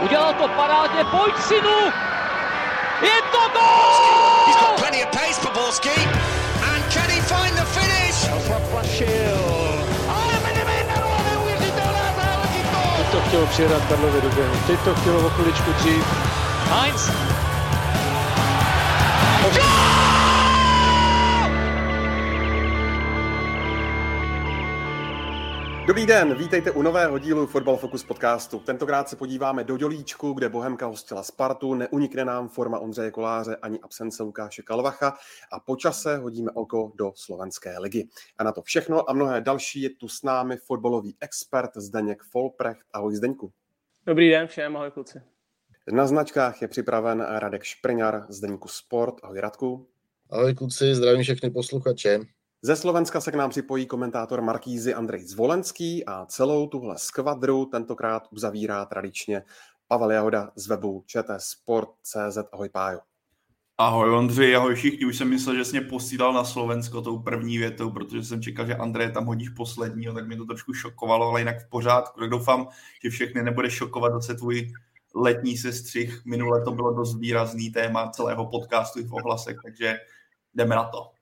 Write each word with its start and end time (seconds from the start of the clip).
Udělal 0.00 0.34
to 0.34 0.48
parádně, 0.48 1.04
pojď 1.04 1.34
synu! 1.48 1.92
Je 3.02 3.22
to 3.32 3.38
gol! 3.52 4.46
He's 4.46 4.56
got 4.56 4.76
plenty 4.76 5.04
of 5.04 5.10
pace 5.10 5.40
for 5.40 5.52
Borski. 5.52 5.90
And 6.72 6.84
can 6.92 7.10
he 7.10 7.20
find 7.20 7.56
the 7.56 7.64
finish? 7.64 8.28
Teď 12.96 13.06
to 13.10 13.20
chtělo 13.28 13.46
přijedat 13.46 13.82
Karlovi 13.88 14.20
do 14.20 14.28
běhu. 14.28 14.54
Teď 14.66 14.80
to 14.80 14.94
chtělo 14.94 15.26
o 15.26 15.30
chviličku 15.30 15.72
dřív. 15.72 16.04
Heinz. 16.70 17.10
Dobrý 25.86 26.06
den, 26.06 26.38
vítejte 26.38 26.70
u 26.70 26.82
nového 26.82 27.18
dílu 27.18 27.46
Football 27.46 27.76
Focus 27.76 28.04
podcastu. 28.04 28.58
Tentokrát 28.58 29.08
se 29.08 29.16
podíváme 29.16 29.64
do 29.64 29.76
Dělíčku, 29.76 30.32
kde 30.32 30.48
Bohemka 30.48 30.86
hostila 30.86 31.22
Spartu, 31.22 31.74
neunikne 31.74 32.24
nám 32.24 32.48
forma 32.48 32.78
Ondřeje 32.78 33.10
Koláře 33.10 33.56
ani 33.56 33.80
absence 33.80 34.22
Lukáše 34.22 34.62
Kalvacha 34.62 35.16
a 35.52 35.60
po 35.60 35.76
čase 35.76 36.16
hodíme 36.16 36.50
oko 36.54 36.92
do 36.94 37.12
slovenské 37.16 37.78
ligy. 37.78 38.08
A 38.38 38.44
na 38.44 38.52
to 38.52 38.62
všechno 38.62 39.10
a 39.10 39.12
mnohé 39.12 39.40
další 39.40 39.82
je 39.82 39.90
tu 39.90 40.08
s 40.08 40.22
námi 40.22 40.56
fotbalový 40.56 41.16
expert 41.20 41.70
Zdeněk 41.76 42.22
Folprecht. 42.22 42.86
Ahoj 42.92 43.14
Zdeňku. 43.14 43.52
Dobrý 44.06 44.30
den 44.30 44.46
všem, 44.46 44.76
ahoj 44.76 44.90
kluci. 44.90 45.20
Na 45.92 46.06
značkách 46.06 46.62
je 46.62 46.68
připraven 46.68 47.20
Radek 47.20 47.62
Špriňar 47.62 48.26
z 48.28 48.40
Deníku 48.40 48.68
Sport. 48.68 49.14
Ahoj 49.22 49.40
Radku. 49.40 49.88
Ahoj 50.30 50.54
kluci, 50.54 50.94
zdravím 50.94 51.22
všechny 51.22 51.50
posluchače. 51.50 52.20
Ze 52.66 52.76
Slovenska 52.76 53.20
se 53.20 53.32
k 53.32 53.34
nám 53.34 53.50
připojí 53.50 53.86
komentátor 53.86 54.42
Markízy 54.42 54.94
Andrej 54.94 55.24
Zvolenský 55.24 56.04
a 56.04 56.26
celou 56.26 56.66
tuhle 56.66 56.98
skvadru 56.98 57.64
tentokrát 57.64 58.28
uzavírá 58.30 58.84
tradičně 58.84 59.42
Pavel 59.88 60.10
Jahoda 60.10 60.50
z 60.56 60.66
webu 60.66 61.04
ČT 61.06 61.42
Sport.cz. 61.42 62.38
Ahoj 62.52 62.68
Pájo. 62.68 63.00
Ahoj 63.78 64.14
Ondřej, 64.14 64.56
ahoj 64.56 64.74
všichni. 64.74 65.06
Už 65.06 65.18
jsem 65.18 65.28
myslel, 65.28 65.56
že 65.56 65.64
jsi 65.64 65.80
mě 65.80 65.88
posílal 65.88 66.32
na 66.32 66.44
Slovensko 66.44 67.02
tou 67.02 67.18
první 67.18 67.58
větou, 67.58 67.90
protože 67.90 68.24
jsem 68.24 68.42
čekal, 68.42 68.66
že 68.66 68.76
Andrej 68.76 69.12
tam 69.12 69.26
hodíš 69.26 69.48
posledního, 69.48 70.14
tak 70.14 70.26
mě 70.26 70.36
to 70.36 70.44
trošku 70.44 70.74
šokovalo, 70.74 71.28
ale 71.28 71.40
jinak 71.40 71.66
v 71.66 71.68
pořádku. 71.68 72.20
Tak 72.20 72.30
doufám, 72.30 72.68
že 73.02 73.10
všechny 73.10 73.42
nebude 73.42 73.70
šokovat 73.70 74.12
zase 74.12 74.34
tvůj 74.34 74.72
letní 75.14 75.56
sestřih. 75.56 76.24
Minule 76.24 76.64
to 76.64 76.70
bylo 76.70 76.94
dost 76.94 77.18
výrazný 77.18 77.70
téma 77.70 78.10
celého 78.10 78.46
podcastu 78.46 79.00
i 79.00 79.04
v 79.04 79.14
ohlasech, 79.14 79.56
takže 79.64 79.96
jdeme 80.54 80.76
na 80.76 80.84
to. 80.84 81.13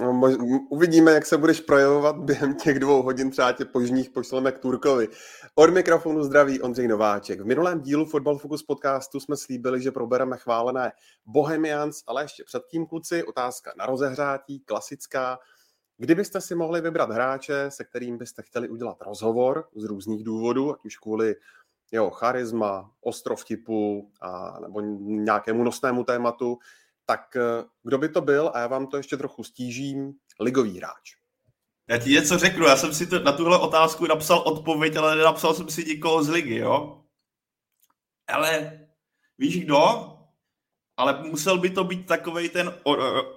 No, 0.00 0.20
uvidíme, 0.68 1.12
jak 1.12 1.26
se 1.26 1.38
budeš 1.38 1.60
projevovat 1.60 2.16
během 2.16 2.54
těch 2.54 2.78
dvou 2.78 3.02
hodin, 3.02 3.30
třeba 3.30 3.52
tě 3.52 3.64
požních 3.64 4.10
pošleme 4.10 4.52
k 4.52 4.58
Turkovi. 4.58 5.08
Od 5.54 5.70
mikrofonu 5.70 6.22
zdraví 6.22 6.60
Ondřej 6.60 6.88
Nováček. 6.88 7.40
V 7.40 7.44
minulém 7.44 7.80
dílu 7.80 8.04
Football 8.04 8.38
Focus 8.38 8.62
podcastu 8.62 9.20
jsme 9.20 9.36
slíbili, 9.36 9.82
že 9.82 9.90
probereme 9.90 10.36
chválené 10.36 10.92
Bohemians, 11.26 12.02
ale 12.06 12.24
ještě 12.24 12.44
předtím, 12.44 12.86
kluci, 12.86 13.24
otázka 13.24 13.72
na 13.78 13.86
rozehřátí, 13.86 14.60
klasická. 14.60 15.38
Kdybyste 15.98 16.40
si 16.40 16.54
mohli 16.54 16.80
vybrat 16.80 17.10
hráče, 17.10 17.66
se 17.68 17.84
kterým 17.84 18.18
byste 18.18 18.42
chtěli 18.42 18.68
udělat 18.68 18.96
rozhovor 19.00 19.68
z 19.76 19.84
různých 19.84 20.24
důvodů, 20.24 20.74
ať 20.74 20.84
už 20.84 20.96
kvůli 20.96 21.36
jeho 21.92 22.10
charisma, 22.10 22.90
ostrov 23.00 23.44
typu 23.44 24.10
a, 24.20 24.60
nebo 24.60 24.80
nějakému 25.00 25.64
nosnému 25.64 26.04
tématu, 26.04 26.58
tak 27.06 27.36
eh, 27.36 27.64
kdo 27.82 27.98
by 27.98 28.08
to 28.08 28.20
byl, 28.20 28.50
a 28.54 28.60
já 28.60 28.66
vám 28.66 28.86
to 28.86 28.96
ještě 28.96 29.16
trochu 29.16 29.44
stížím, 29.44 30.12
ligový 30.40 30.78
hráč. 30.78 31.22
Já 31.88 31.98
ti 31.98 32.10
něco 32.10 32.38
řeknu, 32.38 32.66
já 32.66 32.76
jsem 32.76 32.94
si 32.94 33.06
to, 33.06 33.18
na 33.18 33.32
tuhle 33.32 33.58
otázku 33.58 34.06
napsal 34.06 34.38
odpověď, 34.38 34.96
ale 34.96 35.16
nenapsal 35.16 35.54
jsem 35.54 35.70
si 35.70 35.84
nikoho 35.84 36.22
z 36.22 36.28
ligy, 36.28 36.56
jo? 36.56 37.04
Ale 38.28 38.80
víš 39.38 39.64
kdo? 39.64 40.08
Ale 40.96 41.22
musel 41.22 41.58
by 41.58 41.70
to 41.70 41.84
být 41.84 42.06
takový 42.06 42.48
ten 42.48 42.74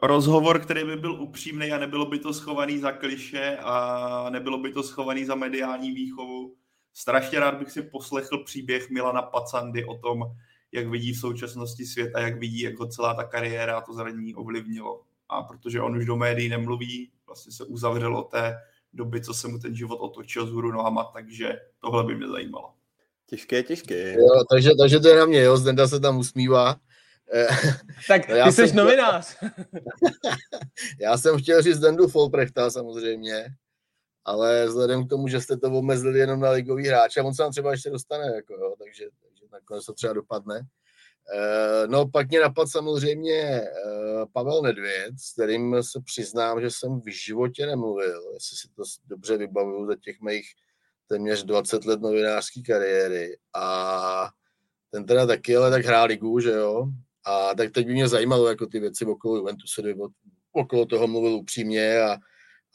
rozhovor, 0.02 0.60
který 0.60 0.84
by 0.84 0.96
byl 0.96 1.22
upřímný 1.22 1.72
a 1.72 1.78
nebylo 1.78 2.06
by 2.06 2.20
to 2.20 2.34
schovaný 2.34 2.78
za 2.78 2.92
kliše 2.92 3.58
a 3.58 4.30
nebylo 4.30 4.58
by 4.58 4.72
to 4.72 4.84
schovaný 4.84 5.26
za 5.26 5.36
mediální 5.36 5.92
výchovu. 5.92 6.56
Strašně 6.94 7.40
rád 7.40 7.56
bych 7.56 7.72
si 7.72 7.82
poslechl 7.82 8.44
příběh 8.44 8.90
Milana 8.90 9.22
Pacandy 9.22 9.86
o 9.86 9.98
tom, 9.98 10.24
jak 10.72 10.88
vidí 10.88 11.14
v 11.14 11.20
současnosti 11.20 11.86
svět 11.86 12.16
a 12.16 12.20
jak 12.20 12.40
vidí, 12.40 12.60
jako 12.60 12.88
celá 12.88 13.14
ta 13.14 13.24
kariéra 13.24 13.78
a 13.78 13.82
to 13.82 13.94
zranění 13.94 14.36
ovlivnilo. 14.36 15.02
A 15.30 15.44
protože 15.44 15.82
on 15.82 15.98
už 15.98 16.06
do 16.06 16.16
médií 16.16 16.50
nemluví, 16.50 17.12
vlastně 17.28 17.52
se 17.52 17.66
uzavřel 17.66 18.18
od 18.18 18.32
té 18.32 18.58
doby, 18.94 19.22
co 19.22 19.34
se 19.34 19.48
mu 19.48 19.60
ten 19.60 19.76
život 19.76 19.98
otočil 19.98 20.48
z 20.48 20.52
hůru 20.52 20.72
nohama, 20.72 21.04
takže 21.04 21.60
tohle 21.80 22.04
by 22.04 22.16
mě 22.16 22.28
zajímalo. 22.28 22.74
Těžké, 23.28 23.64
těžké. 23.64 24.14
Jo, 24.14 24.44
takže, 24.50 24.70
takže 24.80 25.00
to 25.00 25.08
je 25.08 25.16
na 25.16 25.26
mě, 25.26 25.42
jo, 25.42 25.58
Zdenda 25.58 25.88
se 25.88 26.00
tam 26.00 26.18
usmívá. 26.18 26.76
Tak 28.08 28.30
no, 28.30 28.46
ty 28.46 28.52
jsi 28.52 28.68
jsem... 28.68 28.78
novinář. 28.78 29.38
já 31.00 31.18
jsem 31.18 31.38
chtěl 31.38 31.62
říct 31.62 31.76
Zdendu 31.76 32.08
Folprechta 32.08 32.70
samozřejmě, 32.70 33.46
ale 34.26 34.66
vzhledem 34.66 35.06
k 35.06 35.10
tomu, 35.10 35.28
že 35.28 35.42
jste 35.42 35.58
to 35.58 35.68
omezili 35.68 36.20
jenom 36.20 36.40
na 36.40 36.50
ligový 36.50 36.88
hráče, 36.88 37.22
on 37.22 37.34
se 37.34 37.44
tam 37.44 37.52
třeba 37.52 37.72
ještě 37.72 37.90
dostane, 37.90 38.36
jako, 38.36 38.54
jo, 38.54 38.76
takže, 38.80 39.06
nakonec 39.56 39.86
to 39.86 39.94
třeba 39.94 40.14
dopadne. 40.14 40.68
Eh, 41.34 41.88
no 41.88 42.08
pak 42.08 42.30
mě 42.30 42.40
napadl 42.40 42.68
samozřejmě 42.68 43.42
eh, 43.42 43.66
Pavel 44.34 44.62
Nedvěd, 44.62 45.20
s 45.20 45.34
kterým 45.34 45.84
se 45.84 46.00
přiznám, 46.06 46.62
že 46.62 46.72
jsem 46.72 47.02
v 47.02 47.26
životě 47.26 47.66
nemluvil, 47.66 48.22
jestli 48.34 48.58
si 48.58 48.68
to 48.76 48.84
dobře 49.06 49.38
vybavuju 49.38 49.88
za 49.88 49.96
těch 49.96 50.22
mých 50.22 50.46
téměř 51.08 51.44
20 51.44 51.86
let 51.86 52.02
novinářské 52.02 52.62
kariéry. 52.62 53.38
A 53.56 54.30
ten 54.92 55.06
teda 55.06 55.26
taky, 55.26 55.56
ale 55.56 55.72
tak 55.72 55.86
hrál 55.86 56.08
ligu, 56.08 56.40
že 56.40 56.52
jo. 56.52 56.88
A 57.26 57.56
tak 57.56 57.72
teď 57.72 57.88
by 57.88 57.94
mě 57.94 58.08
zajímalo 58.08 58.48
jako 58.48 58.66
ty 58.66 58.80
věci 58.80 59.06
okolo 59.06 59.36
Juventusu, 59.36 59.82
okolo 60.52 60.86
toho 60.86 61.08
mluvil 61.08 61.36
upřímně 61.36 62.02
a, 62.02 62.18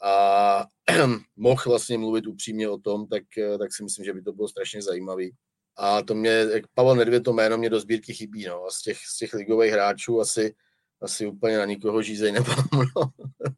a 0.03 0.65
mohl 1.35 1.61
vlastně 1.65 1.97
mluvit 1.97 2.27
upřímně 2.27 2.69
o 2.69 2.77
tom, 2.77 3.07
tak, 3.07 3.23
eh, 3.37 3.57
tak 3.57 3.73
si 3.73 3.83
myslím, 3.83 4.05
že 4.05 4.13
by 4.13 4.21
to 4.21 4.33
bylo 4.33 4.47
strašně 4.47 4.81
zajímavý. 4.81 5.35
A 5.77 6.01
to 6.01 6.15
mě, 6.15 6.29
jak 6.29 6.67
Pavel 6.73 6.95
Nedvěd, 6.95 7.23
to 7.23 7.33
jméno 7.33 7.57
mě 7.57 7.69
do 7.69 7.79
sbírky 7.79 8.13
chybí. 8.13 8.45
No. 8.45 8.65
A 8.65 8.69
z 8.69 8.81
těch, 8.81 8.97
z 8.97 9.17
těch 9.17 9.33
ligových 9.33 9.71
hráčů 9.71 10.21
asi, 10.21 10.55
asi 11.01 11.27
úplně 11.27 11.57
na 11.57 11.65
nikoho 11.65 12.01
žízej 12.01 12.31
nemám. 12.31 12.65
No. 12.95 13.11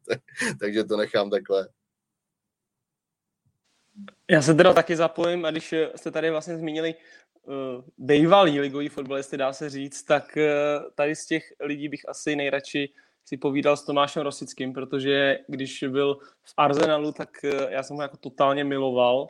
Takže 0.60 0.84
to 0.84 0.96
nechám 0.96 1.30
takhle. 1.30 1.68
Já 4.30 4.42
se 4.42 4.54
teda 4.54 4.72
taky 4.72 4.96
zapojím 4.96 5.44
a 5.44 5.50
když 5.50 5.74
jste 5.96 6.10
tady 6.10 6.30
vlastně 6.30 6.56
zmínili 6.56 6.94
uh, 7.42 7.54
bývalý 7.98 8.60
ligový 8.60 8.88
fotbalisty, 8.88 9.36
dá 9.36 9.52
se 9.52 9.70
říct, 9.70 10.02
tak 10.02 10.36
uh, 10.36 10.90
tady 10.94 11.16
z 11.16 11.26
těch 11.26 11.52
lidí 11.60 11.88
bych 11.88 12.08
asi 12.08 12.36
nejradši 12.36 12.92
si 13.24 13.36
povídal 13.36 13.76
s 13.76 13.84
Tomášem 13.84 14.22
Rosickým, 14.22 14.72
protože 14.72 15.38
když 15.48 15.84
byl 15.88 16.14
v 16.42 16.54
Arsenalu, 16.56 17.12
tak 17.12 17.28
uh, 17.44 17.50
já 17.70 17.82
jsem 17.82 17.96
ho 17.96 18.02
jako 18.02 18.16
totálně 18.16 18.64
miloval 18.64 19.28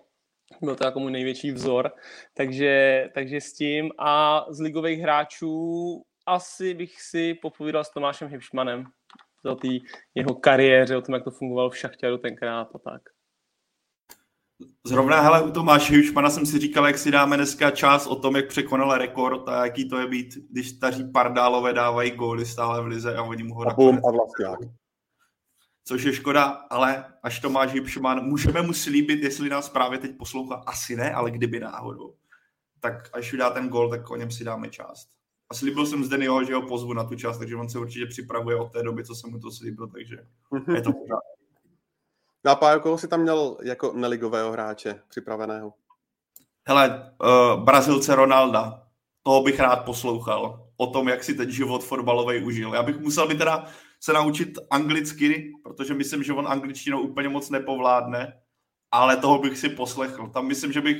byl 0.62 0.76
to 0.76 0.84
jako 0.84 1.00
můj 1.00 1.12
největší 1.12 1.52
vzor, 1.52 1.92
takže, 2.34 3.04
takže 3.14 3.40
s 3.40 3.52
tím. 3.52 3.90
A 3.98 4.44
z 4.50 4.60
ligových 4.60 5.00
hráčů 5.00 6.02
asi 6.26 6.74
bych 6.74 7.02
si 7.02 7.34
popovídal 7.34 7.84
s 7.84 7.90
Tomášem 7.90 8.28
Hipšmanem 8.28 8.84
o 9.44 9.54
té 9.54 9.68
jeho 10.14 10.34
kariéře, 10.34 10.96
o 10.96 11.02
tom, 11.02 11.14
jak 11.14 11.24
to 11.24 11.30
fungovalo 11.30 11.70
v 11.70 11.76
Šachtěru 11.76 12.18
tenkrát 12.18 12.68
a 12.74 12.78
tak. 12.78 13.02
Zrovna, 14.86 15.20
hele, 15.20 15.42
u 15.42 15.50
Tomáše 15.50 15.94
Hipšmana 15.94 16.30
jsem 16.30 16.46
si 16.46 16.58
říkal, 16.58 16.86
jak 16.86 16.98
si 16.98 17.10
dáme 17.10 17.36
dneska 17.36 17.70
čas 17.70 18.06
o 18.06 18.16
tom, 18.16 18.36
jak 18.36 18.48
překonal 18.48 18.98
rekord 18.98 19.48
a 19.48 19.64
jaký 19.64 19.88
to 19.88 19.98
je 19.98 20.06
být, 20.06 20.34
když 20.50 20.68
staří 20.68 21.04
pardálové 21.12 21.72
dávají 21.72 22.10
góly 22.10 22.46
stále 22.46 22.82
v 22.82 22.86
lize 22.86 23.16
a 23.16 23.22
oni 23.22 23.42
mu 23.42 23.54
ho 23.54 23.70
a 23.70 23.74
bum, 23.74 23.96
a 23.96 24.10
vlastně 24.10 24.46
což 25.84 26.02
je 26.02 26.12
škoda, 26.12 26.44
ale 26.44 27.04
až 27.22 27.40
Tomáš 27.40 27.72
Hipšman, 27.72 28.24
můžeme 28.24 28.62
mu 28.62 28.72
slíbit, 28.72 29.22
jestli 29.22 29.48
nás 29.48 29.68
právě 29.68 29.98
teď 29.98 30.16
poslouchá, 30.16 30.54
asi 30.54 30.96
ne, 30.96 31.12
ale 31.12 31.30
kdyby 31.30 31.60
náhodou, 31.60 32.14
tak 32.80 33.10
až 33.12 33.32
vydá 33.32 33.50
ten 33.50 33.68
gol, 33.68 33.90
tak 33.90 34.10
o 34.10 34.16
něm 34.16 34.30
si 34.30 34.44
dáme 34.44 34.68
část. 34.68 35.08
A 35.50 35.54
slíbil 35.54 35.86
jsem 35.86 36.04
zde 36.04 36.16
jeho, 36.16 36.44
že 36.44 36.54
ho 36.54 36.62
pozvu 36.62 36.92
na 36.92 37.04
tu 37.04 37.14
část, 37.14 37.38
takže 37.38 37.56
on 37.56 37.68
se 37.68 37.78
určitě 37.78 38.06
připravuje 38.06 38.56
od 38.56 38.72
té 38.72 38.82
doby, 38.82 39.04
co 39.04 39.14
jsem 39.14 39.30
mu 39.30 39.38
to 39.38 39.50
slíbil, 39.50 39.88
takže 39.88 40.16
je 40.74 40.82
to 40.82 40.92
pořád. 40.92 41.20
No 42.44 42.50
a 42.50 42.54
Pájo, 42.54 42.80
koho 42.80 42.98
jsi 42.98 43.08
tam 43.08 43.20
měl 43.20 43.58
jako 43.62 43.92
neligového 43.92 44.52
hráče 44.52 45.02
připraveného? 45.08 45.74
Hele, 46.68 47.12
uh, 47.22 47.64
Brazilce 47.64 48.14
Ronalda, 48.14 48.82
toho 49.22 49.42
bych 49.42 49.60
rád 49.60 49.76
poslouchal. 49.76 50.68
O 50.76 50.86
tom, 50.86 51.08
jak 51.08 51.24
si 51.24 51.34
ten 51.34 51.50
život 51.50 51.84
fotbalový 51.84 52.44
užil. 52.44 52.74
Já 52.74 52.82
bych 52.82 53.00
musel 53.00 53.28
být 53.28 53.38
teda 53.38 53.66
se 54.04 54.12
naučit 54.12 54.58
anglicky, 54.70 55.52
protože 55.62 55.94
myslím, 55.94 56.22
že 56.22 56.32
on 56.32 56.48
angličtinou 56.48 57.00
úplně 57.00 57.28
moc 57.28 57.50
nepovládne, 57.50 58.40
ale 58.90 59.16
toho 59.16 59.38
bych 59.38 59.58
si 59.58 59.68
poslechl. 59.68 60.28
Tam 60.28 60.46
myslím, 60.46 60.72
že 60.72 60.80
bych, 60.80 60.96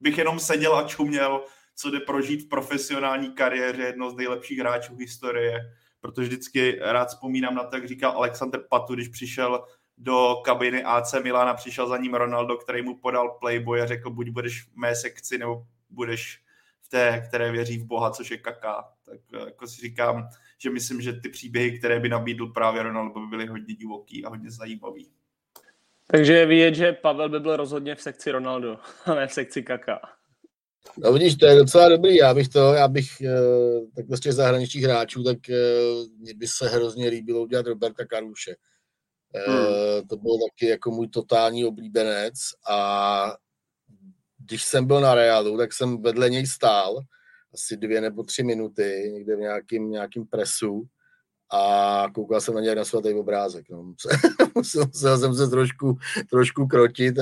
bych 0.00 0.18
jenom 0.18 0.40
seděl 0.40 0.76
a 0.76 0.88
čuměl, 0.88 1.44
co 1.74 1.90
jde 1.90 2.00
prožít 2.00 2.42
v 2.42 2.48
profesionální 2.48 3.34
kariéře 3.34 3.82
jedno 3.82 4.10
z 4.10 4.16
nejlepších 4.16 4.58
hráčů 4.58 4.96
historie, 4.96 5.58
protože 6.00 6.28
vždycky 6.28 6.78
rád 6.80 7.08
vzpomínám 7.08 7.54
na 7.54 7.64
to, 7.64 7.76
jak 7.76 7.88
říkal 7.88 8.12
Alexander 8.12 8.60
Patu, 8.70 8.94
když 8.94 9.08
přišel 9.08 9.64
do 9.98 10.36
kabiny 10.44 10.84
AC 10.84 11.14
Milana, 11.22 11.54
přišel 11.54 11.88
za 11.88 11.96
ním 11.96 12.14
Ronaldo, 12.14 12.56
který 12.56 12.82
mu 12.82 12.98
podal 12.98 13.28
playboy 13.28 13.80
a 13.80 13.86
řekl, 13.86 14.10
buď 14.10 14.28
budeš 14.28 14.62
v 14.62 14.76
mé 14.76 14.94
sekci, 14.94 15.38
nebo 15.38 15.66
budeš 15.90 16.40
v 16.80 16.88
té, 16.88 17.24
které 17.28 17.52
věří 17.52 17.78
v 17.78 17.84
Boha, 17.84 18.10
což 18.10 18.30
je 18.30 18.38
Kaká. 18.38 18.84
Tak 19.04 19.20
jako 19.46 19.66
si 19.66 19.80
říkám, 19.80 20.28
že 20.58 20.70
myslím, 20.70 21.00
že 21.00 21.12
ty 21.12 21.28
příběhy, 21.28 21.78
které 21.78 22.00
by 22.00 22.08
nabídl 22.08 22.46
právě 22.46 22.82
Ronaldo, 22.82 23.20
by 23.20 23.26
byly 23.26 23.46
hodně 23.46 23.74
divoký 23.74 24.24
a 24.24 24.28
hodně 24.28 24.50
zajímavý. 24.50 25.10
Takže 26.06 26.32
je 26.32 26.46
vidět, 26.46 26.74
že 26.74 26.92
Pavel 26.92 27.28
by 27.28 27.40
byl 27.40 27.56
rozhodně 27.56 27.94
v 27.94 28.02
sekci 28.02 28.30
Ronaldo, 28.30 28.78
a 29.04 29.14
ne 29.14 29.26
v 29.26 29.32
sekci 29.32 29.62
Kaká. 29.62 30.00
No 30.98 31.12
vidíš, 31.12 31.36
to 31.36 31.46
je 31.46 31.56
docela 31.56 31.88
dobrý, 31.88 32.16
já 32.16 32.34
bych 32.34 32.48
to, 32.48 32.74
já 32.74 32.88
bych 32.88 33.20
eh, 33.20 33.30
takhle 33.96 34.16
z 34.16 34.20
těch 34.20 34.32
zahraničních 34.32 34.84
hráčů, 34.84 35.22
tak 35.22 35.50
eh, 35.50 35.54
mně 36.18 36.34
by 36.34 36.46
se 36.48 36.68
hrozně 36.68 37.08
líbilo 37.08 37.42
udělat 37.42 37.66
Roberta 37.66 38.04
Karuše. 38.04 38.56
Eh, 39.34 39.50
hmm. 39.50 40.08
To 40.08 40.16
byl 40.16 40.38
taky 40.50 40.66
jako 40.66 40.90
můj 40.90 41.08
totální 41.08 41.64
oblíbenec 41.64 42.34
a 42.68 43.36
když 44.38 44.62
jsem 44.62 44.86
byl 44.86 45.00
na 45.00 45.14
Realu, 45.14 45.58
tak 45.58 45.72
jsem 45.72 46.02
vedle 46.02 46.30
něj 46.30 46.46
stál 46.46 47.00
asi 47.54 47.76
dvě 47.76 48.00
nebo 48.00 48.22
tři 48.22 48.42
minuty 48.42 49.10
někde 49.14 49.36
v 49.36 49.40
nějakým, 49.40 49.90
nějakým 49.90 50.26
presu 50.26 50.88
a 51.52 52.06
koukal 52.14 52.40
jsem 52.40 52.54
na 52.54 52.60
něj 52.60 52.74
na 52.74 52.84
svatý 52.84 53.14
obrázek. 53.14 53.70
No. 53.70 53.82
musel, 54.54 54.86
musel 54.86 55.18
jsem 55.18 55.34
se 55.34 55.48
trošku, 55.48 55.98
trošku 56.30 56.66
krotit, 56.66 57.16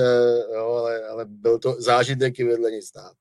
jo, 0.55 0.65
ale, 0.65 1.07
ale 1.07 1.25
byl 1.25 1.59
to 1.59 1.81
zážitek 1.81 2.39
i 2.39 2.43
vedle 2.43 2.71
něj 2.71 2.81
stát. 2.81 3.13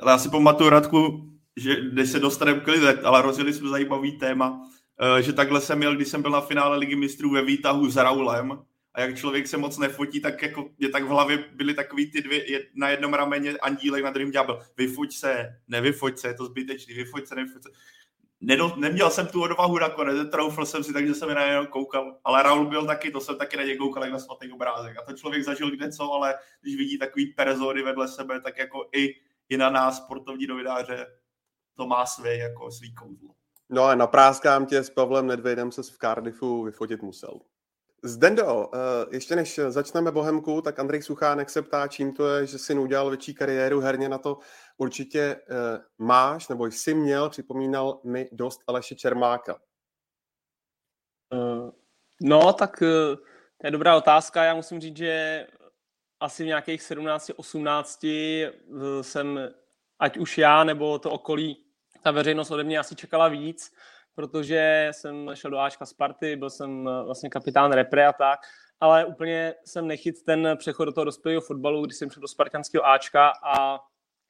Ale 0.00 0.12
já 0.12 0.18
si 0.18 0.30
pamatuju, 0.30 0.70
Radku, 0.70 1.30
že 1.56 1.76
když 1.92 2.10
se 2.10 2.18
dostaneme 2.18 2.60
k 2.60 2.66
lidem, 2.66 2.98
ale 3.04 3.22
rozjeli 3.22 3.52
jsme 3.52 3.68
zajímavý 3.68 4.18
téma, 4.18 4.70
eh, 5.18 5.22
že 5.22 5.32
takhle 5.32 5.60
jsem 5.60 5.78
měl, 5.78 5.96
když 5.96 6.08
jsem 6.08 6.22
byl 6.22 6.30
na 6.30 6.40
finále 6.40 6.76
Ligy 6.76 6.96
mistrů 6.96 7.30
ve 7.30 7.44
výtahu 7.44 7.90
s 7.90 7.96
Raulem 7.96 8.64
a 8.94 9.00
jak 9.00 9.16
člověk 9.16 9.46
se 9.46 9.56
moc 9.56 9.78
nefotí, 9.78 10.20
tak 10.20 10.42
jako 10.42 10.70
mě 10.78 10.88
tak 10.88 11.04
v 11.04 11.08
hlavě 11.08 11.44
byly 11.52 11.74
takový 11.74 12.10
ty 12.10 12.22
dvě, 12.22 12.44
na 12.74 12.88
jednom 12.88 13.14
rameně 13.14 13.52
andílek, 13.52 14.04
na 14.04 14.10
druhém 14.10 14.30
ďábel. 14.30 14.62
Vyfoť 14.76 15.12
se, 15.12 15.60
nevyfoť 15.68 16.18
se, 16.18 16.28
je 16.28 16.34
to 16.34 16.46
zbytečný, 16.46 16.94
vyfoť 16.94 17.26
se, 17.26 17.34
nevyfoť 17.34 17.62
se. 17.62 17.68
Nedol, 18.40 18.72
neměl 18.76 19.10
jsem 19.10 19.26
tu 19.26 19.42
odvahu 19.42 19.78
nakonec, 19.78 20.30
troufl 20.30 20.66
jsem 20.66 20.84
si, 20.84 20.92
takže 20.92 21.14
jsem 21.14 21.34
na 21.34 21.46
něj 21.46 21.66
koukal. 21.66 22.18
Ale 22.24 22.42
Raul 22.42 22.66
byl 22.66 22.86
taky, 22.86 23.10
to 23.10 23.20
jsem 23.20 23.38
taky 23.38 23.56
na 23.56 23.62
něj 23.62 23.76
koukal, 23.76 24.02
jak 24.02 24.12
na 24.12 24.18
svatý 24.18 24.52
obrázek. 24.52 24.96
A 24.98 25.02
to 25.02 25.12
člověk 25.12 25.44
zažil 25.44 25.70
kde 25.70 25.92
co, 25.92 26.12
ale 26.12 26.34
když 26.60 26.76
vidí 26.76 26.98
takový 26.98 27.26
persony 27.26 27.82
vedle 27.82 28.08
sebe, 28.08 28.40
tak 28.40 28.58
jako 28.58 28.88
i 28.92 29.14
i 29.48 29.56
na 29.56 29.70
nás, 29.70 29.96
sportovní 29.96 30.46
novináře, 30.46 31.06
to 31.76 31.86
má 31.86 32.06
své 32.06 32.36
jako 32.36 32.70
svý 32.70 32.94
kouzlo. 32.94 33.30
No 33.70 33.84
a 33.84 33.94
napráskám 33.94 34.66
tě 34.66 34.82
s 34.82 34.90
Pavlem 34.90 35.26
Nedvědem 35.26 35.72
se 35.72 35.82
v 35.82 35.98
Cardiffu 35.98 36.62
vyfotit 36.62 37.02
musel. 37.02 37.40
Zdendo, 38.06 38.70
eh, 38.74 38.78
ještě 39.10 39.36
než 39.36 39.60
začneme 39.68 40.10
Bohemku, 40.10 40.60
tak 40.60 40.78
Andrej 40.78 41.02
Suchánek 41.02 41.50
se 41.50 41.62
ptá, 41.62 41.88
čím 41.88 42.14
to 42.14 42.28
je, 42.28 42.46
že 42.46 42.58
jsi 42.58 42.74
udělal 42.74 43.08
větší 43.10 43.34
kariéru 43.34 43.80
herně 43.80 44.08
na 44.08 44.18
to. 44.18 44.38
Určitě 44.76 45.20
eh, 45.20 45.80
máš, 45.98 46.48
nebo 46.48 46.66
jsi 46.66 46.94
měl, 46.94 47.30
připomínal 47.30 48.00
mi 48.04 48.28
dost 48.32 48.60
Aleše 48.66 48.94
Čermáka. 48.94 49.60
Eh, 51.32 51.70
no, 52.20 52.52
tak 52.52 52.78
to 53.58 53.66
je 53.66 53.70
dobrá 53.70 53.96
otázka. 53.96 54.44
Já 54.44 54.54
musím 54.54 54.80
říct, 54.80 54.96
že 54.96 55.46
asi 56.20 56.42
v 56.42 56.46
nějakých 56.46 56.82
17-18 56.82 58.06
eh, 58.06 59.02
jsem, 59.02 59.40
ať 59.98 60.16
už 60.16 60.38
já 60.38 60.64
nebo 60.64 60.98
to 60.98 61.10
okolí, 61.10 61.64
ta 62.02 62.10
veřejnost 62.10 62.50
ode 62.50 62.64
mě 62.64 62.78
asi 62.78 62.96
čekala 62.96 63.28
víc, 63.28 63.72
protože 64.14 64.88
jsem 64.92 65.30
šel 65.34 65.50
do 65.50 65.58
Ačka 65.58 65.86
Sparty, 65.86 66.36
byl 66.36 66.50
jsem 66.50 66.88
eh, 66.88 67.04
vlastně 67.04 67.30
kapitán 67.30 67.72
repre 67.72 68.06
a 68.06 68.12
tak, 68.12 68.40
ale 68.80 69.04
úplně 69.04 69.54
jsem 69.64 69.86
nechyt 69.86 70.22
ten 70.22 70.48
přechod 70.56 70.84
do 70.84 70.92
toho 70.92 71.04
dospělého 71.04 71.40
fotbalu, 71.40 71.84
když 71.84 71.96
jsem 71.96 72.10
šel 72.10 72.20
do 72.20 72.28
spartanského 72.28 72.86
Ačka 72.86 73.32
a 73.42 73.80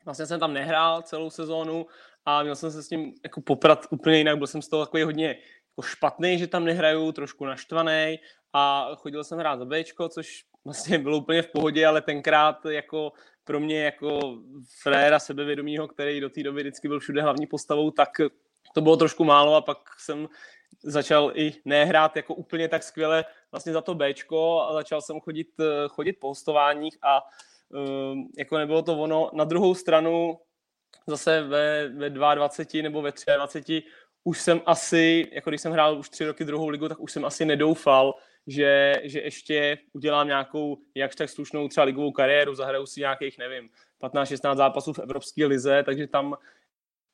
vlastně 0.05 0.27
jsem 0.27 0.41
tam 0.41 0.53
nehrál 0.53 1.03
celou 1.03 1.31
sezónu 1.31 1.87
a 2.25 2.43
měl 2.43 2.57
jsem 2.57 2.71
se 2.71 2.83
s 2.83 2.89
tím 2.89 3.15
jako 3.25 3.41
poprat 3.41 3.87
úplně 3.91 4.19
jinak, 4.19 4.39
byl 4.39 4.47
jsem 4.47 4.63
z 4.63 4.69
toho 4.69 4.87
takový 4.87 5.03
hodně 5.03 5.29
jako 5.29 5.83
špatný, 5.83 6.39
že 6.39 6.47
tam 6.47 6.65
nehraju, 6.65 7.13
trošku 7.13 7.45
naštvaný 7.45 8.19
a 8.53 8.89
chodil 8.97 9.25
jsem 9.25 9.39
hrát 9.39 9.59
za 9.59 9.65
Bčko, 9.65 10.09
což 10.09 10.45
vlastně 10.65 10.99
bylo 10.99 11.19
úplně 11.19 11.43
v 11.43 11.51
pohodě, 11.51 11.87
ale 11.87 12.01
tenkrát 12.01 12.67
jako 12.67 13.13
pro 13.45 13.61
mě 13.61 13.85
jako 13.85 14.39
fréra 14.83 15.19
sebevědomího, 15.19 15.89
který 15.89 16.21
do 16.21 16.31
té 16.31 16.43
doby 16.43 16.61
vždycky 16.61 16.89
byl 16.89 17.01
všude 17.01 17.23
hlavní 17.23 17.47
postavou, 17.47 17.91
tak 17.91 18.11
to 18.75 18.81
bylo 18.81 18.97
trošku 18.97 19.25
málo 19.25 19.55
a 19.55 19.61
pak 19.61 19.79
jsem 19.99 20.29
začal 20.83 21.33
i 21.35 21.53
nehrát 21.65 22.17
jako 22.17 22.35
úplně 22.35 22.69
tak 22.69 22.83
skvěle 22.83 23.25
vlastně 23.51 23.73
za 23.73 23.81
to 23.81 23.95
Bčko 23.95 24.63
a 24.63 24.73
začal 24.73 25.01
jsem 25.01 25.21
chodit, 25.21 25.49
chodit 25.89 26.13
po 26.13 26.29
hostováních 26.29 26.99
a 27.03 27.23
um, 27.69 28.29
jako 28.39 28.59
nebylo 28.59 28.83
to 28.83 28.99
ono. 28.99 29.31
Na 29.33 29.45
druhou 29.45 29.75
stranu 29.75 30.39
zase 31.07 31.43
ve, 31.43 31.89
ve 31.89 32.11
22 32.11 32.83
nebo 32.83 33.03
ve 33.03 33.13
23 33.37 33.83
už 34.25 34.41
jsem 34.41 34.61
asi, 34.67 35.31
jako 35.33 35.51
když 35.51 35.61
jsem 35.61 35.73
hrál 35.73 35.99
už 35.99 36.09
tři 36.09 36.27
roky 36.27 36.45
druhou 36.45 36.69
ligu, 36.69 36.89
tak 36.89 37.01
už 37.01 37.13
jsem 37.13 37.25
asi 37.25 37.45
nedoufal, 37.45 38.15
že, 38.47 38.95
že 39.05 39.21
ještě 39.21 39.79
udělám 39.93 40.27
nějakou 40.27 40.79
jakž 40.95 41.17
tak 41.17 41.31
slušnou 41.31 41.69
třeba 41.69 41.85
ligovou 41.85 42.13
kariéru, 42.13 42.55
zahraju 42.55 42.87
si 42.87 43.01
nějakých, 43.01 43.39
nevím, 43.39 43.69
15-16 44.03 44.57
zápasů 44.57 44.93
v 44.93 44.99
Evropské 44.99 45.47
lize, 45.47 45.83
takže 45.83 46.07
tam 46.07 46.37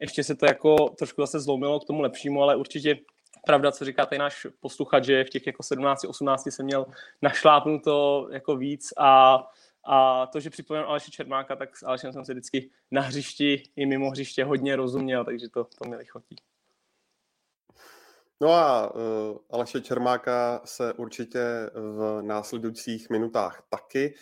ještě 0.00 0.24
se 0.24 0.34
to 0.34 0.46
jako 0.46 0.76
trošku 0.98 1.22
zase 1.22 1.40
zlomilo 1.40 1.80
k 1.80 1.84
tomu 1.84 2.00
lepšímu, 2.00 2.42
ale 2.42 2.56
určitě 2.56 2.98
pravda, 3.46 3.72
co 3.72 3.84
říká 3.84 4.06
tady 4.06 4.18
náš 4.18 4.46
posluchač, 4.60 5.04
že 5.04 5.24
v 5.24 5.30
těch 5.30 5.46
jako 5.46 5.62
17-18 5.62 6.50
jsem 6.50 6.66
měl 6.66 6.86
našlápnuto 7.22 8.28
jako 8.32 8.56
víc 8.56 8.92
a, 8.98 9.38
a 9.84 10.26
to, 10.26 10.40
že 10.40 10.50
připomínám 10.50 10.88
Aleše 10.88 11.10
Čermáka, 11.10 11.56
tak 11.56 11.76
s 11.76 11.82
Alešem 11.82 12.12
jsem 12.12 12.24
se 12.24 12.32
vždycky 12.32 12.70
na 12.90 13.02
hřišti 13.02 13.62
i 13.76 13.86
mimo 13.86 14.10
hřiště 14.10 14.44
hodně 14.44 14.76
rozuměl, 14.76 15.24
takže 15.24 15.48
to, 15.48 15.64
to 15.64 15.88
mi 15.88 15.96
lichotí. 15.96 16.36
No 18.40 18.52
a 18.52 18.94
uh, 18.94 19.00
Aleše 19.50 19.80
Čermáka 19.80 20.60
se 20.64 20.92
určitě 20.92 21.70
v 21.74 22.22
následujících 22.22 23.10
minutách 23.10 23.62
taky 23.68 24.14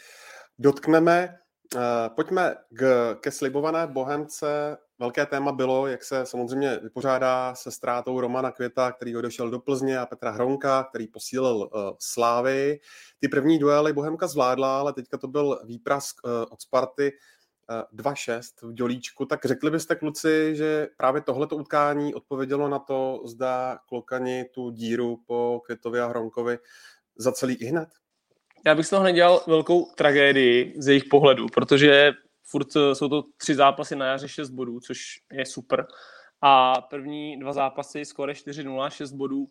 dotkneme. 0.59 1.39
Uh, 1.75 1.81
pojďme 2.17 2.55
k, 2.71 3.15
ke 3.21 3.31
slibované 3.31 3.87
Bohemce. 3.87 4.79
Velké 4.99 5.27
téma 5.27 5.53
bylo, 5.53 5.87
jak 5.87 6.05
se 6.05 6.27
samozřejmě 6.27 6.79
vypořádá 6.83 7.55
se 7.55 7.71
ztrátou 7.71 8.21
Romana 8.21 8.51
Květa, 8.51 8.93
který 8.93 9.17
odešel 9.17 9.51
do 9.51 9.59
Plzně 9.59 9.99
a 9.99 10.07
Petra 10.07 10.31
Hronka, 10.31 10.85
který 10.85 11.07
posílil 11.07 11.57
uh, 11.57 11.69
Slávy. 11.99 12.81
Ty 13.19 13.29
první 13.29 13.59
duely 13.59 13.93
Bohemka 13.93 14.27
zvládla, 14.27 14.81
ale 14.81 14.93
teďka 14.93 15.19
to 15.19 15.29
byl 15.29 15.61
výprask 15.65 16.17
uh, 16.25 16.31
od 16.51 16.61
Sparty 16.61 17.13
2-6 17.95 18.41
v 18.63 18.73
Dělíčku, 18.73 19.27
tak 19.27 19.47
řekli 19.47 19.71
byste 19.71 19.95
kluci, 19.95 20.57
že 20.57 20.89
právě 20.97 21.23
tohleto 21.23 21.57
utkání 21.57 22.15
odpovědělo 22.15 22.69
na 22.69 22.79
to, 22.79 23.23
zda 23.25 23.79
klokani 23.89 24.45
tu 24.45 24.71
díru 24.71 25.21
po 25.27 25.61
Květovi 25.65 26.01
a 26.01 26.07
Hronkovi 26.07 26.59
za 27.17 27.33
celý 27.33 27.55
i 27.55 27.67
hned? 27.67 27.89
Já 28.67 28.75
bych 28.75 28.87
z 28.87 28.91
toho 28.91 29.05
nedělal 29.05 29.43
velkou 29.47 29.87
tragédii 29.95 30.75
z 30.79 30.89
jejich 30.89 31.05
pohledu, 31.05 31.47
protože 31.55 32.13
furt 32.49 32.69
jsou 32.93 33.09
to 33.09 33.25
tři 33.37 33.55
zápasy 33.55 33.97
na 33.97 34.07
jaře 34.07 34.29
6 34.29 34.51
bodů, 34.51 34.81
což 34.81 35.01
je 35.33 35.47
super. 35.47 35.87
A 36.41 36.81
první 36.81 37.41
dva 37.41 37.53
zápasy 37.53 38.05
skore 38.05 38.33
4-0, 38.33 38.91
6 38.91 39.13
bodů. 39.13 39.49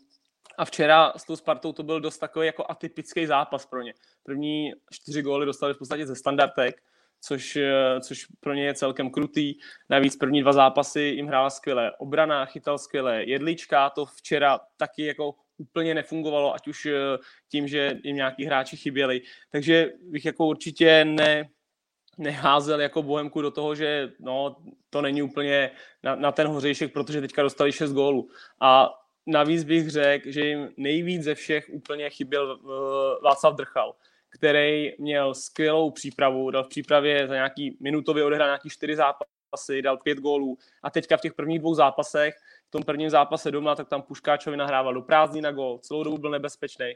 A 0.57 0.65
včera 0.65 1.13
s 1.17 1.23
tou 1.23 1.35
Spartou 1.35 1.73
to 1.73 1.83
byl 1.83 2.01
dost 2.01 2.17
takový 2.17 2.45
jako 2.45 2.65
atypický 2.71 3.25
zápas 3.25 3.65
pro 3.65 3.81
ně. 3.81 3.93
První 4.23 4.71
čtyři 4.91 5.21
góly 5.21 5.45
dostali 5.45 5.73
v 5.73 5.77
podstatě 5.77 6.07
ze 6.07 6.15
standardek, 6.15 6.83
což, 7.21 7.55
eh, 7.55 7.99
což 8.01 8.25
pro 8.39 8.53
ně 8.53 8.65
je 8.65 8.73
celkem 8.73 9.09
krutý. 9.09 9.53
Navíc 9.89 10.15
první 10.15 10.41
dva 10.41 10.53
zápasy 10.53 11.01
jim 11.01 11.27
hrála 11.27 11.49
skvěle 11.49 11.91
obrana, 11.97 12.45
chytal 12.45 12.77
skvěle 12.77 13.23
jedlička, 13.23 13.89
to 13.89 14.05
včera 14.05 14.59
taky 14.77 15.05
jako 15.05 15.35
úplně 15.57 15.95
nefungovalo, 15.95 16.53
ať 16.53 16.67
už 16.67 16.85
eh, 16.85 17.17
tím, 17.49 17.67
že 17.67 17.93
jim 18.03 18.15
nějaký 18.15 18.45
hráči 18.45 18.77
chyběli. 18.77 19.21
Takže 19.51 19.91
bych 20.01 20.25
jako 20.25 20.47
určitě 20.47 21.05
ne, 21.05 21.49
neházel 22.17 22.81
jako 22.81 23.03
Bohemku 23.03 23.41
do 23.41 23.51
toho, 23.51 23.75
že 23.75 24.11
no, 24.19 24.55
to 24.89 25.01
není 25.01 25.21
úplně 25.21 25.71
na, 26.03 26.15
na 26.15 26.31
ten 26.31 26.47
hořejšek, 26.47 26.93
protože 26.93 27.21
teďka 27.21 27.43
dostali 27.43 27.71
6 27.71 27.93
gólů. 27.93 28.29
A 28.61 28.89
navíc 29.27 29.63
bych 29.63 29.89
řekl, 29.89 30.31
že 30.31 30.47
jim 30.47 30.69
nejvíc 30.77 31.23
ze 31.23 31.35
všech 31.35 31.69
úplně 31.73 32.09
chyběl 32.09 32.59
uh, 32.63 32.69
Václav 33.23 33.55
Drchal 33.55 33.95
který 34.37 34.91
měl 34.99 35.33
skvělou 35.33 35.91
přípravu, 35.91 36.51
dal 36.51 36.63
v 36.63 36.67
přípravě 36.67 37.27
za 37.27 37.33
nějaký 37.33 37.77
minutově 37.79 38.23
odehrál 38.23 38.47
nějaký 38.47 38.69
čtyři 38.69 38.95
zápasy, 38.95 39.81
dal 39.81 39.97
pět 39.97 40.17
gólů 40.17 40.57
a 40.83 40.89
teďka 40.89 41.17
v 41.17 41.21
těch 41.21 41.33
prvních 41.33 41.59
dvou 41.59 41.73
zápasech, 41.73 42.35
v 42.67 42.71
tom 42.71 42.83
prvním 42.83 43.09
zápase 43.09 43.51
doma, 43.51 43.75
tak 43.75 43.89
tam 43.89 44.01
Puškáčovi 44.01 44.57
nahrával 44.57 44.93
do 44.93 45.01
prázdní 45.01 45.41
na 45.41 45.51
gól, 45.51 45.79
celou 45.79 46.03
dobu 46.03 46.17
byl 46.17 46.31
nebezpečný, 46.31 46.93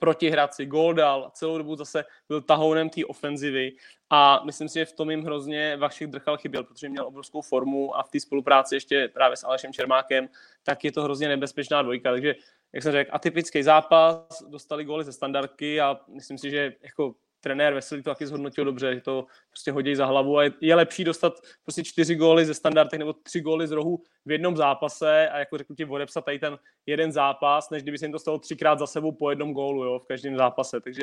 proti 0.00 0.30
Hradci, 0.30 0.66
gól 0.66 0.94
dal, 0.94 1.30
celou 1.34 1.58
dobu 1.58 1.76
zase 1.76 2.04
byl 2.28 2.40
tahounem 2.40 2.90
té 2.90 3.04
ofenzivy. 3.04 3.72
A 4.10 4.44
myslím 4.44 4.68
si, 4.68 4.78
že 4.78 4.84
v 4.84 4.92
tom 4.92 5.10
jim 5.10 5.24
hrozně 5.24 5.76
Vašek 5.76 6.10
Drchal 6.10 6.36
chyběl, 6.36 6.64
protože 6.64 6.88
měl 6.88 7.06
obrovskou 7.06 7.42
formu 7.42 7.96
a 7.96 8.02
v 8.02 8.10
té 8.10 8.20
spolupráci 8.20 8.74
ještě 8.74 9.08
právě 9.08 9.36
s 9.36 9.44
Alešem 9.44 9.72
Čermákem, 9.72 10.28
tak 10.62 10.84
je 10.84 10.92
to 10.92 11.02
hrozně 11.02 11.28
nebezpečná 11.28 11.82
dvojka, 11.82 12.10
takže 12.10 12.34
jak 12.72 12.82
jsem 12.82 12.92
řekl, 12.92 13.10
atypický 13.14 13.62
zápas, 13.62 14.42
dostali 14.48 14.84
góly 14.84 15.04
ze 15.04 15.12
standardky 15.12 15.80
a 15.80 16.00
myslím 16.08 16.38
si, 16.38 16.50
že 16.50 16.72
jako 16.82 17.14
trenér 17.44 17.74
Veselý 17.74 18.02
to 18.02 18.10
taky 18.10 18.26
zhodnotil 18.26 18.64
dobře, 18.64 18.94
že 18.94 19.00
to 19.00 19.26
prostě 19.50 19.72
hodí 19.72 19.94
za 19.94 20.06
hlavu 20.06 20.38
a 20.38 20.42
je, 20.42 20.50
je 20.60 20.74
lepší 20.74 21.04
dostat 21.04 21.34
prostě 21.62 21.84
čtyři 21.84 22.14
góly 22.14 22.46
ze 22.46 22.54
standardech 22.54 22.98
nebo 22.98 23.12
tři 23.12 23.40
góly 23.40 23.68
z 23.68 23.70
rohu 23.70 24.02
v 24.26 24.30
jednom 24.30 24.56
zápase 24.56 25.28
a 25.28 25.38
jako 25.38 25.58
řeknu 25.58 25.76
ti 25.76 25.84
odepsat 25.84 26.24
tady 26.24 26.38
ten 26.38 26.58
jeden 26.86 27.12
zápas, 27.12 27.70
než 27.70 27.82
kdyby 27.82 27.98
se 27.98 28.04
jim 28.04 28.12
to 28.12 28.18
stalo 28.18 28.38
třikrát 28.38 28.78
za 28.78 28.86
sebou 28.86 29.12
po 29.12 29.30
jednom 29.30 29.52
gólu 29.52 29.84
jo, 29.84 29.98
v 29.98 30.06
každém 30.06 30.36
zápase, 30.36 30.80
takže 30.80 31.02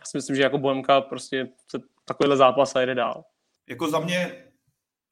já 0.00 0.04
si 0.04 0.18
myslím, 0.18 0.36
že 0.36 0.42
jako 0.42 0.58
Bohemka 0.58 1.00
prostě 1.00 1.48
se 1.70 1.78
takovýhle 2.04 2.36
zápas 2.36 2.76
a 2.76 2.80
jede 2.80 2.94
dál. 2.94 3.24
Jako 3.68 3.90
za 3.90 4.00
mě 4.00 4.45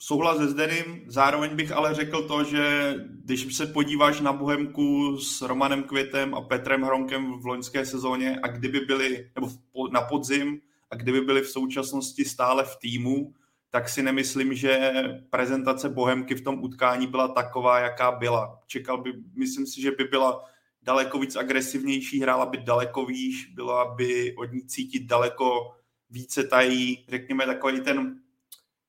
souhlas 0.07 0.39
se 0.39 0.49
Zdenem, 0.49 1.01
zároveň 1.07 1.57
bych 1.57 1.73
ale 1.73 1.95
řekl 1.95 2.29
to, 2.29 2.45
že 2.45 2.95
když 3.25 3.57
se 3.57 3.67
podíváš 3.67 4.21
na 4.21 4.33
Bohemku 4.33 5.19
s 5.19 5.43
Romanem 5.43 5.83
Květem 5.83 6.35
a 6.35 6.41
Petrem 6.41 6.83
Hronkem 6.83 7.41
v 7.41 7.47
loňské 7.47 7.87
sezóně 7.87 8.41
a 8.43 8.49
kdyby 8.49 8.81
byli, 8.81 9.31
nebo 9.35 9.49
na 9.93 10.01
podzim, 10.01 10.61
a 10.91 10.97
kdyby 10.97 11.21
byli 11.21 11.41
v 11.41 11.49
současnosti 11.49 12.25
stále 12.25 12.65
v 12.65 12.77
týmu, 12.77 13.35
tak 13.71 13.89
si 13.89 14.03
nemyslím, 14.03 14.55
že 14.55 14.93
prezentace 15.31 15.89
Bohemky 15.89 16.35
v 16.35 16.45
tom 16.45 16.63
utkání 16.63 17.07
byla 17.07 17.29
taková, 17.29 17.79
jaká 17.79 18.13
byla. 18.13 18.61
Čekal 18.67 19.03
by, 19.03 19.13
myslím 19.35 19.67
si, 19.67 19.81
že 19.81 19.91
by 19.91 20.05
byla 20.05 20.45
daleko 20.83 21.19
víc 21.19 21.37
agresivnější, 21.37 22.21
hrála 22.21 22.47
by 22.47 22.59
daleko 22.59 23.07
výš, 23.07 23.47
byla 23.55 23.95
by 23.95 24.35
od 24.37 24.53
ní 24.53 24.67
cítit 24.67 25.07
daleko 25.07 25.77
více 26.11 26.45
tají, 26.45 27.05
řekněme 27.09 27.47
takový 27.47 27.81
ten 27.81 28.24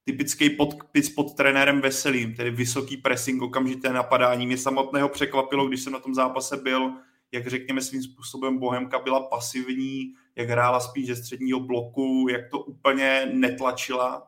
typický 0.05 0.49
podpis 0.49 1.09
pod 1.09 1.33
trenérem 1.33 1.81
Veselým, 1.81 2.35
tedy 2.35 2.51
vysoký 2.51 2.97
pressing, 2.97 3.41
okamžité 3.41 3.93
napadání. 3.93 4.47
Mě 4.47 4.57
samotného 4.57 5.09
překvapilo, 5.09 5.67
když 5.67 5.81
jsem 5.81 5.93
na 5.93 5.99
tom 5.99 6.15
zápase 6.15 6.57
byl, 6.57 6.93
jak 7.31 7.47
řekněme 7.47 7.81
svým 7.81 8.03
způsobem 8.03 8.57
Bohemka 8.57 8.99
byla 8.99 9.19
pasivní, 9.19 10.13
jak 10.35 10.49
hrála 10.49 10.79
spíš 10.79 11.07
ze 11.07 11.15
středního 11.15 11.59
bloku, 11.59 12.27
jak 12.31 12.49
to 12.49 12.59
úplně 12.59 13.29
netlačila 13.33 14.27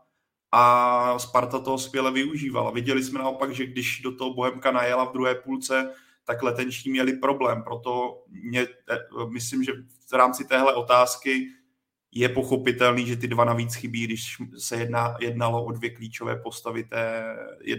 a 0.51 1.19
Sparta 1.19 1.59
toho 1.59 1.77
skvěle 1.77 2.11
využívala. 2.11 2.71
Viděli 2.71 3.03
jsme 3.03 3.19
naopak, 3.19 3.51
že 3.51 3.65
když 3.65 4.01
do 4.03 4.15
toho 4.15 4.33
Bohemka 4.33 4.71
najela 4.71 5.05
v 5.05 5.13
druhé 5.13 5.35
půlce, 5.35 5.93
tak 6.25 6.43
letenční 6.43 6.91
měli 6.91 7.13
problém. 7.13 7.63
Proto 7.63 8.23
mě, 8.29 8.61
eh, 8.61 8.97
myslím, 9.29 9.63
že 9.63 9.71
v 10.09 10.13
rámci 10.13 10.45
téhle 10.45 10.73
otázky 10.75 11.47
je 12.19 12.29
pochopitelný, 12.29 13.07
že 13.07 13.15
ty 13.15 13.27
dva 13.27 13.45
navíc 13.45 13.75
chybí, 13.75 14.03
když 14.03 14.37
se 14.57 14.75
jedná, 14.75 15.17
jednalo 15.19 15.65
o 15.65 15.71
dvě 15.71 15.89
klíčové 15.89 16.35
postavy 16.35 16.83
té 16.83 17.37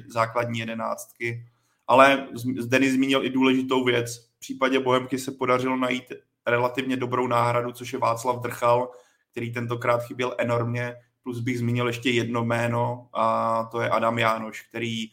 základní 0.09 0.59
jedenáctky. 0.59 1.47
Ale 1.87 2.29
Denis 2.67 2.93
zmínil 2.93 3.25
i 3.25 3.31
důležitou 3.31 3.85
věc. 3.85 4.31
V 4.37 4.39
případě 4.41 4.81
Bohemky 4.81 5.19
se 5.19 5.33
podařilo 5.33 5.77
najít 5.77 6.13
relativně 6.47 6.97
dobrou 6.97 7.27
náhradu, 7.27 7.73
což 7.73 7.93
je 7.93 7.99
Václav 7.99 8.43
Drchal, 8.43 8.91
který 9.31 9.53
tentokrát 9.53 10.03
chyběl 10.03 10.35
enormně. 10.39 10.95
Plus 11.23 11.41
bych 11.41 11.59
zmínil 11.59 11.87
ještě 11.87 12.11
jedno 12.11 12.45
jméno 12.45 13.09
a 13.13 13.65
to 13.65 13.81
je 13.81 13.89
Adam 13.89 14.19
Jánoš, 14.19 14.63
který 14.63 15.07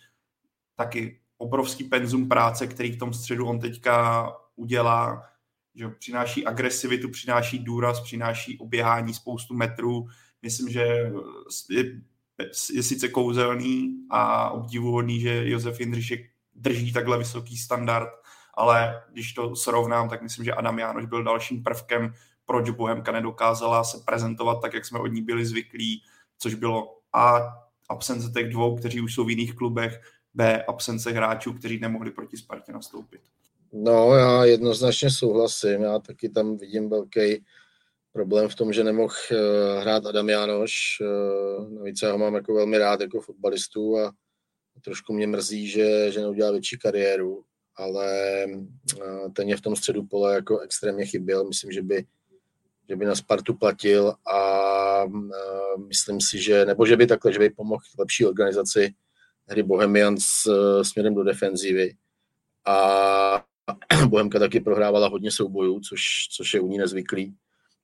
taky 0.76 1.20
obrovský 1.38 1.84
penzum 1.84 2.30
práce, 2.30 2.68
který 2.68 2.92
v 2.92 3.00
tom 3.00 3.14
středu 3.14 3.48
on 3.48 3.60
teďka 3.60 4.28
udělá 4.56 5.24
že 5.76 5.90
přináší 5.90 6.46
agresivitu, 6.46 7.10
přináší 7.10 7.60
důraz, 7.60 8.02
přináší 8.02 8.60
oběhání 8.60 9.14
spoustu 9.14 9.54
metrů. 9.54 10.08
Myslím, 10.42 10.70
že 10.70 11.12
je, 11.70 12.02
je 12.74 12.84
sice 12.84 13.10
kouzelný 13.10 13.96
a 14.10 14.50
obdivuhodný, 14.50 15.20
že 15.20 15.50
Josef 15.50 15.80
Jindřišek 15.80 16.30
drží 16.56 16.94
takhle 16.94 17.18
vysoký 17.18 17.58
standard, 17.58 18.10
ale 18.54 19.04
když 19.12 19.34
to 19.34 19.56
srovnám, 19.56 20.10
tak 20.10 20.22
myslím, 20.22 20.46
že 20.46 20.54
Adam 20.54 20.80
Jánoš 20.80 21.06
byl 21.06 21.24
dalším 21.24 21.64
prvkem, 21.64 22.14
proč 22.46 22.70
Bohemka 22.70 23.12
nedokázala 23.12 23.84
se 23.84 23.98
prezentovat 24.06 24.62
tak, 24.62 24.74
jak 24.74 24.86
jsme 24.86 25.00
od 25.00 25.08
ní 25.08 25.22
byli 25.22 25.46
zvyklí, 25.46 26.02
což 26.38 26.54
bylo 26.54 26.98
A, 27.14 27.40
absence 27.90 28.32
těch 28.32 28.50
dvou, 28.50 28.78
kteří 28.78 29.02
už 29.02 29.14
jsou 29.14 29.26
v 29.26 29.30
jiných 29.30 29.56
klubech, 29.56 30.02
B, 30.34 30.64
absence 30.64 31.12
hráčů, 31.12 31.54
kteří 31.54 31.80
nemohli 31.80 32.12
proti 32.12 32.38
Spartě 32.38 32.72
nastoupit. 32.72 33.22
No, 33.74 34.16
já 34.16 34.46
jednoznačně 34.46 35.12
souhlasím. 35.12 35.82
Já 35.82 36.00
taky 36.00 36.30
tam 36.30 36.58
vidím 36.58 36.90
velký 36.90 37.46
problém 38.16 38.50
v 38.50 38.56
tom, 38.56 38.74
že 38.74 38.84
nemohl 38.84 39.14
eh, 39.32 39.82
hrát 39.82 40.06
Adam 40.06 40.30
Jánoš. 40.30 40.74
Eh, 41.02 41.70
navíc 41.70 42.02
já 42.02 42.12
ho 42.12 42.18
mám 42.18 42.36
jako 42.36 42.54
velmi 42.54 42.78
rád 42.78 43.02
jako 43.02 43.22
fotbalistu 43.22 44.00
a 44.00 44.14
trošku 44.82 45.14
mě 45.14 45.28
mrzí, 45.28 45.68
že, 45.68 46.12
že 46.12 46.22
neudělal 46.22 46.52
větší 46.52 46.78
kariéru, 46.78 47.44
ale 47.76 48.08
eh, 48.44 49.30
ten 49.36 49.50
je 49.50 49.58
v 49.58 49.62
tom 49.62 49.76
středu 49.76 50.04
pole 50.04 50.36
jako 50.36 50.60
extrémně 50.60 51.06
chyběl. 51.06 51.48
Myslím, 51.48 51.72
že 51.72 51.82
by, 51.82 52.06
že 52.90 52.96
by 52.96 53.06
na 53.06 53.16
Spartu 53.16 53.54
platil 53.54 54.14
a 54.34 54.40
myslím 55.88 56.22
si, 56.22 56.42
že, 56.42 56.66
nebo 56.66 56.86
že 56.86 56.98
by 56.98 57.08
takhle, 57.08 57.34
že 57.34 57.40
by 57.40 57.50
pomohl 57.50 57.84
lepší 58.00 58.26
organizaci 58.26 58.94
hry 59.48 59.64
Bohemians 59.64 60.26
směrem 60.82 61.16
do 61.16 61.24
defenzívy. 61.24 61.96
A 62.66 63.44
Bohemka 64.10 64.40
taky 64.40 64.60
prohrávala 64.60 65.08
hodně 65.08 65.32
soubojů, 65.32 65.80
což, 65.80 66.02
což 66.32 66.54
je 66.54 66.60
u 66.60 66.68
ní 66.68 66.78
nezvyklý. 66.78 67.36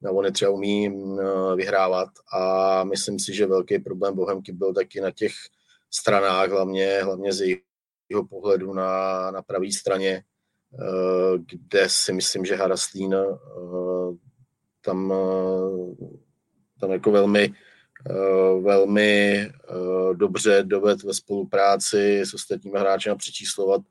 No, 0.02 0.14
on 0.14 0.26
je 0.26 0.32
třeba 0.32 0.52
umí 0.52 0.90
mm, 0.90 1.20
vyhrávat 1.56 2.10
a 2.34 2.84
myslím 2.84 3.20
si, 3.20 3.34
že 3.34 3.46
velký 3.46 3.80
problém 3.80 4.16
Bohemky 4.16 4.52
byl 4.52 4.74
taky 4.74 5.02
na 5.02 5.12
těch 5.12 5.32
stranách, 5.92 6.50
hlavně, 6.50 7.00
hlavně 7.04 7.34
z 7.34 7.58
jeho 8.10 8.28
pohledu 8.28 8.74
na, 8.74 9.32
na 9.32 9.42
pravé 9.42 9.72
straně, 9.72 10.24
eh, 10.74 11.38
kde 11.38 11.90
si 11.90 12.14
myslím, 12.14 12.46
že 12.46 12.56
Haraslín 12.56 13.14
eh, 13.14 13.26
tam, 14.82 15.14
eh, 15.14 16.08
tam 16.80 16.92
jako 16.92 17.12
velmi, 17.12 17.54
velmi 18.62 19.50
dobře 20.14 20.64
doved 20.64 21.04
ve 21.04 21.14
spolupráci 21.14 22.22
s 22.22 22.34
ostatními 22.34 22.80
hráči 22.80 23.10
přečíslovat 23.18 23.82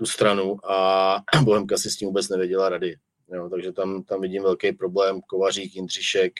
tu 0.00 0.06
stranu 0.06 0.56
a 0.64 1.16
Bohemka 1.44 1.78
si 1.78 1.90
s 1.90 1.96
tím 1.96 2.08
vůbec 2.08 2.28
nevěděla 2.28 2.68
rady. 2.68 2.96
Jo, 3.32 3.48
takže 3.48 3.72
tam, 3.72 4.02
tam 4.02 4.20
vidím 4.20 4.42
velký 4.42 4.72
problém, 4.72 5.20
Kovařík, 5.20 5.76
Jindřišek, 5.76 6.32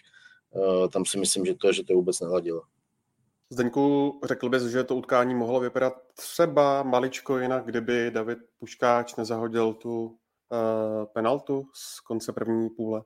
uh, 0.51 0.89
tam 0.89 1.05
si 1.05 1.19
myslím, 1.19 1.47
že 1.47 1.55
to, 1.55 1.73
že 1.73 1.85
to 1.85 1.95
vůbec 1.95 2.21
neladilo. 2.21 2.63
Zdeňku, 3.51 4.21
řekl 4.25 4.49
bys, 4.49 4.63
že 4.63 4.85
to 4.85 4.97
utkání 4.97 5.35
mohlo 5.35 5.61
vypadat 5.61 5.95
třeba 6.15 6.83
maličko 6.83 7.39
jinak, 7.39 7.65
kdyby 7.65 8.11
David 8.11 8.39
Puškáč 8.59 9.17
nezahodil 9.17 9.75
tu 9.75 10.07
uh, 10.07 10.17
penaltu 11.13 11.67
z 11.75 12.01
konce 12.01 12.33
první 12.33 12.71
půle? 12.71 13.03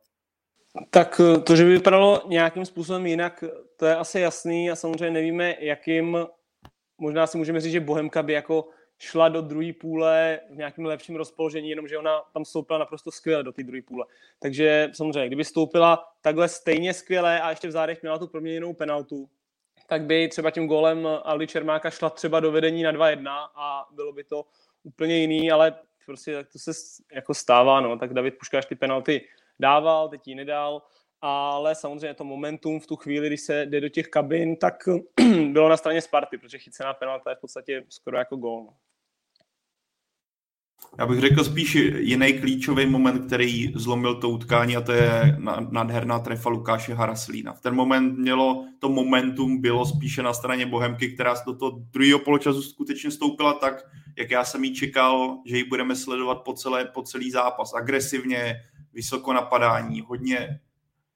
Tak 0.91 1.21
eh, 1.21 1.41
to, 1.41 1.57
že 1.57 1.65
by 1.65 1.71
vypadalo 1.71 2.23
nějakým 2.27 2.65
způsobem 2.65 3.07
jinak, 3.07 3.45
to 3.77 3.87
je 3.87 3.97
asi 3.97 4.21
jasný 4.21 4.71
a 4.71 4.77
samozřejmě 4.77 5.11
nevíme, 5.11 5.55
jakým, 5.61 6.19
možná 6.99 7.27
si 7.27 7.39
můžeme 7.39 7.61
říct, 7.61 7.73
že 7.73 7.81
Bohemka 7.81 8.23
by 8.23 8.33
jako 8.33 8.69
šla 9.05 9.29
do 9.29 9.43
druhé 9.43 9.73
půle 9.73 10.41
v 10.51 10.57
nějakém 10.57 10.85
lepším 10.85 11.17
rozpoložení, 11.17 11.71
jenomže 11.71 11.99
ona 11.99 12.23
tam 12.33 12.45
stoupila 12.45 12.79
naprosto 12.79 13.11
skvěle 13.11 13.43
do 13.43 13.53
té 13.53 13.63
druhé 13.63 13.83
půle. 13.83 14.07
Takže 14.39 14.91
samozřejmě, 14.93 15.27
kdyby 15.27 15.45
stoupila 15.45 16.13
takhle 16.21 16.49
stejně 16.49 16.95
skvěle 16.95 17.41
a 17.41 17.51
ještě 17.51 17.69
v 17.69 17.71
zádech 17.71 18.03
měla 18.03 18.19
tu 18.19 18.27
proměněnou 18.27 18.75
penaltu, 18.75 19.29
tak 19.87 20.03
by 20.03 20.29
třeba 20.29 20.51
tím 20.51 20.67
gólem 20.67 21.09
Aldi 21.23 21.47
Čermáka 21.47 21.91
šla 21.91 22.11
třeba 22.11 22.41
do 22.41 22.53
vedení 22.53 22.83
na 22.83 22.93
2-1 22.93 23.49
a 23.55 23.89
bylo 23.93 24.13
by 24.13 24.25
to 24.25 24.45
úplně 24.83 25.17
jiný, 25.17 25.51
ale 25.51 25.75
prostě 26.07 26.35
tak 26.35 26.53
to 26.53 26.59
se 26.59 26.71
jako 27.13 27.35
stává, 27.35 27.81
no. 27.81 27.99
Tak 27.99 28.15
David 28.15 28.39
Puškáš 28.39 28.67
ty 28.67 28.75
penalty 28.75 29.29
dával, 29.59 30.09
teď 30.09 30.29
ji 30.29 30.35
nedal 30.35 30.83
ale 31.27 31.75
samozřejmě 31.75 32.15
to 32.15 32.25
momentum 32.25 32.81
v 32.81 32.87
tu 32.87 32.97
chvíli, 32.97 33.27
když 33.27 33.41
se 33.41 33.67
jde 33.67 33.81
do 33.81 33.89
těch 33.89 34.09
kabin, 34.09 34.57
tak 34.57 34.75
bylo 35.53 35.69
na 35.69 35.77
straně 35.77 36.01
Sparty, 36.01 36.39
protože 36.39 36.59
chycená 36.59 36.95
penalta 36.95 37.31
je 37.31 37.37
v 37.37 37.41
podstatě 37.41 37.85
skoro 37.89 38.19
jako 38.19 38.37
gól. 38.37 38.65
No. 38.65 38.77
Já 40.99 41.07
bych 41.07 41.21
řekl 41.21 41.45
spíš 41.45 41.75
jiný 41.99 42.33
klíčový 42.33 42.87
moment, 42.87 43.27
který 43.27 43.73
zlomil 43.77 44.15
to 44.15 44.29
utkání 44.29 44.77
a 44.77 44.81
to 44.81 44.93
je 44.93 45.39
nádherná 45.71 46.19
trefa 46.19 46.51
Lukáše 46.51 46.95
Haraslína. 46.95 47.53
V 47.53 47.61
ten 47.61 47.75
moment 47.75 48.19
mělo, 48.19 48.65
to 48.79 48.89
momentum 48.89 49.61
bylo 49.61 49.87
spíše 49.87 50.23
na 50.23 50.33
straně 50.35 50.67
Bohemky, 50.67 51.09
která 51.09 51.35
do 51.47 51.57
toho 51.57 51.71
druhého 51.71 52.19
poločasu 52.19 52.63
skutečně 52.63 53.11
stoupila 53.11 53.53
tak, 53.53 53.75
jak 54.19 54.31
já 54.31 54.45
jsem 54.45 54.65
jí 54.65 54.75
čekal, 54.75 55.39
že 55.47 55.57
ji 55.57 55.65
budeme 55.65 55.97
sledovat 55.97 56.35
po, 56.35 56.53
celé, 56.53 56.85
po 56.85 57.03
celý 57.03 57.31
zápas. 57.31 57.75
Agresivně, 57.75 58.57
vysoko 58.93 59.33
napadání, 59.33 60.01
hodně 60.01 60.61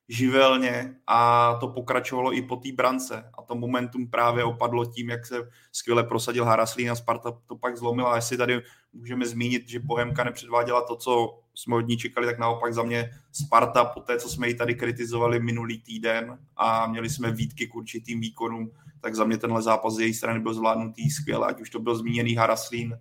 živelně 0.09 0.95
a 1.07 1.55
to 1.61 1.69
pokračovalo 1.69 2.37
i 2.37 2.43
po 2.43 2.57
té 2.57 2.73
brance. 2.73 3.31
A 3.39 3.43
to 3.43 3.55
momentum 3.55 4.11
právě 4.11 4.45
opadlo 4.45 4.85
tím, 4.85 5.11
jak 5.11 5.27
se 5.27 5.51
skvěle 5.73 6.05
prosadil 6.05 6.45
Haraslín 6.45 6.91
a 6.91 6.95
Sparta 6.95 7.33
to 7.47 7.57
pak 7.57 7.77
zlomila. 7.77 8.13
A 8.13 8.17
jestli 8.17 8.37
tady 8.37 8.61
můžeme 8.93 9.27
zmínit, 9.27 9.69
že 9.69 9.81
Bohemka 9.81 10.25
nepředváděla 10.25 10.83
to, 10.83 10.97
co 10.97 11.41
jsme 11.55 11.77
od 11.77 11.89
ní 11.89 11.97
čekali, 11.97 12.27
tak 12.27 12.39
naopak 12.39 12.75
za 12.75 12.83
mě 12.83 13.11
Sparta, 13.33 13.85
po 13.85 14.01
té, 14.01 14.19
co 14.19 14.29
jsme 14.29 14.49
ji 14.49 14.55
tady 14.55 14.75
kritizovali 14.75 15.41
minulý 15.41 15.83
týden 15.83 16.39
a 16.57 16.87
měli 16.87 17.11
jsme 17.11 17.33
výtky 17.33 17.67
k 17.67 17.75
určitým 17.75 18.21
výkonům, 18.21 18.71
tak 19.01 19.15
za 19.15 19.25
mě 19.25 19.39
tenhle 19.39 19.63
zápas 19.63 19.95
z 19.95 20.01
její 20.01 20.15
strany 20.15 20.41
byl 20.41 20.55
zvládnutý 20.55 21.11
skvěle, 21.11 21.47
ať 21.47 21.61
už 21.61 21.71
to 21.71 21.81
byl 21.81 21.95
zmíněný 21.95 22.35
Haraslín, 22.35 22.99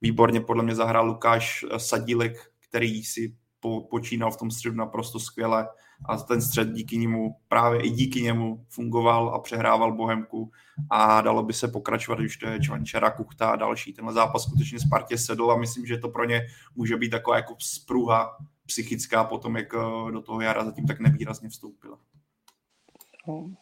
výborně 0.00 0.40
podle 0.40 0.62
mě 0.62 0.74
zahrál 0.74 1.06
Lukáš 1.06 1.64
Sadílek, 1.76 2.52
který 2.68 3.04
si 3.04 3.36
po, 3.60 3.80
počínal 3.80 4.30
v 4.30 4.36
tom 4.36 4.50
středu 4.50 4.76
naprosto 4.76 5.20
skvěle 5.20 5.68
a 6.04 6.16
ten 6.16 6.42
střed 6.42 6.72
díky 6.72 6.96
němu, 6.96 7.36
právě 7.48 7.80
i 7.80 7.90
díky 7.90 8.22
němu 8.22 8.64
fungoval 8.68 9.34
a 9.34 9.38
přehrával 9.38 9.92
Bohemku 9.92 10.50
a 10.90 11.20
dalo 11.20 11.42
by 11.42 11.52
se 11.52 11.68
pokračovat, 11.68 12.20
už 12.20 12.36
to 12.36 12.46
je 12.46 12.60
Čvančara, 12.60 13.10
Kuchta 13.10 13.50
a 13.50 13.56
další. 13.56 13.92
Tenhle 13.92 14.14
zápas 14.14 14.42
skutečně 14.42 14.80
Spartě 14.80 15.18
sedl 15.18 15.50
a 15.50 15.56
myslím, 15.56 15.86
že 15.86 15.98
to 15.98 16.08
pro 16.08 16.24
ně 16.24 16.46
může 16.76 16.96
být 16.96 17.10
taková 17.10 17.36
jako 17.36 17.56
spruha 17.58 18.36
psychická 18.66 19.24
potom, 19.24 19.56
jak 19.56 19.74
eh, 19.74 20.12
do 20.12 20.20
toho 20.20 20.40
jara 20.40 20.64
zatím 20.64 20.86
tak 20.86 21.00
nevýrazně 21.00 21.48
vstoupila. 21.48 21.98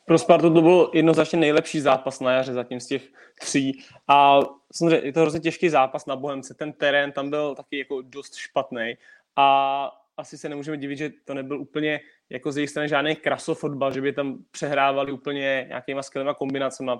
Pro 0.04 0.18
Spartu 0.18 0.54
to 0.54 0.62
byl 0.62 0.90
jednoznačně 0.94 1.38
nejlepší 1.38 1.80
zápas 1.80 2.20
na 2.20 2.32
jaře 2.32 2.52
zatím 2.52 2.80
z 2.80 2.86
těch 2.86 3.02
tří. 3.40 3.84
A 4.08 4.40
samozřejmě 4.72 5.06
je 5.06 5.12
to 5.12 5.20
hrozně 5.20 5.40
těžký 5.40 5.68
zápas 5.68 6.06
na 6.06 6.16
Bohemce. 6.16 6.54
Ten 6.54 6.72
terén 6.72 7.12
tam 7.12 7.30
byl 7.30 7.54
taky 7.54 7.78
jako 7.78 8.02
dost 8.02 8.34
špatný. 8.34 8.94
A 9.36 9.90
asi 10.16 10.38
se 10.38 10.48
nemůžeme 10.48 10.76
divit, 10.76 10.98
že 10.98 11.10
to 11.24 11.34
nebyl 11.34 11.60
úplně 11.60 12.00
jako 12.30 12.52
z 12.52 12.56
jejich 12.56 12.70
strany 12.70 12.88
žádný 12.88 13.16
krasofotbal, 13.16 13.92
že 13.92 14.00
by 14.00 14.12
tam 14.12 14.38
přehrávali 14.50 15.12
úplně 15.12 15.64
nějakýma 15.68 16.02
skvělýma 16.02 16.34
kombinacemi 16.34 16.90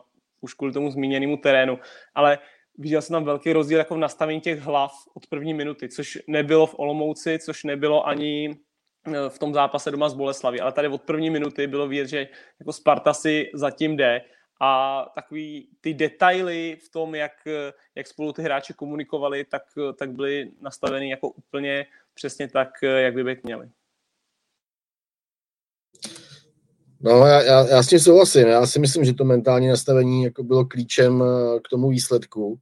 už 0.40 0.54
kvůli 0.54 0.72
tomu 0.72 0.90
zmíněnému 0.90 1.36
terénu. 1.36 1.78
Ale 2.14 2.38
viděl 2.78 3.02
jsem 3.02 3.14
tam 3.14 3.24
velký 3.24 3.52
rozdíl 3.52 3.78
jako 3.78 3.94
v 3.94 3.98
nastavení 3.98 4.40
těch 4.40 4.60
hlav 4.60 4.92
od 5.14 5.26
první 5.26 5.54
minuty, 5.54 5.88
což 5.88 6.18
nebylo 6.26 6.66
v 6.66 6.78
Olomouci, 6.78 7.38
což 7.38 7.64
nebylo 7.64 8.06
ani 8.06 8.60
eh, 9.06 9.28
v 9.28 9.38
tom 9.38 9.54
zápase 9.54 9.90
doma 9.90 10.08
z 10.08 10.14
Boleslaví, 10.14 10.60
ale 10.60 10.72
tady 10.72 10.88
od 10.88 11.02
první 11.02 11.30
minuty 11.30 11.66
bylo 11.66 11.88
vidět, 11.88 12.06
že 12.06 12.28
jako 12.60 12.72
Sparta 12.72 13.14
si 13.14 13.50
zatím 13.54 13.96
jde 13.96 14.20
a 14.60 15.02
takový 15.14 15.68
ty 15.80 15.94
detaily 15.94 16.78
v 16.86 16.88
tom, 16.88 17.14
jak, 17.14 17.32
jak 17.94 18.06
spolu 18.06 18.32
ty 18.32 18.42
hráči 18.42 18.74
komunikovali, 18.74 19.44
tak, 19.44 19.62
tak 19.98 20.12
byly 20.12 20.50
nastaveny 20.60 21.10
jako 21.10 21.28
úplně 21.28 21.86
přesně 22.14 22.48
tak, 22.48 22.68
jak 22.82 23.14
by 23.14 23.24
být 23.24 23.44
měli. 23.44 23.70
No, 27.00 27.26
já, 27.26 27.42
já, 27.42 27.66
já 27.66 27.82
s 27.82 27.86
tím 27.86 27.98
souhlasím. 27.98 28.48
Já 28.48 28.66
si 28.66 28.78
myslím, 28.78 29.04
že 29.04 29.14
to 29.14 29.24
mentální 29.24 29.68
nastavení 29.68 30.24
jako 30.24 30.42
bylo 30.42 30.64
klíčem 30.64 31.22
eh, 31.22 31.60
k 31.60 31.68
tomu 31.68 31.88
výsledku, 31.88 32.58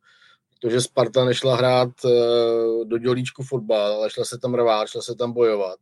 protože 0.50 0.80
Sparta 0.80 1.24
nešla 1.24 1.56
hrát 1.56 1.90
eh, 2.04 2.84
do 2.84 2.98
dělíčku 2.98 3.42
fotbal, 3.42 3.92
ale 3.92 4.10
šla 4.10 4.24
se 4.24 4.38
tam 4.38 4.54
rvát, 4.54 4.88
šla 4.88 5.02
se 5.02 5.14
tam 5.14 5.32
bojovat. 5.32 5.78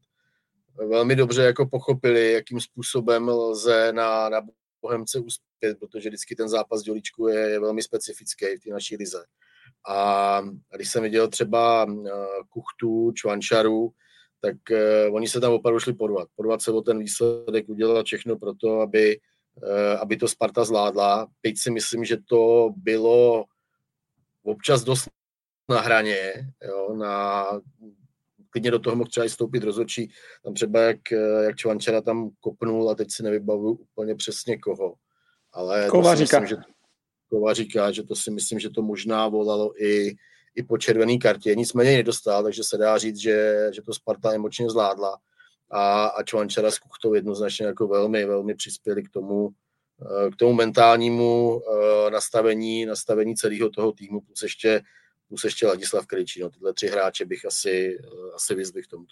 Velmi 0.88 1.16
dobře 1.16 1.42
jako 1.42 1.66
pochopili, 1.66 2.32
jakým 2.32 2.61
způsobem 2.61 3.28
lze 3.28 3.92
na, 3.92 4.28
na 4.28 4.40
Bohemce 4.82 5.18
uspět, 5.18 5.78
protože 5.78 6.08
vždycky 6.08 6.37
ten 6.37 6.49
zápas 6.49 6.82
dělíčku 6.82 7.28
je, 7.28 7.40
je 7.40 7.61
velmi 7.61 7.82
specifický 7.82 8.46
v 8.46 8.64
té 8.64 8.70
naší 8.70 8.96
lize. 8.96 9.25
A 9.88 10.40
když 10.76 10.90
jsem 10.90 11.02
viděl 11.02 11.28
třeba 11.28 11.87
eh, 11.88 12.11
Kuchtu, 12.49 13.12
Čvančaru, 13.12 13.92
tak 14.44 14.56
uh, 14.70 15.14
oni 15.16 15.28
se 15.28 15.40
tam 15.40 15.52
opravdu 15.52 15.80
šli 15.80 15.92
podvat. 15.92 16.28
Podvat 16.36 16.62
se 16.62 16.72
o 16.72 16.80
ten 16.80 16.98
výsledek, 16.98 17.68
udělat 17.68 18.06
všechno 18.06 18.36
pro 18.36 18.54
to, 18.54 18.80
aby, 18.80 19.18
uh, 19.62 20.00
aby 20.00 20.16
to 20.16 20.28
Sparta 20.28 20.64
zvládla. 20.64 21.28
Teď 21.40 21.58
si 21.58 21.70
myslím, 21.70 22.04
že 22.04 22.16
to 22.28 22.70
bylo 22.76 23.44
občas 24.42 24.84
dost 24.84 25.08
na 25.68 25.80
hraně, 25.80 26.32
jo, 26.68 26.94
na, 26.96 27.46
klidně 28.50 28.70
do 28.70 28.78
toho 28.78 28.96
mohl 28.96 29.10
třeba 29.10 29.26
i 29.26 29.30
stoupit 29.30 29.62
rozhodčí, 29.62 30.10
tam 30.44 30.54
třeba 30.54 30.80
jak, 30.80 31.12
eh, 31.12 31.44
jak 31.44 31.56
Čvančera 31.56 32.00
tam 32.00 32.30
kopnul 32.40 32.90
a 32.90 32.94
teď 32.94 33.08
si 33.10 33.22
nevybavuju 33.22 33.74
úplně 33.74 34.14
přesně 34.14 34.58
koho. 34.58 34.94
Ale 35.52 35.86
Kova 35.90 36.14
říká. 36.14 36.40
Myslím, 36.40 36.56
že, 36.56 36.62
Kova 37.28 37.54
říká, 37.54 37.92
že 37.92 38.02
to 38.02 38.14
si 38.14 38.30
myslím, 38.30 38.58
že 38.58 38.70
to 38.70 38.82
možná 38.82 39.28
volalo 39.28 39.82
i, 39.82 40.14
i 40.54 40.62
po 40.62 40.78
červené 40.78 41.18
kartě. 41.18 41.54
Nicméně 41.54 41.96
nedostal, 41.96 42.42
takže 42.42 42.64
se 42.64 42.76
dá 42.76 42.99
říct, 42.99 43.16
že, 43.16 43.68
že 43.75 43.82
to 43.82 43.94
Sparta 43.94 44.34
emočně 44.34 44.70
zvládla 44.70 45.18
a, 45.70 46.06
a 46.06 46.23
Čvančara 46.23 46.70
s 46.70 46.78
Kuchtou 46.78 47.14
jednoznačně 47.14 47.66
jako 47.66 47.88
velmi, 47.88 48.25
velmi 48.25 48.54
přispěli 48.54 49.02
k 49.02 49.11
tomu, 49.11 49.49
eh, 50.02 50.30
k 50.30 50.37
tomu 50.37 50.52
mentálnímu 50.52 51.61
eh, 51.61 52.11
nastavení, 52.11 52.87
nastavení 52.87 53.37
celého 53.37 53.70
toho 53.70 53.92
týmu, 53.92 54.20
plus 54.20 54.42
ještě, 54.42 54.82
plus 55.28 55.44
ještě 55.44 55.66
Ladislav 55.66 56.06
Kryčí. 56.06 56.40
No, 56.40 56.50
tyhle 56.50 56.75
tři 56.75 56.87
hráče 56.87 57.25
bych 57.25 57.44
asi, 57.44 57.99
eh, 58.04 58.34
asi 58.34 58.54
vyzvih 58.54 58.87
k 58.87 58.90
tomu. 58.90 59.07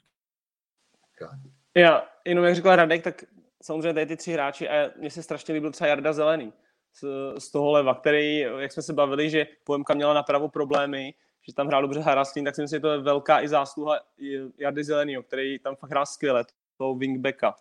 Já, 1.77 2.09
jenom 2.25 2.45
jak 2.45 2.55
říkal 2.55 2.77
Radek, 2.77 3.03
tak 3.05 3.25
samozřejmě 3.62 3.95
tady 3.95 4.07
ty 4.07 4.17
tři 4.17 4.33
hráči 4.33 4.69
a 4.69 4.90
mně 4.99 5.11
se 5.11 5.23
strašně 5.23 5.55
líbil 5.55 5.73
třeba 5.73 5.88
Jarda 5.88 6.12
Zelený 6.12 6.53
z, 6.93 7.05
z 7.38 7.51
toho 7.51 7.73
leva, 7.73 7.95
který, 7.95 8.38
jak 8.38 8.73
jsme 8.73 8.83
se 8.83 8.93
bavili, 8.93 9.31
že 9.31 9.47
Poemka 9.64 9.95
měla 9.95 10.14
napravo 10.14 10.49
problémy, 10.49 11.14
že 11.49 11.55
tam 11.55 11.67
hrál 11.67 11.83
dobře 11.83 12.01
Harastín, 12.01 12.45
tak 12.45 12.55
si 12.55 12.63
myslím, 12.63 12.77
že 12.77 12.81
to 12.81 12.93
je 12.93 12.99
velká 12.99 13.43
i 13.43 13.49
zásluha 13.49 14.01
Jardy 14.59 14.85
Zelenýho, 14.85 15.23
který 15.23 15.59
tam 15.59 15.77
fakt 15.77 15.91
hrál 15.91 16.07
skvěle, 16.07 16.45
toho 16.77 16.95
wingbacka. 16.95 17.55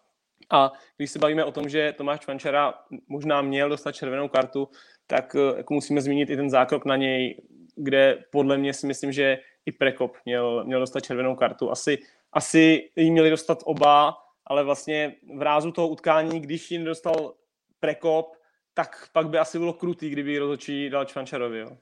A 0.49 0.71
když 0.97 1.11
se 1.11 1.19
bavíme 1.19 1.45
o 1.45 1.51
tom, 1.51 1.69
že 1.69 1.93
Tomáš 1.97 2.19
Čvančera 2.19 2.73
možná 3.07 3.41
měl 3.41 3.69
dostat 3.69 3.91
červenou 3.91 4.27
kartu, 4.27 4.69
tak 5.07 5.35
eh, 5.35 5.57
jako 5.57 5.73
musíme 5.73 6.01
zmínit 6.01 6.29
i 6.29 6.35
ten 6.35 6.49
zákrok 6.49 6.85
na 6.85 6.95
něj, 6.95 7.41
kde 7.75 8.23
podle 8.31 8.57
mě 8.57 8.73
si 8.73 8.87
myslím, 8.87 9.11
že 9.11 9.37
i 9.65 9.71
Prekop 9.71 10.17
měl, 10.25 10.63
měl 10.65 10.79
dostat 10.79 10.99
červenou 10.99 11.35
kartu. 11.35 11.71
Asi, 11.71 11.97
asi 12.33 12.89
jí 12.95 13.11
měli 13.11 13.29
dostat 13.29 13.59
oba, 13.65 14.17
ale 14.45 14.63
vlastně 14.63 15.15
v 15.37 15.41
rázu 15.41 15.71
toho 15.71 15.87
utkání, 15.87 16.39
když 16.39 16.71
ji 16.71 16.83
dostal 16.83 17.33
Prekop, 17.79 18.35
tak 18.73 19.09
pak 19.13 19.29
by 19.29 19.37
asi 19.37 19.59
bylo 19.59 19.73
krutý, 19.73 20.09
kdyby 20.09 20.39
rozhodčí 20.39 20.89
dal 20.89 21.05
Čvančarovi. 21.05 21.59
Jo. 21.59 21.77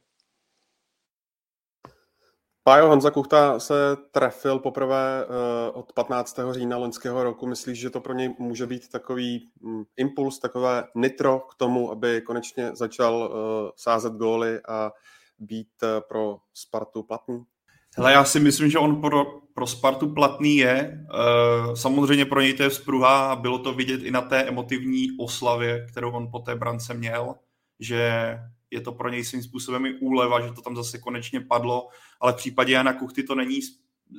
Pájo 2.69 2.87
Honza 2.87 3.11
Kuchta 3.11 3.59
se 3.59 3.73
trefil 4.11 4.59
poprvé 4.59 5.25
uh, 5.25 5.79
od 5.79 5.93
15. 5.93 6.39
října 6.51 6.77
loňského 6.77 7.23
roku. 7.23 7.47
Myslíš, 7.47 7.79
že 7.79 7.89
to 7.89 8.01
pro 8.01 8.13
něj 8.13 8.35
může 8.39 8.67
být 8.67 8.89
takový 8.89 9.49
um, 9.61 9.85
impuls, 9.97 10.39
takové 10.39 10.83
nitro 10.95 11.39
k 11.39 11.55
tomu, 11.55 11.91
aby 11.91 12.21
konečně 12.21 12.71
začal 12.75 13.15
uh, 13.15 13.69
sázet 13.75 14.13
góly 14.13 14.59
a 14.67 14.91
být 15.39 15.67
uh, 15.83 15.89
pro 16.09 16.37
Spartu 16.53 17.03
platný? 17.03 17.43
Hele, 17.97 18.11
já 18.11 18.23
si 18.23 18.39
myslím, 18.39 18.69
že 18.69 18.79
on 18.79 19.01
pro, 19.01 19.25
pro 19.53 19.67
Spartu 19.67 20.13
platný 20.13 20.57
je. 20.57 21.05
Samozřejmě 21.73 22.25
pro 22.25 22.41
něj 22.41 22.53
to 22.53 22.63
je 22.63 22.69
vzpruha 22.69 23.31
a 23.31 23.35
bylo 23.35 23.59
to 23.59 23.73
vidět 23.73 24.03
i 24.03 24.11
na 24.11 24.21
té 24.21 24.43
emotivní 24.43 25.07
oslavě, 25.19 25.85
kterou 25.91 26.11
on 26.11 26.31
po 26.31 26.39
té 26.39 26.55
brance 26.55 26.93
měl, 26.93 27.35
že 27.79 28.33
je 28.71 28.81
to 28.81 28.91
pro 28.91 29.09
něj 29.09 29.25
svým 29.25 29.43
způsobem 29.43 29.85
i 29.85 29.93
úleva, 29.93 30.41
že 30.41 30.53
to 30.53 30.61
tam 30.61 30.75
zase 30.75 30.97
konečně 30.97 31.41
padlo, 31.41 31.87
ale 32.19 32.33
v 32.33 32.35
případě 32.35 32.73
Jana 32.73 32.93
Kuchty 32.93 33.23
to 33.23 33.35
není 33.35 33.59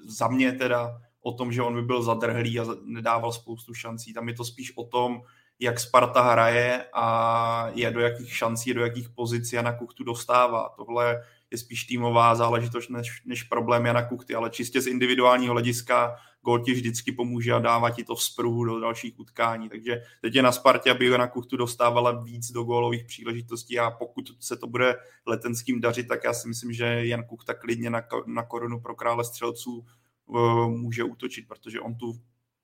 za 0.04 0.28
mě 0.28 0.52
teda 0.52 1.00
o 1.22 1.32
tom, 1.32 1.52
že 1.52 1.62
on 1.62 1.74
by 1.74 1.82
byl 1.82 2.02
zadrhlý 2.02 2.60
a 2.60 2.66
nedával 2.84 3.32
spoustu 3.32 3.74
šancí. 3.74 4.12
Tam 4.12 4.28
je 4.28 4.34
to 4.34 4.44
spíš 4.44 4.76
o 4.76 4.84
tom, 4.84 5.22
jak 5.60 5.80
Sparta 5.80 6.22
hraje 6.22 6.84
a 6.92 7.66
je 7.74 7.90
do 7.90 8.00
jakých 8.00 8.36
šancí, 8.36 8.74
do 8.74 8.82
jakých 8.82 9.08
pozicí 9.08 9.56
Jana 9.56 9.72
Kuchtu 9.72 10.04
dostává. 10.04 10.68
Tohle 10.76 11.22
je 11.50 11.58
spíš 11.58 11.84
týmová 11.84 12.34
záležitost 12.34 12.90
než, 12.90 13.22
než 13.24 13.42
problém 13.42 13.86
Jana 13.86 14.02
Kuchty, 14.02 14.34
ale 14.34 14.50
čistě 14.50 14.80
z 14.80 14.86
individuálního 14.86 15.52
hlediska 15.52 16.16
gol 16.42 16.58
ti 16.58 16.72
vždycky 16.72 17.12
pomůže 17.12 17.52
a 17.52 17.58
dává 17.58 17.90
ti 17.90 18.04
to 18.04 18.14
vzpruhu 18.14 18.64
do 18.64 18.80
dalších 18.80 19.18
utkání. 19.18 19.68
Takže 19.68 20.02
teď 20.20 20.34
je 20.34 20.42
na 20.42 20.52
Spartě, 20.52 20.90
aby 20.90 21.06
Jana 21.06 21.26
Kuchtu 21.26 21.56
dostávala 21.56 22.22
víc 22.22 22.52
do 22.52 22.64
gólových 22.64 23.04
příležitostí 23.04 23.78
a 23.78 23.90
pokud 23.90 24.24
se 24.40 24.56
to 24.56 24.66
bude 24.66 24.96
letenským 25.26 25.80
dařit, 25.80 26.08
tak 26.08 26.24
já 26.24 26.32
si 26.32 26.48
myslím, 26.48 26.72
že 26.72 27.06
Jan 27.06 27.24
Kuchta 27.24 27.54
klidně 27.54 27.90
na, 27.90 28.02
na 28.26 28.42
korunu 28.42 28.80
pro 28.80 28.94
krále 28.94 29.24
střelců 29.24 29.86
uh, 30.26 30.68
může 30.68 31.04
útočit, 31.04 31.48
protože 31.48 31.80
on 31.80 31.94
tu 31.94 32.20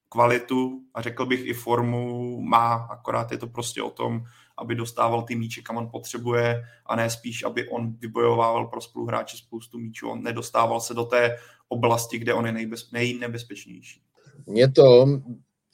kvalitu 0.08 0.80
a 0.94 1.02
řekl 1.02 1.26
bych 1.26 1.46
i 1.46 1.54
formu 1.54 2.40
má, 2.40 2.74
akorát 2.74 3.32
je 3.32 3.38
to 3.38 3.46
prostě 3.46 3.82
o 3.82 3.90
tom, 3.90 4.24
aby 4.58 4.74
dostával 4.74 5.22
ty 5.22 5.34
míče, 5.34 5.62
kam 5.62 5.76
on 5.76 5.90
potřebuje 5.90 6.62
a 6.86 6.96
ne 6.96 7.10
spíš, 7.10 7.42
aby 7.42 7.68
on 7.68 7.92
vybojovával 7.92 8.66
pro 8.66 8.80
spoluhráče 8.80 9.36
spoustu 9.36 9.78
míčů. 9.78 10.08
On 10.08 10.22
nedostával 10.22 10.80
se 10.80 10.94
do 10.94 11.04
té 11.04 11.36
oblasti, 11.68 12.18
kde 12.18 12.34
on 12.34 12.46
je 12.46 12.52
nejbez, 12.52 12.90
nejnebezpečnější. 12.90 14.02
Mně 14.46 14.72
to, 14.72 15.06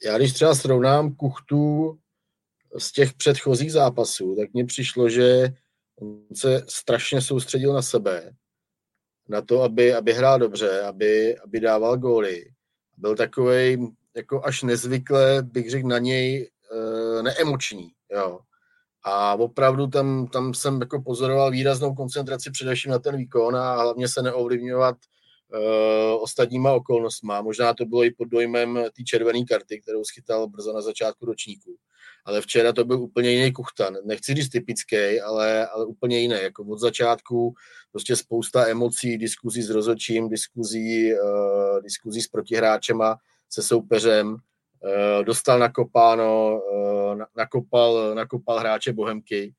já 0.05 0.17
když 0.17 0.33
třeba 0.33 0.55
srovnám 0.55 1.15
Kuchtu 1.15 1.97
z 2.77 2.91
těch 2.91 3.13
předchozích 3.13 3.71
zápasů, 3.71 4.35
tak 4.35 4.53
mně 4.53 4.65
přišlo, 4.65 5.09
že 5.09 5.49
on 6.01 6.35
se 6.35 6.65
strašně 6.69 7.21
soustředil 7.21 7.73
na 7.73 7.81
sebe, 7.81 8.31
na 9.29 9.41
to, 9.41 9.61
aby, 9.61 9.93
aby 9.93 10.13
hrál 10.13 10.39
dobře, 10.39 10.81
aby, 10.81 11.37
aby 11.37 11.59
dával 11.59 11.97
góly. 11.97 12.45
Byl 12.97 13.15
takový 13.15 13.87
jako 14.15 14.45
až 14.45 14.63
nezvykle, 14.63 15.43
bych 15.43 15.69
řekl, 15.69 15.87
na 15.87 15.99
něj 15.99 16.49
e, 17.19 17.23
neemoční. 17.23 17.91
Jo. 18.11 18.39
A 19.05 19.33
opravdu 19.33 19.87
tam, 19.87 20.27
tam 20.27 20.53
jsem 20.53 20.81
jako 20.81 21.01
pozoroval 21.01 21.51
výraznou 21.51 21.95
koncentraci 21.95 22.51
především 22.51 22.91
na 22.91 22.99
ten 22.99 23.17
výkon 23.17 23.55
a 23.55 23.81
hlavně 23.81 24.07
se 24.07 24.21
neovlivňovat 24.21 24.95
ostatníma 26.19 26.73
okolnostma. 26.73 27.41
Možná 27.41 27.73
to 27.73 27.85
bylo 27.85 28.03
i 28.03 28.11
pod 28.11 28.25
dojmem 28.25 28.79
té 28.97 29.03
červené 29.03 29.45
karty, 29.45 29.81
kterou 29.81 30.03
schytal 30.03 30.47
brzo 30.47 30.73
na 30.73 30.81
začátku 30.81 31.25
ročníku. 31.25 31.75
Ale 32.25 32.41
včera 32.41 32.73
to 32.73 32.85
byl 32.85 33.01
úplně 33.01 33.31
jiný 33.31 33.51
kuchtan. 33.53 33.97
Nechci 34.05 34.33
říct 34.33 34.49
typický, 34.49 35.21
ale, 35.21 35.67
ale 35.67 35.85
úplně 35.85 36.19
jiný. 36.19 36.35
Jako 36.41 36.63
od 36.63 36.79
začátku 36.79 37.53
prostě 37.91 38.15
spousta 38.15 38.67
emocí, 38.67 39.17
diskuzí 39.17 39.61
s 39.61 39.69
rozhodčím, 39.69 40.29
diskuzí, 40.29 41.13
uh, 41.13 41.81
diskuzí 41.81 42.21
s 42.21 42.27
protihráčema, 42.27 43.17
se 43.49 43.63
soupeřem, 43.63 44.37
dostal 45.23 45.59
nakopáno, 45.59 46.61
nakopal, 47.37 48.15
nakopal 48.15 48.59
hráče 48.59 48.93
Bohemky 48.93 49.53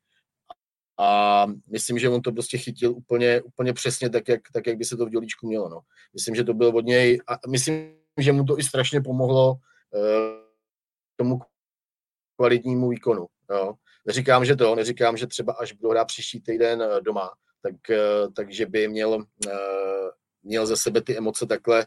a 0.99 1.47
myslím, 1.71 1.99
že 1.99 2.09
on 2.09 2.23
to 2.23 2.33
prostě 2.33 2.59
chytil 2.59 2.91
úplně, 2.91 3.43
úplně 3.43 3.73
přesně 3.73 4.11
tak 4.11 4.29
jak, 4.29 4.41
tak, 4.53 4.67
jak 4.67 4.77
by 4.77 4.85
se 4.85 4.97
to 4.97 5.07
v 5.07 5.11
dělíčku 5.11 5.47
mělo. 5.47 5.69
No. 5.69 5.81
Myslím, 6.15 6.35
že 6.35 6.45
to 6.45 6.55
byl 6.55 6.69
od 6.69 6.85
něj 6.85 7.21
a 7.27 7.39
myslím, 7.49 7.95
že 8.21 8.33
mu 8.33 8.45
to 8.45 8.59
i 8.59 8.63
strašně 8.63 9.01
pomohlo 9.01 9.57
tomu 11.17 11.41
kvalitnímu 12.37 12.89
výkonu. 12.89 13.27
Jo. 13.51 13.75
Neříkám, 14.07 14.45
že 14.45 14.57
to, 14.57 14.75
neříkám, 14.75 15.17
že 15.17 15.27
třeba 15.27 15.53
až 15.53 15.73
budou 15.73 15.91
hrát 15.91 16.05
příští 16.05 16.41
týden 16.41 16.83
eh, 16.83 17.01
doma, 17.01 17.31
tak, 17.63 17.91
eh, 17.91 17.99
takže 18.37 18.67
by 18.67 18.89
měl, 18.89 19.25
měl 20.43 20.67
ze 20.67 20.77
sebe 20.77 21.03
ty 21.03 21.17
emoce 21.17 21.47
takhle, 21.47 21.87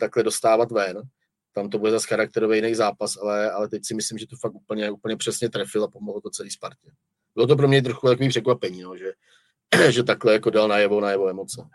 takhle 0.00 0.22
dostávat 0.22 0.70
ven. 0.70 1.02
Tam 1.52 1.70
to 1.70 1.78
bude 1.78 1.90
zase 1.90 2.06
charakterový 2.08 2.58
jiný 2.58 2.74
zápas, 2.74 3.16
ale, 3.16 3.50
ale 3.50 3.68
teď 3.68 3.84
si 3.84 3.94
myslím, 3.94 4.18
že 4.18 4.26
to 4.26 4.36
fakt 4.36 4.54
úplně, 4.54 4.90
úplně 4.90 5.16
přesně 5.16 5.50
trefil 5.50 5.84
a 5.84 5.88
pomohlo 5.88 6.20
to 6.20 6.30
celý 6.30 6.50
Spartě. 6.50 6.90
Bylo 7.34 7.46
to 7.46 7.56
pro 7.56 7.68
mě 7.68 7.82
trochu 7.82 8.06
takový 8.06 8.28
překvapení, 8.28 8.82
no, 8.82 8.96
že, 8.96 9.12
že 9.90 10.02
takhle 10.02 10.32
jako 10.32 10.50
dal 10.50 10.68
najevo, 10.68 11.00
najevo 11.00 11.28
emoce. 11.28 11.68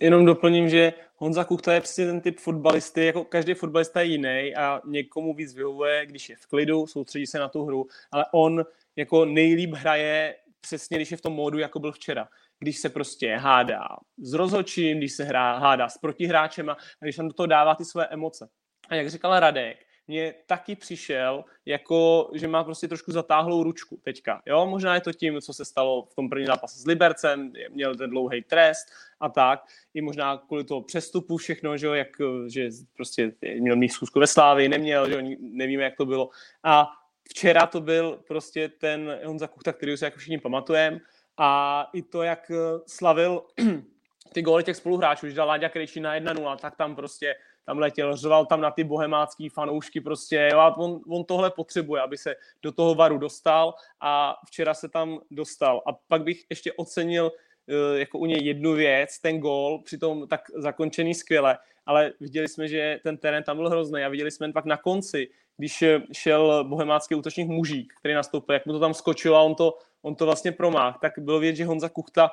Jenom 0.00 0.24
doplním, 0.24 0.68
že 0.68 0.92
Honza 1.16 1.44
Kuchta 1.44 1.72
je 1.72 1.80
přesně 1.80 2.06
ten 2.06 2.20
typ 2.20 2.38
fotbalisty, 2.38 3.06
jako 3.06 3.24
každý 3.24 3.54
fotbalista 3.54 4.00
je 4.00 4.06
jiný 4.06 4.54
a 4.56 4.80
někomu 4.86 5.34
víc 5.34 5.54
vyhovuje, 5.54 6.06
když 6.06 6.28
je 6.28 6.36
v 6.36 6.46
klidu, 6.46 6.86
soustředí 6.86 7.26
se 7.26 7.38
na 7.38 7.48
tu 7.48 7.64
hru, 7.64 7.86
ale 8.12 8.24
on 8.32 8.64
jako 8.96 9.24
nejlíp 9.24 9.74
hraje 9.74 10.36
přesně, 10.60 10.96
když 10.96 11.10
je 11.10 11.16
v 11.16 11.20
tom 11.20 11.32
módu, 11.32 11.58
jako 11.58 11.78
byl 11.78 11.92
včera. 11.92 12.28
Když 12.58 12.78
se 12.78 12.88
prostě 12.88 13.36
hádá 13.36 13.88
s 14.18 14.32
rozhočím, 14.32 14.98
když 14.98 15.12
se 15.12 15.24
hrá, 15.24 15.58
hádá 15.58 15.88
s 15.88 15.98
protihráčem 15.98 16.70
a 16.70 16.76
když 17.00 17.16
tam 17.16 17.28
do 17.28 17.34
toho 17.34 17.46
dává 17.46 17.74
ty 17.74 17.84
své 17.84 18.06
emoce. 18.06 18.48
A 18.88 18.94
jak 18.94 19.10
říkal 19.10 19.40
Radek, 19.40 19.85
mně 20.08 20.34
taky 20.46 20.76
přišel, 20.76 21.44
jako, 21.66 22.30
že 22.34 22.48
má 22.48 22.64
prostě 22.64 22.88
trošku 22.88 23.12
zatáhlou 23.12 23.62
ručku 23.62 24.00
teďka. 24.02 24.42
Jo, 24.46 24.66
možná 24.66 24.94
je 24.94 25.00
to 25.00 25.12
tím, 25.12 25.40
co 25.40 25.52
se 25.52 25.64
stalo 25.64 26.02
v 26.02 26.14
tom 26.14 26.28
prvním 26.28 26.46
zápase 26.46 26.78
s 26.78 26.86
Libercem, 26.86 27.52
měl 27.70 27.94
ten 27.94 28.10
dlouhý 28.10 28.42
trest 28.42 28.86
a 29.20 29.28
tak. 29.28 29.64
I 29.94 30.00
možná 30.00 30.36
kvůli 30.36 30.64
toho 30.64 30.82
přestupu 30.82 31.36
všechno, 31.36 31.76
že, 31.76 31.86
jak, 31.86 32.08
že 32.46 32.68
prostě 32.96 33.32
měl 33.60 33.76
mít 33.76 33.88
zkusku 33.88 34.20
ve 34.20 34.26
Slávii, 34.26 34.68
neměl, 34.68 35.10
že 35.10 35.22
nevíme, 35.40 35.82
jak 35.82 35.96
to 35.96 36.06
bylo. 36.06 36.30
A 36.62 36.88
včera 37.28 37.66
to 37.66 37.80
byl 37.80 38.20
prostě 38.28 38.68
ten 38.68 39.18
Honza 39.24 39.46
Kuchta, 39.46 39.72
který 39.72 39.96
se 39.96 40.04
jako 40.04 40.18
všichni 40.18 40.38
pamatujeme. 40.38 41.00
A 41.38 41.90
i 41.92 42.02
to, 42.02 42.22
jak 42.22 42.50
slavil 42.86 43.42
ty 44.32 44.42
góly 44.42 44.64
těch 44.64 44.76
spoluhráčů, 44.76 45.28
že 45.28 45.34
dal 45.34 45.48
Láďa 45.48 45.68
Krejčí 45.68 46.00
na 46.00 46.18
1-0, 46.18 46.56
tak 46.56 46.76
tam 46.76 46.96
prostě 46.96 47.34
tam 47.66 47.78
letěl, 47.78 48.16
řval 48.16 48.46
tam 48.46 48.60
na 48.60 48.70
ty 48.70 48.84
bohemácký 48.84 49.48
fanoušky 49.48 50.00
prostě, 50.00 50.48
jo, 50.52 50.58
a 50.58 50.76
on, 50.76 51.00
on 51.08 51.24
tohle 51.24 51.50
potřebuje, 51.50 52.02
aby 52.02 52.18
se 52.18 52.34
do 52.62 52.72
toho 52.72 52.94
varu 52.94 53.18
dostal 53.18 53.74
a 54.00 54.36
včera 54.46 54.74
se 54.74 54.88
tam 54.88 55.18
dostal. 55.30 55.82
A 55.86 55.92
pak 55.92 56.22
bych 56.22 56.44
ještě 56.50 56.72
ocenil 56.72 57.32
eh, 57.68 57.98
jako 57.98 58.18
u 58.18 58.26
něj 58.26 58.44
jednu 58.44 58.74
věc, 58.74 59.18
ten 59.18 59.38
gól, 59.38 59.82
přitom 59.82 60.28
tak 60.28 60.40
zakončený 60.54 61.14
skvěle, 61.14 61.58
ale 61.86 62.12
viděli 62.20 62.48
jsme, 62.48 62.68
že 62.68 63.00
ten 63.02 63.16
terén 63.16 63.42
tam 63.42 63.56
byl 63.56 63.70
hrozný 63.70 64.02
a 64.02 64.08
viděli 64.08 64.30
jsme 64.30 64.52
pak 64.52 64.64
na 64.64 64.76
konci, 64.76 65.28
když 65.56 65.84
šel 66.12 66.64
bohemácký 66.64 67.14
útočník 67.14 67.48
mužík, 67.48 67.92
který 67.98 68.14
nastoupil, 68.14 68.54
jak 68.54 68.66
mu 68.66 68.72
to 68.72 68.80
tam 68.80 68.94
skočilo 68.94 69.36
a 69.36 69.42
on 69.42 69.54
to, 69.54 69.78
on 70.02 70.14
to 70.14 70.24
vlastně 70.24 70.52
promáh, 70.52 70.98
tak 71.00 71.12
bylo 71.18 71.40
vidět, 71.40 71.56
že 71.56 71.64
Honza 71.64 71.88
Kuchta 71.88 72.30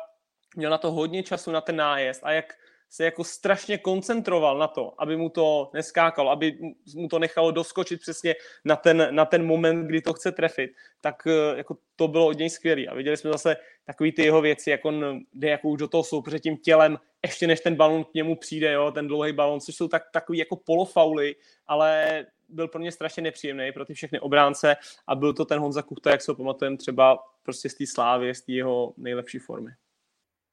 měl 0.56 0.72
na 0.72 0.78
to 0.78 0.92
hodně 0.92 1.24
času 1.24 1.52
na 1.52 1.62
ten 1.62 1.76
nájezd 1.76 2.22
a 2.24 2.32
jak 2.32 2.54
se 2.94 3.06
jako 3.06 3.24
strašně 3.24 3.78
koncentroval 3.78 4.58
na 4.58 4.68
to, 4.68 5.02
aby 5.02 5.18
mu 5.18 5.30
to 5.30 5.72
neskákalo, 5.74 6.32
aby 6.32 6.58
mu 6.96 7.08
to 7.08 7.20
nechalo 7.20 7.52
doskočit 7.52 8.02
přesně 8.02 8.36
na 8.66 8.76
ten, 8.76 9.08
na 9.12 9.26
ten 9.26 9.46
moment, 9.46 9.86
kdy 9.88 10.02
to 10.02 10.14
chce 10.14 10.32
trefit, 10.32 10.72
tak 11.02 11.28
eh, 11.28 11.58
jako 11.58 11.78
to 11.96 12.08
bylo 12.08 12.28
od 12.28 12.38
něj 12.38 12.50
skvělé. 12.50 12.86
A 12.86 12.96
viděli 12.96 13.18
jsme 13.18 13.32
zase 13.32 13.58
takový 13.86 14.12
ty 14.12 14.22
jeho 14.24 14.42
věci, 14.42 14.70
jak 14.70 14.86
on 14.86 15.20
jde 15.34 15.50
jako 15.50 15.70
už 15.70 15.80
do 15.80 15.88
toho 15.88 16.04
soupeře 16.04 16.40
tím 16.40 16.58
tělem, 16.58 16.98
ještě 17.24 17.48
než 17.48 17.60
ten 17.60 17.76
balon 17.76 18.04
k 18.04 18.14
němu 18.14 18.36
přijde, 18.36 18.72
jo, 18.72 18.92
ten 18.92 19.08
dlouhý 19.08 19.34
balon, 19.34 19.60
což 19.60 19.76
jsou 19.76 19.88
tak, 19.88 20.04
takový 20.12 20.38
jako 20.38 20.56
polofauly, 20.56 21.36
ale 21.68 22.26
byl 22.50 22.68
pro 22.68 22.80
mě 22.80 22.92
strašně 22.92 23.24
nepříjemný 23.24 23.72
pro 23.72 23.86
ty 23.86 23.94
všechny 23.94 24.20
obránce 24.20 24.76
a 25.08 25.16
byl 25.16 25.34
to 25.34 25.46
ten 25.46 25.60
Honza 25.60 25.82
Kuchta, 25.82 26.12
jak 26.12 26.22
se 26.22 26.32
ho 26.32 26.36
pamatujeme 26.36 26.78
třeba 26.78 27.24
prostě 27.44 27.70
z 27.70 27.74
té 27.74 27.88
slávy, 27.88 28.36
z 28.36 28.42
té 28.42 28.52
jeho 28.52 28.94
nejlepší 28.98 29.40
formy. 29.40 29.72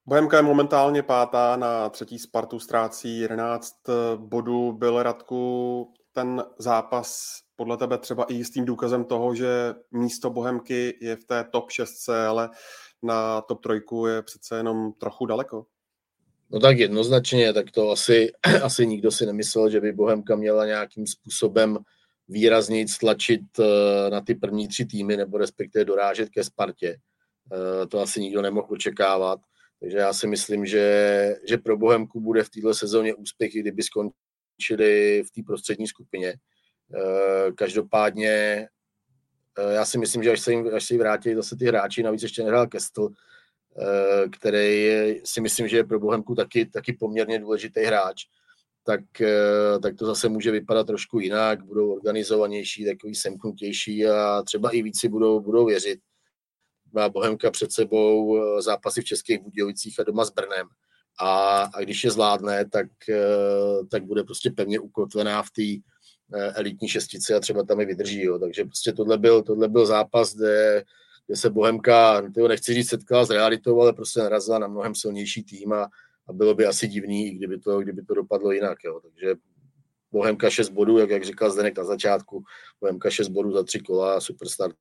Bohemka 0.06 0.36
je 0.36 0.42
momentálně 0.42 1.02
pátá, 1.02 1.56
na 1.56 1.88
třetí 1.88 2.18
Spartu 2.18 2.58
ztrácí 2.58 3.18
11 3.18 3.74
bodů. 4.16 4.72
Byl 4.72 5.02
Radku 5.02 5.92
ten 6.12 6.44
zápas 6.58 7.40
podle 7.56 7.76
tebe 7.76 7.98
třeba 7.98 8.24
i 8.24 8.34
jistým 8.34 8.64
důkazem 8.64 9.04
toho, 9.04 9.34
že 9.34 9.74
místo 9.90 10.30
Bohemky 10.30 10.98
je 11.00 11.16
v 11.16 11.24
té 11.24 11.44
top 11.44 11.70
6, 11.70 12.08
ale 12.08 12.50
na 13.02 13.40
top 13.40 13.62
trojku 13.62 14.06
je 14.06 14.22
přece 14.22 14.56
jenom 14.56 14.92
trochu 14.92 15.26
daleko? 15.26 15.66
No 16.50 16.60
tak 16.60 16.78
jednoznačně, 16.78 17.52
tak 17.52 17.70
to 17.70 17.90
asi, 17.90 18.32
asi 18.62 18.86
nikdo 18.86 19.10
si 19.10 19.26
nemyslel, 19.26 19.70
že 19.70 19.80
by 19.80 19.92
Bohemka 19.92 20.36
měla 20.36 20.66
nějakým 20.66 21.06
způsobem 21.06 21.78
výrazně 22.28 22.88
stlačit 22.88 23.40
eh, 23.60 24.10
na 24.10 24.20
ty 24.20 24.34
první 24.34 24.68
tři 24.68 24.84
týmy, 24.84 25.16
nebo 25.16 25.38
respektive 25.38 25.84
dorážet 25.84 26.28
ke 26.30 26.44
Spartě. 26.44 26.96
Eh, 27.52 27.86
to 27.86 28.00
asi 28.00 28.20
nikdo 28.20 28.42
nemohl 28.42 28.66
očekávat. 28.70 29.40
Takže 29.80 29.98
já 29.98 30.12
si 30.12 30.26
myslím, 30.26 30.66
že, 30.66 31.36
že 31.48 31.58
pro 31.58 31.76
Bohemku 31.76 32.20
bude 32.20 32.44
v 32.44 32.50
této 32.50 32.74
sezóně 32.74 33.14
úspěch, 33.14 33.54
i 33.54 33.60
kdyby 33.60 33.82
skončili 33.82 35.22
v 35.26 35.30
té 35.30 35.42
prostřední 35.46 35.86
skupině. 35.86 36.34
Eh, 36.94 37.52
každopádně 37.52 38.28
eh, 39.58 39.74
já 39.74 39.84
si 39.84 39.98
myslím, 39.98 40.22
že 40.22 40.32
až 40.32 40.40
se 40.40 40.52
jim, 40.52 40.74
až 40.74 40.84
se 40.84 40.94
jim 40.94 41.00
vrátí 41.00 41.34
zase 41.34 41.56
ty 41.56 41.64
hráči, 41.64 42.02
navíc 42.02 42.22
ještě 42.22 42.42
nehrál 42.42 42.66
Kestl, 42.66 43.08
eh, 43.08 44.28
který 44.28 44.90
si 45.24 45.40
myslím, 45.40 45.68
že 45.68 45.76
je 45.76 45.84
pro 45.84 46.00
Bohemku 46.00 46.34
taky, 46.34 46.66
taky 46.66 46.92
poměrně 46.92 47.38
důležitý 47.38 47.80
hráč, 47.80 48.24
tak, 48.84 49.00
tak 49.82 49.96
to 49.96 50.06
zase 50.06 50.28
může 50.28 50.50
vypadat 50.50 50.86
trošku 50.86 51.20
jinak, 51.20 51.64
budou 51.64 51.94
organizovanější, 51.94 52.84
takový 52.84 53.14
semknutější 53.14 54.06
a 54.06 54.42
třeba 54.42 54.70
i 54.70 54.82
víc 54.82 55.00
si 55.00 55.08
budou, 55.08 55.40
budou 55.40 55.66
věřit 55.66 56.00
má 56.92 57.08
Bohemka 57.08 57.50
před 57.50 57.72
sebou 57.72 58.38
eh, 58.38 58.62
zápasy 58.62 59.00
v 59.00 59.04
Českých 59.04 59.40
Budějovicích 59.40 60.00
a 60.00 60.02
doma 60.02 60.24
s 60.24 60.30
Brnem. 60.30 60.66
A, 61.20 61.62
a 61.74 61.80
když 61.80 62.04
je 62.04 62.10
zvládne, 62.10 62.68
tak, 62.68 62.86
eh, 63.08 63.86
tak 63.90 64.04
bude 64.04 64.24
prostě 64.24 64.50
pevně 64.50 64.80
ukotvená 64.80 65.42
v 65.42 65.50
té 65.50 65.90
eh, 66.34 66.52
elitní 66.52 66.88
šestici 66.88 67.34
a 67.34 67.40
třeba 67.40 67.62
tam 67.62 67.80
i 67.80 67.84
vydrží. 67.84 68.22
Jo. 68.22 68.38
Takže 68.38 68.64
prostě 68.64 68.92
tohle 68.92 69.18
byl, 69.18 69.42
tohle 69.42 69.68
byl 69.68 69.86
zápas, 69.86 70.34
kde, 70.34 70.84
kde 71.26 71.36
se 71.36 71.50
Bohemka, 71.50 72.22
tyho 72.34 72.48
nechci 72.48 72.74
říct, 72.74 72.88
setkala 72.88 73.24
s 73.24 73.30
realitou, 73.30 73.80
ale 73.80 73.92
prostě 73.92 74.20
narazila 74.20 74.58
na 74.58 74.66
mnohem 74.66 74.94
silnější 74.94 75.42
tým 75.42 75.72
a, 75.72 75.88
a 76.26 76.32
bylo 76.32 76.54
by 76.54 76.66
asi 76.66 76.88
divný, 76.88 77.30
kdyby 77.30 77.58
to, 77.58 77.80
kdyby 77.80 78.02
to 78.02 78.14
dopadlo 78.14 78.52
jinak. 78.52 78.78
Jo. 78.84 79.00
Takže 79.00 79.34
Bohemka 80.12 80.50
6 80.50 80.68
bodů, 80.68 80.98
jak, 80.98 81.10
jak 81.10 81.24
říkal 81.24 81.50
Zdenek 81.50 81.78
na 81.78 81.84
začátku, 81.84 82.44
Bohemka 82.80 83.10
6 83.10 83.28
bodů 83.28 83.52
za 83.52 83.62
tři 83.62 83.80
kola, 83.80 84.20
super 84.20 84.48
start 84.48 84.76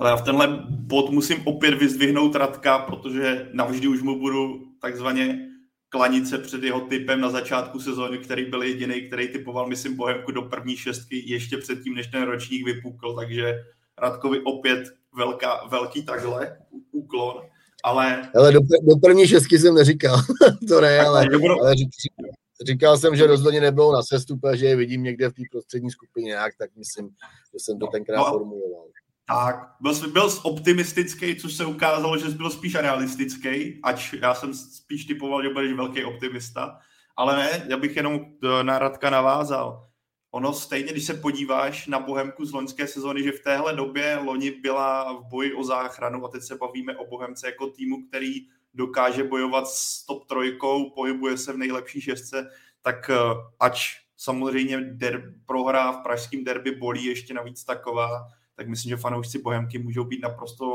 ale 0.00 0.10
já 0.10 0.16
v 0.16 0.22
tenhle 0.22 0.64
bod 0.68 1.10
musím 1.10 1.46
opět 1.46 1.74
vyzdvihnout 1.74 2.34
Radka, 2.34 2.78
protože 2.78 3.48
navždy 3.52 3.88
už 3.88 4.02
mu 4.02 4.18
budu 4.18 4.60
takzvaně 4.80 5.48
klanit 5.88 6.28
se 6.28 6.38
před 6.38 6.62
jeho 6.62 6.80
typem 6.80 7.20
na 7.20 7.30
začátku 7.30 7.80
sezóny, 7.80 8.18
který 8.18 8.44
byl 8.44 8.62
jediný, 8.62 9.02
který 9.02 9.28
typoval, 9.28 9.66
myslím, 9.66 9.96
Bohemku 9.96 10.32
do 10.32 10.42
první 10.42 10.76
šestky 10.76 11.22
ještě 11.26 11.56
předtím, 11.56 11.94
než 11.94 12.06
ten 12.06 12.22
ročník 12.22 12.66
vypukl, 12.66 13.14
takže 13.14 13.54
Radkovi 13.98 14.40
opět 14.40 14.84
velká, 15.16 15.66
velký 15.70 16.02
takhle 16.02 16.58
úklon. 16.92 17.42
Ale... 17.84 18.30
ale 18.36 18.52
do, 18.52 18.60
do 18.82 18.96
první 18.96 19.26
šestky 19.26 19.58
jsem 19.58 19.74
neříkal, 19.74 20.16
to 20.68 20.80
ne, 20.80 21.00
ale, 21.00 21.26
ale 21.62 21.74
říkal, 21.74 22.30
říkal 22.66 22.98
jsem, 22.98 23.16
že 23.16 23.26
rozhodně 23.26 23.60
nebylo 23.60 23.92
na 23.92 24.02
sestupe, 24.02 24.56
že 24.56 24.66
je 24.66 24.76
vidím 24.76 25.02
někde 25.02 25.28
v 25.28 25.32
té 25.32 25.42
prostřední 25.52 25.90
skupině 25.90 26.26
nějak, 26.26 26.54
tak 26.58 26.70
myslím, 26.76 27.08
že 27.52 27.58
jsem 27.58 27.78
to 27.78 27.86
tenkrát 27.86 28.18
no, 28.18 28.24
formuloval. 28.24 28.86
Tak, 29.30 29.76
byl, 29.80 30.10
byl 30.12 30.28
optimistický, 30.42 31.36
což 31.36 31.52
se 31.54 31.64
ukázalo, 31.64 32.18
že 32.18 32.28
byl 32.28 32.50
spíš 32.50 32.74
realistický, 32.74 33.80
ač 33.82 34.12
já 34.12 34.34
jsem 34.34 34.54
spíš 34.54 35.04
typoval, 35.04 35.42
že 35.42 35.48
budeš 35.48 35.72
velký 35.72 36.04
optimista, 36.04 36.78
ale 37.16 37.36
ne, 37.36 37.66
já 37.68 37.76
bych 37.76 37.96
jenom 37.96 38.20
na 38.62 38.78
Radka 38.78 39.10
navázal. 39.10 39.86
Ono 40.30 40.52
stejně, 40.52 40.92
když 40.92 41.06
se 41.06 41.14
podíváš 41.14 41.86
na 41.86 42.00
Bohemku 42.00 42.44
z 42.44 42.52
loňské 42.52 42.86
sezóny, 42.86 43.22
že 43.22 43.32
v 43.32 43.42
téhle 43.42 43.76
době 43.76 44.18
loni 44.24 44.50
byla 44.50 45.12
v 45.12 45.24
boji 45.28 45.54
o 45.54 45.64
záchranu 45.64 46.24
a 46.24 46.28
teď 46.28 46.42
se 46.42 46.56
bavíme 46.56 46.96
o 46.96 47.06
Bohemce 47.06 47.46
jako 47.46 47.66
týmu, 47.66 47.96
který 48.08 48.32
dokáže 48.74 49.24
bojovat 49.24 49.68
s 49.68 50.06
top 50.06 50.26
trojkou, 50.26 50.90
pohybuje 50.90 51.38
se 51.38 51.52
v 51.52 51.58
nejlepší 51.58 52.00
šestce, 52.00 52.50
tak 52.82 53.10
eh, 53.10 53.16
ač 53.60 53.96
samozřejmě 54.16 54.80
der, 54.80 55.34
prohra 55.46 55.92
v 55.92 56.02
pražském 56.02 56.44
derby 56.44 56.70
bolí 56.70 57.04
ještě 57.04 57.34
navíc 57.34 57.64
taková, 57.64 58.28
tak 58.60 58.68
myslím, 58.68 58.90
že 58.90 58.96
fanoušci 58.96 59.38
Bohemky 59.38 59.78
můžou 59.78 60.04
být 60.04 60.22
naprosto 60.22 60.66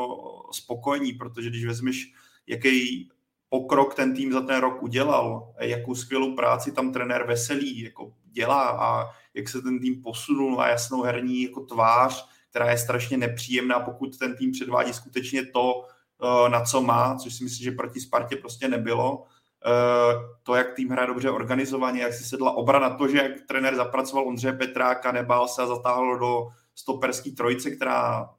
spokojení, 0.52 1.14
protože 1.14 1.50
když 1.50 1.66
vezmeš, 1.66 2.14
jaký 2.48 3.10
pokrok 3.50 3.96
ten 3.96 4.16
tým 4.16 4.34
za 4.34 4.42
ten 4.42 4.62
rok 4.62 4.84
udělal, 4.84 5.54
jakou 5.60 5.96
skvělou 5.96 6.36
práci 6.36 6.72
tam 6.72 6.92
trenér 6.92 7.26
Veselý 7.28 7.82
jako 7.82 8.14
dělá 8.26 8.70
a 8.70 9.10
jak 9.34 9.50
se 9.50 9.62
ten 9.62 9.80
tým 9.80 10.02
posunul 10.02 10.62
a 10.62 10.68
jasnou 10.68 11.02
herní 11.02 11.44
jako 11.44 11.62
tvář, 11.62 12.30
která 12.50 12.72
je 12.72 12.78
strašně 12.78 13.18
nepříjemná, 13.18 13.80
pokud 13.80 14.18
ten 14.18 14.36
tým 14.36 14.52
předvádí 14.52 14.94
skutečně 14.94 15.46
to, 15.46 15.86
eh, 16.24 16.50
na 16.50 16.62
co 16.62 16.82
má, 16.82 17.16
což 17.16 17.34
si 17.34 17.44
myslím, 17.44 17.64
že 17.64 17.72
proti 17.72 18.00
Spartě 18.00 18.36
prostě 18.36 18.68
nebylo. 18.68 19.26
Eh, 19.66 20.14
to, 20.44 20.56
jak 20.56 20.74
tým 20.74 20.90
hraje 20.90 21.08
dobře 21.08 21.30
organizovaně, 21.30 22.02
jak 22.02 22.14
si 22.14 22.24
sedla 22.24 22.52
obrana, 22.52 22.90
to, 22.90 23.08
že 23.08 23.18
jak 23.18 23.32
trenér 23.48 23.76
zapracoval 23.76 24.28
Ondřeje 24.28 24.54
Petráka, 24.54 25.12
nebál 25.12 25.48
se 25.48 25.62
a 25.62 25.68
zatáhl 25.68 26.20
do 26.20 26.48
stoperský 26.76 27.32
trojice, 27.32 27.72
která 27.72 28.30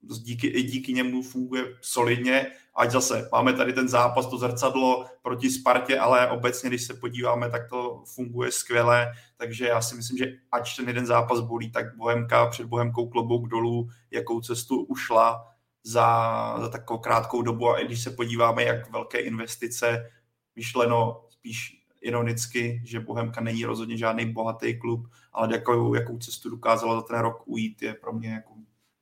díky, 0.00 0.46
i 0.46 0.62
díky 0.62 0.92
němu 0.92 1.22
funguje 1.22 1.64
solidně, 1.80 2.46
ať 2.74 2.90
zase 2.90 3.28
máme 3.32 3.52
tady 3.52 3.72
ten 3.72 3.88
zápas, 3.88 4.26
to 4.26 4.38
zrcadlo 4.38 5.06
proti 5.22 5.50
Spartě, 5.50 5.98
ale 5.98 6.30
obecně, 6.30 6.68
když 6.68 6.82
se 6.82 6.94
podíváme, 6.94 7.50
tak 7.50 7.68
to 7.68 8.02
funguje 8.14 8.52
skvěle, 8.52 9.12
takže 9.36 9.66
já 9.66 9.82
si 9.82 9.94
myslím, 9.94 10.18
že 10.18 10.32
ať 10.52 10.76
ten 10.76 10.88
jeden 10.88 11.06
zápas 11.06 11.40
bolí, 11.40 11.70
tak 11.70 11.96
Bohemka 11.96 12.46
před 12.46 12.66
Bohemkou 12.66 13.08
klobouk 13.08 13.48
dolů, 13.48 13.88
jakou 14.10 14.40
cestu 14.40 14.82
ušla 14.84 15.46
za, 15.84 16.56
za 16.60 16.68
takovou 16.68 16.98
krátkou 16.98 17.42
dobu. 17.42 17.70
A 17.70 17.78
i 17.78 17.84
když 17.84 18.02
se 18.02 18.10
podíváme, 18.10 18.64
jak 18.64 18.90
velké 18.90 19.18
investice 19.18 20.10
myšleno 20.56 21.24
spíš 21.28 21.77
ironicky, 22.00 22.82
že 22.84 23.00
Bohemka 23.00 23.40
není 23.40 23.64
rozhodně 23.64 23.96
žádný 23.96 24.32
bohatý 24.32 24.78
klub, 24.78 25.06
ale 25.32 25.48
jakou, 25.52 25.94
jakou 25.94 26.18
cestu 26.18 26.50
dokázala 26.50 26.94
za 26.94 27.02
ten 27.02 27.18
rok 27.18 27.42
ujít, 27.46 27.82
je 27.82 27.94
pro 27.94 28.12
mě 28.12 28.30
jako 28.30 28.52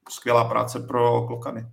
skvělá 0.09 0.49
práce 0.49 0.81
pro 0.81 1.23
Klokany. 1.23 1.67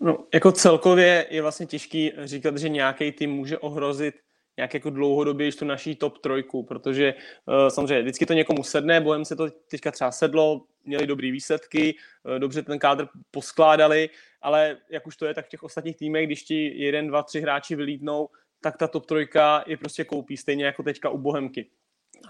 No, 0.00 0.26
jako 0.34 0.52
celkově 0.52 1.26
je 1.30 1.42
vlastně 1.42 1.66
těžký 1.66 2.12
říkat, 2.24 2.58
že 2.58 2.68
nějaký 2.68 3.12
tým 3.12 3.30
může 3.30 3.58
ohrozit 3.58 4.14
nějak 4.56 4.74
jako 4.74 4.90
dlouhodobě 4.90 5.52
tu 5.52 5.64
naší 5.64 5.96
top 5.96 6.18
trojku, 6.18 6.62
protože 6.62 7.14
uh, 7.46 7.68
samozřejmě 7.68 8.02
vždycky 8.02 8.26
to 8.26 8.32
někomu 8.32 8.62
sedne, 8.62 9.00
bohem 9.00 9.24
se 9.24 9.36
to 9.36 9.50
teďka 9.50 9.90
třeba 9.90 10.10
sedlo, 10.10 10.64
měli 10.84 11.06
dobrý 11.06 11.30
výsledky, 11.30 11.94
uh, 12.24 12.38
dobře 12.38 12.62
ten 12.62 12.78
kádr 12.78 13.08
poskládali, 13.30 14.10
ale 14.42 14.76
jak 14.90 15.06
už 15.06 15.16
to 15.16 15.26
je, 15.26 15.34
tak 15.34 15.46
v 15.46 15.48
těch 15.48 15.62
ostatních 15.62 15.96
týmech, 15.96 16.26
když 16.26 16.42
ti 16.42 16.82
jeden, 16.82 17.08
dva, 17.08 17.22
tři 17.22 17.40
hráči 17.40 17.76
vylídnou, 17.76 18.28
tak 18.64 18.76
ta 18.76 18.88
top 18.88 19.06
trojka 19.06 19.64
je 19.66 19.76
prostě 19.76 20.04
koupí, 20.04 20.36
stejně 20.36 20.64
jako 20.64 20.82
teďka 20.82 21.10
u 21.10 21.18
Bohemky. 21.18 21.66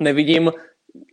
Nevidím, 0.00 0.52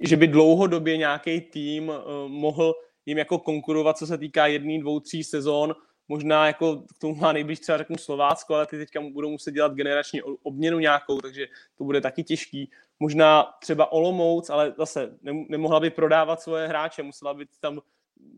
že 0.01 0.17
by 0.17 0.27
dlouhodobě 0.27 0.97
nějaký 0.97 1.41
tým 1.41 1.89
uh, 1.89 1.95
mohl 2.27 2.73
jim 3.05 3.17
jako 3.17 3.39
konkurovat, 3.39 3.97
co 3.97 4.07
se 4.07 4.17
týká 4.17 4.47
jedný, 4.47 4.79
dvou, 4.79 4.99
tří 4.99 5.23
sezon. 5.23 5.75
Možná 6.07 6.47
jako 6.47 6.77
k 6.77 6.97
tomu 6.97 7.15
má 7.15 7.31
nejblíž 7.31 7.59
třeba 7.59 7.77
řeknu 7.77 7.97
Slovácko, 7.97 8.55
ale 8.55 8.65
ty 8.65 8.77
teďka 8.77 9.01
budou 9.01 9.29
muset 9.29 9.51
dělat 9.51 9.73
generační 9.73 10.21
obměnu 10.21 10.79
nějakou, 10.79 11.21
takže 11.21 11.47
to 11.77 11.83
bude 11.83 12.01
taky 12.01 12.23
těžký. 12.23 12.71
Možná 12.99 13.43
třeba 13.61 13.91
Olomouc, 13.91 14.49
ale 14.49 14.73
zase 14.77 15.17
nemohla 15.49 15.79
by 15.79 15.89
prodávat 15.89 16.41
svoje 16.41 16.67
hráče, 16.67 17.03
musela 17.03 17.33
by 17.33 17.45
tam 17.59 17.79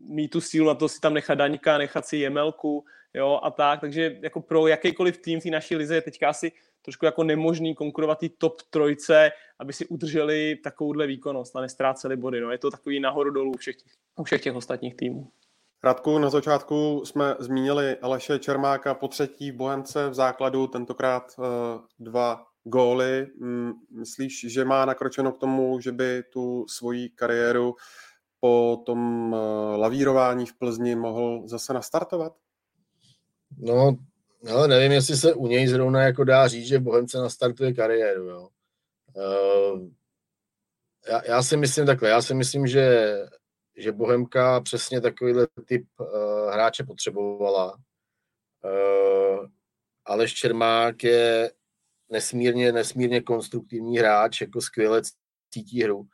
mít 0.08 0.28
tu 0.28 0.40
sílu 0.40 0.66
na 0.66 0.74
to 0.74 0.88
si 0.88 1.00
tam 1.00 1.14
nechat 1.14 1.34
Daňka, 1.34 1.78
nechat 1.78 2.06
si 2.06 2.16
Jemelku, 2.16 2.84
jo, 3.14 3.40
a 3.42 3.50
tak, 3.50 3.80
takže 3.80 4.18
jako 4.22 4.40
pro 4.40 4.66
jakýkoliv 4.66 5.18
tým 5.18 5.40
v 5.40 5.42
té 5.42 5.50
naší 5.50 5.76
lize 5.76 5.94
je 5.94 6.02
teďka 6.02 6.28
asi 6.28 6.52
trošku 6.82 7.04
jako 7.04 7.24
nemožný 7.24 7.74
konkurovat 7.74 8.18
ty 8.18 8.28
top 8.28 8.62
trojce, 8.70 9.30
aby 9.58 9.72
si 9.72 9.86
udrželi 9.86 10.56
takovouhle 10.64 11.06
výkonnost 11.06 11.56
a 11.56 11.60
nestráceli 11.60 12.16
body. 12.16 12.40
No, 12.40 12.50
je 12.50 12.58
to 12.58 12.70
takový 12.70 13.00
nahoru 13.00 13.30
dolů 13.30 13.50
u 13.50 13.56
všech 13.56 13.76
těch, 13.76 13.92
u 14.16 14.24
všech 14.24 14.42
těch 14.42 14.54
ostatních 14.54 14.94
týmů. 14.94 15.30
Radku, 15.84 16.18
na 16.18 16.30
začátku 16.30 17.02
jsme 17.04 17.36
zmínili 17.38 17.96
Aleše 17.96 18.38
Čermáka 18.38 18.94
po 18.94 19.08
třetí 19.08 19.50
v 19.50 19.54
Bohemce 19.54 20.08
v 20.08 20.14
základu, 20.14 20.66
tentokrát 20.66 21.34
uh, 21.38 21.44
dva 21.98 22.46
góly. 22.64 23.26
Myslíš, 23.90 24.52
že 24.52 24.64
má 24.64 24.84
nakročeno 24.84 25.32
k 25.32 25.38
tomu, 25.38 25.80
že 25.80 25.92
by 25.92 26.22
tu 26.32 26.66
svoji 26.68 27.08
kariéru 27.08 27.74
po 28.40 28.82
tom 28.86 29.32
uh, 29.32 29.38
lavírování 29.76 30.46
v 30.46 30.58
Plzni 30.58 30.96
mohl 30.96 31.42
zase 31.46 31.74
nastartovat? 31.74 32.32
No, 33.58 33.96
ale 34.52 34.68
nevím, 34.68 34.92
jestli 34.92 35.16
se 35.16 35.34
u 35.34 35.46
něj 35.46 35.66
zrovna 35.66 36.02
jako 36.02 36.24
dá 36.24 36.48
říct, 36.48 36.66
že 36.66 36.78
Bohemce 36.78 37.18
nastartuje 37.18 37.74
kariéru. 37.74 38.28
Jo. 38.28 38.48
Uh, 39.14 39.88
já, 41.08 41.24
já 41.26 41.42
si 41.42 41.56
myslím 41.56 41.86
takhle, 41.86 42.08
já 42.08 42.22
si 42.22 42.34
myslím, 42.34 42.66
že, 42.66 43.16
že 43.76 43.92
Bohemka 43.92 44.60
přesně 44.60 45.00
takovýhle 45.00 45.46
typ 45.64 45.84
uh, 45.98 46.06
hráče 46.52 46.84
potřebovala. 46.84 47.78
Uh, 48.64 49.46
Aleš 50.04 50.34
Čermák 50.34 51.04
je 51.04 51.50
nesmírně, 52.08 52.72
nesmírně 52.72 53.20
konstruktivní 53.20 53.98
hráč, 53.98 54.40
jako 54.40 54.60
skvěle 54.60 55.02
cítí 55.50 55.82
hru. 55.82 56.06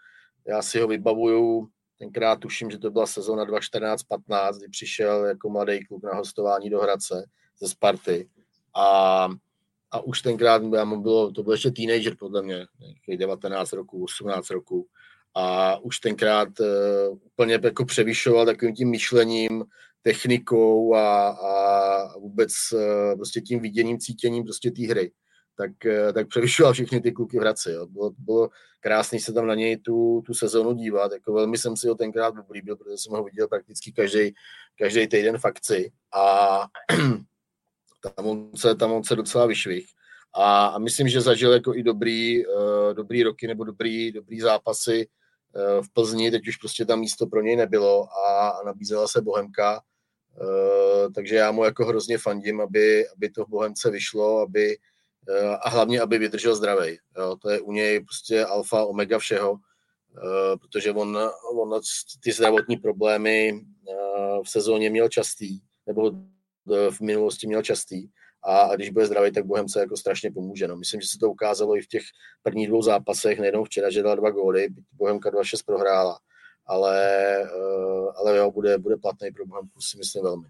Já 0.46 0.62
si 0.62 0.80
ho 0.80 0.88
vybavuju, 0.88 1.68
tenkrát 2.00 2.36
tuším, 2.36 2.70
že 2.70 2.78
to 2.78 2.90
byla 2.90 3.06
sezóna 3.06 3.44
2014-15, 3.44 4.58
kdy 4.58 4.68
přišel 4.68 5.24
jako 5.24 5.50
mladý 5.50 5.84
kluk 5.84 6.04
na 6.04 6.14
hostování 6.14 6.70
do 6.70 6.80
Hradce 6.80 7.24
ze 7.60 7.68
Sparty. 7.68 8.28
A, 8.76 9.28
a 9.90 10.00
už 10.00 10.22
tenkrát 10.22 10.62
já 10.74 10.84
mu 10.84 11.02
bylo, 11.02 11.32
to 11.32 11.42
byl 11.42 11.52
ještě 11.52 11.70
teenager 11.70 12.16
podle 12.18 12.42
mě, 12.42 12.66
19 13.16 13.72
roku, 13.72 14.04
18 14.04 14.50
roku. 14.50 14.86
A 15.34 15.76
už 15.78 16.00
tenkrát 16.00 16.48
uh, 16.60 17.18
úplně 17.22 17.60
jako 17.62 17.84
převyšoval 17.84 18.46
takovým 18.46 18.74
tím 18.74 18.90
myšlením, 18.90 19.64
technikou 20.02 20.94
a, 20.94 21.28
a 21.28 22.18
vůbec 22.18 22.52
uh, 22.72 23.16
prostě 23.16 23.40
tím 23.40 23.60
viděním, 23.60 23.98
cítěním 23.98 24.44
prostě 24.44 24.70
té 24.70 24.86
hry. 24.86 25.12
Tak, 25.60 25.70
uh, 25.86 26.12
tak 26.12 26.28
převyšoval 26.28 26.72
všechny 26.72 27.00
ty 27.00 27.12
kluky 27.12 27.38
v 27.38 27.40
Hradci. 27.40 27.70
Jo. 27.70 27.86
Bylo, 27.86 28.10
bylo 28.18 28.50
krásný 28.80 29.20
se 29.20 29.32
tam 29.32 29.46
na 29.46 29.54
něj 29.54 29.76
tu, 29.76 30.22
tu 30.26 30.34
sezonu 30.34 30.72
dívat. 30.72 31.12
Jako 31.12 31.32
velmi 31.32 31.58
jsem 31.58 31.76
si 31.76 31.88
ho 31.88 31.94
tenkrát 31.94 32.34
oblíbil, 32.38 32.76
protože 32.76 32.98
jsem 32.98 33.12
ho 33.12 33.24
viděl 33.24 33.48
prakticky 33.48 33.92
každý, 33.92 34.34
každý 34.78 35.06
týden 35.06 35.38
v 35.38 35.44
akci. 35.44 35.92
A 36.12 36.66
tam 38.16 38.26
on 38.26 38.50
se, 38.56 38.74
tam 38.74 38.92
on 38.92 39.04
se 39.04 39.16
docela 39.16 39.46
vyšvih. 39.46 39.86
A, 40.34 40.66
a 40.66 40.78
myslím, 40.78 41.08
že 41.08 41.20
zažil 41.20 41.52
jako 41.52 41.74
i 41.74 41.82
dobrý, 41.82 42.46
uh, 42.46 42.94
dobrý 42.94 43.22
roky 43.22 43.46
nebo 43.46 43.64
dobrý, 43.64 44.12
dobrý 44.12 44.40
zápasy 44.40 45.06
uh, 45.06 45.84
v 45.84 45.92
Plzni, 45.92 46.30
teď 46.30 46.48
už 46.48 46.56
prostě 46.56 46.84
tam 46.84 47.00
místo 47.00 47.26
pro 47.26 47.42
něj 47.42 47.56
nebylo 47.56 48.08
a, 48.26 48.48
a 48.48 48.62
nabízela 48.62 49.08
se 49.08 49.20
Bohemka, 49.20 49.80
uh, 50.40 51.12
takže 51.12 51.36
já 51.36 51.52
mu 51.52 51.64
jako 51.64 51.86
hrozně 51.86 52.18
fandím, 52.18 52.60
aby, 52.60 53.08
aby 53.08 53.30
to 53.30 53.44
v 53.44 53.48
Bohemce 53.48 53.90
vyšlo, 53.90 54.38
aby, 54.38 54.76
a 55.60 55.68
hlavně, 55.68 56.00
aby 56.00 56.18
vydržel 56.18 56.54
zdravý. 56.54 56.98
To 57.42 57.50
je 57.50 57.60
u 57.60 57.72
něj 57.72 58.00
prostě 58.00 58.44
alfa, 58.44 58.84
omega 58.84 59.18
všeho, 59.18 59.52
uh, 59.52 59.58
protože 60.60 60.92
on, 60.92 61.18
on 61.54 61.80
ty 62.22 62.32
zdravotní 62.32 62.76
problémy 62.76 63.52
uh, 63.52 64.42
v 64.44 64.50
sezóně 64.50 64.90
měl 64.90 65.08
častý, 65.08 65.60
nebo 65.86 66.10
v 66.90 67.00
minulosti 67.00 67.46
měl 67.46 67.62
častý 67.62 68.08
a 68.42 68.76
když 68.76 68.90
bude 68.90 69.06
zdravý, 69.06 69.32
tak 69.32 69.46
Bohemce 69.46 69.80
jako 69.80 69.96
strašně 69.96 70.30
pomůže. 70.30 70.68
No. 70.68 70.76
Myslím, 70.76 71.00
že 71.00 71.08
se 71.08 71.18
to 71.18 71.30
ukázalo 71.30 71.76
i 71.76 71.82
v 71.82 71.86
těch 71.86 72.02
prvních 72.42 72.68
dvou 72.68 72.82
zápasech, 72.82 73.38
nejenom 73.38 73.64
včera, 73.64 73.90
že 73.90 74.02
dal 74.02 74.16
dva 74.16 74.30
góly, 74.30 74.68
Bohemka 74.92 75.30
2-6 75.30 75.64
prohrála, 75.66 76.18
ale, 76.66 76.98
eh, 77.42 78.12
ale 78.16 78.36
jo, 78.36 78.50
bude, 78.50 78.78
bude 78.78 78.96
platný 78.96 79.30
pro 79.30 79.46
Bohemku, 79.46 79.80
si 79.80 79.98
myslím 79.98 80.24
velmi. 80.24 80.48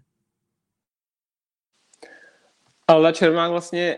Ale 2.91 3.13
Čermák 3.13 3.51
vlastně 3.51 3.97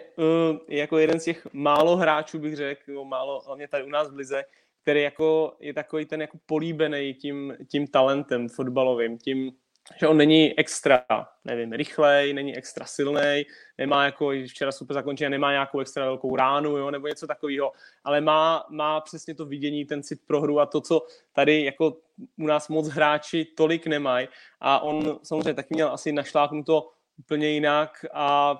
je 0.67 0.79
jako 0.79 0.97
jeden 0.97 1.19
z 1.19 1.23
těch 1.23 1.47
málo 1.53 1.95
hráčů, 1.95 2.39
bych 2.39 2.55
řekl, 2.55 3.03
málo, 3.03 3.41
hlavně 3.45 3.67
tady 3.67 3.83
u 3.83 3.89
nás 3.89 4.11
v 4.11 4.15
Lize, 4.15 4.43
který 4.81 5.01
jako 5.01 5.55
je 5.59 5.73
takový 5.73 6.05
ten 6.05 6.21
jako 6.21 6.37
políbený 6.45 7.13
tím, 7.13 7.57
tím 7.71 7.87
talentem 7.87 8.49
fotbalovým, 8.49 9.17
tím, 9.17 9.51
že 9.99 10.07
on 10.07 10.17
není 10.17 10.59
extra, 10.59 11.05
nevím, 11.45 11.71
rychlej, 11.71 12.33
není 12.33 12.57
extra 12.57 12.85
silný, 12.85 13.43
nemá 13.77 14.05
jako, 14.05 14.31
včera 14.47 14.71
super 14.71 14.93
zakončený, 14.93 15.31
nemá 15.31 15.51
nějakou 15.51 15.79
extra 15.79 16.05
velkou 16.05 16.35
ránu, 16.35 16.77
jo, 16.77 16.91
nebo 16.91 17.07
něco 17.07 17.27
takového, 17.27 17.71
ale 18.03 18.21
má, 18.21 18.65
má 18.69 19.01
přesně 19.01 19.35
to 19.35 19.45
vidění, 19.45 19.85
ten 19.85 20.03
cit 20.03 20.19
pro 20.27 20.41
hru 20.41 20.59
a 20.59 20.65
to, 20.65 20.81
co 20.81 21.01
tady 21.33 21.63
jako 21.63 21.97
u 22.37 22.47
nás 22.47 22.69
moc 22.69 22.87
hráči 22.87 23.45
tolik 23.45 23.87
nemají. 23.87 24.27
A 24.59 24.79
on 24.79 25.19
samozřejmě 25.23 25.53
taky 25.53 25.73
měl 25.73 25.93
asi 25.93 26.11
našlápnuto 26.11 26.89
úplně 27.17 27.49
jinak 27.49 28.05
a 28.13 28.59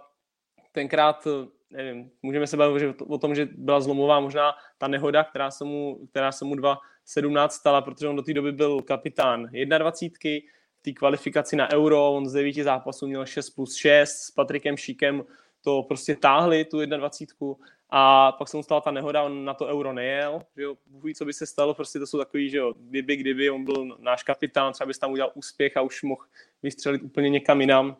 tenkrát 0.74 1.28
nevím, 1.74 2.12
můžeme 2.22 2.48
se 2.48 2.58
bavit 2.58 3.02
o 3.08 3.18
tom, 3.18 3.36
že 3.36 3.48
byla 3.52 3.82
zlomová 3.82 4.20
možná 4.20 4.54
ta 4.78 4.88
nehoda, 4.88 5.24
která 5.24 5.52
se 5.52 5.64
mu, 5.64 6.08
která 6.10 6.32
se 6.32 6.46
mu 6.46 6.56
2.17 6.56 7.50
stala, 7.50 7.82
protože 7.82 8.08
on 8.08 8.16
do 8.16 8.22
té 8.22 8.34
doby 8.34 8.52
byl 8.52 8.82
kapitán 8.82 9.50
21 9.78 10.50
té 10.82 10.92
kvalifikaci 10.92 11.56
na 11.56 11.74
Euro, 11.74 12.14
on 12.14 12.30
z 12.30 12.34
devíti 12.34 12.64
zápasů 12.64 13.08
měl 13.08 13.26
6 13.26 13.50
plus 13.50 13.76
6, 13.76 14.10
s 14.10 14.32
Patrikem 14.32 14.78
Šíkem 14.78 15.24
to 15.62 15.84
prostě 15.84 16.16
táhli, 16.16 16.66
tu 16.66 16.86
21. 16.86 17.56
A 17.90 18.32
pak 18.32 18.50
se 18.50 18.58
mu 18.58 18.64
stala 18.64 18.82
ta 18.82 18.92
nehoda, 18.92 19.24
on 19.24 19.46
na 19.46 19.54
to 19.54 19.66
Euro 19.66 19.94
nejel, 19.94 20.42
že 20.58 20.64
jo, 20.64 20.76
ví, 21.04 21.16
co 21.16 21.26
by 21.26 21.34
se 21.34 21.46
stalo, 21.46 21.74
prostě 21.74 22.00
to 22.00 22.08
jsou 22.08 22.18
takový, 22.18 22.50
že 22.50 22.58
jo, 22.58 22.74
kdyby, 22.78 23.16
kdyby, 23.16 23.50
on 23.50 23.66
byl 23.66 23.98
náš 24.00 24.24
kapitán, 24.24 24.74
třeba 24.74 24.88
bys 24.88 25.00
tam 25.00 25.12
udělal 25.12 25.32
úspěch 25.36 25.78
a 25.78 25.82
už 25.82 26.04
mohl 26.04 26.22
vystřelit 26.64 27.04
úplně 27.04 27.30
někam 27.30 27.62
jinam. 27.62 27.98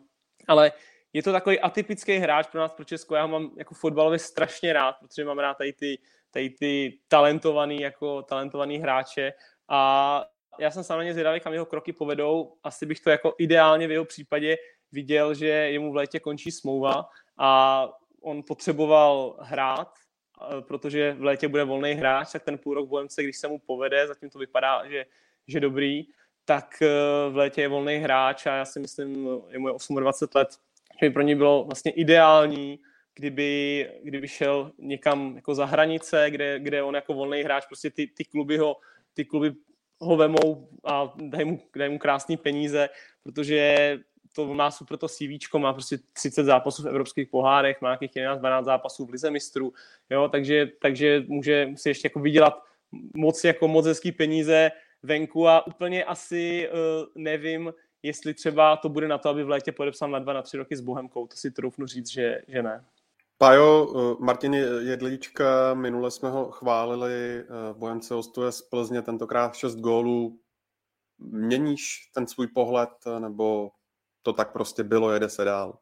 Ale 0.48 0.72
je 1.14 1.22
to 1.22 1.32
takový 1.32 1.60
atypický 1.60 2.16
hráč 2.16 2.46
pro 2.46 2.60
nás, 2.60 2.74
pro 2.74 2.84
Česko. 2.84 3.14
Já 3.14 3.22
ho 3.22 3.28
mám 3.28 3.50
jako 3.56 3.74
fotbalově 3.74 4.18
strašně 4.18 4.72
rád, 4.72 4.96
protože 5.00 5.24
mám 5.24 5.38
rád 5.38 5.54
tady 5.54 5.72
ty, 5.72 5.98
tady 6.30 6.50
ty 6.50 6.98
talentovaný, 7.08 7.80
jako 7.80 8.22
talentovaný 8.22 8.78
hráče 8.78 9.32
a 9.68 10.24
já 10.58 10.70
jsem 10.70 11.00
ně 11.02 11.12
zvědavý, 11.12 11.40
kam 11.40 11.52
jeho 11.52 11.66
kroky 11.66 11.92
povedou. 11.92 12.56
Asi 12.62 12.86
bych 12.86 13.00
to 13.00 13.10
jako 13.10 13.34
ideálně 13.38 13.86
v 13.88 13.90
jeho 13.90 14.04
případě 14.04 14.56
viděl, 14.92 15.34
že 15.34 15.46
jemu 15.46 15.92
v 15.92 15.96
létě 15.96 16.20
končí 16.20 16.50
smlouva 16.50 17.08
a 17.38 17.88
on 18.22 18.42
potřeboval 18.42 19.36
hrát, 19.40 19.94
protože 20.60 21.12
v 21.12 21.24
létě 21.24 21.48
bude 21.48 21.64
volný 21.64 21.92
hráč, 21.92 22.32
tak 22.32 22.42
ten 22.42 22.58
půl 22.58 22.74
rok 22.74 22.88
Bohemce, 22.88 23.22
když 23.22 23.38
se 23.38 23.48
mu 23.48 23.58
povede, 23.58 24.06
zatím 24.06 24.30
to 24.30 24.38
vypadá, 24.38 24.88
že, 24.88 25.06
že 25.46 25.60
dobrý, 25.60 26.02
tak 26.44 26.82
eh, 26.82 26.88
v 27.30 27.36
létě 27.36 27.60
je 27.60 27.68
volný 27.68 27.96
hráč 27.96 28.46
a 28.46 28.56
já 28.56 28.64
si 28.64 28.80
myslím, 28.80 29.28
je 29.48 29.58
mu 29.58 30.00
28 30.00 30.28
let, 30.34 30.48
že 31.00 31.06
by 31.08 31.10
pro 31.10 31.22
něj 31.22 31.34
bylo 31.34 31.64
vlastně 31.64 31.92
ideální, 31.92 32.78
kdyby, 33.14 33.90
kdyby 34.02 34.28
šel 34.28 34.72
někam 34.78 35.36
jako 35.36 35.54
za 35.54 35.64
hranice, 35.64 36.26
kde, 36.30 36.60
kde 36.60 36.82
on 36.82 36.94
jako 36.94 37.14
volný 37.14 37.42
hráč, 37.42 37.66
prostě 37.66 37.90
ty, 37.90 38.06
ty 38.06 38.24
kluby 38.24 38.56
ho, 38.58 38.76
ty 39.14 39.24
kluby 39.24 39.52
ho 40.00 40.16
vemou 40.16 40.68
a 40.84 41.14
dají 41.16 41.44
mu, 41.44 41.60
dají 41.76 41.92
mu 41.92 41.98
krásný 41.98 42.36
peníze, 42.36 42.88
protože 43.22 43.98
to 44.34 44.54
má 44.54 44.70
super 44.70 44.98
to 44.98 45.08
CV, 45.08 45.58
má 45.58 45.72
prostě 45.72 45.98
30 46.12 46.44
zápasů 46.44 46.82
v 46.82 46.88
evropských 46.88 47.28
pohárech, 47.28 47.80
má 47.80 47.88
nějakých 47.88 48.10
11-12 48.10 48.64
zápasů 48.64 49.06
v 49.06 49.10
lize 49.10 49.30
mistrů, 49.30 49.72
jo, 50.10 50.28
takže, 50.28 50.66
takže 50.80 51.24
může 51.26 51.68
si 51.76 51.88
ještě 51.88 52.06
jako 52.06 52.20
vydělat 52.20 52.62
moc, 53.16 53.44
jako 53.44 53.68
moc 53.68 53.86
hezký 53.86 54.12
peníze 54.12 54.70
venku 55.02 55.48
a 55.48 55.66
úplně 55.66 56.04
asi 56.04 56.68
uh, 56.68 57.06
nevím, 57.14 57.72
jestli 58.04 58.34
třeba 58.34 58.76
to 58.76 58.88
bude 58.88 59.08
na 59.08 59.18
to, 59.18 59.28
aby 59.28 59.44
v 59.44 59.48
létě 59.48 59.72
podepsal 59.72 60.10
na 60.10 60.18
dva, 60.18 60.32
na 60.32 60.42
tři 60.42 60.56
roky 60.56 60.76
s 60.76 60.80
Bohemkou, 60.80 61.26
to 61.26 61.36
si 61.36 61.50
troufnu 61.50 61.86
říct, 61.86 62.10
že, 62.10 62.42
že 62.48 62.62
ne. 62.62 62.84
Pajo, 63.38 63.94
eh, 63.96 64.24
Martin 64.24 64.54
Jedlíčka, 64.54 65.74
minule 65.74 66.10
jsme 66.10 66.30
ho 66.30 66.50
chválili, 66.50 67.38
eh, 67.40 67.44
Bohemce 67.72 68.14
hostuje 68.14 68.52
z 68.52 68.62
Plzně, 68.62 69.02
tentokrát 69.02 69.54
6 69.54 69.76
gólů. 69.76 70.38
Měníš 71.18 72.10
ten 72.14 72.26
svůj 72.26 72.46
pohled, 72.46 72.90
nebo 73.18 73.70
to 74.22 74.32
tak 74.32 74.52
prostě 74.52 74.82
bylo, 74.82 75.12
jede 75.12 75.28
se 75.28 75.44
dál? 75.44 75.78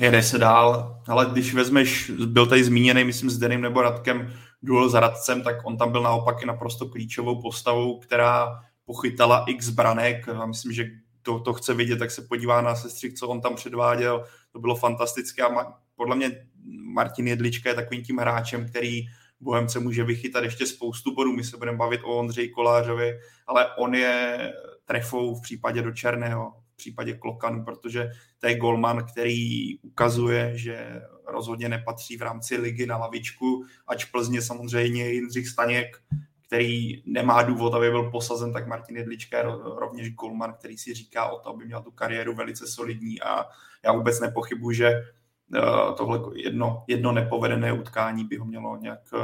Jede 0.00 0.22
se 0.22 0.38
dál, 0.38 1.00
ale 1.08 1.26
když 1.32 1.54
vezmeš, 1.54 2.10
byl 2.26 2.46
tady 2.46 2.64
zmíněný, 2.64 3.04
myslím, 3.04 3.30
s 3.30 3.38
Denim 3.38 3.60
nebo 3.60 3.82
Radkem, 3.82 4.32
duel 4.62 4.88
s 4.88 4.94
Radcem, 4.94 5.42
tak 5.42 5.56
on 5.64 5.76
tam 5.76 5.92
byl 5.92 6.02
naopak 6.02 6.42
i 6.42 6.46
naprosto 6.46 6.88
klíčovou 6.88 7.42
postavou, 7.42 7.98
která 7.98 8.60
pochytala 8.84 9.44
x 9.48 9.68
branek 9.68 10.28
a 10.28 10.46
myslím, 10.46 10.72
že 10.72 10.84
to, 11.24 11.40
to 11.40 11.52
chce 11.52 11.74
vidět, 11.74 11.98
tak 11.98 12.10
se 12.10 12.22
podívá 12.22 12.60
na 12.60 12.76
sestřih, 12.76 13.14
co 13.14 13.28
on 13.28 13.40
tam 13.40 13.54
předváděl. 13.54 14.24
To 14.52 14.58
bylo 14.58 14.76
fantastické 14.76 15.42
a 15.42 15.72
podle 15.96 16.16
mě 16.16 16.46
Martin 16.94 17.28
Jedlička 17.28 17.68
je 17.68 17.74
takovým 17.74 18.04
tím 18.04 18.18
hráčem, 18.18 18.68
který 18.68 19.06
Bohemce 19.40 19.80
může 19.80 20.04
vychytat 20.04 20.44
ještě 20.44 20.66
spoustu 20.66 21.14
bodů. 21.14 21.32
My 21.32 21.44
se 21.44 21.56
budeme 21.56 21.78
bavit 21.78 22.00
o 22.04 22.18
Ondřeji 22.18 22.48
Kolářovi, 22.48 23.18
ale 23.46 23.74
on 23.74 23.94
je 23.94 24.38
trefou 24.84 25.34
v 25.34 25.42
případě 25.42 25.82
do 25.82 25.92
Černého, 25.92 26.54
v 26.72 26.76
případě 26.76 27.14
Klokanu, 27.14 27.64
protože 27.64 28.10
to 28.38 28.46
je 28.46 28.58
golman, 28.58 29.06
který 29.06 29.78
ukazuje, 29.78 30.52
že 30.54 31.02
rozhodně 31.26 31.68
nepatří 31.68 32.16
v 32.16 32.22
rámci 32.22 32.56
ligy 32.56 32.86
na 32.86 32.96
lavičku, 32.96 33.64
ač 33.86 34.04
Plzně 34.04 34.42
samozřejmě 34.42 35.10
Jindřich 35.10 35.48
Staněk, 35.48 36.02
který 36.46 37.02
nemá 37.06 37.42
důvod, 37.42 37.74
aby 37.74 37.90
byl 37.90 38.10
posazen, 38.10 38.52
tak 38.52 38.66
Martin 38.66 38.96
Jedlička 38.96 39.38
je 39.38 39.44
rovněž 39.76 40.14
golman, 40.14 40.54
který 40.54 40.78
si 40.78 40.94
říká 40.94 41.28
o 41.28 41.38
to, 41.38 41.48
aby 41.48 41.64
měl 41.64 41.82
tu 41.82 41.90
kariéru 41.90 42.34
velice 42.34 42.66
solidní 42.66 43.22
a 43.22 43.44
já 43.84 43.92
vůbec 43.92 44.20
nepochybuji, 44.20 44.76
že 44.76 44.86
eh, 44.86 45.60
tohle 45.96 46.20
jedno, 46.34 46.84
jedno 46.88 47.12
nepovedené 47.12 47.72
utkání 47.72 48.24
by 48.24 48.36
ho 48.36 48.44
mělo 48.44 48.76
nějak 48.76 49.00
eh, 49.14 49.18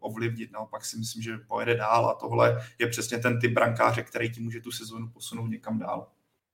ovlivnit. 0.00 0.52
Naopak 0.52 0.84
si 0.84 0.98
myslím, 0.98 1.22
že 1.22 1.38
pojede 1.48 1.74
dál 1.74 2.06
a 2.06 2.14
tohle 2.14 2.60
je 2.78 2.86
přesně 2.86 3.18
ten 3.18 3.40
typ 3.40 3.52
brankáře, 3.52 4.02
který 4.02 4.32
ti 4.32 4.40
může 4.40 4.60
tu 4.60 4.70
sezonu 4.70 5.08
posunout 5.08 5.46
někam 5.46 5.78
dál. 5.78 6.06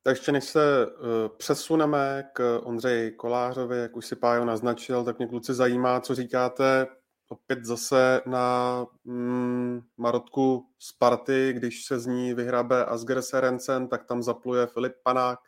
Tak 0.02 0.16
ještě 0.16 0.33
než 0.33 0.44
se 0.44 0.87
uh, 0.87 0.92
přesuneme 1.37 2.24
k 2.33 2.61
Ondřeji 2.64 3.11
Kolářovi, 3.11 3.78
jak 3.78 3.96
už 3.96 4.07
si 4.07 4.16
Pájo 4.16 4.44
naznačil, 4.44 5.04
tak 5.04 5.18
mě 5.18 5.26
kluci 5.26 5.54
zajímá, 5.54 6.00
co 6.00 6.14
říkáte 6.14 6.87
opět 7.28 7.64
zase 7.64 8.20
na 8.26 8.87
mm, 9.04 9.80
Marotku 9.96 10.66
Sparty, 10.78 11.52
když 11.56 11.84
se 11.84 12.00
z 12.00 12.06
ní 12.06 12.34
vyhrabe 12.34 12.84
Asger 12.84 13.22
Serencen, 13.22 13.88
tak 13.88 14.04
tam 14.04 14.22
zapluje 14.22 14.66
Filip 14.66 14.92
Panák 15.02 15.38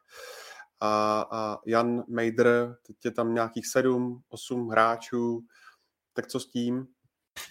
a, 0.81 1.27
a 1.31 1.59
Jan 1.67 2.05
Mejdr, 2.09 2.77
teď 2.87 2.97
je 3.05 3.11
tam 3.11 3.35
nějakých 3.35 3.67
sedm, 3.67 4.21
osm 4.29 4.69
hráčů, 4.69 5.41
tak 6.13 6.27
co 6.27 6.41
s 6.41 6.51
tím? 6.51 6.87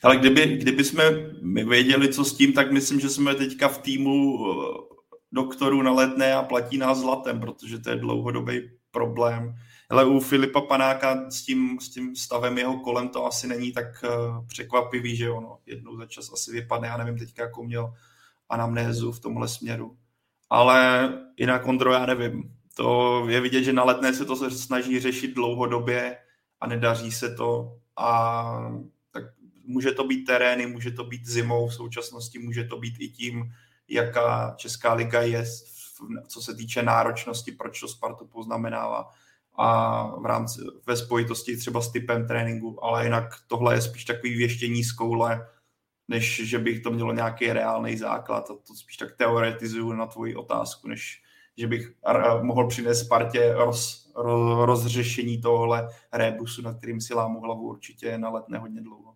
Ale 0.04 0.18
kdyby, 0.18 0.58
kdyby 0.58 0.84
jsme 0.84 1.04
my 1.42 1.64
věděli, 1.64 2.14
co 2.14 2.26
s 2.26 2.38
tím, 2.38 2.54
tak 2.54 2.72
myslím, 2.72 3.00
že 3.00 3.10
jsme 3.10 3.36
teďka 3.36 3.68
v 3.68 3.78
týmu 3.78 4.38
doktorů 5.32 5.82
na 5.82 5.92
letné 5.92 6.34
a 6.34 6.44
platí 6.44 6.78
nás 6.78 6.98
zlatem, 6.98 7.40
protože 7.40 7.80
to 7.80 7.90
je 7.90 7.96
dlouhodobý 7.96 8.70
problém. 8.92 9.56
Ale 9.90 10.06
u 10.06 10.20
Filipa 10.20 10.62
Panáka 10.62 11.30
s 11.30 11.42
tím, 11.42 11.80
s 11.80 11.90
tím 11.90 12.16
stavem 12.16 12.58
jeho 12.58 12.80
kolem 12.80 13.10
to 13.10 13.26
asi 13.26 13.48
není 13.48 13.72
tak 13.72 14.04
uh, 14.04 14.46
překvapivý, 14.48 15.16
že 15.16 15.30
ono 15.30 15.58
jednou 15.66 15.98
za 15.98 16.06
čas 16.06 16.34
asi 16.34 16.52
vypadne, 16.52 16.88
já 16.88 16.98
nevím 16.98 17.18
teďka, 17.18 17.44
jakou 17.44 17.64
měl 17.64 17.94
anamnézu 18.50 19.12
v 19.12 19.20
tomhle 19.20 19.48
směru. 19.48 19.98
Ale 20.50 21.10
jinak 21.38 21.68
Ondro, 21.68 21.92
já 21.94 22.06
nevím. 22.06 22.56
To 22.76 23.26
je 23.30 23.42
vidět, 23.42 23.64
že 23.64 23.74
na 23.74 23.84
letné 23.84 24.14
se 24.14 24.26
to 24.26 24.50
snaží 24.50 25.00
řešit 25.00 25.36
dlouhodobě 25.36 26.18
a 26.62 26.68
nedaří 26.68 27.12
se 27.12 27.36
to. 27.36 27.78
A 27.98 28.72
tak 29.12 29.24
může 29.64 29.92
to 29.92 30.04
být 30.04 30.24
terény, 30.24 30.68
může 30.68 30.92
to 30.92 31.04
být 31.04 31.26
zimou 31.26 31.68
v 31.68 31.74
současnosti, 31.74 32.40
může 32.40 32.64
to 32.64 32.78
být 32.78 32.96
i 33.00 33.08
tím, 33.08 33.54
jaká 33.88 34.56
Česká 34.58 34.94
liga 34.94 35.22
je, 35.22 35.46
co 36.28 36.42
se 36.42 36.56
týče 36.56 36.84
náročnosti, 36.84 37.52
proč 37.52 37.80
to 37.80 37.88
Spartu 37.88 38.28
poznamenává 38.28 39.12
a 39.58 40.06
v 40.20 40.26
rámci, 40.26 40.62
ve 40.88 40.98
spojitosti 40.98 41.58
třeba 41.58 41.82
s 41.82 41.92
typem 41.92 42.28
tréninku, 42.28 42.86
ale 42.86 43.04
jinak 43.04 43.30
tohle 43.48 43.76
je 43.76 43.82
spíš 43.82 44.06
takový 44.06 44.36
věštění 44.38 44.84
z 44.84 44.92
koule, 44.92 45.48
než 46.08 46.42
že 46.50 46.60
bych 46.60 46.84
to 46.84 46.92
mělo 46.92 47.14
nějaký 47.14 47.54
reálný 47.54 47.98
základ 47.98 48.50
a 48.50 48.54
to 48.68 48.74
spíš 48.76 48.98
tak 48.98 49.18
teoretizuju 49.18 49.94
na 49.94 50.06
tvoji 50.06 50.36
otázku, 50.36 50.88
než 50.88 51.22
že 51.58 51.68
bych 51.68 51.92
mohl 52.42 52.68
přinést 52.68 53.06
Spartě 53.06 53.54
roz, 53.54 54.12
roz, 54.16 54.66
rozřešení 54.66 55.42
tohle 55.42 55.88
rebusu, 56.14 56.62
na 56.62 56.74
kterým 56.74 57.02
si 57.02 57.14
lámu 57.14 57.42
hlavu 57.42 57.62
určitě 57.62 58.18
na 58.18 58.30
let 58.30 58.46
hodně 58.60 58.82
dlouho. 58.82 59.16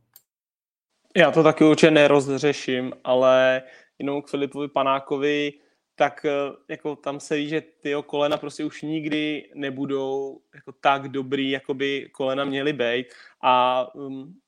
Já 1.17 1.31
to 1.31 1.43
taky 1.43 1.63
určitě 1.63 1.91
nerozřeším, 1.91 2.93
ale 3.03 3.61
jenom 3.99 4.21
k 4.21 4.29
Filipovi 4.29 4.67
Panákovi, 4.67 5.53
tak 5.99 6.25
eh, 6.25 6.31
jako 6.67 6.95
tam 6.95 7.19
se 7.19 7.35
ví, 7.35 7.49
že 7.49 7.61
ty 7.61 7.93
kolena 8.05 8.37
prostě 8.37 8.65
už 8.65 8.81
nikdy 8.81 9.51
nebudou 9.55 10.41
jako 10.55 10.71
tak 10.71 11.09
dobrý, 11.09 11.49
jako 11.49 11.73
by 11.73 12.09
kolena 12.11 12.45
měly 12.45 12.73
být. 12.73 13.07
A 13.41 13.85
um, 13.95 14.39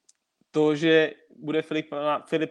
to, 0.52 0.76
že 0.76 1.14
bude 1.36 1.62
Filip, 1.62 1.90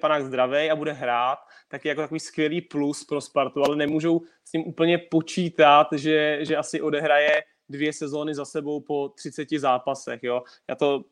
Panák 0.00 0.24
zdravý 0.24 0.70
a 0.70 0.76
bude 0.76 0.92
hrát, 0.92 1.38
tak 1.68 1.84
je 1.84 1.88
jako 1.88 2.00
takový 2.00 2.20
skvělý 2.20 2.60
plus 2.60 3.04
pro 3.04 3.20
Spartu, 3.20 3.64
ale 3.64 3.76
nemůžou 3.76 4.20
s 4.44 4.50
tím 4.50 4.66
úplně 4.66 4.98
počítat, 4.98 5.86
že, 5.92 6.38
že 6.42 6.56
asi 6.56 6.80
odehraje 6.80 7.42
dvě 7.68 7.92
sezóny 7.92 8.34
za 8.34 8.44
sebou 8.44 8.80
po 8.80 9.08
30 9.08 9.48
zápasech. 9.50 10.22
Jo? 10.22 10.42
Já 10.68 10.74
to 10.74 11.04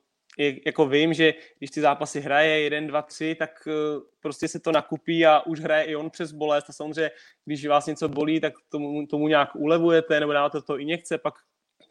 jako 0.67 0.87
vím, 0.87 1.15
že 1.15 1.35
když 1.59 1.71
ty 1.71 1.81
zápasy 1.81 2.21
hraje 2.21 2.61
jeden, 2.61 2.87
dva, 2.87 3.03
tři, 3.03 3.35
tak 3.35 3.69
eh, 3.69 4.01
prostě 4.21 4.49
se 4.49 4.61
to 4.61 4.73
nakupí 4.73 5.27
a 5.27 5.41
už 5.47 5.61
hraje 5.61 5.85
i 5.85 5.97
on 5.97 6.11
přes 6.11 6.33
bolest 6.33 6.71
a 6.71 6.73
samozřejmě, 6.73 7.11
když 7.45 7.67
vás 7.67 7.87
něco 7.87 8.09
bolí, 8.09 8.41
tak 8.41 8.55
tomu, 8.69 9.07
tomu 9.07 9.29
nějak 9.29 9.57
ulevujete 9.57 10.21
nebo 10.21 10.33
dáváte 10.33 10.63
to 10.63 10.79
injekce, 10.79 11.19
pak 11.19 11.35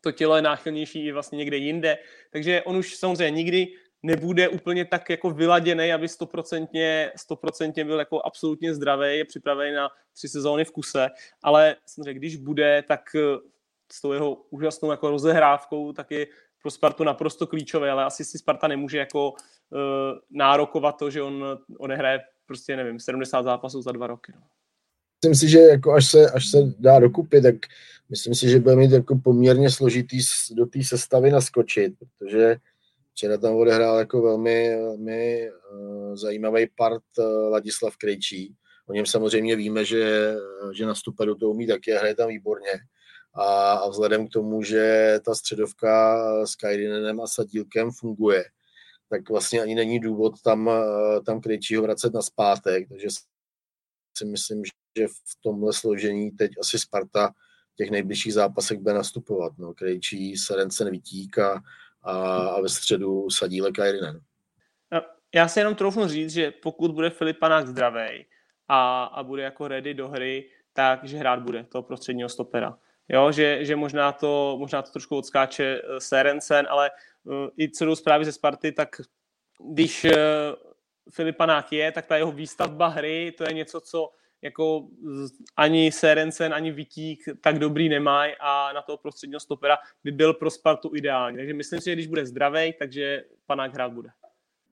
to 0.02 0.12
tělo 0.12 0.36
je 0.36 0.42
náchylnější 0.42 1.06
i 1.06 1.12
vlastně 1.12 1.38
někde 1.38 1.58
jinde. 1.58 1.98
Takže 2.32 2.62
on 2.62 2.78
už 2.78 2.96
samozřejmě 2.96 3.38
nikdy 3.38 3.68
nebude 4.04 4.50
úplně 4.50 4.86
tak 4.86 5.10
jako 5.10 5.30
vyladěný, 5.30 5.94
aby 5.94 6.08
stoprocentně, 6.08 7.12
stoprocentně 7.16 7.86
byl 7.86 8.00
jako 8.00 8.22
absolutně 8.26 8.74
zdravý, 8.74 9.18
je 9.18 9.26
připravený 9.26 9.76
na 9.76 9.90
tři 10.14 10.30
sezóny 10.30 10.66
v 10.66 10.72
kuse, 10.72 11.10
ale 11.44 11.76
samozřejmě, 11.86 12.14
když 12.14 12.36
bude, 12.36 12.84
tak 12.88 13.16
eh, 13.16 13.38
s 13.92 14.02
tou 14.02 14.12
jeho 14.12 14.34
úžasnou 14.50 14.92
jako 14.92 15.10
rozehrávkou, 15.10 15.94
tak 15.94 16.12
je 16.12 16.28
pro 16.68 16.72
Spartu 16.72 17.04
naprosto 17.04 17.48
klíčové, 17.48 17.92
ale 17.92 18.04
asi 18.04 18.26
si 18.26 18.38
Sparta 18.38 18.68
nemůže 18.68 18.98
jako 18.98 19.32
uh, 19.32 19.38
nárokovat 20.30 20.98
to, 20.98 21.10
že 21.10 21.22
on 21.22 21.60
odehraje 21.78 22.20
prostě, 22.46 22.76
nevím, 22.76 23.00
70 23.00 23.44
zápasů 23.44 23.82
za 23.82 23.92
dva 23.92 24.08
roky. 24.08 24.32
No. 24.36 24.42
Myslím 25.26 25.36
si, 25.36 25.52
že 25.52 25.60
jako 25.60 25.94
až, 25.94 26.12
se, 26.12 26.32
až 26.32 26.48
se 26.48 26.58
dá 26.80 27.00
dokupit, 27.00 27.42
tak 27.42 27.56
myslím 28.10 28.36
si, 28.36 28.50
že 28.50 28.60
bude 28.60 28.76
mít 28.76 28.92
jako 28.92 29.16
poměrně 29.24 29.72
složitý 29.72 30.20
do 30.52 30.66
té 30.66 30.84
sestavy 30.84 31.32
naskočit, 31.32 31.94
protože 32.00 32.56
včera 33.12 33.38
tam 33.38 33.56
odehrál 33.56 34.00
jako 34.00 34.22
velmi, 34.22 34.76
velmi 34.76 35.50
uh, 35.52 36.16
zajímavý 36.16 36.68
part 36.76 37.04
uh, 37.18 37.52
Ladislav 37.52 37.98
Krejčí. 37.98 38.56
O 38.90 38.94
něm 38.94 39.06
samozřejmě 39.06 39.56
víme, 39.56 39.86
že, 39.86 40.36
že 40.74 40.86
na 40.86 40.94
do 41.26 41.36
toho 41.36 41.52
umí 41.52 41.68
taky 41.68 41.94
a 41.94 42.00
hraje 42.00 42.16
tam 42.16 42.30
výborně 42.30 42.72
a, 43.38 43.74
a 43.74 43.90
vzhledem 43.90 44.28
k 44.28 44.32
tomu, 44.32 44.64
že 44.64 45.14
ta 45.26 45.36
středovka 45.36 46.18
s 46.46 46.56
Kajrinenem 46.56 47.22
a 47.22 47.28
Sadílkem 47.28 47.92
funguje, 47.92 48.46
tak 49.10 49.30
vlastně 49.30 49.62
ani 49.62 49.76
není 49.76 50.00
důvod 50.00 50.42
tam, 50.42 50.70
tam 51.26 51.42
Krejčího 51.42 51.84
vracet 51.84 52.14
na 52.14 52.22
zpátek, 52.22 52.90
takže 52.90 53.08
si 54.18 54.26
myslím, 54.26 54.64
že 54.98 55.08
v 55.08 55.42
tomhle 55.42 55.74
složení 55.74 56.32
teď 56.32 56.52
asi 56.62 56.80
Sparta 56.80 57.30
v 57.74 57.76
těch 57.76 57.92
nejbližších 57.92 58.34
zápasech 58.34 58.80
bude 58.80 58.94
nastupovat. 58.94 59.54
No, 59.58 59.74
Krejčí, 59.74 60.38
Serencen, 60.38 60.92
Vítík 60.92 61.38
a, 61.38 61.62
a, 62.02 62.14
a 62.48 62.62
ve 62.62 62.70
středu 62.70 63.30
Sadílek 63.30 63.76
Kajrinen. 63.76 64.22
Já 65.36 65.48
si 65.48 65.60
jenom 65.60 65.76
troufnu 65.76 66.08
říct, 66.08 66.32
že 66.32 66.52
pokud 66.52 66.92
bude 66.92 67.10
Filipanák 67.10 67.68
zdravý 67.68 68.26
a, 68.68 69.04
a 69.04 69.24
bude 69.24 69.44
jako 69.44 69.68
ready 69.68 69.94
do 69.94 70.08
hry, 70.08 70.50
takže 70.74 71.18
hrát 71.18 71.40
bude 71.40 71.64
toho 71.64 71.84
prostředního 71.84 72.30
stopera. 72.30 72.78
Jo, 73.10 73.32
že, 73.32 73.66
že 73.66 73.76
možná, 73.76 74.12
to, 74.12 74.56
možná 74.60 74.82
to 74.82 74.92
trošku 74.92 75.18
odskáče 75.18 75.82
eh, 75.84 76.00
Serencen, 76.00 76.68
ale 76.70 76.92
uh, 77.24 77.48
i 77.58 77.72
co 77.72 77.86
jdou 77.86 77.96
zprávy 77.96 78.26
ze 78.26 78.32
Sparty, 78.32 78.72
tak 78.72 79.02
když 79.72 80.06
uh, 80.06 80.12
Filipanák 81.12 81.72
je, 81.74 81.92
tak 81.92 82.06
ta 82.06 82.18
jeho 82.18 82.32
výstavba 82.32 82.88
hry, 82.88 83.34
to 83.38 83.44
je 83.44 83.54
něco, 83.54 83.82
co 83.82 84.10
jako 84.42 84.88
ani 85.58 85.92
Serencen, 85.92 86.54
ani 86.54 86.72
Vitík 86.72 87.24
tak 87.42 87.60
dobrý 87.60 87.90
nemají 87.90 88.34
a 88.40 88.74
na 88.74 88.82
toho 88.82 88.98
prostředního 88.98 89.40
stopera 89.40 89.78
by 90.04 90.12
byl 90.12 90.34
pro 90.34 90.52
Spartu 90.52 90.96
ideální. 90.96 91.38
Takže 91.38 91.54
myslím 91.54 91.82
si, 91.82 91.86
že 91.86 91.94
když 91.94 92.08
bude 92.08 92.26
zdravý, 92.26 92.74
takže 92.80 93.24
Panák 93.46 93.74
hrát 93.74 93.94
bude. 93.94 94.10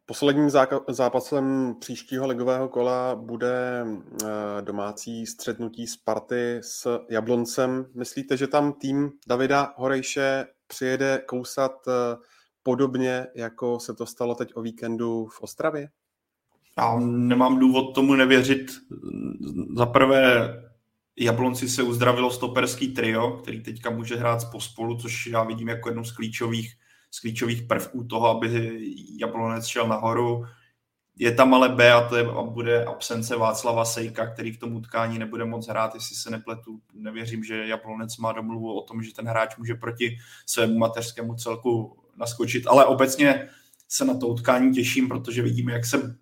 Posledním 0.07 0.49
zápasem 0.87 1.75
příštího 1.79 2.27
ligového 2.27 2.69
kola 2.69 3.15
bude 3.15 3.85
eh, 3.85 4.27
domácí 4.61 5.25
střetnutí 5.25 5.87
Sparty 5.87 6.57
s 6.61 6.99
Jabloncem. 7.09 7.85
Myslíte, 7.95 8.37
že 8.37 8.47
tam 8.47 8.73
tým 8.73 9.11
Davida 9.27 9.73
Horejše 9.77 10.45
přijede 10.67 11.21
kousat 11.25 11.71
eh, 11.87 12.17
podobně, 12.63 13.27
jako 13.35 13.79
se 13.79 13.93
to 13.93 14.05
stalo 14.05 14.35
teď 14.35 14.51
o 14.55 14.61
víkendu 14.61 15.25
v 15.25 15.41
Ostravě? 15.41 15.89
Já 16.77 16.99
nemám 16.99 17.59
důvod 17.59 17.95
tomu 17.95 18.15
nevěřit. 18.15 18.71
Za 19.77 19.85
prvé, 19.85 20.53
Jablonci 21.19 21.69
se 21.69 21.83
uzdravilo 21.83 22.31
stoperský 22.31 22.93
trio, 22.93 23.31
který 23.31 23.63
teďka 23.63 23.89
může 23.89 24.15
hrát 24.15 24.51
pospolu, 24.51 24.97
což 24.97 25.27
já 25.27 25.43
vidím 25.43 25.67
jako 25.67 25.89
jednu 25.89 26.03
z 26.03 26.11
klíčových 26.11 26.73
z 27.15 27.19
klíčových 27.19 27.61
prvků 27.61 28.03
toho, 28.03 28.27
aby 28.27 28.79
Jablonec 29.19 29.65
šel 29.65 29.87
nahoru. 29.87 30.45
Je 31.17 31.31
tam 31.31 31.53
ale 31.53 31.69
B 31.69 31.93
a 31.93 32.09
to 32.09 32.15
je, 32.15 32.25
a 32.25 32.41
bude 32.41 32.85
absence 32.85 33.35
Václava 33.35 33.85
Sejka, 33.85 34.27
který 34.27 34.51
v 34.51 34.59
tom 34.59 34.75
utkání 34.75 35.19
nebude 35.19 35.45
moc 35.45 35.67
hrát, 35.67 35.95
jestli 35.95 36.15
se 36.15 36.29
nepletu. 36.29 36.81
Nevěřím, 36.93 37.43
že 37.43 37.67
Jablonec 37.67 38.17
má 38.17 38.31
domluvu 38.31 38.79
o 38.79 38.81
tom, 38.81 39.03
že 39.03 39.13
ten 39.13 39.27
hráč 39.27 39.57
může 39.57 39.75
proti 39.75 40.17
svému 40.45 40.77
mateřskému 40.77 41.35
celku 41.35 41.97
naskočit, 42.17 42.67
ale 42.67 42.85
obecně 42.85 43.49
se 43.87 44.05
na 44.05 44.13
to 44.13 44.27
utkání 44.27 44.73
těším, 44.73 45.07
protože 45.07 45.41
vidíme, 45.41 45.73
jak 45.73 45.85
se 45.85 46.15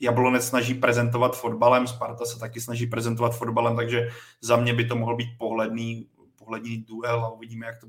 Jablonec 0.00 0.46
snaží 0.46 0.74
prezentovat 0.74 1.36
fotbalem, 1.36 1.86
Sparta 1.86 2.24
se 2.24 2.38
taky 2.38 2.60
snaží 2.60 2.86
prezentovat 2.86 3.36
fotbalem, 3.36 3.76
takže 3.76 4.08
za 4.40 4.56
mě 4.56 4.74
by 4.74 4.84
to 4.84 4.96
mohl 4.96 5.16
být 5.16 5.28
pohledný, 5.38 6.08
pohledný 6.38 6.84
duel 6.88 7.24
a 7.24 7.32
uvidíme, 7.32 7.66
jak 7.66 7.80
to 7.80 7.86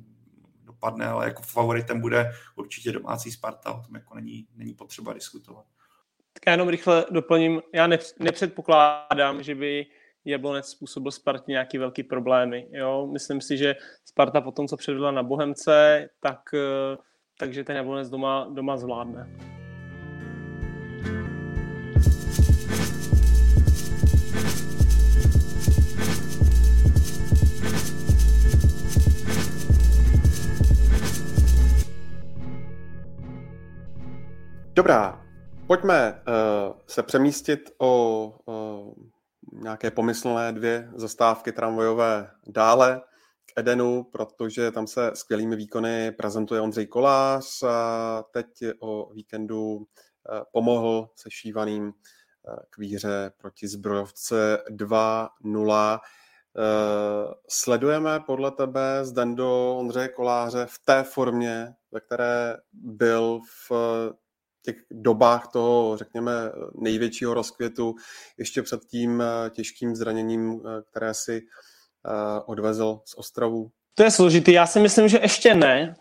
dopadne, 0.82 1.06
ale 1.06 1.26
jako 1.26 1.42
favoritem 1.42 2.02
bude 2.02 2.32
určitě 2.56 2.92
domácí 2.92 3.32
Sparta, 3.32 3.72
o 3.72 3.82
tom 3.82 3.96
jako 3.96 4.16
není, 4.16 4.48
není 4.56 4.74
potřeba 4.74 5.14
diskutovat. 5.14 5.66
Tak 6.34 6.44
já 6.48 6.52
jenom 6.52 6.70
rychle 6.70 7.06
doplním, 7.12 7.62
já 7.74 7.88
nepředpokládám, 8.20 9.44
že 9.44 9.56
by 9.56 9.86
Jablonec 10.26 10.68
způsobil 10.68 11.12
Spartě 11.12 11.52
nějaký 11.52 11.78
velký 11.78 12.04
problémy. 12.04 12.68
Jo? 12.72 13.08
Myslím 13.12 13.42
si, 13.42 13.58
že 13.58 13.76
Sparta 14.06 14.42
po 14.42 14.52
tom, 14.52 14.68
co 14.68 14.78
předvedla 14.78 15.12
na 15.12 15.24
Bohemce, 15.24 16.10
tak, 16.20 16.40
eh, 16.54 16.98
takže 17.40 17.64
ten 17.64 17.76
Jablonec 17.76 18.10
doma, 18.10 18.48
doma 18.54 18.78
zvládne. 18.78 19.51
Dobrá, 34.74 35.26
pojďme 35.68 36.12
uh, 36.14 36.80
se 36.88 37.04
přemístit 37.04 37.72
o 37.78 38.24
uh, 38.46 38.94
nějaké 39.64 39.92
pomyslné 39.92 40.52
dvě 40.52 40.92
zastávky 40.96 41.52
tramvajové 41.52 42.32
dále 42.48 43.02
k 43.46 43.60
Edenu, 43.60 44.04
protože 44.04 44.72
tam 44.72 44.88
se 44.88 45.12
skvělými 45.14 45.56
výkony 45.56 46.12
prezentuje 46.12 46.62
Ondřej 46.62 46.88
Kolář 46.88 47.64
a 47.64 48.24
teď 48.32 48.48
o 48.80 49.14
víkendu 49.14 49.76
uh, 49.76 49.84
pomohl 50.52 51.10
se 51.16 51.32
šívaným 51.32 51.94
k 52.70 52.78
výhře 52.78 53.32
proti 53.38 53.68
zbrojovce 53.68 54.64
2-0. 54.70 56.00
Uh, 56.54 57.34
sledujeme 57.50 58.20
podle 58.20 58.52
tebe 58.52 59.00
Zdendo 59.02 59.78
Ondřeje 59.78 60.08
Koláře 60.08 60.66
v 60.70 60.80
té 60.86 61.04
formě, 61.04 61.74
ve 61.92 62.00
které 62.00 62.58
byl 62.74 63.40
v 63.70 63.72
těch 64.62 64.76
dobách 64.92 65.48
toho, 65.48 65.98
řekněme, 65.98 66.32
největšího 66.76 67.34
rozkvětu, 67.34 67.96
ještě 68.38 68.62
před 68.62 68.82
tím 68.86 69.22
eh, 69.22 69.50
těžkým 69.50 69.96
zraněním, 69.96 70.62
eh, 70.66 70.82
které 70.92 71.14
si 71.14 71.42
eh, 72.06 72.42
odvezl 72.46 73.02
z 73.06 73.18
Ostrovu? 73.18 73.72
To 73.96 74.04
je 74.04 74.12
složitý. 74.12 74.52
Já 74.52 74.68
si 74.68 74.80
myslím, 74.80 75.08
že 75.08 75.20
ještě 75.22 75.56
ne, 75.56 75.96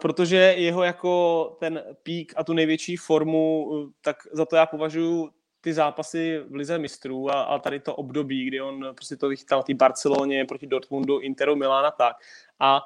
protože 0.00 0.36
jeho 0.36 0.82
jako 0.82 1.44
ten 1.60 1.82
pík 2.02 2.32
a 2.36 2.44
tu 2.44 2.52
největší 2.52 2.96
formu, 2.96 3.70
tak 4.00 4.16
za 4.32 4.44
to 4.44 4.56
já 4.56 4.66
považuji 4.66 5.30
ty 5.60 5.72
zápasy 5.72 6.38
v 6.50 6.54
Lize 6.54 6.78
mistrů 6.78 7.30
a, 7.30 7.42
a 7.42 7.58
tady 7.58 7.80
to 7.80 7.94
období, 7.94 8.46
kdy 8.46 8.60
on 8.60 8.94
prostě 8.94 9.16
to 9.16 9.28
vychytal 9.28 9.62
v 9.62 9.64
té 9.64 9.74
Barceloně 9.74 10.44
proti 10.44 10.66
Dortmundu, 10.66 11.18
Interu, 11.18 11.56
Milána 11.56 11.90
tak. 11.90 12.16
A 12.60 12.80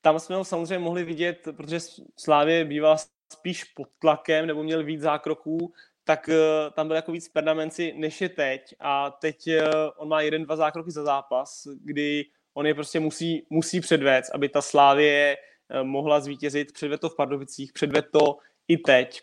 tam 0.00 0.18
jsme 0.18 0.36
ho 0.36 0.44
samozřejmě 0.44 0.78
mohli 0.78 1.04
vidět, 1.04 1.48
protože 1.56 1.78
Slávě 2.16 2.64
bývala 2.64 2.96
spíš 3.32 3.64
pod 3.64 3.88
tlakem 3.98 4.46
nebo 4.46 4.62
měl 4.62 4.84
víc 4.84 5.00
zákroků, 5.00 5.72
tak 6.04 6.28
uh, 6.28 6.34
tam 6.74 6.86
byl 6.86 6.96
jako 6.96 7.12
víc 7.12 7.28
perdamenci 7.28 7.92
než 7.96 8.20
je 8.20 8.28
teď 8.28 8.74
a 8.80 9.10
teď 9.10 9.46
uh, 9.46 9.62
on 9.96 10.08
má 10.08 10.20
jeden, 10.20 10.44
dva 10.44 10.56
zákroky 10.56 10.90
za 10.90 11.04
zápas, 11.04 11.66
kdy 11.84 12.24
on 12.54 12.66
je 12.66 12.74
prostě 12.74 13.00
musí, 13.00 13.46
musí 13.50 13.80
předvést, 13.80 14.30
aby 14.34 14.48
ta 14.48 14.62
Slávě 14.62 15.36
uh, 15.36 15.86
mohla 15.86 16.20
zvítězit, 16.20 16.72
předved 16.72 17.00
to 17.00 17.08
v 17.08 17.16
Pardubicích, 17.16 17.72
předved 17.72 18.06
to 18.12 18.36
i 18.68 18.76
teď. 18.76 19.20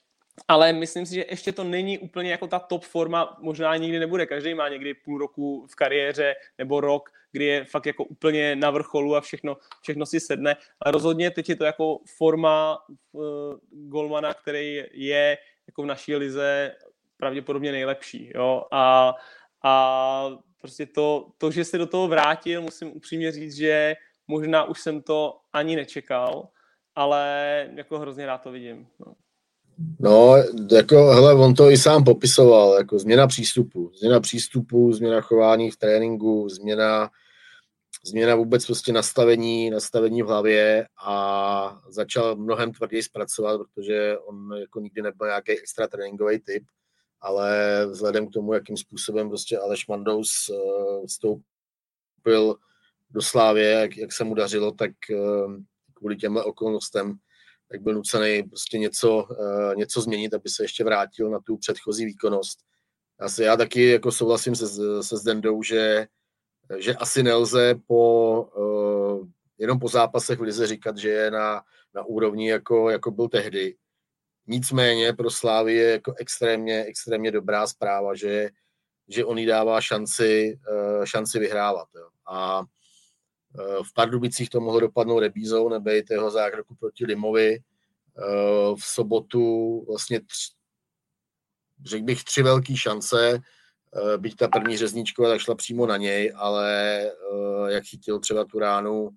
Ale 0.47 0.73
myslím 0.73 1.05
si, 1.05 1.15
že 1.15 1.25
ještě 1.29 1.51
to 1.51 1.63
není 1.63 1.99
úplně 1.99 2.31
jako 2.31 2.47
ta 2.47 2.59
top 2.59 2.84
forma, 2.84 3.38
možná 3.41 3.75
nikdy 3.75 3.99
nebude, 3.99 4.25
každý 4.25 4.53
má 4.53 4.69
někdy 4.69 4.93
půl 4.93 5.17
roku 5.17 5.67
v 5.67 5.75
kariéře 5.75 6.36
nebo 6.57 6.81
rok, 6.81 7.09
kdy 7.31 7.45
je 7.45 7.65
fakt 7.65 7.86
jako 7.86 8.03
úplně 8.03 8.55
na 8.55 8.71
vrcholu 8.71 9.15
a 9.15 9.21
všechno, 9.21 9.57
všechno 9.81 10.05
si 10.05 10.19
sedne. 10.19 10.55
Ale 10.79 10.91
rozhodně 10.91 11.31
teď 11.31 11.49
je 11.49 11.55
to 11.55 11.63
jako 11.63 11.99
forma 12.17 12.79
uh, 13.11 13.23
golmana, 13.69 14.34
který 14.34 14.84
je 14.91 15.38
jako 15.67 15.84
v 15.84 15.86
naší 15.86 16.15
lize 16.15 16.75
pravděpodobně 17.17 17.71
nejlepší. 17.71 18.31
Jo? 18.36 18.63
A, 18.71 19.13
a 19.63 20.29
prostě 20.61 20.86
to, 20.86 21.31
to, 21.38 21.51
že 21.51 21.65
se 21.65 21.77
do 21.77 21.86
toho 21.86 22.07
vrátil, 22.07 22.61
musím 22.61 22.95
upřímně 22.95 23.31
říct, 23.31 23.55
že 23.55 23.95
možná 24.27 24.63
už 24.63 24.81
jsem 24.81 25.01
to 25.01 25.39
ani 25.53 25.75
nečekal, 25.75 26.47
ale 26.95 27.69
jako 27.75 27.99
hrozně 27.99 28.25
rád 28.25 28.38
to 28.38 28.51
vidím. 28.51 28.88
No. 28.99 29.13
No, 29.99 30.36
jako, 30.71 30.95
hele, 30.95 31.34
on 31.34 31.53
to 31.53 31.69
i 31.69 31.78
sám 31.78 32.03
popisoval, 32.03 32.78
jako 32.78 32.99
změna 32.99 33.28
přístupu. 33.28 33.91
Změna 33.95 34.19
přístupu, 34.19 34.93
změna 34.93 35.21
chování 35.21 35.71
v 35.71 35.78
tréninku, 35.78 36.49
změna 36.49 37.09
změna 38.05 38.36
vůbec 38.36 38.65
prostě 38.65 38.93
nastavení, 38.93 39.69
nastavení 39.69 40.24
v 40.24 40.26
hlavě 40.26 40.88
a 41.05 41.82
začal 41.89 42.36
mnohem 42.36 42.71
tvrději 42.71 43.03
zpracovat, 43.03 43.57
protože 43.57 44.17
on 44.17 44.57
jako 44.59 44.80
nikdy 44.80 45.01
nebyl 45.01 45.28
nějaký 45.28 45.51
extra 45.51 45.88
tréninkový 45.88 46.39
typ, 46.39 46.63
ale 47.21 47.80
vzhledem 47.89 48.28
k 48.28 48.34
tomu, 48.34 48.53
jakým 48.53 48.78
způsobem 48.78 49.30
prostě 49.30 49.57
Aleš 49.57 49.88
Mandous 49.88 50.49
uh, 50.49 51.05
vstoupil 51.05 52.55
do 53.11 53.21
Slávě, 53.21 53.69
jak, 53.69 53.97
jak 53.97 54.13
se 54.13 54.24
mu 54.24 54.34
dařilo, 54.34 54.71
tak 54.71 54.91
uh, 55.11 55.53
kvůli 55.93 56.15
těmhle 56.15 56.43
okolnostem 56.43 57.15
tak 57.74 57.82
byl 57.82 57.93
nucený 57.93 58.43
prostě 58.43 58.78
něco, 58.78 59.24
uh, 59.24 59.76
něco 59.76 60.01
změnit, 60.01 60.34
aby 60.34 60.49
se 60.49 60.63
ještě 60.63 60.84
vrátil 60.84 61.30
na 61.30 61.39
tu 61.39 61.57
předchozí 61.57 62.05
výkonnost. 62.05 62.59
Asi 63.19 63.43
já 63.43 63.57
taky 63.57 63.89
jako 63.89 64.11
souhlasím 64.11 64.55
se, 64.55 64.67
se 65.03 65.17
Zdendou, 65.17 65.63
že 65.63 66.07
že 66.78 66.95
asi 66.95 67.24
nelze 67.24 67.76
po, 67.88 68.41
uh, 68.43 69.28
jenom 69.57 69.80
po 69.80 69.88
zápasech 69.88 70.39
v 70.39 70.41
lize 70.41 70.67
říkat, 70.67 70.97
že 70.97 71.09
je 71.09 71.32
na, 71.32 71.61
na 71.95 72.05
úrovni, 72.05 72.49
jako, 72.49 72.89
jako 72.89 73.11
byl 73.11 73.28
tehdy. 73.28 73.76
Nicméně 74.47 75.13
pro 75.13 75.30
Slávy 75.30 75.74
je 75.74 75.91
jako 75.91 76.13
extrémně, 76.17 76.86
extrémně 76.86 77.32
dobrá 77.32 77.67
zpráva, 77.67 78.15
že, 78.15 78.49
že 79.07 79.26
on 79.26 79.38
jí 79.38 79.45
dává 79.45 79.82
šanci, 79.82 80.59
uh, 80.71 81.05
šanci 81.05 81.39
vyhrávat. 81.39 81.88
Jo. 81.95 82.07
A 82.30 82.63
v 83.84 83.93
Pardubicích 83.93 84.49
to 84.49 84.60
mohlo 84.60 84.80
dopadnout 84.80 85.20
rebízou, 85.20 85.70
nebejt 85.70 86.10
jeho 86.10 86.32
zákroku 86.32 86.76
proti 86.76 87.06
Limovi. 87.06 87.60
V 88.76 88.84
sobotu 88.84 89.86
vlastně 89.88 90.20
tři, 90.20 90.51
řekl 91.86 92.06
bych 92.06 92.24
tři 92.24 92.43
velké 92.43 92.78
šance, 92.78 93.39
byť 94.18 94.36
ta 94.36 94.47
první 94.47 94.78
řezničková 94.78 95.30
tak 95.30 95.39
šla 95.39 95.56
přímo 95.56 95.86
na 95.86 95.97
něj, 95.97 96.34
ale 96.36 97.12
jak 97.68 97.84
chytil 97.84 98.20
třeba 98.20 98.45
tu 98.45 98.60
ránu, 98.60 99.10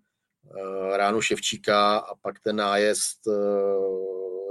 ránu 0.93 1.21
Ševčíka 1.21 1.97
a 1.97 2.15
pak 2.15 2.41
ten 2.41 2.57
nájezd 2.57 3.21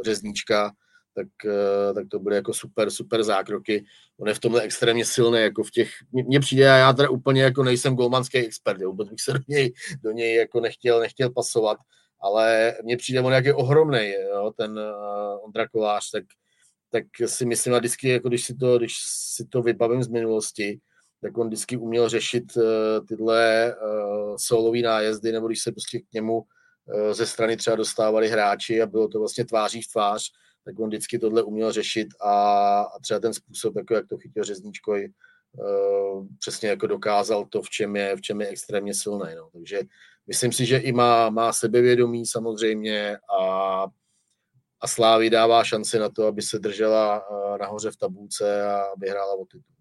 řezníčka, 0.06 0.72
tak, 1.16 1.28
eh, 1.46 1.94
tak 1.94 2.08
to 2.10 2.20
bude 2.20 2.36
jako 2.36 2.54
super, 2.54 2.92
super 2.92 3.24
zákroky. 3.24 3.86
On 4.20 4.28
je 4.28 4.34
v 4.34 4.40
tomhle 4.40 4.62
extrémně 4.62 5.06
silný, 5.06 5.42
jako 5.42 5.64
v 5.64 5.72
těch, 5.72 5.90
mně 6.12 6.40
přijde, 6.40 6.64
já 6.64 6.94
teda 6.94 7.10
úplně 7.10 7.44
jako 7.44 7.64
nejsem 7.64 7.96
golmanský 7.96 8.38
expert, 8.38 8.82
jo, 8.82 8.90
vůbec 8.90 9.10
bych 9.10 9.22
se 9.22 9.34
do 9.34 9.40
něj, 9.48 9.74
do 10.04 10.12
něj 10.12 10.36
jako 10.36 10.60
nechtěl, 10.60 11.00
nechtěl 11.00 11.30
pasovat, 11.30 11.78
ale 12.22 12.76
mně 12.84 12.98
přijde 12.98 13.22
on 13.22 13.34
jak 13.34 13.46
je 13.46 13.54
ohromný, 13.54 14.14
jo, 14.30 14.52
ten 14.58 14.72
uh, 14.72 15.46
Ondra 15.46 15.68
Kolář, 15.68 16.12
tak, 16.12 16.24
tak 16.92 17.04
si 17.26 17.46
myslím, 17.46 17.74
a 17.74 17.78
vždycky, 17.80 18.10
jako 18.10 18.30
když 18.30 18.46
si 18.46 18.56
to, 18.56 18.78
když 18.78 18.96
si 19.08 19.46
to 19.46 19.62
vybavím 19.62 20.04
z 20.04 20.08
minulosti, 20.08 20.80
tak 21.22 21.38
on 21.38 21.48
vždycky 21.48 21.78
uměl 21.78 22.10
řešit 22.10 22.44
uh, 22.58 22.64
tyhle 23.08 23.76
solový 24.38 24.82
nájezdy, 24.82 25.32
nebo 25.32 25.48
když 25.48 25.62
se 25.62 25.72
prostě 25.72 26.00
k 26.00 26.14
němu 26.14 26.44
ze 27.12 27.26
strany 27.26 27.58
třeba 27.58 27.76
dostávali 27.76 28.28
hráči 28.28 28.82
a 28.82 28.86
bylo 28.86 29.08
to 29.08 29.20
vlastně 29.20 29.46
tváří 29.46 29.82
v 29.82 29.88
tvář, 29.88 30.32
tak 30.66 30.80
on 30.80 30.88
vždycky 30.88 31.20
tohle 31.20 31.44
uměl 31.44 31.72
řešit 31.72 32.08
a, 32.22 32.32
a 32.82 33.00
třeba 33.00 33.20
ten 33.20 33.34
způsob, 33.34 33.76
jako 33.76 33.94
jak 33.94 34.08
to 34.08 34.18
chytil 34.18 34.44
Řezníčko, 34.44 34.92
uh, 34.92 36.28
přesně 36.40 36.70
jako 36.70 36.88
dokázal 36.88 37.46
to, 37.46 37.62
v 37.62 37.70
čem 37.70 37.96
je, 37.96 38.16
v 38.16 38.22
čem 38.22 38.42
je 38.42 38.48
extrémně 38.48 38.94
silný. 38.94 39.36
No. 39.36 39.50
Takže 39.54 39.82
myslím 40.28 40.52
si, 40.52 40.66
že 40.66 40.78
i 40.78 40.92
má, 40.92 41.30
má 41.30 41.54
sebevědomí 41.54 42.26
samozřejmě 42.26 43.18
a, 43.40 43.88
a 44.82 44.88
Slávy 44.88 45.30
dává 45.30 45.64
šanci 45.64 46.00
na 46.00 46.10
to, 46.10 46.28
aby 46.28 46.42
se 46.42 46.60
držela 46.60 47.30
uh, 47.30 47.58
nahoře 47.58 47.92
v 47.92 47.98
tabulce 47.98 48.64
a 48.64 48.82
aby 48.82 49.10
hrála 49.10 49.34
o 49.34 49.46
titul. 49.46 49.76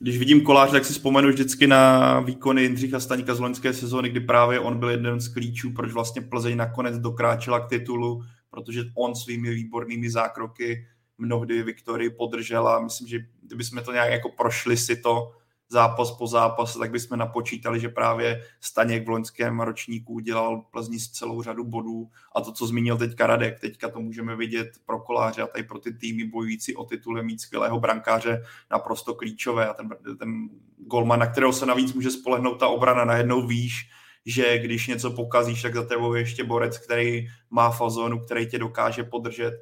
Když 0.00 0.18
vidím 0.18 0.40
kolář, 0.40 0.70
tak 0.70 0.84
si 0.84 0.92
vzpomenu 0.92 1.28
vždycky 1.28 1.66
na 1.66 2.20
výkony 2.20 2.62
Jindřicha 2.62 3.00
Staňka 3.00 3.34
z 3.34 3.40
loňské 3.40 3.72
sezóny, 3.72 4.08
kdy 4.08 4.20
právě 4.20 4.60
on 4.60 4.78
byl 4.78 4.90
jeden 4.90 5.20
z 5.20 5.28
klíčů, 5.28 5.72
proč 5.72 5.92
vlastně 5.92 6.22
Plzeň 6.22 6.56
nakonec 6.56 6.98
dokráčela 6.98 7.60
k 7.60 7.68
titulu, 7.68 8.22
protože 8.50 8.82
on 8.94 9.14
svými 9.14 9.54
výbornými 9.54 10.10
zákroky 10.10 10.86
mnohdy 11.18 11.62
Viktorii 11.62 12.10
podržela. 12.10 12.80
Myslím, 12.80 13.08
že 13.08 13.18
kdybychom 13.42 13.82
to 13.82 13.92
nějak 13.92 14.10
jako 14.10 14.28
prošli 14.28 14.76
si 14.76 14.96
to, 14.96 15.32
zápas 15.68 16.10
po 16.10 16.26
zápase, 16.26 16.78
tak 16.78 16.90
bychom 16.90 17.18
napočítali, 17.18 17.80
že 17.80 17.88
právě 17.88 18.42
Staněk 18.60 19.06
v 19.06 19.10
loňském 19.10 19.60
ročníku 19.60 20.12
udělal 20.12 20.62
Plzni 20.70 20.98
celou 20.98 21.42
řadu 21.42 21.64
bodů. 21.64 22.10
A 22.36 22.40
to, 22.40 22.52
co 22.52 22.66
zmínil 22.66 22.98
teďka 22.98 23.26
Radek, 23.26 23.60
teďka 23.60 23.88
to 23.88 24.00
můžeme 24.00 24.36
vidět 24.36 24.68
pro 24.86 25.00
koláře 25.00 25.42
a 25.42 25.46
tady 25.46 25.64
pro 25.64 25.78
ty 25.78 25.92
týmy 25.92 26.24
bojující 26.24 26.76
o 26.76 26.84
tituly 26.84 27.22
mít 27.22 27.40
skvělého 27.40 27.80
brankáře 27.80 28.42
naprosto 28.70 29.14
klíčové. 29.14 29.68
A 29.68 29.74
ten, 29.74 29.88
ten 30.18 30.48
golman, 30.76 31.18
na 31.20 31.26
kterého 31.26 31.52
se 31.52 31.66
navíc 31.66 31.92
může 31.92 32.10
spolehnout 32.10 32.60
ta 32.60 32.68
obrana, 32.68 33.04
najednou 33.04 33.46
víš, 33.46 33.90
že 34.26 34.58
když 34.58 34.86
něco 34.86 35.10
pokazíš, 35.10 35.62
tak 35.62 35.74
za 35.74 35.86
tebou 35.86 36.14
je 36.14 36.20
ještě 36.20 36.44
borec, 36.44 36.78
který 36.78 37.26
má 37.50 37.70
fazonu, 37.70 38.20
který 38.24 38.46
tě 38.46 38.58
dokáže 38.58 39.04
podržet. 39.04 39.54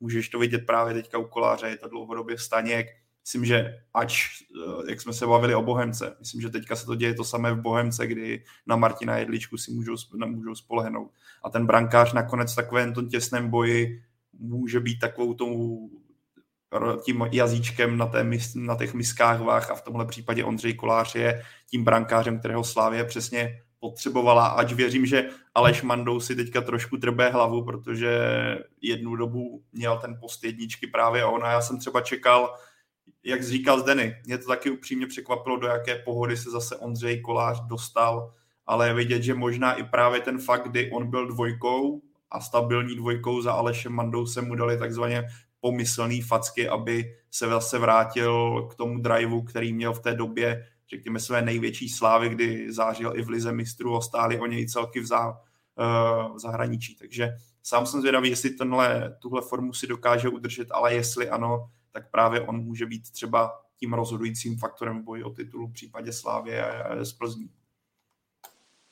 Můžeš 0.00 0.28
to 0.28 0.38
vidět 0.38 0.66
právě 0.66 0.94
teďka 0.94 1.18
u 1.18 1.24
koláře, 1.24 1.68
je 1.68 1.76
to 1.76 1.88
dlouhodobě 1.88 2.38
Staněk, 2.38 2.86
myslím, 3.22 3.44
že 3.44 3.78
ač, 3.94 4.26
eh, 4.42 4.90
jak 4.90 5.00
jsme 5.00 5.12
se 5.12 5.26
bavili 5.26 5.54
o 5.54 5.62
Bohemce, 5.62 6.16
myslím, 6.20 6.40
že 6.40 6.50
teďka 6.50 6.76
se 6.76 6.86
to 6.86 6.94
děje 6.94 7.14
to 7.14 7.24
samé 7.24 7.52
v 7.52 7.60
Bohemce, 7.60 8.06
kdy 8.06 8.44
na 8.66 8.76
Martina 8.76 9.16
Jedličku 9.16 9.56
si 9.56 9.70
můžou, 9.70 9.94
můžou 10.26 10.54
spolehnout. 10.54 11.10
A 11.44 11.50
ten 11.50 11.66
brankář 11.66 12.12
nakonec 12.12 12.52
v 12.52 12.56
takovém 12.56 12.94
tom 12.94 13.08
těsném 13.08 13.50
boji 13.50 14.02
může 14.32 14.80
být 14.80 14.98
takovou 14.98 15.34
tou 15.34 15.90
tím 17.04 17.28
jazyčkem 17.32 17.98
na, 17.98 18.06
té, 18.06 18.26
na 18.54 18.76
těch 18.76 18.94
miskách 18.94 19.40
vách 19.40 19.70
a 19.70 19.74
v 19.74 19.82
tomhle 19.82 20.06
případě 20.06 20.44
Ondřej 20.44 20.74
Kolář 20.74 21.14
je 21.14 21.42
tím 21.70 21.84
brankářem, 21.84 22.38
kterého 22.38 22.64
Slávě 22.64 23.04
přesně 23.04 23.62
potřebovala, 23.80 24.46
ať 24.46 24.72
věřím, 24.72 25.06
že 25.06 25.28
Aleš 25.54 25.82
Mandou 25.82 26.20
si 26.20 26.36
teďka 26.36 26.60
trošku 26.60 26.96
trbé 26.96 27.30
hlavu, 27.30 27.64
protože 27.64 28.18
jednu 28.82 29.16
dobu 29.16 29.62
měl 29.72 29.98
ten 29.98 30.16
post 30.20 30.44
jedničky 30.44 30.86
právě 30.86 31.24
on 31.24 31.44
a 31.44 31.50
já 31.50 31.60
jsem 31.60 31.78
třeba 31.78 32.00
čekal, 32.00 32.54
jak 33.24 33.44
říkal 33.44 33.80
Zdeny, 33.80 34.16
mě 34.26 34.38
to 34.38 34.48
taky 34.48 34.70
upřímně 34.70 35.06
překvapilo, 35.06 35.56
do 35.56 35.66
jaké 35.66 35.94
pohody 35.98 36.36
se 36.36 36.50
zase 36.50 36.76
Ondřej 36.76 37.20
Kolář 37.20 37.60
dostal, 37.60 38.34
ale 38.66 38.88
je 38.88 38.94
vidět, 38.94 39.22
že 39.22 39.34
možná 39.34 39.72
i 39.72 39.84
právě 39.84 40.20
ten 40.20 40.38
fakt, 40.38 40.68
kdy 40.68 40.90
on 40.90 41.10
byl 41.10 41.26
dvojkou 41.26 42.02
a 42.30 42.40
stabilní 42.40 42.96
dvojkou 42.96 43.42
za 43.42 43.52
Alešem 43.52 43.92
Mandou 43.92 44.26
se 44.26 44.42
mu 44.42 44.54
dali 44.54 44.78
takzvaně 44.78 45.24
pomyslný 45.60 46.22
facky, 46.22 46.68
aby 46.68 47.14
se 47.30 47.48
zase 47.48 47.78
vrátil 47.78 48.62
k 48.70 48.74
tomu 48.74 48.98
driveu, 48.98 49.42
který 49.42 49.72
měl 49.72 49.92
v 49.92 50.02
té 50.02 50.14
době, 50.14 50.66
řekněme, 50.90 51.20
své 51.20 51.42
největší 51.42 51.88
slávy, 51.88 52.28
kdy 52.28 52.72
zářil 52.72 53.12
i 53.16 53.22
v 53.22 53.28
Lize 53.28 53.52
mistrů 53.52 53.96
a 53.96 54.00
stáli 54.00 54.40
o 54.40 54.46
něj 54.46 54.66
celky 54.66 55.00
v, 55.00 55.06
zá, 55.06 55.40
eh, 55.78 56.28
v 56.34 56.38
zahraničí. 56.38 56.96
Takže 56.96 57.28
sám 57.62 57.86
jsem 57.86 58.00
zvědavý, 58.00 58.30
jestli 58.30 58.50
tenhle, 58.50 59.16
tuhle 59.18 59.42
formu 59.42 59.72
si 59.72 59.86
dokáže 59.86 60.28
udržet, 60.28 60.68
ale 60.70 60.94
jestli 60.94 61.30
ano, 61.30 61.70
tak 61.92 62.10
právě 62.10 62.40
on 62.40 62.64
může 62.64 62.86
být 62.86 63.10
třeba 63.10 63.62
tím 63.76 63.92
rozhodujícím 63.92 64.58
faktorem 64.58 65.00
v 65.02 65.04
boji 65.04 65.24
o 65.24 65.30
titul 65.30 65.66
v 65.66 65.72
případě 65.72 66.12
Slávě 66.12 66.64
a 66.64 67.04
z 67.04 67.12
Plzní. 67.12 67.50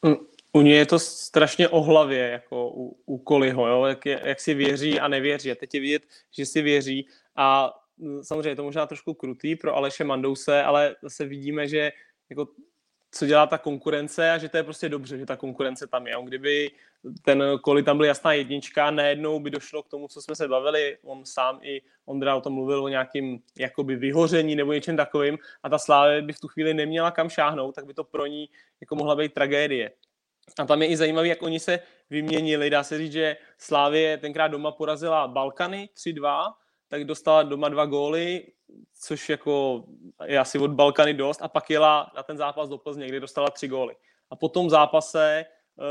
Mm, 0.03 0.15
u 0.53 0.61
něj 0.61 0.77
je 0.77 0.87
to 0.87 0.99
strašně 0.99 1.69
o 1.69 1.81
hlavě, 1.81 2.29
jako 2.29 2.71
u, 2.75 3.01
u 3.07 3.19
Koliho, 3.19 3.67
jo? 3.67 3.85
Jak, 3.85 4.07
je, 4.07 4.21
jak 4.25 4.41
si 4.41 4.55
věří 4.55 5.01
a 5.01 5.09
nevěří. 5.09 5.53
A 5.53 5.55
teď 5.55 5.75
je 5.75 5.81
vidět, 5.81 6.03
že 6.39 6.47
si 6.47 6.63
věří 6.63 7.09
a 7.37 7.73
mm, 7.97 8.25
samozřejmě 8.25 8.51
je 8.51 8.57
to 8.57 8.65
možná 8.65 8.87
trošku 8.87 9.15
krutý 9.15 9.57
pro 9.57 9.77
Aleše 9.77 10.05
Mandouse, 10.05 10.63
ale 10.63 10.97
zase 11.03 11.27
vidíme, 11.27 11.69
že 11.69 11.93
jako 12.31 12.49
co 13.11 13.27
dělá 13.27 13.47
ta 13.47 13.59
konkurence 13.59 14.31
a 14.31 14.39
že 14.39 14.49
to 14.49 14.57
je 14.57 14.63
prostě 14.63 14.89
dobře, 14.89 15.19
že 15.19 15.27
ta 15.27 15.37
konkurence 15.37 15.87
tam 15.87 16.07
je. 16.07 16.17
On 16.17 16.25
kdyby 16.25 16.71
ten 17.23 17.45
koli 17.63 17.83
tam 17.83 17.97
byl 17.97 18.07
jasná 18.07 18.33
jednička, 18.33 18.91
najednou 18.91 19.41
by 19.41 19.51
došlo 19.51 19.83
k 19.83 19.89
tomu, 19.89 20.09
co 20.09 20.23
jsme 20.23 20.35
se 20.35 20.49
bavili, 20.49 20.99
on 21.03 21.25
sám 21.25 21.59
i 21.63 21.83
Ondra 22.05 22.37
o 22.37 22.41
tom 22.41 22.53
mluvil 22.53 22.85
o 22.85 22.89
nějakým 22.89 23.43
jakoby 23.59 23.97
vyhoření 23.97 24.57
nebo 24.57 24.73
něčem 24.73 24.97
takovým 24.97 25.39
a 25.63 25.69
ta 25.69 25.79
Slávě 25.79 26.23
by 26.23 26.33
v 26.33 26.41
tu 26.41 26.49
chvíli 26.49 26.75
neměla 26.75 27.11
kam 27.11 27.29
šáhnout, 27.29 27.75
tak 27.75 27.87
by 27.87 27.95
to 27.95 28.05
pro 28.05 28.27
ní 28.27 28.49
jako 28.81 28.97
mohla 28.97 29.17
být 29.17 29.35
tragédie. 29.35 29.91
A 30.59 30.65
tam 30.65 30.83
je 30.83 30.89
i 30.89 30.97
zajímavé, 30.97 31.29
jak 31.29 31.43
oni 31.43 31.61
se 31.61 31.81
vyměnili. 32.11 32.71
Dá 32.71 32.83
se 32.83 32.99
říct, 32.99 33.13
že 33.13 33.37
Slávě 33.59 34.19
tenkrát 34.19 34.49
doma 34.49 34.73
porazila 34.73 35.29
Balkany 35.29 35.89
3-2, 35.97 36.53
tak 36.89 37.05
dostala 37.05 37.43
doma 37.43 37.68
dva 37.68 37.86
góly, 37.86 38.47
což 39.01 39.28
jako 39.28 39.84
je 40.24 40.39
asi 40.39 40.59
od 40.59 40.70
Balkany 40.70 41.14
dost, 41.14 41.43
a 41.43 41.49
pak 41.49 41.70
jela 41.70 42.12
na 42.16 42.22
ten 42.22 42.36
zápas 42.36 42.68
do 42.68 42.78
Plzně, 42.78 43.09
kde 43.09 43.20
dostala 43.20 43.51
tři 43.51 43.68
góly. 43.68 43.97
A 44.30 44.36
po 44.36 44.49
tom 44.49 44.70
zápase 44.70 45.45
uh, 45.76 45.84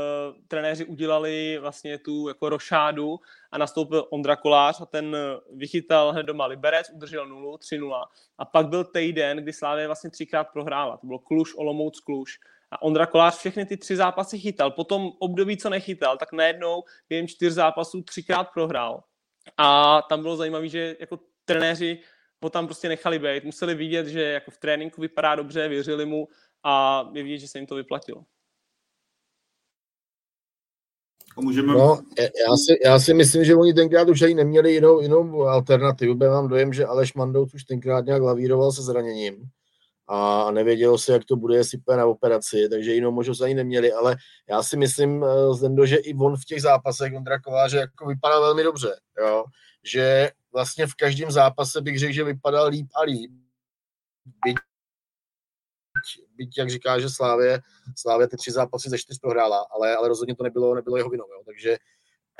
trenéři 0.48 0.84
udělali 0.84 1.58
vlastně 1.58 1.98
tu 1.98 2.28
jako 2.28 2.48
rošádu 2.48 3.20
a 3.50 3.58
nastoupil 3.58 4.06
Ondra 4.10 4.36
Kolář 4.36 4.80
a 4.80 4.86
ten 4.86 5.16
vychytal 5.54 6.12
hned 6.12 6.22
doma 6.22 6.46
Liberec, 6.46 6.90
udržel 6.90 7.28
0, 7.28 7.56
3-0. 7.56 8.04
A 8.38 8.44
pak 8.44 8.68
byl 8.68 8.84
týden, 8.84 9.38
kdy 9.38 9.52
Slávě 9.52 9.86
vlastně 9.86 10.10
třikrát 10.10 10.44
prohrála. 10.44 10.96
To 10.96 11.06
bylo 11.06 11.18
Kluž, 11.18 11.54
Olomouc, 11.56 12.00
Kluž. 12.00 12.38
A 12.70 12.82
Ondra 12.82 13.06
Kolář 13.06 13.38
všechny 13.38 13.66
ty 13.66 13.76
tři 13.76 13.96
zápasy 13.96 14.38
chytal. 14.38 14.70
Potom 14.70 15.10
období, 15.18 15.56
co 15.56 15.70
nechytal, 15.70 16.16
tak 16.16 16.32
najednou 16.32 16.82
během 17.08 17.28
čtyř 17.28 17.52
zápasů 17.52 18.02
třikrát 18.02 18.44
prohrál. 18.54 19.02
A 19.56 20.02
tam 20.02 20.22
bylo 20.22 20.36
zajímavé, 20.36 20.68
že 20.68 20.96
jako 21.00 21.18
trenéři 21.44 21.98
ho 22.42 22.50
tam 22.50 22.66
prostě 22.66 22.88
nechali 22.88 23.18
být. 23.18 23.44
Museli 23.44 23.74
vidět, 23.74 24.06
že 24.06 24.22
jako 24.22 24.50
v 24.50 24.58
tréninku 24.58 25.00
vypadá 25.00 25.34
dobře, 25.34 25.68
věřili 25.68 26.06
mu 26.06 26.28
a 26.64 27.04
je 27.12 27.22
vidět, 27.22 27.38
že 27.38 27.48
se 27.48 27.58
jim 27.58 27.66
to 27.66 27.74
vyplatilo. 27.74 28.24
Můžeme... 31.36 31.74
No, 31.74 32.00
já 32.18 32.56
si, 32.56 32.78
já 32.84 32.98
si 32.98 33.14
myslím, 33.14 33.44
že 33.44 33.54
oni 33.54 33.74
tenkrát 33.74 34.08
už 34.08 34.22
ani 34.22 34.34
neměli 34.34 34.72
jinou, 34.72 35.00
jinou 35.00 35.42
alternativu. 35.42 36.24
Já 36.24 36.30
mám 36.30 36.48
dojem, 36.48 36.72
že 36.72 36.86
Aleš 36.86 37.14
Mandou 37.14 37.46
už 37.54 37.64
tenkrát 37.64 38.04
nějak 38.04 38.22
lavíroval 38.22 38.72
se 38.72 38.82
zraněním 38.82 39.50
a 40.08 40.50
nevědělo 40.50 40.98
se, 40.98 41.12
jak 41.12 41.24
to 41.24 41.36
bude, 41.36 41.56
jestli 41.56 41.78
na 41.96 42.06
operaci, 42.06 42.68
takže 42.70 42.94
jinou 42.94 43.10
možnost 43.10 43.40
ani 43.40 43.54
neměli, 43.54 43.92
ale 43.92 44.16
já 44.48 44.62
si 44.62 44.76
myslím, 44.76 45.24
eh, 45.24 45.54
Zdendo, 45.54 45.86
že 45.86 45.96
i 45.96 46.14
on 46.14 46.36
v 46.36 46.44
těch 46.44 46.62
zápasech 46.62 47.12
Ondra 47.14 47.40
Kováře 47.40 47.76
jako 47.76 48.06
vypadal 48.06 48.40
velmi 48.40 48.62
dobře, 48.62 49.00
jo? 49.20 49.44
že 49.84 50.30
vlastně 50.52 50.86
v 50.86 50.94
každém 50.94 51.30
zápase 51.30 51.80
bych 51.80 51.98
řekl, 51.98 52.12
že 52.12 52.24
vypadal 52.24 52.68
líp 52.68 52.86
a 52.94 53.02
líp. 53.02 53.30
Byť, 54.44 54.56
byť 56.36 56.58
jak 56.58 56.70
říká, 56.70 57.00
že 57.00 57.10
Slávě, 57.10 57.60
Slávě 57.96 58.28
ty 58.28 58.36
tři 58.36 58.52
zápasy 58.52 58.90
ze 58.90 58.98
čtyř 58.98 59.18
prohrála, 59.18 59.66
ale, 59.70 59.96
ale 59.96 60.08
rozhodně 60.08 60.36
to 60.36 60.44
nebylo, 60.44 60.74
nebylo 60.74 60.96
jeho 60.96 61.10
vinou. 61.10 61.24
Jo? 61.32 61.42
Takže, 61.46 61.76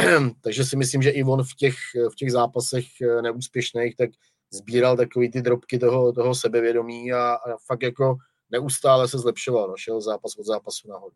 takže 0.41 0.65
si 0.65 0.77
myslím, 0.77 1.03
že 1.03 1.11
i 1.11 1.25
on 1.25 1.43
v 1.43 1.55
těch, 1.57 1.75
v 2.13 2.15
těch 2.17 2.33
zápasech 2.33 2.85
eh, 3.01 3.23
neúspěšných, 3.23 3.97
tak 3.97 4.11
sbíral 4.51 4.97
takový 4.97 5.31
ty 5.31 5.43
drobky 5.43 5.79
toho, 5.79 6.13
toho 6.13 6.35
sebevědomí 6.35 7.13
a, 7.13 7.33
a 7.33 7.57
fakt 7.67 7.83
jako 7.83 8.17
neustále 8.51 9.09
se 9.09 9.19
zlepšoval, 9.19 9.69
no, 9.69 9.75
šel 9.77 10.01
zápas 10.01 10.39
od 10.39 10.47
zápasu 10.47 10.89
nahoru 10.89 11.15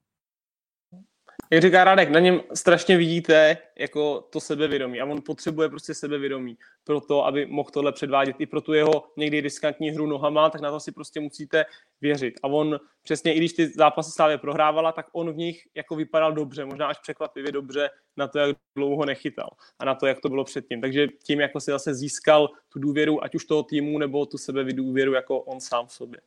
jak 1.53 1.63
říká 1.63 1.85
Radek, 1.85 2.11
na 2.11 2.21
něm 2.21 2.41
strašně 2.55 2.97
vidíte 2.97 3.57
jako 3.79 4.21
to 4.21 4.41
sebevědomí 4.41 5.01
a 5.01 5.05
on 5.05 5.23
potřebuje 5.23 5.69
prostě 5.69 5.95
sebevědomí 5.95 6.59
pro 6.85 7.01
to, 7.01 7.27
aby 7.27 7.47
mohl 7.47 7.71
tohle 7.71 7.93
předvádět 7.93 8.37
i 8.39 8.47
pro 8.47 8.61
tu 8.61 8.73
jeho 8.73 9.05
někdy 9.17 9.41
riskantní 9.41 9.91
hru 9.91 10.07
nohama, 10.07 10.51
tak 10.51 10.61
na 10.61 10.71
to 10.71 10.81
si 10.81 10.93
prostě 10.93 11.21
musíte 11.21 11.65
věřit. 12.01 12.35
A 12.43 12.49
on 12.49 12.81
přesně, 13.03 13.35
i 13.35 13.39
když 13.39 13.53
ty 13.53 13.69
zápasy 13.69 14.11
Slávě 14.11 14.39
prohrávala, 14.39 14.93
tak 14.93 15.07
on 15.13 15.33
v 15.33 15.37
nich 15.37 15.63
jako 15.75 15.97
vypadal 15.97 16.33
dobře, 16.33 16.65
možná 16.65 16.87
až 16.87 16.99
překvapivě 16.99 17.53
dobře 17.53 17.91
na 18.17 18.29
to, 18.29 18.39
jak 18.39 18.57
dlouho 18.77 19.05
nechytal 19.05 19.49
a 19.79 19.85
na 19.85 19.95
to, 19.95 20.07
jak 20.07 20.21
to 20.21 20.29
bylo 20.29 20.45
předtím. 20.45 20.81
Takže 20.81 21.07
tím 21.27 21.41
jako 21.41 21.61
si 21.61 21.71
zase 21.71 21.95
získal 21.95 22.49
tu 22.69 22.79
důvěru, 22.79 23.25
ať 23.25 23.35
už 23.35 23.45
toho 23.45 23.63
týmu, 23.63 23.99
nebo 23.99 24.27
tu 24.27 24.39
sebevydůvěru 24.39 25.13
jako 25.13 25.41
on 25.41 25.61
sám 25.61 25.87
v 25.87 25.93
sobě. 25.93 26.21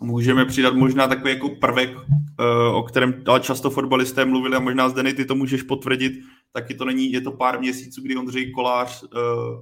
Můžeme 0.00 0.44
přidat 0.44 0.74
možná 0.74 1.08
takový 1.08 1.30
jako 1.30 1.48
prvek, 1.48 1.90
eh, 1.90 2.72
o 2.74 2.82
kterém 2.82 3.22
ale 3.26 3.40
často 3.40 3.70
fotbalisté 3.70 4.24
mluvili 4.24 4.56
a 4.56 4.60
možná 4.60 4.88
Zdeny, 4.88 5.14
ty 5.14 5.24
to 5.24 5.34
můžeš 5.34 5.62
potvrdit, 5.62 6.12
taky 6.52 6.74
to 6.74 6.84
není, 6.84 7.12
je 7.12 7.20
to 7.20 7.32
pár 7.32 7.60
měsíců, 7.60 8.02
kdy 8.02 8.16
Ondřej 8.16 8.50
Kolář 8.50 9.04
eh, 9.04 9.18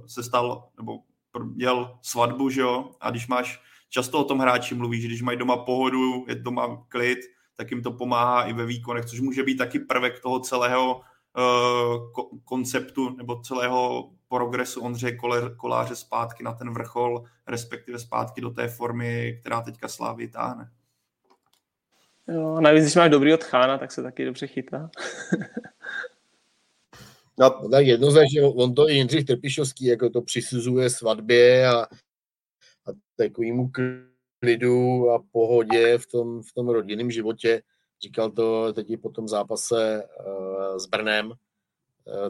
se 0.07 0.23
stal, 0.23 0.69
nebo 0.77 0.99
měl 1.43 1.97
svatbu, 2.01 2.49
že 2.49 2.61
jo, 2.61 2.91
a 3.01 3.09
když 3.09 3.27
máš, 3.27 3.61
často 3.89 4.19
o 4.19 4.23
tom 4.23 4.39
hráči 4.39 4.75
mluví, 4.75 5.01
že 5.01 5.07
když 5.07 5.21
mají 5.21 5.37
doma 5.37 5.57
pohodu, 5.57 6.25
je 6.27 6.35
doma 6.35 6.85
klid, 6.89 7.19
tak 7.55 7.71
jim 7.71 7.83
to 7.83 7.91
pomáhá 7.91 8.43
i 8.43 8.53
ve 8.53 8.65
výkonech, 8.65 9.05
což 9.05 9.19
může 9.19 9.43
být 9.43 9.57
taky 9.57 9.79
prvek 9.79 10.19
toho 10.19 10.39
celého 10.39 11.01
uh, 11.37 12.07
konceptu 12.43 13.09
nebo 13.17 13.41
celého 13.41 14.09
progresu 14.29 14.81
Ondřeje 14.81 15.17
Koláře 15.57 15.95
zpátky 15.95 16.43
na 16.43 16.53
ten 16.53 16.73
vrchol, 16.73 17.23
respektive 17.47 17.99
zpátky 17.99 18.41
do 18.41 18.49
té 18.49 18.67
formy, 18.67 19.37
která 19.41 19.61
teďka 19.61 19.87
Slávy 19.87 20.27
táhne. 20.27 20.71
Jo, 22.27 22.61
navíc, 22.61 22.83
když 22.83 22.95
máš 22.95 23.09
dobrý 23.09 23.33
od 23.33 23.43
Chána, 23.43 23.77
tak 23.77 23.91
se 23.91 24.03
taky 24.03 24.25
dobře 24.25 24.47
chytá. 24.47 24.89
no, 27.39 27.69
tak 27.69 27.85
jednoznačně, 27.85 28.41
on 28.43 28.75
to 28.75 28.89
i 28.89 28.93
Jindřich 28.93 29.25
Trpišovský 29.25 29.85
jako 29.85 30.09
to 30.09 30.21
přisuzuje 30.21 30.89
svatbě 30.89 31.67
a, 31.67 31.81
a 31.81 32.91
takovýmu 33.15 33.71
klidu 34.39 35.09
a 35.09 35.23
pohodě 35.31 35.97
v 35.97 36.07
tom, 36.07 36.41
v 36.41 36.53
tom 36.53 36.69
rodinném 36.69 37.11
životě. 37.11 37.61
Říkal 38.01 38.31
to 38.31 38.73
teď 38.73 38.89
i 38.89 38.97
po 38.97 39.09
tom 39.09 39.27
zápase 39.27 40.03
uh, 40.03 40.77
s 40.77 40.85
Brnem, 40.85 41.33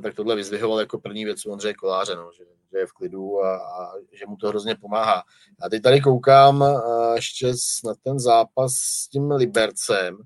tak 0.02 0.16
tohle 0.16 0.36
vyzvihoval 0.36 0.80
jako 0.80 1.00
první 1.00 1.26
věc 1.26 1.46
u 1.46 1.52
Ondřeje 1.52 1.74
Koláře, 1.74 2.16
no, 2.16 2.32
že, 2.38 2.44
že 2.72 2.78
je 2.78 2.88
v 2.88 2.92
klidu 2.92 3.44
a, 3.44 3.58
a 3.58 3.94
že 4.12 4.26
mu 4.28 4.36
to 4.36 4.48
hrozně 4.48 4.76
pomáhá. 4.76 5.24
A 5.62 5.70
teď 5.70 5.82
tady 5.82 6.02
koukám 6.02 6.64
eh, 6.64 7.16
ještě 7.16 7.48
na 7.86 7.94
ten 8.04 8.20
zápas 8.20 8.74
s 8.74 9.08
tím 9.08 9.32
Libercem, 9.32 10.18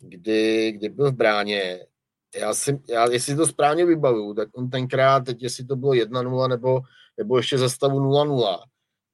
kdy, 0.00 0.72
kdy 0.72 0.88
byl 0.88 1.10
v 1.10 1.14
bráně. 1.14 1.86
Já 2.36 2.54
si, 2.54 2.82
já, 2.88 3.10
jestli 3.10 3.36
to 3.36 3.46
správně 3.46 3.86
vybavuju, 3.86 4.34
tak 4.34 4.48
on 4.54 4.70
tenkrát, 4.70 5.24
teď 5.24 5.42
jestli 5.42 5.64
to 5.64 5.76
bylo 5.76 5.92
1-0 5.92 6.48
nebo, 6.48 6.80
nebo 7.18 7.36
ještě 7.36 7.58
za 7.58 7.68
stavu 7.68 7.98
0-0, 7.98 8.58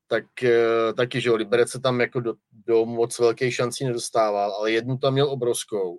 tak 0.07 0.43
eh, 0.43 0.93
taky, 0.97 1.21
že 1.21 1.29
jo, 1.29 1.37
Liberec 1.37 1.71
se 1.71 1.81
tam 1.81 2.01
jako 2.01 2.21
do, 2.21 2.35
do 2.67 2.85
moc 2.87 3.19
velkých 3.19 3.55
šancí 3.55 3.85
nedostával, 3.85 4.53
ale 4.53 4.73
jednu 4.73 4.99
tam 4.99 5.13
měl 5.13 5.31
obrovskou 5.31 5.99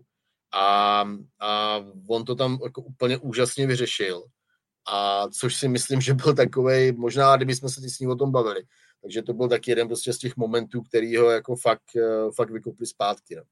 a, 0.54 1.06
a 1.39 1.80
on 2.08 2.26
to 2.26 2.36
tam 2.36 2.60
jako 2.64 2.82
úplně 2.82 3.18
úžasně 3.18 3.68
vyřešil. 3.68 4.24
A 4.91 5.28
což 5.28 5.56
si 5.56 5.68
myslím, 5.68 6.01
že 6.01 6.14
byl 6.14 6.36
takový, 6.36 6.91
možná 6.91 7.36
kdyby 7.36 7.56
jsme 7.56 7.70
se 7.70 7.89
s 7.89 7.99
ním 7.99 8.10
o 8.10 8.16
tom 8.16 8.32
bavili, 8.32 8.64
takže 9.01 9.22
to 9.22 9.34
byl 9.34 9.49
taky 9.49 9.72
jeden 9.72 9.88
prostě 9.88 10.14
z 10.14 10.18
těch 10.18 10.38
momentů, 10.38 10.82
který 10.82 11.18
ho 11.18 11.30
jako 11.30 11.56
fakt, 11.56 11.95
eh, 11.95 12.32
fakt 12.36 12.49
vykopli 12.49 12.86
zpátky. 12.86 13.36
No. 13.36 13.43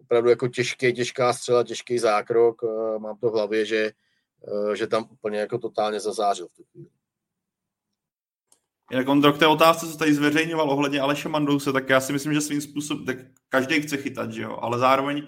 Opravdu 0.00 0.30
jako 0.30 0.48
těžké, 0.48 0.92
těžká 0.92 1.32
střela, 1.32 1.64
těžký 1.64 1.98
zákrok, 1.98 2.62
eh, 2.64 2.98
mám 2.98 3.18
to 3.18 3.30
v 3.30 3.32
hlavě, 3.32 3.66
že, 3.66 3.92
eh, 4.72 4.76
že 4.76 4.86
tam 4.86 5.08
úplně 5.10 5.38
jako 5.38 5.58
totálně 5.58 6.00
zazářil 6.00 6.48
v 6.48 6.52
tu 6.52 6.64
chvíli. 6.64 6.88
Jak 8.92 9.08
on 9.08 9.32
k 9.32 9.38
té 9.38 9.46
otázce, 9.46 9.86
co 9.86 9.98
tady 9.98 10.14
zveřejňoval 10.14 10.70
ohledně 10.70 11.00
Aleše 11.00 11.28
Mandouse, 11.28 11.72
tak 11.72 11.88
já 11.88 12.00
si 12.00 12.12
myslím, 12.12 12.34
že 12.34 12.40
svým 12.40 12.60
způsobem, 12.60 13.06
tak 13.06 13.16
každý 13.48 13.82
chce 13.82 13.96
chytat, 13.96 14.32
že 14.32 14.42
jo, 14.42 14.58
ale 14.60 14.78
zároveň 14.78 15.26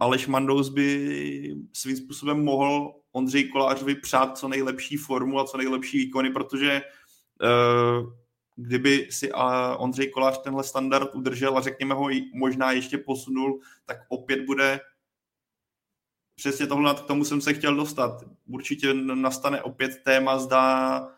Aleš 0.00 0.26
Mandous 0.26 0.68
by 0.68 1.56
svým 1.72 1.96
způsobem 1.96 2.44
mohl 2.44 2.94
Ondřej 3.12 3.48
Kolářovi 3.48 3.94
přát 3.94 4.38
co 4.38 4.48
nejlepší 4.48 4.96
formu 4.96 5.40
a 5.40 5.44
co 5.44 5.56
nejlepší 5.56 5.98
výkony, 5.98 6.30
protože 6.30 6.82
uh, 7.42 8.12
kdyby 8.56 9.08
si 9.10 9.32
Ondřej 9.76 10.08
Kolář 10.08 10.42
tenhle 10.42 10.64
standard 10.64 11.14
udržel 11.14 11.58
a 11.58 11.60
řekněme 11.60 11.94
ho 11.94 12.08
možná 12.34 12.72
ještě 12.72 12.98
posunul, 12.98 13.60
tak 13.86 13.96
opět 14.08 14.44
bude 14.44 14.80
přesně 16.36 16.66
tohle, 16.66 16.94
k 16.94 17.00
tomu 17.00 17.24
jsem 17.24 17.40
se 17.40 17.54
chtěl 17.54 17.76
dostat. 17.76 18.24
Určitě 18.48 18.94
nastane 18.94 19.62
opět 19.62 20.02
téma, 20.04 20.38
zda 20.38 21.08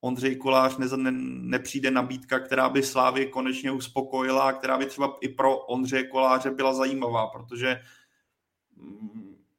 Ondřej 0.00 0.36
Kolář 0.36 0.76
ne, 0.76 0.86
ne, 0.96 1.10
nepřijde 1.40 1.90
nabídka, 1.90 2.38
která 2.38 2.68
by 2.68 2.82
Slávě 2.82 3.26
konečně 3.26 3.70
uspokojila, 3.70 4.52
která 4.52 4.78
by 4.78 4.86
třeba 4.86 5.16
i 5.20 5.28
pro 5.28 5.58
Ondřeje 5.58 6.06
Koláře 6.06 6.50
byla 6.50 6.74
zajímavá, 6.74 7.26
protože 7.26 7.80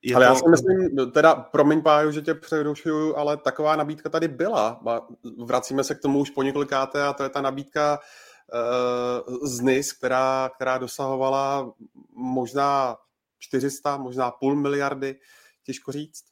je 0.01 0.15
ale 0.15 0.25
to... 0.25 0.31
já 0.31 0.35
si 0.35 0.49
myslím, 0.49 1.11
teda 1.11 1.35
promiň 1.35 1.81
Páju, 1.81 2.11
že 2.11 2.21
tě 2.21 2.33
přerušuju, 2.33 3.15
ale 3.15 3.37
taková 3.37 3.75
nabídka 3.75 4.09
tady 4.09 4.27
byla. 4.27 4.81
Vracíme 5.45 5.83
se 5.83 5.95
k 5.95 6.01
tomu 6.01 6.19
už 6.19 6.29
po 6.29 6.43
několikáté 6.43 7.03
a 7.03 7.13
to 7.13 7.23
je 7.23 7.29
ta 7.29 7.41
nabídka 7.41 7.99
uh, 7.99 9.37
z 9.43 9.59
NIS, 9.59 9.93
která, 9.93 10.49
která 10.55 10.77
dosahovala 10.77 11.73
možná 12.15 12.97
400, 13.39 13.97
možná 13.97 14.31
půl 14.31 14.55
miliardy, 14.55 15.15
těžko 15.63 15.91
říct. 15.91 16.23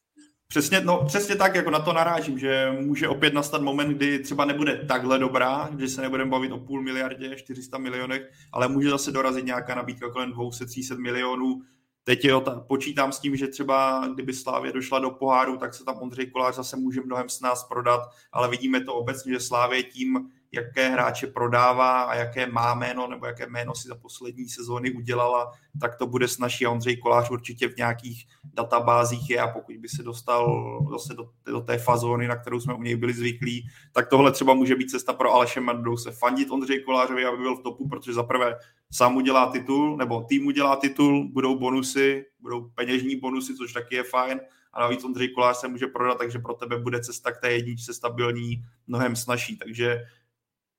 Přesně, 0.47 0.81
no, 0.81 1.05
přesně 1.05 1.35
tak, 1.35 1.55
jako 1.55 1.69
na 1.69 1.79
to 1.79 1.93
narážím, 1.93 2.39
že 2.39 2.77
může 2.79 3.07
opět 3.07 3.33
nastat 3.33 3.61
moment, 3.61 3.89
kdy 3.89 4.19
třeba 4.19 4.45
nebude 4.45 4.85
takhle 4.87 5.19
dobrá, 5.19 5.69
že 5.79 5.87
se 5.87 6.01
nebudeme 6.01 6.31
bavit 6.31 6.51
o 6.51 6.57
půl 6.57 6.81
miliardě, 6.81 7.35
400 7.35 7.77
milionech, 7.77 8.31
ale 8.53 8.67
může 8.67 8.89
zase 8.89 9.11
dorazit 9.11 9.45
nějaká 9.45 9.75
nabídka 9.75 10.09
kolem 10.09 10.31
200-300 10.31 11.01
milionů, 11.01 11.61
Teď 12.07 12.25
jo, 12.25 12.41
ta, 12.41 12.59
počítám 12.59 13.11
s 13.11 13.19
tím, 13.19 13.35
že 13.35 13.47
třeba 13.47 14.07
kdyby 14.13 14.33
Slávě 14.33 14.71
došla 14.71 14.99
do 14.99 15.09
poháru, 15.09 15.57
tak 15.57 15.73
se 15.73 15.85
tam 15.85 15.97
Ondřej 16.01 16.25
Kolář 16.25 16.55
zase 16.55 16.77
může 16.77 17.01
mnohem 17.01 17.29
s 17.29 17.41
nás 17.41 17.63
prodat, 17.63 18.01
ale 18.31 18.49
vidíme 18.49 18.81
to 18.81 18.93
obecně, 18.93 19.33
že 19.33 19.39
Slávě 19.39 19.83
tím, 19.83 20.31
jaké 20.51 20.89
hráče 20.89 21.27
prodává 21.27 22.01
a 22.01 22.15
jaké 22.15 22.47
má 22.47 22.73
jméno 22.73 23.07
nebo 23.07 23.25
jaké 23.25 23.47
jméno 23.47 23.75
si 23.75 23.87
za 23.87 23.95
poslední 23.95 24.49
sezóny 24.49 24.91
udělala, 24.91 25.51
tak 25.81 25.95
to 25.95 26.07
bude 26.07 26.27
snažší. 26.27 26.65
A 26.65 26.69
Ondřej 26.69 26.97
Kolář 26.97 27.29
určitě 27.29 27.67
v 27.67 27.77
nějakých 27.77 28.25
databázích 28.53 29.29
je. 29.29 29.39
A 29.39 29.47
pokud 29.47 29.77
by 29.77 29.89
se 29.89 30.03
dostal 30.03 30.47
zase 30.91 31.13
do, 31.13 31.29
do 31.45 31.61
té 31.61 31.77
fazóny, 31.77 32.27
na 32.27 32.35
kterou 32.35 32.59
jsme 32.59 32.73
u 32.73 32.83
něj 32.83 32.95
byli 32.95 33.13
zvyklí, 33.13 33.67
tak 33.93 34.09
tohle 34.09 34.31
třeba 34.31 34.53
může 34.53 34.75
být 34.75 34.89
cesta 34.89 35.13
pro 35.13 35.33
Aleše 35.33 35.61
se 35.95 36.11
Fandit 36.11 36.51
Ondřej 36.51 36.83
Kolářovi, 36.83 37.25
aby 37.25 37.37
byl 37.37 37.55
v 37.55 37.63
topu, 37.63 37.87
protože 37.87 38.13
za 38.13 38.23
prvé 38.23 38.55
sám 38.91 39.15
udělá 39.15 39.51
titul, 39.51 39.97
nebo 39.97 40.21
tým 40.21 40.47
udělá 40.47 40.75
titul, 40.75 41.29
budou 41.31 41.59
bonusy, 41.59 42.25
budou 42.39 42.69
peněžní 42.75 43.15
bonusy, 43.15 43.55
což 43.55 43.73
taky 43.73 43.95
je 43.95 44.03
fajn, 44.03 44.39
a 44.73 44.79
navíc 44.81 45.03
Ondřej 45.03 45.29
Kolář 45.29 45.57
se 45.57 45.67
může 45.67 45.87
prodat, 45.87 46.17
takže 46.17 46.39
pro 46.39 46.53
tebe 46.53 46.79
bude 46.79 46.99
cesta 46.99 47.31
k 47.31 47.37
té 47.37 47.51
jedničce 47.51 47.93
stabilní 47.93 48.63
mnohem 48.87 49.15
snažší. 49.15 49.57
Takže 49.57 50.05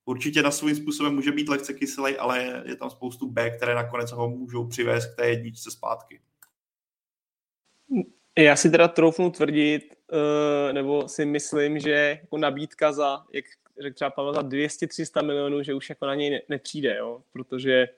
určitě 0.08 0.42
na 0.42 0.50
svým 0.50 0.76
způsobem 0.76 1.14
může 1.14 1.32
být 1.32 1.48
lehce 1.48 1.74
kyselý, 1.74 2.16
ale 2.16 2.62
je 2.66 2.76
tam 2.76 2.90
spoustu 2.90 3.30
B, 3.30 3.50
které 3.50 3.74
nakonec 3.74 4.12
ho 4.12 4.28
můžou 4.28 4.66
přivést 4.66 5.06
k 5.06 5.16
té 5.16 5.28
jedničce 5.28 5.70
zpátky. 5.70 6.20
Já 8.38 8.56
si 8.56 8.70
teda 8.70 8.88
troufnu 8.88 9.30
tvrdit, 9.30 9.94
eh, 10.12 10.72
nebo 10.72 11.08
si 11.08 11.24
myslím, 11.24 11.78
že 11.78 12.18
jako 12.22 12.38
nabídka 12.38 12.92
za, 12.92 13.24
jak 13.32 13.44
řekl 13.82 13.94
třeba 13.94 14.10
Pavel, 14.10 14.34
za 14.34 14.42
200-300 14.42 15.22
milionů, 15.22 15.62
že 15.62 15.74
už 15.74 15.88
jako 15.88 16.06
na 16.06 16.14
něj 16.14 16.42
nepřijde, 16.48 16.96
jo? 16.96 17.22
protože 17.32 17.88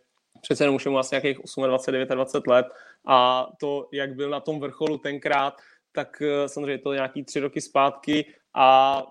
přece 0.43 0.65
jenom 0.65 0.77
už 0.77 0.85
je 0.85 0.91
mu 0.91 0.99
asi 0.99 1.15
nějakých 1.15 1.37
28, 1.37 1.65
29 1.65 2.47
let 2.47 2.67
a 3.07 3.49
to, 3.61 3.89
jak 3.93 4.15
byl 4.15 4.31
na 4.31 4.41
tom 4.41 4.61
vrcholu 4.61 4.99
tenkrát, 4.99 5.55
tak 5.93 6.23
eh, 6.23 6.49
samozřejmě 6.49 6.79
to 6.79 6.93
nějaký 6.93 7.25
tři 7.25 7.41
roky 7.41 7.61
zpátky 7.61 8.35
a 8.55 9.03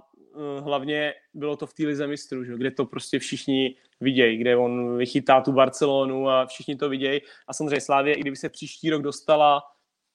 hlavně 0.60 1.14
bylo 1.34 1.56
to 1.56 1.68
v 1.68 1.74
té 1.74 1.84
lize 1.84 2.08
mistrů, 2.08 2.44
že? 2.44 2.54
kde 2.54 2.72
to 2.72 2.86
prostě 2.86 3.20
všichni 3.20 3.76
vidějí, 4.02 4.38
kde 4.38 4.58
on 4.58 4.98
vychytá 4.98 5.42
tu 5.42 5.52
Barcelonu 5.52 6.30
a 6.30 6.46
všichni 6.46 6.76
to 6.76 6.90
vidějí. 6.90 7.22
A 7.48 7.54
samozřejmě 7.54 7.82
Slávě, 7.82 8.14
i 8.14 8.22
kdyby 8.22 8.36
se 8.36 8.50
příští 8.50 8.90
rok 8.90 9.02
dostala 9.02 9.62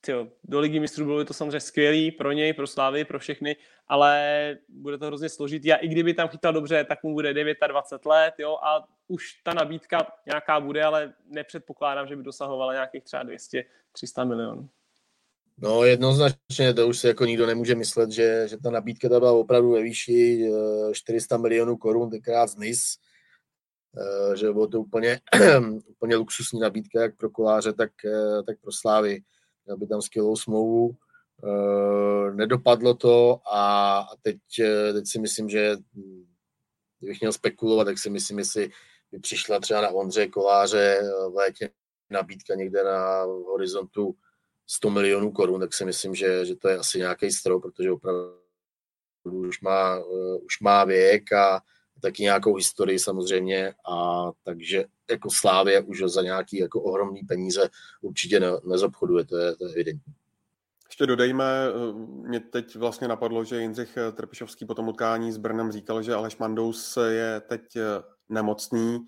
tyjo, 0.01 0.29
do 0.45 0.61
ligy 0.61 0.81
mistrů, 0.81 1.05
bylo 1.05 1.19
by 1.19 1.25
to 1.25 1.35
samozřejmě 1.35 1.61
skvělý 1.61 2.11
pro 2.11 2.33
něj, 2.33 2.53
pro 2.53 2.67
Slávy, 2.67 3.05
pro 3.05 3.19
všechny, 3.19 3.57
ale 3.89 4.59
bude 4.69 4.99
to 4.99 5.07
hrozně 5.07 5.29
složitý 5.29 5.73
a 5.73 5.77
i 5.77 5.89
kdyby 5.89 6.15
tam 6.15 6.29
chytal 6.29 6.53
dobře, 6.53 6.85
tak 6.85 7.03
mu 7.03 7.13
bude 7.13 7.35
29 7.69 8.07
let 8.07 8.35
jo, 8.39 8.59
a 8.63 8.85
už 9.09 9.43
ta 9.43 9.55
nabídka 9.55 10.07
nějaká 10.27 10.61
bude, 10.61 10.85
ale 10.85 11.15
nepředpokládám, 11.27 12.07
že 12.07 12.17
by 12.17 12.23
dosahovala 12.23 12.73
nějakých 12.73 13.05
třeba 13.05 13.25
200-300 13.25 14.29
milionů. 14.29 14.69
No 15.59 15.85
jednoznačně, 15.85 16.75
to 16.75 16.89
už 16.89 16.99
si 16.99 17.07
jako 17.07 17.25
nikdo 17.25 17.47
nemůže 17.47 17.75
myslet, 17.75 18.11
že, 18.11 18.49
že 18.49 18.57
ta 18.57 18.71
nabídka 18.71 19.09
ta 19.09 19.19
byla 19.19 19.33
opravdu 19.33 19.71
ve 19.71 19.83
výši 19.83 20.51
400 20.93 21.35
eh, 21.35 21.39
milionů 21.39 21.77
korun, 21.77 22.11
tenkrát 22.11 22.47
z 22.47 22.57
NIS. 22.57 22.97
že 24.35 24.53
bylo 24.53 24.67
to 24.67 24.81
úplně, 24.81 25.21
úplně 25.87 26.17
luxusní 26.17 26.61
nabídka, 26.61 27.03
jak 27.03 27.17
pro 27.17 27.31
koláře, 27.31 27.73
tak, 27.73 27.91
tak 28.47 28.61
pro 28.61 28.73
Slávy. 28.73 29.23
Měl 29.67 29.77
by 29.77 29.87
tam 29.87 30.03
skvělou 30.03 30.37
smlouvu, 30.37 30.97
nedopadlo 32.35 32.95
to 32.95 33.41
a, 33.53 33.99
a 33.99 34.17
teď, 34.23 34.37
teď 34.93 35.07
si 35.07 35.19
myslím, 35.19 35.49
že 35.49 35.77
kdybych 36.99 37.21
měl 37.21 37.33
spekulovat, 37.33 37.87
tak 37.87 37.99
si 37.99 38.11
myslím, 38.11 38.39
jestli 38.39 38.71
by 39.13 39.19
přišla 39.19 39.61
třeba 39.61 39.81
na 39.81 39.89
Ondřeje 39.89 40.29
Koláře 40.29 41.01
v 41.33 41.35
létě 41.35 41.71
nabídka 42.11 42.55
někde 42.55 42.85
na 42.85 43.23
horizontu 43.23 44.17
100 44.67 44.91
milionů 44.91 45.33
korun, 45.33 45.61
tak 45.61 45.75
si 45.75 45.85
myslím, 45.85 46.15
že, 46.15 46.47
že 46.47 46.57
to 46.57 46.69
je 46.69 46.79
asi 46.79 46.99
nějaký 46.99 47.31
strop, 47.31 47.63
protože 47.63 47.91
opravdu 47.91 48.35
už 49.25 49.61
má, 49.61 49.99
uh, 49.99 50.45
už 50.45 50.61
má 50.61 50.85
věk 50.85 51.33
a 51.33 51.61
taky 52.01 52.23
nějakou 52.23 52.55
historii 52.55 52.99
samozřejmě 52.99 53.75
a 53.91 54.25
takže 54.43 54.85
jako 55.11 55.29
Slávě 55.31 55.81
už 55.81 56.03
za 56.07 56.23
nějaký 56.23 56.59
jako 56.59 56.83
ohromný 56.83 57.23
peníze 57.23 57.69
určitě 58.03 58.41
ne, 58.41 58.47
nezobchoduje, 58.65 59.25
to 59.25 59.37
je, 59.37 59.57
to 59.57 59.67
je 59.67 59.73
evidentní. 59.73 60.15
Ještě 60.89 61.07
dodejme, 61.07 61.45
eh, 61.45 61.93
mě 62.29 62.41
teď 62.41 62.77
vlastně 62.77 63.09
napadlo, 63.09 63.45
že 63.45 63.61
Jindřich 63.61 63.99
Trpišovský 64.13 64.65
po 64.65 64.75
tom 64.75 64.89
utkání 64.89 65.33
s 65.33 65.37
Brnem 65.37 65.73
říkal, 65.73 66.03
že 66.03 66.15
Aleš 66.15 66.37
Mandous 66.37 66.99
je 67.09 67.41
teď 67.41 67.77
eh, 67.77 67.83
nemocný. 68.29 69.07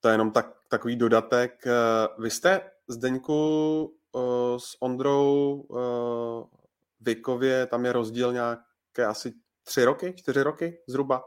To 0.00 0.08
je 0.08 0.14
jenom 0.14 0.30
tak, 0.30 0.56
takový 0.68 0.96
dodatek. 0.96 1.64
Vy 2.18 2.30
jste, 2.30 2.60
Zdeňku, 2.88 3.94
s 4.58 4.82
Ondrou 4.82 5.64
věkově, 7.00 7.66
tam 7.66 7.84
je 7.84 7.92
rozdíl 7.92 8.32
nějaké 8.32 9.06
asi 9.06 9.32
tři 9.64 9.84
roky, 9.84 10.14
čtyři 10.16 10.42
roky 10.42 10.78
zhruba. 10.86 11.24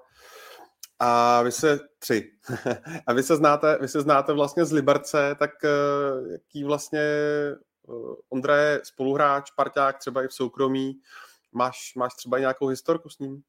A 0.99 1.41
vy 1.41 1.51
se, 1.51 1.79
tři, 1.99 2.31
a 3.07 3.13
vy 3.13 3.23
se 3.23 3.35
znáte, 3.35 3.77
vy 3.81 3.87
se 3.87 4.01
znáte 4.01 4.33
vlastně 4.33 4.65
z 4.65 4.71
Liberce, 4.71 5.35
tak 5.39 5.51
uh, 5.63 6.31
jaký 6.31 6.63
vlastně, 6.63 7.01
uh, 7.87 8.15
Ondra 8.29 8.57
je 8.57 8.81
spoluhráč, 8.83 9.51
parťák 9.51 9.97
třeba 9.97 10.23
i 10.23 10.27
v 10.27 10.33
soukromí, 10.33 10.99
máš, 11.51 11.95
máš 11.95 12.13
třeba 12.13 12.39
nějakou 12.39 12.67
historku 12.67 13.09
s 13.09 13.19
ním? 13.19 13.41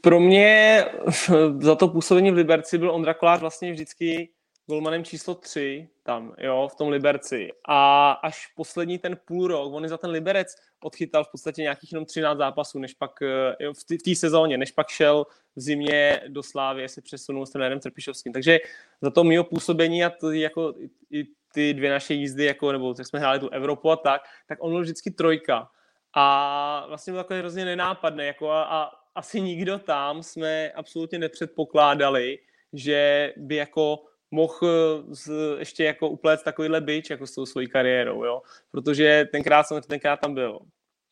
Pro 0.00 0.20
mě 0.20 0.84
za 1.60 1.74
to 1.74 1.88
působení 1.88 2.30
v 2.30 2.34
Liberci 2.34 2.78
byl 2.78 2.90
Ondra 2.90 3.14
Kolář 3.14 3.40
vlastně 3.40 3.72
vždycky 3.72 4.32
golmanem 4.66 5.04
číslo 5.04 5.34
3 5.34 5.88
tam, 6.02 6.34
jo, 6.38 6.68
v 6.72 6.76
tom 6.76 6.88
Liberci. 6.88 7.48
A 7.68 8.12
až 8.12 8.46
poslední 8.46 8.98
ten 8.98 9.18
půl 9.24 9.46
rok, 9.46 9.72
on 9.72 9.88
za 9.88 9.96
ten 9.98 10.10
Liberec 10.10 10.54
odchytal 10.82 11.24
v 11.24 11.30
podstatě 11.30 11.62
nějakých 11.62 11.92
jenom 11.92 12.04
13 12.04 12.38
zápasů, 12.38 12.78
než 12.78 12.94
pak 12.94 13.22
eh, 13.22 13.64
jo, 13.64 13.72
v 13.74 14.02
té 14.04 14.14
sezóně, 14.14 14.58
než 14.58 14.70
pak 14.70 14.88
šel 14.88 15.26
v 15.56 15.60
zimě 15.60 16.20
do 16.28 16.42
Slávy, 16.42 16.88
se 16.88 17.02
přesunul 17.02 17.46
s 17.46 17.50
trenérem 17.50 17.80
Trpišovským. 17.80 18.32
Takže 18.32 18.58
za 19.00 19.10
to 19.10 19.24
mého 19.24 19.44
působení 19.44 20.04
a 20.04 20.10
to, 20.10 20.30
jako 20.30 20.74
i 21.10 21.24
ty 21.54 21.74
dvě 21.74 21.90
naše 21.90 22.14
jízdy, 22.14 22.44
jako, 22.44 22.72
nebo 22.72 22.94
tak 22.94 23.06
jsme 23.06 23.18
hráli 23.18 23.40
tu 23.40 23.48
Evropu 23.48 23.90
a 23.90 23.96
tak, 23.96 24.22
tak 24.48 24.58
on 24.62 24.70
byl 24.70 24.80
vždycky 24.80 25.10
trojka. 25.10 25.68
A 26.16 26.84
vlastně 26.88 27.12
byl 27.12 27.22
takový 27.22 27.38
hrozně 27.38 27.64
nenápadný, 27.64 28.26
jako 28.26 28.50
a, 28.50 28.62
a 28.62 28.90
asi 29.14 29.40
nikdo 29.40 29.78
tam 29.78 30.22
jsme 30.22 30.70
absolutně 30.70 31.18
nepředpokládali, 31.18 32.38
že 32.72 33.32
by 33.36 33.56
jako 33.56 34.04
mohl 34.32 34.58
eh, 34.62 35.14
z, 35.14 35.30
ještě 35.58 35.84
jako 35.84 36.08
upléct 36.08 36.44
takovýhle 36.44 36.80
byč 36.80 37.10
jako 37.10 37.26
s 37.26 37.34
tou 37.34 37.46
svojí 37.46 37.68
kariérou, 37.68 38.24
jo. 38.24 38.42
Protože 38.70 39.28
tenkrát 39.32 39.62
jsem 39.62 39.82
tenkrát 39.82 40.20
tam 40.20 40.34
byl. 40.34 40.58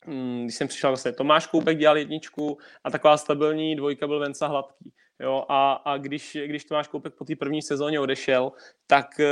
Hmm, 0.05 0.43
když 0.43 0.55
jsem 0.55 0.67
přišel 0.67 0.89
vlastně 0.89 1.13
Tomáš 1.13 1.47
Koupek 1.47 1.77
dělal 1.77 1.97
jedničku 1.97 2.57
a 2.83 2.91
taková 2.91 3.17
stabilní 3.17 3.75
dvojka 3.75 4.07
byl 4.07 4.19
Venca 4.19 4.47
Hladký. 4.47 4.93
Jo, 5.19 5.45
a, 5.49 5.73
a 5.73 5.97
když, 5.97 6.37
když 6.45 6.65
Tomáš 6.65 6.87
Koupek 6.87 7.13
po 7.13 7.25
té 7.25 7.35
první 7.35 7.61
sezóně 7.61 7.99
odešel, 7.99 8.51
tak 8.87 9.19
eh, 9.19 9.27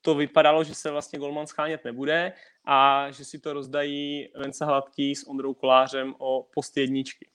to 0.00 0.14
vypadalo, 0.14 0.64
že 0.64 0.74
se 0.74 0.90
vlastně 0.90 1.18
Golman 1.18 1.46
schánět 1.46 1.84
nebude 1.84 2.32
a 2.64 3.10
že 3.10 3.24
si 3.24 3.38
to 3.38 3.52
rozdají 3.52 4.28
Venca 4.34 4.64
Hladký 4.66 5.14
s 5.14 5.28
Ondrou 5.28 5.54
Kolářem 5.54 6.14
o 6.18 6.46
post 6.54 6.76
jedničky. 6.76 7.28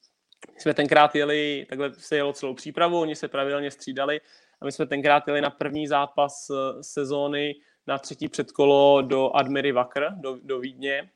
My 0.54 0.62
jsme 0.62 0.74
tenkrát 0.74 1.16
jeli, 1.16 1.66
takhle 1.70 1.94
se 1.94 2.16
jelo 2.16 2.34
celou 2.34 2.54
přípravu, 2.54 3.00
oni 3.00 3.16
se 3.16 3.28
pravidelně 3.28 3.72
střídali 3.72 4.22
a 4.62 4.66
my 4.66 4.72
jsme 4.72 4.86
tenkrát 4.86 5.28
jeli 5.28 5.42
na 5.42 5.50
první 5.50 5.88
zápas 5.88 6.50
eh, 6.50 6.84
sezóny 6.84 7.56
na 7.88 7.98
třetí 7.98 8.28
předkolo 8.28 9.02
do 9.02 9.36
Admiry 9.36 9.72
Vakr, 9.72 10.08
do, 10.16 10.38
do 10.44 10.60
Vídně. 10.60 11.10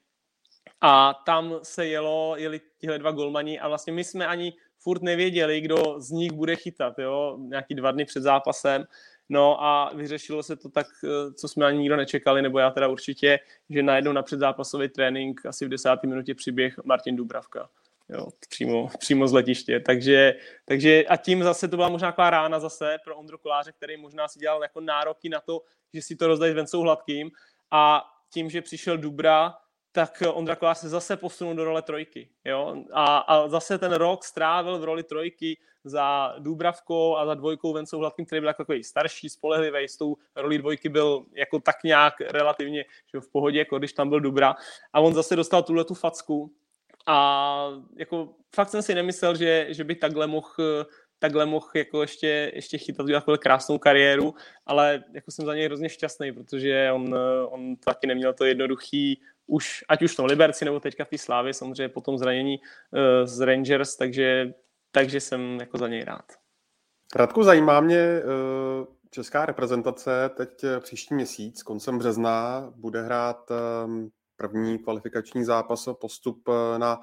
A 0.82 1.14
tam 1.26 1.60
se 1.64 1.88
jelo, 1.88 2.34
jeli 2.38 2.62
tihle 2.78 3.00
dva 3.00 3.12
golmani 3.12 3.60
a 3.60 3.68
vlastně 3.68 3.94
my 3.94 4.04
jsme 4.04 4.28
ani 4.28 4.54
furt 4.78 5.02
nevěděli, 5.02 5.62
kdo 5.62 5.96
z 5.98 6.12
nich 6.12 6.32
bude 6.32 6.56
chytat, 6.56 7.00
jo, 7.00 7.38
nějaký 7.40 7.76
dva 7.76 7.92
dny 7.92 8.06
před 8.06 8.24
zápasem. 8.24 8.86
No 9.30 9.64
a 9.64 9.92
vyřešilo 9.96 10.44
se 10.44 10.56
to 10.56 10.70
tak, 10.70 10.88
eh, 11.04 11.34
co 11.34 11.48
jsme 11.48 11.66
ani 11.66 11.80
nikdo 11.80 11.96
nečekali, 11.96 12.42
nebo 12.42 12.60
já 12.60 12.72
teda 12.72 12.88
určitě, 12.88 13.40
že 13.70 13.84
najednou 13.84 14.12
na 14.12 14.22
předzápasový 14.22 14.90
trénink 14.90 15.46
asi 15.46 15.66
v 15.66 15.70
desáté 15.70 16.08
minutě 16.08 16.36
přiběh 16.36 16.76
Martin 16.84 17.16
Dubravka 17.16 17.70
jo, 18.10 18.28
přímo, 18.50 18.90
přímo 19.00 19.28
z 19.28 19.34
letiště. 19.34 19.80
Takže, 19.80 20.36
takže 20.66 21.04
a 21.10 21.18
tím 21.18 21.44
zase 21.44 21.68
to 21.68 21.76
byla 21.76 21.90
možná 21.90 22.12
taková 22.12 22.30
rána 22.30 22.60
zase 22.60 22.98
pro 23.04 23.18
Ondru 23.18 23.38
Koláře, 23.38 23.72
který 23.72 23.98
možná 23.98 24.28
si 24.28 24.40
dělal 24.40 24.62
jako 24.62 24.82
nároky 24.82 25.30
na 25.30 25.40
to, 25.40 25.62
že 25.94 26.02
si 26.02 26.16
to 26.16 26.28
rozdají 26.28 26.52
s 26.52 26.56
Vencou 26.56 26.82
Hladkým 26.82 27.32
a 27.72 28.04
tím, 28.34 28.50
že 28.50 28.62
přišel 28.62 28.98
Dubra, 28.98 29.56
tak 29.92 30.24
Ondra 30.34 30.56
Kolář 30.56 30.78
se 30.78 30.90
zase 30.90 31.18
posunul 31.18 31.56
do 31.56 31.64
role 31.64 31.82
trojky. 31.82 32.30
Jo? 32.46 32.84
A, 32.94 33.18
a 33.18 33.48
zase 33.48 33.78
ten 33.78 33.92
rok 33.92 34.24
strávil 34.24 34.80
v 34.80 34.84
roli 34.84 35.04
trojky 35.04 35.58
za 35.84 36.36
Dubravkou 36.40 37.16
a 37.18 37.26
za 37.26 37.34
dvojkou 37.34 37.74
Vencou 37.74 38.00
Hladkým, 38.00 38.26
který 38.26 38.42
byl 38.42 38.54
takový 38.54 38.84
starší, 38.84 39.30
spolehlivý, 39.30 39.88
s 39.88 39.98
tou 39.98 40.16
roli 40.36 40.58
dvojky 40.58 40.90
byl 40.90 41.26
jako 41.34 41.60
tak 41.60 41.76
nějak 41.84 42.22
relativně 42.22 42.86
že 43.14 43.20
v 43.20 43.32
pohodě, 43.32 43.60
jako 43.60 43.80
když 43.80 43.94
tam 43.94 44.10
byl 44.10 44.20
Dubra. 44.20 44.56
A 44.94 45.00
on 45.00 45.14
zase 45.14 45.36
dostal 45.36 45.64
tuhle 45.64 45.86
tu 45.86 45.94
facku, 45.94 46.52
a 47.10 47.70
jako 47.98 48.30
fakt 48.56 48.70
jsem 48.70 48.82
si 48.82 48.96
nemyslel, 48.96 49.36
že, 49.36 49.68
že 49.70 49.84
by 49.84 49.96
takhle 49.96 50.28
mohl 50.28 50.86
takhle 51.20 51.46
mohl 51.46 51.68
jako 51.76 52.02
ještě, 52.02 52.52
ještě 52.56 52.78
chytat 52.78 53.08
takovou 53.08 53.38
krásnou 53.38 53.78
kariéru, 53.78 54.34
ale 54.66 55.04
jako 55.14 55.32
jsem 55.32 55.46
za 55.46 55.56
něj 55.56 55.66
hrozně 55.66 55.90
šťastný, 55.90 56.32
protože 56.32 56.92
on, 56.92 57.16
on 57.50 57.76
taky 57.76 58.08
neměl 58.08 58.34
to 58.34 58.46
jednoduchý, 58.46 59.22
už, 59.48 59.84
ať 59.90 60.02
už 60.02 60.14
v 60.14 60.16
tom 60.16 60.26
Liberci 60.26 60.66
nebo 60.66 60.80
teďka 60.80 61.06
v 61.06 61.10
té 61.10 61.18
Slávě, 61.18 61.54
samozřejmě 61.54 61.90
po 61.90 62.02
tom 62.02 62.18
zranění 62.18 62.60
uh, 62.60 63.00
z 63.26 63.40
Rangers, 63.40 63.96
takže, 63.96 64.54
takže 64.92 65.20
jsem 65.20 65.58
jako 65.60 65.78
za 65.78 65.88
něj 65.88 66.04
rád. 66.04 66.26
Radku, 67.16 67.44
zajímá 67.44 67.80
mě, 67.82 68.22
uh, 68.24 68.86
česká 69.10 69.46
reprezentace 69.46 70.30
teď 70.38 70.66
příští 70.80 71.14
měsíc, 71.16 71.64
koncem 71.64 71.98
března, 71.98 72.72
bude 72.76 73.02
hrát 73.02 73.52
um, 73.86 74.12
první 74.40 74.80
kvalifikační 74.80 75.46
zápas 75.46 75.88
o 75.88 75.94
postup 75.94 76.50
eh, 76.50 76.80
na 76.80 77.00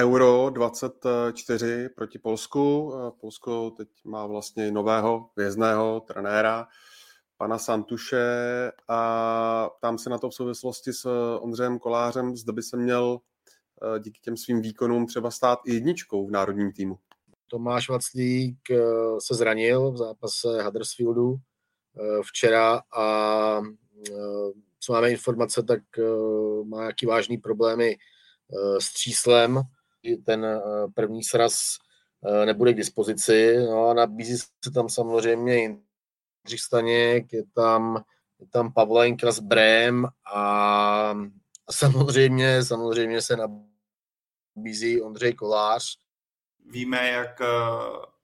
Euro 0.00 0.50
24 0.50 1.88
proti 1.88 2.18
Polsku. 2.18 2.92
Eh, 2.94 3.10
Polsko 3.20 3.70
teď 3.70 3.88
má 4.04 4.26
vlastně 4.26 4.70
nového 4.70 5.30
vězného 5.36 6.00
trenéra, 6.00 6.66
pana 7.36 7.58
Santuše 7.58 8.26
a 8.88 9.70
tam 9.80 9.98
se 9.98 10.10
na 10.10 10.18
to 10.18 10.30
v 10.30 10.34
souvislosti 10.34 10.92
s 10.92 11.08
Ondřejem 11.40 11.78
Kolářem, 11.78 12.36
zda 12.36 12.52
by 12.52 12.62
se 12.62 12.76
měl 12.76 13.18
eh, 13.18 14.00
díky 14.00 14.20
těm 14.20 14.36
svým 14.36 14.60
výkonům 14.60 15.06
třeba 15.06 15.30
stát 15.30 15.58
i 15.66 15.74
jedničkou 15.74 16.26
v 16.26 16.30
národním 16.30 16.72
týmu. 16.72 16.98
Tomáš 17.46 17.88
Vaclík 17.88 18.58
se 19.18 19.34
zranil 19.34 19.92
v 19.92 19.96
zápase 19.96 20.62
Huddersfieldu 20.62 21.36
včera 22.22 22.82
a 22.96 23.60
co 24.84 24.92
máme 24.92 25.10
informace, 25.10 25.62
tak 25.62 25.80
uh, 25.98 26.66
má 26.66 26.80
nějaký 26.80 27.06
vážný 27.06 27.38
problémy 27.38 27.96
uh, 28.48 28.78
s 28.78 28.92
tříslem. 28.92 29.62
Ten 30.24 30.44
uh, 30.44 30.92
první 30.94 31.24
sraz 31.24 31.76
nebude 32.44 32.72
k 32.72 32.76
dispozici. 32.76 33.56
No 33.56 33.86
a 33.86 33.94
nabízí 33.94 34.38
se 34.38 34.70
tam 34.74 34.88
samozřejmě 34.88 35.54
Jindřich 35.54 36.60
Staněk, 36.60 37.32
je 37.32 37.42
tam, 37.54 38.04
je 38.40 38.46
tam 38.46 38.72
Pavlenka 38.72 39.32
s 39.32 39.40
Brém 39.40 40.06
a, 40.34 40.40
a 41.10 41.14
samozřejmě, 41.70 42.64
samozřejmě 42.64 43.22
se 43.22 43.36
nabízí 44.56 45.02
Ondřej 45.02 45.32
Kolář. 45.34 45.98
Víme, 46.66 47.08
jak 47.10 47.40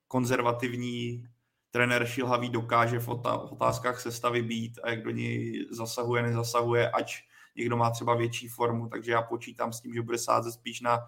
konzervativní 0.09 1.24
trenér 1.71 2.07
šilhavý 2.07 2.49
dokáže 2.49 2.99
v 2.99 3.09
otázkách 3.51 4.01
sestavy 4.01 4.43
být 4.43 4.79
a 4.83 4.91
jak 4.91 5.03
do 5.03 5.11
něj 5.11 5.66
zasahuje, 5.71 6.23
nezasahuje, 6.23 6.91
ať 6.91 7.16
někdo 7.57 7.77
má 7.77 7.91
třeba 7.91 8.14
větší 8.14 8.49
formu, 8.49 8.89
takže 8.89 9.12
já 9.12 9.23
počítám 9.23 9.73
s 9.73 9.81
tím, 9.81 9.95
že 9.95 10.03
bude 10.03 10.19
sázet 10.19 10.53
spíš 10.53 10.81
na 10.81 10.99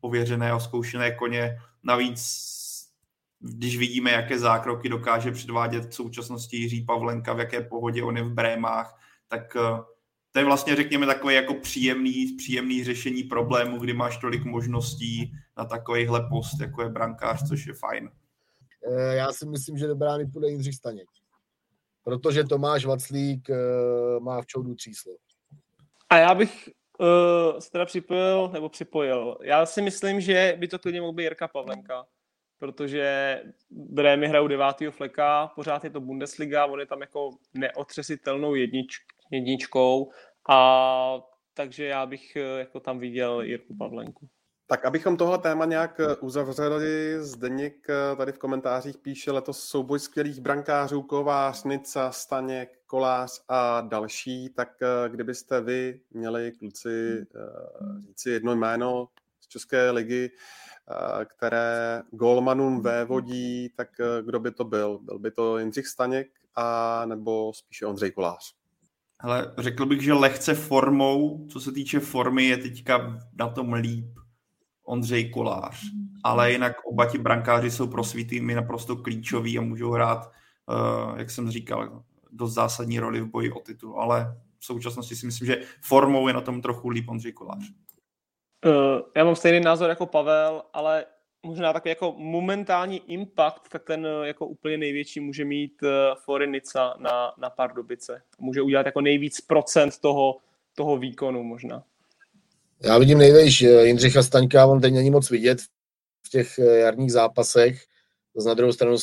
ověřené 0.00 0.50
a 0.50 0.58
zkoušené 0.58 1.12
koně. 1.12 1.58
Navíc, 1.82 2.52
když 3.40 3.78
vidíme, 3.78 4.10
jaké 4.10 4.38
zákroky 4.38 4.88
dokáže 4.88 5.32
předvádět 5.32 5.84
v 5.84 5.94
současnosti 5.94 6.56
Jiří 6.56 6.84
Pavlenka, 6.84 7.32
v 7.32 7.38
jaké 7.38 7.60
pohodě 7.60 8.02
on 8.02 8.16
je 8.16 8.22
v 8.22 8.32
Brémách, 8.32 8.98
tak 9.28 9.56
eh, 9.56 9.82
to 10.32 10.38
je 10.38 10.44
vlastně, 10.44 10.76
řekněme, 10.76 11.06
takové 11.06 11.34
jako 11.34 11.54
příjemný, 11.54 12.32
příjemný 12.38 12.84
řešení 12.84 13.22
problému, 13.22 13.78
kdy 13.78 13.92
máš 13.92 14.16
tolik 14.16 14.44
možností 14.44 15.32
na 15.56 15.64
takovýhle 15.64 16.28
post, 16.28 16.60
jako 16.60 16.82
je 16.82 16.88
brankář, 16.88 17.48
což 17.48 17.66
je 17.66 17.74
fajn. 17.74 18.10
Eh, 18.84 19.14
já 19.16 19.32
si 19.32 19.46
myslím, 19.46 19.78
že 19.78 19.86
do 19.86 19.94
brány 19.94 20.26
půjde 20.26 20.48
Jindřich 20.48 20.74
Staněk. 20.74 21.08
protože 22.04 22.44
Tomáš 22.44 22.84
Vaclík 22.84 23.48
uh, 23.48 24.22
má 24.22 24.42
v 24.42 24.46
čoudu 24.46 24.74
tříslo. 24.74 25.12
A 26.10 26.16
já 26.16 26.34
bych 26.34 26.68
uh, 26.98 27.58
se 27.58 27.70
teda 27.70 27.84
připojil, 27.84 28.50
nebo 28.52 28.68
připojil. 28.68 29.38
Já 29.42 29.66
si 29.66 29.82
myslím, 29.82 30.20
že 30.20 30.56
by 30.58 30.68
to 30.68 30.78
klidně 30.78 31.00
mohl 31.00 31.12
být 31.12 31.22
Jirka 31.22 31.48
Pavlenka, 31.48 32.06
protože 32.58 33.42
Brémy 33.70 34.28
hrajou 34.28 34.48
devátýho 34.48 34.92
fleka, 34.92 35.52
pořád 35.54 35.84
je 35.84 35.90
to 35.90 36.00
Bundesliga, 36.00 36.66
on 36.66 36.80
je 36.80 36.86
tam 36.86 37.00
jako 37.00 37.30
neotřesitelnou 37.54 38.54
jednič, 38.54 38.98
jedničkou 39.30 40.10
a 40.48 41.20
takže 41.54 41.84
já 41.84 42.06
bych 42.06 42.36
jako 42.58 42.80
tam 42.80 42.98
viděl 42.98 43.40
Jirku 43.40 43.76
Pavlenku. 43.76 44.28
Tak 44.72 44.84
abychom 44.84 45.16
tohle 45.16 45.38
téma 45.38 45.64
nějak 45.64 46.00
eh, 46.00 46.16
uzavřeli, 46.16 47.16
Zdeněk 47.20 47.90
eh, 47.90 48.16
tady 48.16 48.32
v 48.32 48.38
komentářích 48.38 48.98
píše 48.98 49.32
letos 49.32 49.64
souboj 49.64 49.98
skvělých 49.98 50.40
brankářů, 50.40 51.02
Kovář, 51.02 51.64
Nica, 51.64 52.12
Staněk, 52.12 52.78
Kolář 52.86 53.42
a 53.48 53.80
další, 53.80 54.48
tak 54.48 54.68
eh, 54.82 55.08
kdybyste 55.08 55.60
vy 55.60 56.00
měli 56.10 56.52
kluci 56.58 57.26
říci 57.98 58.30
jedno 58.30 58.56
jméno 58.56 59.08
z 59.40 59.48
České 59.48 59.90
ligy, 59.90 60.30
které 61.24 62.02
golmanům 62.10 62.82
vévodí, 62.82 63.68
tak 63.76 63.88
kdo 64.22 64.40
by 64.40 64.50
to 64.50 64.64
byl? 64.64 64.98
Byl 64.98 65.18
by 65.18 65.30
to 65.30 65.58
Jindřich 65.58 65.86
Staněk 65.86 66.28
a 66.54 67.02
nebo 67.06 67.52
spíše 67.54 67.86
Ondřej 67.86 68.10
Kolář? 68.10 68.54
Hele, 69.18 69.54
řekl 69.58 69.86
bych, 69.86 70.02
že 70.02 70.12
lehce 70.12 70.54
formou, 70.54 71.46
co 71.48 71.60
se 71.60 71.72
týče 71.72 72.00
formy, 72.00 72.44
je 72.44 72.56
teďka 72.56 73.18
na 73.38 73.48
tom 73.48 73.72
líp 73.72 74.21
Ondřej 74.84 75.30
Kolář. 75.30 75.80
Ale 76.24 76.52
jinak 76.52 76.76
oba 76.84 77.06
ti 77.06 77.18
brankáři 77.18 77.70
jsou 77.70 77.86
pro 77.86 78.04
svý 78.04 78.24
týmy 78.24 78.54
naprosto 78.54 78.96
klíčoví 78.96 79.58
a 79.58 79.60
můžou 79.60 79.90
hrát, 79.90 80.30
uh, 80.66 81.18
jak 81.18 81.30
jsem 81.30 81.50
říkal, 81.50 82.02
dost 82.30 82.52
zásadní 82.52 82.98
roli 82.98 83.20
v 83.20 83.26
boji 83.26 83.52
o 83.52 83.60
titul. 83.60 84.00
Ale 84.00 84.36
v 84.58 84.64
současnosti 84.64 85.16
si 85.16 85.26
myslím, 85.26 85.46
že 85.46 85.62
formou 85.82 86.28
je 86.28 86.34
na 86.34 86.40
tom 86.40 86.62
trochu 86.62 86.88
líp 86.88 87.08
Ondřej 87.08 87.32
Kolář. 87.32 87.70
Uh, 88.66 89.00
já 89.16 89.24
mám 89.24 89.36
stejný 89.36 89.60
názor 89.60 89.88
jako 89.88 90.06
Pavel, 90.06 90.62
ale 90.72 91.06
možná 91.46 91.72
takový 91.72 91.90
jako 91.90 92.14
momentální 92.18 93.12
impact, 93.12 93.68
tak 93.68 93.84
ten 93.84 94.08
jako 94.22 94.46
úplně 94.46 94.78
největší 94.78 95.20
může 95.20 95.44
mít 95.44 95.72
Forenica 96.24 96.94
na, 96.98 97.32
na 97.38 97.50
Pardubice. 97.50 98.22
Může 98.38 98.62
udělat 98.62 98.86
jako 98.86 99.00
nejvíc 99.00 99.40
procent 99.40 99.98
toho, 99.98 100.36
toho 100.74 100.96
výkonu 100.96 101.42
možná. 101.42 101.84
Já 102.84 102.98
vidím 102.98 103.18
nejvejš 103.18 103.62
eh, 103.62 103.86
Jindřicha 103.86 104.22
Staňka, 104.22 104.66
on 104.66 104.80
teď 104.80 104.94
není 104.94 105.10
moc 105.10 105.30
vidět 105.30 105.62
v 106.26 106.28
těch 106.30 106.58
eh, 106.58 106.78
jarních 106.78 107.12
zápasech. 107.12 107.84
Na 108.46 108.54
druhou 108.54 108.72
stranu 108.72 108.96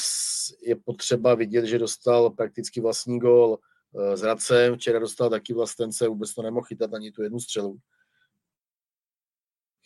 je 0.63 0.75
potřeba 0.75 1.35
vidět, 1.35 1.65
že 1.65 1.79
dostal 1.79 2.29
prakticky 2.29 2.81
vlastní 2.81 3.19
eh, 3.23 4.17
s 4.17 4.21
Hradcem, 4.21 4.75
včera 4.75 4.99
dostal 4.99 5.29
taky 5.29 5.53
vlastence, 5.53 6.07
vůbec 6.07 6.33
to 6.33 6.41
nemohl 6.41 6.65
chytat 6.65 6.93
ani 6.93 7.11
tu 7.11 7.23
jednu 7.23 7.39
střelu. 7.39 7.77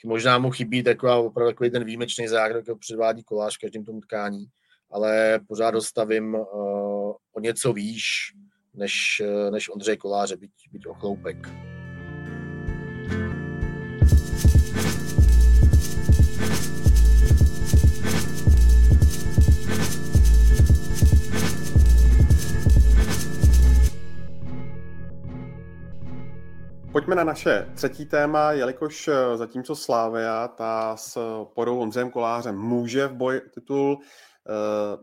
Možná 0.06 0.38
mu 0.38 0.52
chybí 0.52 0.84
taková, 0.84 1.18
opravdu 1.18 1.52
takový 1.52 1.72
ten 1.72 1.84
výjimečný 1.84 2.28
zákrok, 2.28 2.68
jak 2.68 2.80
předvádí 2.80 3.24
kolář 3.24 3.58
každým 3.58 3.86
tomu 3.86 4.02
tkání, 4.02 4.46
ale 4.92 5.40
pořád 5.48 5.72
dostavím 5.72 6.36
o 6.36 7.40
něco 7.42 7.74
výš 7.74 8.34
než, 8.74 9.22
než 9.52 9.70
Ondřej 9.70 9.98
Koláře, 9.98 10.38
byť, 10.38 10.52
byť 10.72 10.88
o 10.88 10.94
Pojďme 26.94 27.16
na 27.16 27.24
naše 27.24 27.72
třetí 27.76 28.06
téma, 28.06 28.52
jelikož 28.52 29.08
eh, 29.08 29.38
zatímco 29.38 29.76
Slávia 29.76 30.48
ta 30.48 30.98
s 30.98 31.18
porou 31.56 31.80
Ondřejem 31.80 32.12
Kolářem 32.12 32.58
může 32.58 33.08
v 33.08 33.14
boji 33.14 33.42
titul 33.54 34.00
eh, 34.02 34.52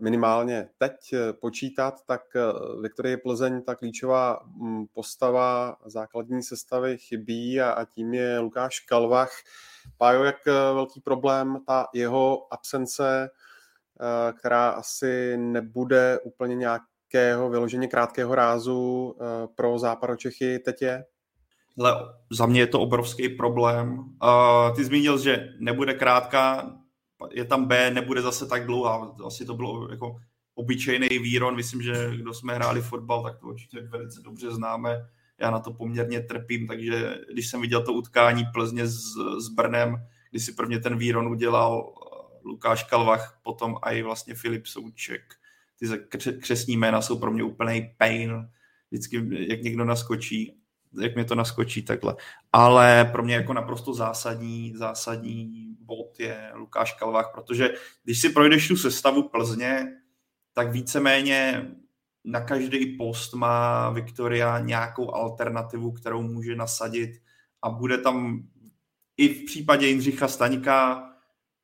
minimálně 0.00 0.68
teď 0.78 0.92
eh, 1.12 1.32
počítat, 1.32 1.94
tak 2.06 2.20
Viktorie 2.82 3.16
Plzeň, 3.16 3.62
ta 3.62 3.74
klíčová 3.74 4.40
mm, 4.46 4.86
postava 4.86 5.76
základní 5.86 6.42
sestavy 6.42 6.98
chybí 6.98 7.60
a, 7.60 7.70
a 7.70 7.84
tím 7.84 8.14
je 8.14 8.38
Lukáš 8.38 8.80
Kalvach. 8.80 9.32
Pájo, 9.98 10.24
jak 10.24 10.46
velký 10.46 11.00
problém 11.00 11.58
ta 11.66 11.86
jeho 11.94 12.52
absence, 12.52 13.30
která 14.38 14.70
asi 14.70 15.36
nebude 15.36 16.18
úplně 16.24 16.56
nějakého 16.56 17.50
vyloženě 17.50 17.88
krátkého 17.88 18.34
rázu 18.34 19.16
pro 19.54 20.16
Čechy 20.16 20.58
teď 20.58 20.82
je? 20.82 21.04
Ale 21.78 21.94
za 22.30 22.46
mě 22.46 22.60
je 22.60 22.66
to 22.66 22.80
obrovský 22.80 23.28
problém. 23.28 23.98
Uh, 23.98 24.76
ty 24.76 24.84
zmínil, 24.84 25.18
že 25.18 25.48
nebude 25.58 25.94
krátká, 25.94 26.76
je 27.30 27.44
tam 27.44 27.64
B, 27.64 27.90
nebude 27.90 28.22
zase 28.22 28.46
tak 28.46 28.66
dlouhá. 28.66 29.14
Asi 29.26 29.44
to 29.44 29.54
bylo 29.54 29.90
jako 29.90 30.16
obyčejný 30.54 31.08
výron. 31.08 31.56
Myslím, 31.56 31.82
že 31.82 32.16
kdo 32.16 32.34
jsme 32.34 32.54
hráli 32.54 32.82
fotbal, 32.82 33.22
tak 33.22 33.38
to 33.38 33.46
určitě 33.46 33.80
velice 33.80 34.20
dobře 34.22 34.50
známe. 34.50 35.06
Já 35.40 35.50
na 35.50 35.58
to 35.60 35.72
poměrně 35.72 36.20
trpím, 36.20 36.66
takže 36.66 37.18
když 37.32 37.48
jsem 37.48 37.60
viděl 37.60 37.82
to 37.84 37.92
utkání 37.92 38.44
Plzně 38.52 38.86
s, 38.86 39.02
s 39.38 39.48
Brnem, 39.48 39.96
kdy 40.30 40.40
si 40.40 40.52
prvně 40.52 40.78
ten 40.78 40.98
výron 40.98 41.28
udělal 41.28 41.94
Lukáš 42.44 42.84
Kalvach, 42.84 43.40
potom 43.42 43.76
i 43.82 44.02
vlastně 44.02 44.34
Filip 44.34 44.66
Souček. 44.66 45.22
Ty 45.78 45.86
křesní 46.40 46.76
jména 46.76 47.02
jsou 47.02 47.18
pro 47.18 47.30
mě 47.30 47.42
úplný 47.42 47.94
pain. 47.98 48.48
Vždycky, 48.90 49.28
jak 49.30 49.62
někdo 49.62 49.84
naskočí 49.84 50.59
jak 51.00 51.14
mě 51.14 51.24
to 51.24 51.34
naskočí 51.34 51.82
takhle. 51.82 52.16
Ale 52.52 53.08
pro 53.12 53.22
mě 53.22 53.34
jako 53.34 53.52
naprosto 53.52 53.94
zásadní, 53.94 54.72
zásadní 54.76 55.76
bod 55.80 56.20
je 56.20 56.50
Lukáš 56.54 56.92
Kalvách, 56.92 57.30
protože 57.34 57.70
když 58.04 58.20
si 58.20 58.30
projdeš 58.30 58.68
tu 58.68 58.76
sestavu 58.76 59.28
Plzně, 59.28 59.86
tak 60.52 60.72
víceméně 60.72 61.70
na 62.24 62.40
každý 62.40 62.96
post 62.96 63.34
má 63.34 63.90
Viktoria 63.90 64.58
nějakou 64.58 65.14
alternativu, 65.14 65.92
kterou 65.92 66.22
může 66.22 66.56
nasadit 66.56 67.10
a 67.62 67.70
bude 67.70 67.98
tam 67.98 68.42
i 69.16 69.28
v 69.28 69.44
případě 69.44 69.86
Jindřicha 69.86 70.28
Staňka 70.28 71.10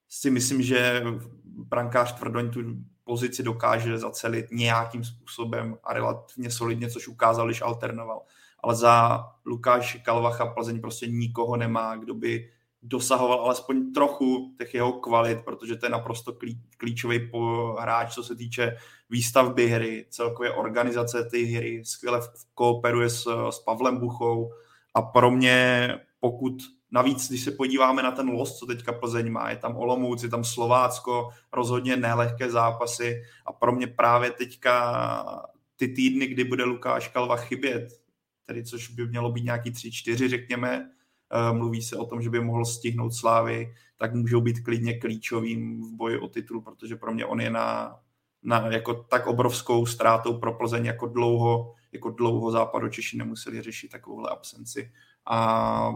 si 0.09 0.31
myslím, 0.31 0.63
že 0.63 1.03
brankář 1.45 2.13
Tvrdoň 2.13 2.51
tu 2.51 2.61
pozici 3.05 3.43
dokáže 3.43 3.99
zacelit 3.99 4.47
nějakým 4.51 5.05
způsobem 5.05 5.79
a 5.85 5.93
relativně 5.93 6.51
solidně, 6.51 6.91
což 6.91 7.09
ukázal, 7.09 7.47
když 7.47 7.63
alternoval 7.63 8.23
ale 8.61 8.75
za 8.75 9.25
Lukáš 9.47 9.95
Kalvacha 10.05 10.47
Plzeň 10.47 10.81
prostě 10.81 11.07
nikoho 11.07 11.57
nemá, 11.57 11.97
kdo 11.97 12.15
by 12.15 12.51
dosahoval 12.83 13.41
alespoň 13.41 13.93
trochu 13.93 14.55
těch 14.59 14.75
jeho 14.75 14.93
kvalit, 14.93 15.45
protože 15.45 15.77
to 15.77 15.87
je 15.87 15.91
naprosto 15.91 16.39
klíčový 16.77 17.31
hráč, 17.79 18.15
co 18.15 18.23
se 18.23 18.37
týče 18.37 18.77
výstavby 19.11 19.69
hry, 19.69 20.07
celkově 20.11 20.53
organizace 20.53 21.25
té 21.25 21.39
hry, 21.39 21.83
skvěle 21.85 22.21
kooperuje 22.55 23.11
s, 23.11 23.49
s 23.51 23.59
Pavlem 23.59 23.99
Buchou. 23.99 24.53
A 24.95 25.03
pro 25.03 25.31
mě, 25.31 25.89
pokud 26.21 26.63
Navíc, 26.91 27.29
když 27.29 27.45
se 27.45 27.51
podíváme 27.51 28.03
na 28.03 28.11
ten 28.11 28.29
los, 28.29 28.59
co 28.59 28.67
teďka 28.67 28.93
Plzeň 28.93 29.31
má, 29.31 29.51
je 29.51 29.57
tam 29.57 29.77
Olomouc, 29.77 30.23
je 30.23 30.29
tam 30.29 30.45
Slovácko, 30.45 31.29
rozhodně 31.53 31.97
nelehké 31.97 32.51
zápasy. 32.51 33.23
A 33.47 33.53
pro 33.53 33.73
mě 33.73 33.87
právě 33.87 34.31
teďka 34.31 35.47
ty 35.77 35.89
týdny, 35.89 36.27
kdy 36.27 36.45
bude 36.45 36.65
Lukáš 36.65 37.09
Kalva 37.09 37.37
chybět, 37.37 37.89
tedy 38.47 38.65
což 38.65 38.89
by 38.89 39.09
mělo 39.09 39.33
být 39.33 39.45
nějaký 39.45 39.71
3-4, 39.71 40.29
řekněme, 40.29 40.91
eh, 41.33 41.53
mluví 41.53 41.83
se 41.83 41.97
o 41.97 42.07
tom, 42.07 42.23
že 42.23 42.31
by 42.31 42.41
mohl 42.41 42.65
stihnout 42.65 43.15
Slávy, 43.15 43.75
tak 43.99 44.15
můžou 44.15 44.41
být 44.41 44.61
klidně 44.61 44.99
klíčovým 44.99 45.83
v 45.83 45.97
boji 45.97 46.19
o 46.19 46.29
titul, 46.29 46.61
protože 46.61 46.97
pro 46.97 47.15
mě 47.15 47.27
on 47.27 47.41
je 47.41 47.51
na, 47.51 47.97
na 48.43 48.67
jako 48.67 48.95
tak 48.95 49.27
obrovskou 49.27 49.87
ztrátou 49.87 50.39
pro 50.39 50.53
Plzeň, 50.53 50.85
jako 50.85 51.07
dlouho, 51.07 51.75
jako 51.93 52.11
dlouho 52.11 52.51
západu 52.51 52.89
Češi 52.89 53.17
nemuseli 53.17 53.63
řešit 53.63 53.89
takovouhle 53.89 54.31
absenci. 54.31 54.93
A 55.27 55.95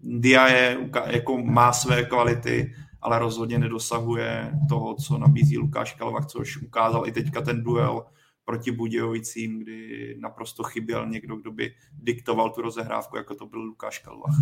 Dia 0.00 0.48
je, 0.48 0.90
jako 1.06 1.38
má 1.38 1.72
své 1.72 2.04
kvality, 2.04 2.74
ale 3.02 3.18
rozhodně 3.18 3.58
nedosahuje 3.58 4.52
toho, 4.68 4.94
co 4.94 5.18
nabízí 5.18 5.58
Lukáš 5.58 5.94
Kalvach, 5.94 6.26
což 6.26 6.56
ukázal 6.56 7.08
i 7.08 7.12
teďka 7.12 7.40
ten 7.40 7.62
duel 7.62 8.04
proti 8.52 8.70
Budějovicím, 8.70 9.58
kdy 9.58 10.16
naprosto 10.20 10.62
chyběl 10.62 11.08
někdo, 11.08 11.36
kdo 11.36 11.52
by 11.52 11.74
diktoval 11.92 12.50
tu 12.50 12.62
rozehrávku, 12.62 13.16
jako 13.16 13.34
to 13.34 13.46
byl 13.46 13.60
Lukáš 13.60 13.98
Kalvach. 13.98 14.34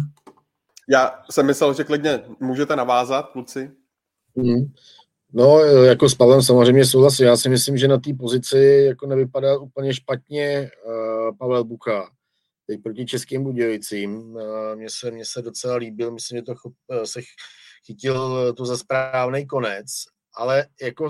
Já 0.88 1.22
jsem 1.30 1.46
myslel, 1.46 1.74
že 1.74 1.84
klidně 1.84 2.22
můžete 2.40 2.76
navázat, 2.76 3.30
kluci. 3.30 3.70
Mm. 4.34 4.72
No, 5.32 5.58
jako 5.64 6.08
s 6.08 6.14
Pavlem 6.14 6.42
samozřejmě 6.42 6.84
souhlasím. 6.84 7.26
Já 7.26 7.36
si 7.36 7.48
myslím, 7.48 7.78
že 7.78 7.88
na 7.88 7.98
té 7.98 8.14
pozici 8.14 8.84
jako 8.86 9.06
nevypadá 9.06 9.58
úplně 9.58 9.94
špatně 9.94 10.70
uh, 10.86 11.36
Pavel 11.38 11.64
Bucha. 11.64 12.10
Teď 12.66 12.82
proti 12.82 13.06
českým 13.06 13.44
Budějovicím. 13.44 14.34
Uh, 14.34 14.42
mně, 14.74 14.88
se, 14.90 15.10
mně 15.10 15.24
se 15.24 15.42
docela 15.42 15.76
líbil, 15.76 16.12
myslím, 16.12 16.38
že 16.38 16.42
to 16.42 16.52
uh, 16.52 17.02
se 17.04 17.20
chytil 17.86 18.52
to 18.52 18.66
za 18.66 18.76
správný 18.76 19.46
konec, 19.46 19.86
ale 20.34 20.66
jako 20.82 21.08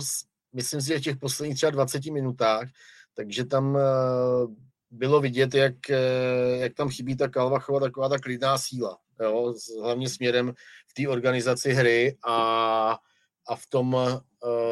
myslím 0.53 0.80
si, 0.80 0.88
že 0.88 0.98
v 0.98 1.03
těch 1.03 1.16
posledních 1.16 1.57
třeba 1.57 1.70
20 1.70 2.07
minutách 2.07 2.68
takže 3.16 3.44
tam 3.44 3.78
bylo 4.90 5.20
vidět, 5.20 5.55
jak, 5.55 5.74
jak 6.59 6.74
tam 6.74 6.88
chybí 6.88 7.16
ta 7.16 7.28
Kalvachova 7.28 7.80
taková 7.80 8.09
ta 8.09 8.18
klidná 8.18 8.59
síla, 8.59 8.98
jo, 9.20 9.55
hlavně 9.82 10.09
směrem 10.09 10.55
v 10.88 10.94
té 10.94 11.09
organizaci 11.09 11.72
hry 11.72 12.16
a, 12.26 12.98
a 13.48 13.57
v 13.57 13.66
tom 13.66 13.94
uh, 13.94 14.20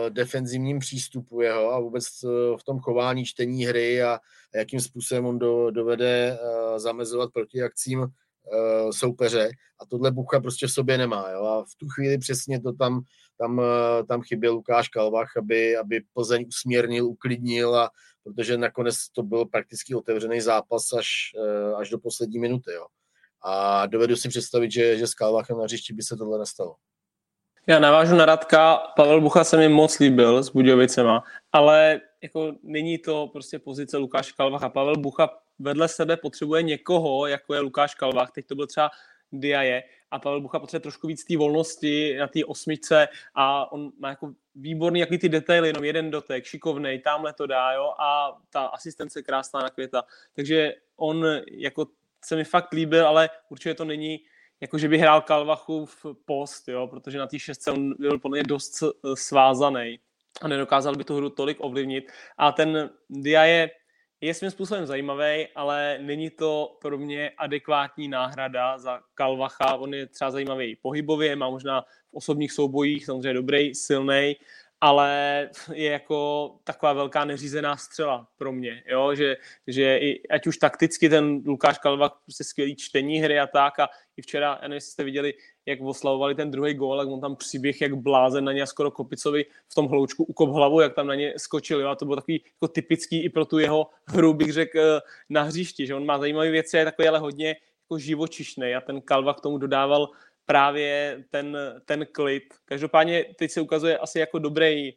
defenzivním 0.09 0.79
přístupu 0.79 1.41
jeho 1.41 1.73
a 1.73 1.81
vůbec 1.81 2.05
v 2.61 2.65
tom 2.65 2.79
chování 2.79 3.25
čtení 3.25 3.67
hry 3.67 4.03
a, 4.03 4.15
a 4.55 4.59
jakým 4.59 4.81
způsobem 4.81 5.27
on 5.27 5.39
do, 5.39 5.71
dovede 5.71 6.39
uh, 6.43 6.79
zamezovat 6.79 7.33
protiakcím 7.33 8.01
uh, 8.01 8.09
soupeře 8.91 9.51
a 9.81 9.87
tohle 9.87 10.11
Bucha 10.11 10.41
prostě 10.41 10.67
v 10.67 10.73
sobě 10.73 10.99
nemá. 10.99 11.31
Jo? 11.31 11.45
A 11.45 11.65
v 11.65 11.75
tu 11.77 11.89
chvíli 11.89 12.19
přesně 12.19 12.61
to 12.61 12.73
tam, 12.73 13.01
tam, 13.39 13.59
uh, 13.59 13.65
tam 14.09 14.23
chyběl 14.23 14.55
Lukáš 14.55 14.89
Kalvach, 14.89 15.37
aby, 15.37 15.77
aby 15.77 16.01
Plzeň 16.15 16.45
usměrnil, 16.49 17.07
uklidnil 17.07 17.77
a 17.77 17.91
protože 18.25 18.59
nakonec 18.59 18.97
to 19.09 19.23
byl 19.23 19.47
prakticky 19.47 19.95
otevřený 19.95 20.41
zápas 20.41 20.93
až, 20.99 21.09
uh, 21.37 21.79
až 21.79 21.91
do 21.91 21.99
poslední 21.99 22.39
minuty. 22.39 22.73
Jo? 22.73 22.87
A 23.43 23.87
dovedu 23.87 24.17
si 24.17 24.29
představit, 24.29 24.73
že, 24.73 24.97
že 24.97 25.07
s 25.07 25.15
Kalvachem 25.15 25.59
na 25.59 25.65
hřišti 25.65 25.93
by 25.93 26.03
se 26.03 26.17
tohle 26.17 26.39
nestalo. 26.39 26.75
Já 27.67 27.79
navážu 27.79 28.17
na 28.17 28.25
Radka, 28.25 28.77
Pavel 28.97 29.21
Bucha 29.21 29.45
se 29.45 29.57
mi 29.57 29.69
moc 29.69 29.99
líbil 29.99 30.43
s 30.43 30.51
Budějovicema, 30.51 31.23
ale 31.53 32.01
jako 32.23 32.53
není 32.63 32.99
to 32.99 33.27
prostě 33.27 33.59
pozice 33.59 33.97
Lukáš 33.97 34.33
Kalvach 34.33 34.63
a 34.63 34.69
Pavel 34.69 34.97
Bucha 34.97 35.31
vedle 35.59 35.89
sebe 35.89 36.17
potřebuje 36.17 36.63
někoho, 36.63 37.27
jako 37.27 37.55
je 37.55 37.61
Lukáš 37.61 37.95
Kalvach, 37.95 38.31
teď 38.31 38.47
to 38.47 38.55
byl 38.55 38.67
třeba 38.67 38.91
Diaje 39.33 39.83
a 40.11 40.19
Pavel 40.19 40.41
Bucha 40.41 40.59
potřebuje 40.59 40.81
trošku 40.81 41.07
víc 41.07 41.25
té 41.25 41.37
volnosti 41.37 42.17
na 42.17 42.27
té 42.27 42.45
osmičce 42.45 43.09
a 43.35 43.73
on 43.73 43.93
má 43.99 44.09
jako 44.09 44.33
výborný 44.55 45.01
jaký 45.01 45.19
ty 45.19 45.29
detaily, 45.29 45.69
jenom 45.69 45.85
jeden 45.85 46.11
dotek, 46.11 46.45
šikovnej, 46.45 46.99
tamhle 46.99 47.33
to 47.33 47.47
dá, 47.47 47.73
jo, 47.73 47.93
a 47.99 48.39
ta 48.51 48.67
asistence 48.67 49.23
krásná 49.23 49.61
na 49.61 49.71
květa. 49.71 50.03
Takže 50.35 50.75
on 50.97 51.25
jako 51.51 51.87
se 52.25 52.37
mi 52.37 52.45
fakt 52.45 52.73
líbil, 52.73 53.09
ale 53.09 53.31
určitě 53.51 53.75
to 53.75 53.85
není 53.85 54.19
jako 54.61 54.79
že 54.79 54.89
by 54.89 54.99
hrál 54.99 55.21
Kalvachův 55.21 56.07
post, 56.25 56.69
jo, 56.69 56.87
protože 56.87 57.19
na 57.19 57.27
té 57.27 57.39
šestce 57.39 57.71
on 57.71 57.95
byl 57.99 58.19
podle 58.19 58.37
mě 58.37 58.43
dost 58.43 58.83
svázaný 59.15 60.01
a 60.41 60.49
nedokázal 60.49 60.97
by 60.97 61.05
tu 61.05 61.17
hru 61.17 61.31
tolik 61.31 61.57
ovlivnit. 61.61 62.13
A 62.39 62.53
ten 62.53 62.91
Dia 63.11 63.45
je, 63.45 63.71
je 64.21 64.35
svým 64.35 64.51
způsobem 64.51 64.87
zajímavý, 64.87 65.49
ale 65.55 65.99
není 66.01 66.31
to 66.31 66.79
pro 66.81 66.99
mě 66.99 67.31
adekvátní 67.31 68.09
náhrada 68.09 68.79
za 68.79 69.01
Kalvacha. 69.15 69.75
On 69.75 69.95
je 69.95 70.07
třeba 70.07 70.31
zajímavý 70.31 70.77
pohybově, 70.77 71.37
má 71.37 71.51
možná 71.51 71.83
v 71.83 72.15
osobních 72.15 72.53
soubojích 72.53 73.05
samozřejmě 73.05 73.35
dobrý, 73.35 73.75
silný, 73.75 74.37
ale 74.81 75.49
je 75.73 75.91
jako 75.91 76.51
taková 76.65 76.93
velká 76.93 77.25
neřízená 77.25 77.77
střela 77.77 78.29
pro 78.37 78.53
mě, 78.53 78.83
jo? 78.87 79.15
Že, 79.15 79.37
že 79.67 79.99
i, 79.99 80.29
ať 80.29 80.47
už 80.47 80.57
takticky 80.57 81.09
ten 81.09 81.43
Lukáš 81.47 81.79
Kalva 81.79 82.09
prostě 82.09 82.45
skvělý 82.45 82.77
čtení 82.77 83.19
hry 83.19 83.41
a 83.41 83.47
tak 83.47 83.79
a 83.79 83.89
i 84.17 84.23
včera, 84.23 84.59
já 84.63 84.69
nevím, 84.69 84.81
jste 84.81 85.05
viděli, 85.05 85.35
jak 85.69 85.81
oslavovali 85.81 86.35
ten 86.35 86.51
druhý 86.51 86.75
gól, 86.75 86.99
jak 86.99 87.09
on 87.09 87.21
tam 87.21 87.37
přiběh 87.37 87.81
jak 87.81 87.95
blázen 87.95 88.45
na 88.45 88.53
ně 88.53 88.63
a 88.63 88.67
skoro 88.67 88.91
Kopicovi 88.91 89.45
v 89.69 89.75
tom 89.75 89.87
hloučku 89.87 90.25
ukop 90.25 90.51
hlavu, 90.51 90.81
jak 90.81 90.95
tam 90.95 91.07
na 91.07 91.15
ně 91.15 91.35
skočil, 91.37 91.81
jo? 91.81 91.89
a 91.89 91.95
to 91.95 92.05
bylo 92.05 92.17
takový 92.17 92.43
jako 92.55 92.69
typický 92.69 93.25
i 93.25 93.29
pro 93.29 93.45
tu 93.45 93.59
jeho 93.59 93.87
hru, 94.07 94.35
bych 94.35 94.53
řekl, 94.53 94.79
eh, 94.81 95.01
na 95.29 95.43
hřišti, 95.43 95.87
že 95.87 95.95
on 95.95 96.07
má 96.07 96.19
zajímavé 96.19 96.51
věci, 96.51 96.77
je 96.77 96.85
takový 96.85 97.09
ale 97.09 97.19
hodně 97.19 97.57
jako 97.85 97.99
živočišný 97.99 98.75
a 98.75 98.81
ten 98.81 99.01
Kalva 99.01 99.35
k 99.35 99.41
tomu 99.41 99.59
dodával 99.59 100.09
právě 100.47 101.25
ten, 101.31 101.59
ten 101.85 102.07
klid. 102.13 102.55
Každopádně 102.65 103.25
teď 103.39 103.51
se 103.51 103.61
ukazuje 103.61 103.99
asi 103.99 104.19
jako 104.19 104.39
dobrý 104.39 104.93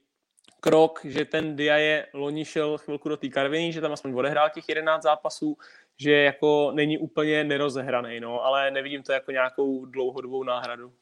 krok, 0.62 1.02
že 1.04 1.26
ten 1.26 1.56
Dia 1.56 1.78
je 1.78 2.08
loni 2.14 2.46
šel 2.46 2.78
chvilku 2.78 3.10
do 3.10 3.18
té 3.18 3.30
Karviny, 3.30 3.74
že 3.74 3.82
tam 3.82 3.92
aspoň 3.92 4.14
odehrál 4.14 4.50
těch 4.50 4.70
11 4.70 5.04
zápasů, 5.04 5.58
že 5.98 6.12
jako 6.12 6.72
není 6.76 6.98
úplně 6.98 7.44
nerozehraný, 7.44 8.20
no, 8.20 8.46
ale 8.46 8.72
nevidím 8.72 9.04
to 9.04 9.12
jako 9.12 9.32
nějakou 9.32 9.86
dlouhodobou 9.86 10.44
náhradu. 10.44 10.94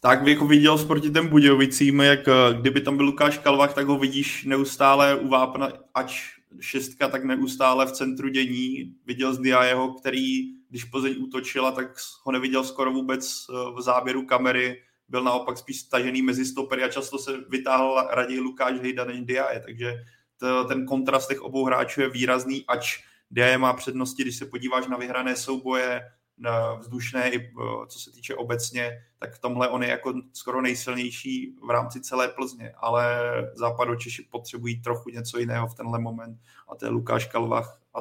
Tak 0.00 0.26
jako 0.26 0.46
viděl 0.46 0.78
s 0.78 0.84
proti 0.84 1.10
těm 1.10 1.28
Budějovicím, 1.28 2.00
jak 2.00 2.28
eh, 2.28 2.32
kdyby 2.60 2.80
tam 2.80 2.96
byl 2.96 3.06
Lukáš 3.06 3.38
Kalvach, 3.38 3.74
tak 3.74 3.86
ho 3.86 3.98
vidíš 3.98 4.44
neustále 4.44 5.16
u 5.16 5.28
vápna, 5.28 5.72
ač 5.94 6.22
šestka, 6.60 7.08
tak 7.08 7.24
neustále 7.24 7.86
v 7.86 7.92
centru 7.92 8.28
dění. 8.28 8.94
Viděl 9.06 9.34
z 9.34 9.38
Diajeho, 9.38 9.94
který 9.94 10.52
když 10.70 10.84
Plzeň 10.84 11.14
útočila, 11.18 11.72
tak 11.72 11.96
ho 12.22 12.32
neviděl 12.32 12.64
skoro 12.64 12.92
vůbec 12.92 13.46
eh, 13.50 13.72
v 13.76 13.82
záběru 13.82 14.26
kamery, 14.26 14.82
byl 15.12 15.24
naopak 15.24 15.58
spíš 15.58 15.80
stažený 15.80 16.22
mezi 16.22 16.44
stopery 16.44 16.82
a 16.82 16.88
často 16.88 17.18
se 17.18 17.32
vytáhl 17.48 18.08
raději 18.10 18.40
Lukáš 18.40 18.80
Hejda 18.80 19.04
než 19.04 19.20
Diaje, 19.20 19.60
takže 19.60 19.94
to, 20.36 20.64
ten 20.64 20.86
kontrast 20.86 21.28
těch 21.28 21.40
obou 21.40 21.64
hráčů 21.64 22.00
je 22.00 22.08
výrazný, 22.08 22.64
ač 22.68 22.98
Diaje 23.30 23.58
má 23.58 23.72
přednosti, 23.72 24.22
když 24.22 24.36
se 24.36 24.46
podíváš 24.46 24.86
na 24.86 24.96
vyhrané 24.96 25.36
souboje, 25.36 26.00
na 26.38 26.74
vzdušné 26.74 27.30
i 27.30 27.38
eh, 27.38 27.86
co 27.88 27.98
se 27.98 28.10
týče 28.10 28.34
obecně, 28.34 28.90
tak 29.18 29.34
v 29.34 29.38
tomhle 29.38 29.68
on 29.68 29.82
je 29.82 29.88
jako 29.88 30.14
skoro 30.32 30.62
nejsilnější 30.62 31.56
v 31.66 31.70
rámci 31.70 32.00
celé 32.00 32.28
Plzně, 32.28 32.72
ale 32.76 33.06
západočeši 33.54 34.28
potřebují 34.30 34.82
trochu 34.82 35.10
něco 35.10 35.38
jiného 35.38 35.68
v 35.68 35.74
tenhle 35.74 35.98
moment 35.98 36.38
a 36.68 36.74
to 36.74 36.84
je 36.84 36.90
Lukáš 36.90 37.26
Kalvach 37.26 37.80
a 37.94 37.98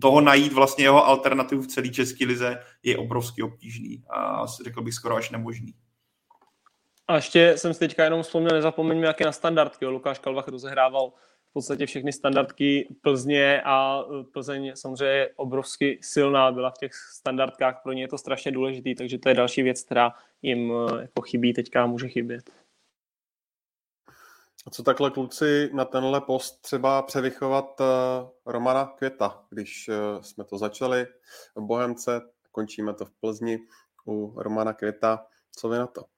toho 0.00 0.20
najít 0.20 0.52
vlastně 0.52 0.84
jeho 0.84 1.06
alternativu 1.06 1.62
v 1.62 1.66
celé 1.66 1.88
české 1.88 2.26
lize 2.26 2.58
je 2.82 2.98
obrovsky 2.98 3.42
obtížný 3.42 4.04
a 4.10 4.46
řekl 4.64 4.82
bych 4.82 4.94
skoro 4.94 5.16
až 5.16 5.30
nemožný. 5.30 5.74
A 7.08 7.16
ještě 7.16 7.54
jsem 7.58 7.74
si 7.74 7.80
teďka 7.80 8.04
jenom 8.04 8.22
vzpomněl, 8.22 8.52
nezapomeňme, 8.52 9.06
jak 9.06 9.20
je 9.20 9.26
na 9.26 9.32
standardky. 9.32 9.86
Lukáš 9.86 10.18
Kalvach 10.18 10.48
rozehrával 10.48 11.12
v 11.50 11.52
podstatě 11.52 11.86
všechny 11.86 12.12
standardky 12.12 12.96
Plzně 13.00 13.62
a 13.64 14.00
e, 14.00 14.24
Plzeň 14.24 14.72
samozřejmě 14.74 15.14
je 15.14 15.30
obrovsky 15.36 15.98
silná, 16.02 16.52
byla 16.52 16.70
v 16.70 16.78
těch 16.78 16.92
standardkách, 16.94 17.80
pro 17.82 17.92
ně 17.92 18.02
je 18.02 18.08
to 18.08 18.18
strašně 18.18 18.52
důležitý, 18.52 18.94
takže 18.94 19.18
to 19.18 19.28
je 19.28 19.34
další 19.34 19.62
věc, 19.62 19.82
která 19.82 20.12
jim 20.42 20.72
e, 20.72 21.00
jako 21.00 21.22
chybí 21.22 21.52
teďka 21.52 21.86
může 21.86 22.08
chybět. 22.08 22.50
A 24.66 24.70
co 24.70 24.82
takhle 24.82 25.10
kluci 25.10 25.70
na 25.72 25.84
tenhle 25.84 26.20
post 26.20 26.60
třeba 26.60 27.02
převychovat 27.02 27.80
uh, 27.80 27.86
Romana 28.46 28.86
Květa, 28.86 29.44
když 29.50 29.90
jsme 30.20 30.44
to 30.44 30.58
začali 30.58 31.06
v 31.56 31.60
Bohemce, 31.60 32.20
končíme 32.52 32.94
to 32.94 33.04
v 33.04 33.10
Plzni 33.10 33.58
u 34.06 34.34
Romana 34.36 34.72
Květa. 34.72 35.26
Co 35.56 35.68
vy 35.68 35.78
na 35.78 35.86
to? 35.86 36.13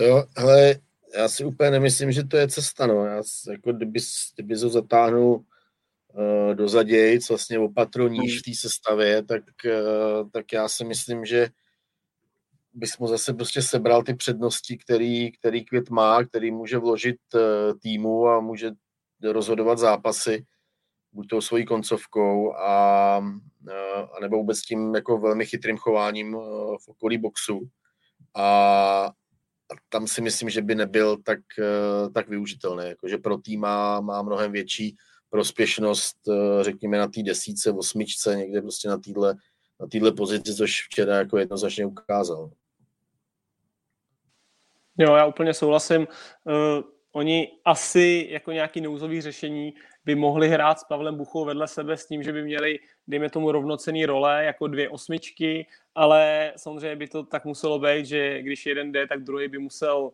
Jo, 0.00 0.24
hele, 0.36 0.76
já 1.14 1.28
si 1.28 1.44
úplně 1.44 1.70
nemyslím, 1.70 2.12
že 2.12 2.24
to 2.24 2.36
je 2.36 2.48
cesta, 2.48 2.86
no. 2.86 3.04
Já, 3.04 3.22
jako 3.50 3.72
kdyby, 3.72 4.00
kdyby 4.34 4.54
ho 4.54 4.68
zatáhnul 4.68 5.34
uh, 5.34 6.54
do 6.54 6.68
zadějc, 6.68 7.28
vlastně 7.28 7.58
opatro 7.58 8.08
níž 8.08 8.38
v 8.38 8.42
té 8.42 8.50
sestavě, 8.54 9.22
tak, 9.22 9.42
uh, 9.64 10.30
tak 10.30 10.52
já 10.52 10.68
si 10.68 10.84
myslím, 10.84 11.24
že 11.24 11.48
bys 12.74 12.98
mu 12.98 13.06
zase 13.06 13.34
prostě 13.34 13.62
sebral 13.62 14.02
ty 14.02 14.14
přednosti, 14.14 14.78
který, 14.78 15.32
který 15.32 15.64
Květ 15.64 15.90
má, 15.90 16.24
který 16.24 16.50
může 16.50 16.78
vložit 16.78 17.16
uh, 17.34 17.40
týmu 17.78 18.28
a 18.28 18.40
může 18.40 18.70
rozhodovat 19.22 19.78
zápasy, 19.78 20.44
buď 21.12 21.28
tou 21.28 21.40
svojí 21.40 21.64
koncovkou 21.64 22.54
a, 22.54 23.16
a 24.12 24.20
nebo 24.20 24.36
vůbec 24.36 24.60
tím 24.60 24.94
jako 24.94 25.18
velmi 25.18 25.46
chytrým 25.46 25.76
chováním 25.76 26.32
v 26.84 26.88
okolí 26.88 27.18
boxu. 27.18 27.60
A, 28.34 29.10
a 29.72 29.74
tam 29.88 30.06
si 30.06 30.20
myslím, 30.20 30.50
že 30.50 30.62
by 30.62 30.74
nebyl 30.74 31.16
tak, 31.16 31.38
tak 32.14 32.28
využitelný. 32.28 32.84
Jakože 32.88 33.18
pro 33.18 33.38
tým 33.38 33.60
má, 33.60 34.00
má 34.00 34.22
mnohem 34.22 34.52
větší 34.52 34.96
prospěšnost, 35.30 36.16
řekněme, 36.60 36.98
na 36.98 37.08
té 37.08 37.22
desíce, 37.22 37.72
osmičce, 37.72 38.36
někde 38.36 38.62
prostě 38.62 38.88
na 38.88 38.98
téhle 38.98 39.34
na 39.82 39.88
téhle 39.88 40.12
pozici, 40.12 40.54
což 40.54 40.86
včera 40.86 41.16
jako 41.16 41.38
jednoznačně 41.38 41.86
ukázal. 41.86 42.50
Jo, 44.98 45.14
já 45.14 45.26
úplně 45.26 45.54
souhlasím. 45.54 46.00
Uh, 46.00 46.82
oni 47.12 47.48
asi 47.64 48.28
jako 48.30 48.52
nějaký 48.52 48.80
nouzový 48.80 49.20
řešení 49.20 49.74
by 50.04 50.14
mohli 50.14 50.48
hrát 50.48 50.80
s 50.80 50.84
Pavlem 50.84 51.16
Buchou 51.16 51.44
vedle 51.44 51.68
sebe 51.68 51.96
s 51.96 52.06
tím, 52.06 52.22
že 52.22 52.32
by 52.32 52.42
měli, 52.42 52.78
dejme 53.08 53.30
tomu, 53.30 53.52
rovnocený 53.52 54.06
role 54.06 54.44
jako 54.44 54.66
dvě 54.66 54.88
osmičky, 54.88 55.66
ale 55.94 56.52
samozřejmě 56.56 56.96
by 56.96 57.08
to 57.08 57.22
tak 57.22 57.44
muselo 57.44 57.78
být, 57.78 58.06
že 58.06 58.42
když 58.42 58.66
jeden 58.66 58.92
jde, 58.92 59.06
tak 59.06 59.24
druhý 59.24 59.48
by 59.48 59.58
musel 59.58 60.12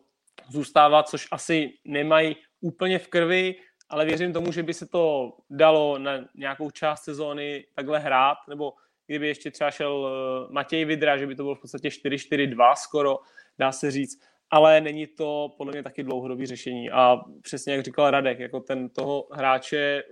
zůstávat, 0.49 1.09
což 1.09 1.27
asi 1.31 1.73
nemají 1.85 2.35
úplně 2.61 2.99
v 2.99 3.07
krvi, 3.07 3.55
ale 3.89 4.05
věřím 4.05 4.33
tomu, 4.33 4.51
že 4.51 4.63
by 4.63 4.73
se 4.73 4.85
to 4.85 5.33
dalo 5.49 5.97
na 5.97 6.11
nějakou 6.35 6.71
část 6.71 7.03
sezóny 7.03 7.65
takhle 7.75 7.99
hrát, 7.99 8.37
nebo 8.49 8.73
kdyby 9.07 9.27
ještě 9.27 9.51
třeba 9.51 9.71
šel 9.71 10.07
eh, 10.07 10.53
Matěj 10.53 10.85
Vidra, 10.85 11.17
že 11.17 11.27
by 11.27 11.35
to 11.35 11.43
bylo 11.43 11.55
v 11.55 11.61
podstatě 11.61 11.89
4-4-2 11.89 12.75
skoro, 12.75 13.19
dá 13.57 13.71
se 13.71 13.91
říct 13.91 14.19
ale 14.51 14.81
není 14.81 15.07
to 15.07 15.53
podle 15.57 15.71
mě 15.73 15.83
taky 15.83 16.03
dlouhodobý 16.03 16.45
řešení. 16.45 16.91
A 16.91 17.21
přesně 17.41 17.73
jak 17.73 17.85
říkal 17.85 18.11
Radek, 18.11 18.39
jako 18.39 18.59
ten 18.59 18.89
toho 18.89 19.27
hráče 19.31 20.03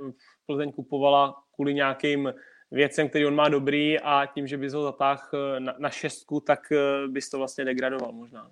Plzeň 0.45 0.71
kupovala 0.71 1.35
kvůli 1.55 1.73
nějakým 1.73 2.33
věcem, 2.71 3.09
který 3.09 3.25
on 3.25 3.35
má 3.35 3.49
dobrý 3.49 3.99
a 3.99 4.25
tím, 4.25 4.47
že 4.47 4.57
bys 4.57 4.73
ho 4.73 4.83
zatáhl 4.83 5.59
na, 5.59 5.75
na 5.79 5.89
šestku, 5.89 6.39
tak 6.39 6.71
eh, 6.71 7.07
bys 7.07 7.29
to 7.29 7.37
vlastně 7.37 7.65
degradoval 7.65 8.11
možná. 8.11 8.51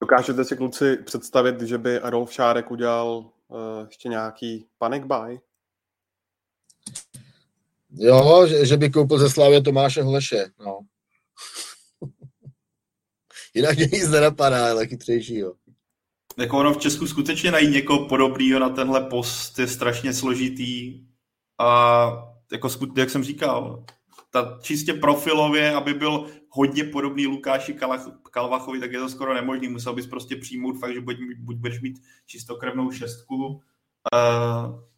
Dokážete 0.00 0.44
si 0.44 0.56
kluci 0.56 0.96
představit, 0.96 1.60
že 1.60 1.78
by 1.78 2.00
Adolf 2.00 2.32
Šárek 2.32 2.70
udělal 2.70 3.08
uh, 3.48 3.86
ještě 3.86 4.08
nějaký 4.08 4.66
panic 4.78 5.04
buy? 5.04 5.40
Jo, 7.90 8.46
že, 8.46 8.66
že 8.66 8.76
by 8.76 8.90
koupil 8.90 9.18
ze 9.18 9.30
Slávě 9.30 9.62
Tomáše 9.62 10.02
Hleše, 10.02 10.50
no. 10.58 10.80
Jinak 13.54 13.76
mě 13.76 13.86
nic 13.92 14.08
nenapadá, 14.08 14.70
ale 14.70 14.86
chytřejšího. 14.86 15.54
Jako 16.38 16.58
ono 16.58 16.74
v 16.74 16.78
Česku 16.78 17.06
skutečně 17.06 17.50
najít 17.50 17.74
někoho 17.74 18.08
podobného 18.08 18.60
na 18.60 18.68
tenhle 18.68 19.00
post 19.00 19.58
je 19.58 19.68
strašně 19.68 20.12
složitý 20.12 21.04
a 21.58 22.37
jako 22.52 22.68
jak 22.96 23.10
jsem 23.10 23.24
říkal, 23.24 23.84
ta 24.30 24.58
čistě 24.62 24.94
profilově, 24.94 25.74
aby 25.74 25.94
byl 25.94 26.26
hodně 26.48 26.84
podobný 26.84 27.26
Lukáši 27.26 27.76
Kalvachovi, 28.30 28.80
tak 28.80 28.92
je 28.92 28.98
to 28.98 29.08
skoro 29.08 29.34
nemožný. 29.34 29.68
Musel 29.68 29.94
bys 29.94 30.06
prostě 30.06 30.36
přijmout 30.36 30.78
fakt, 30.78 30.94
že 30.94 31.00
buď, 31.00 31.16
buď 31.38 31.56
budeš 31.56 31.80
mít 31.80 32.02
čistokrevnou 32.26 32.90
šestku, 32.90 33.46
uh, 33.46 33.60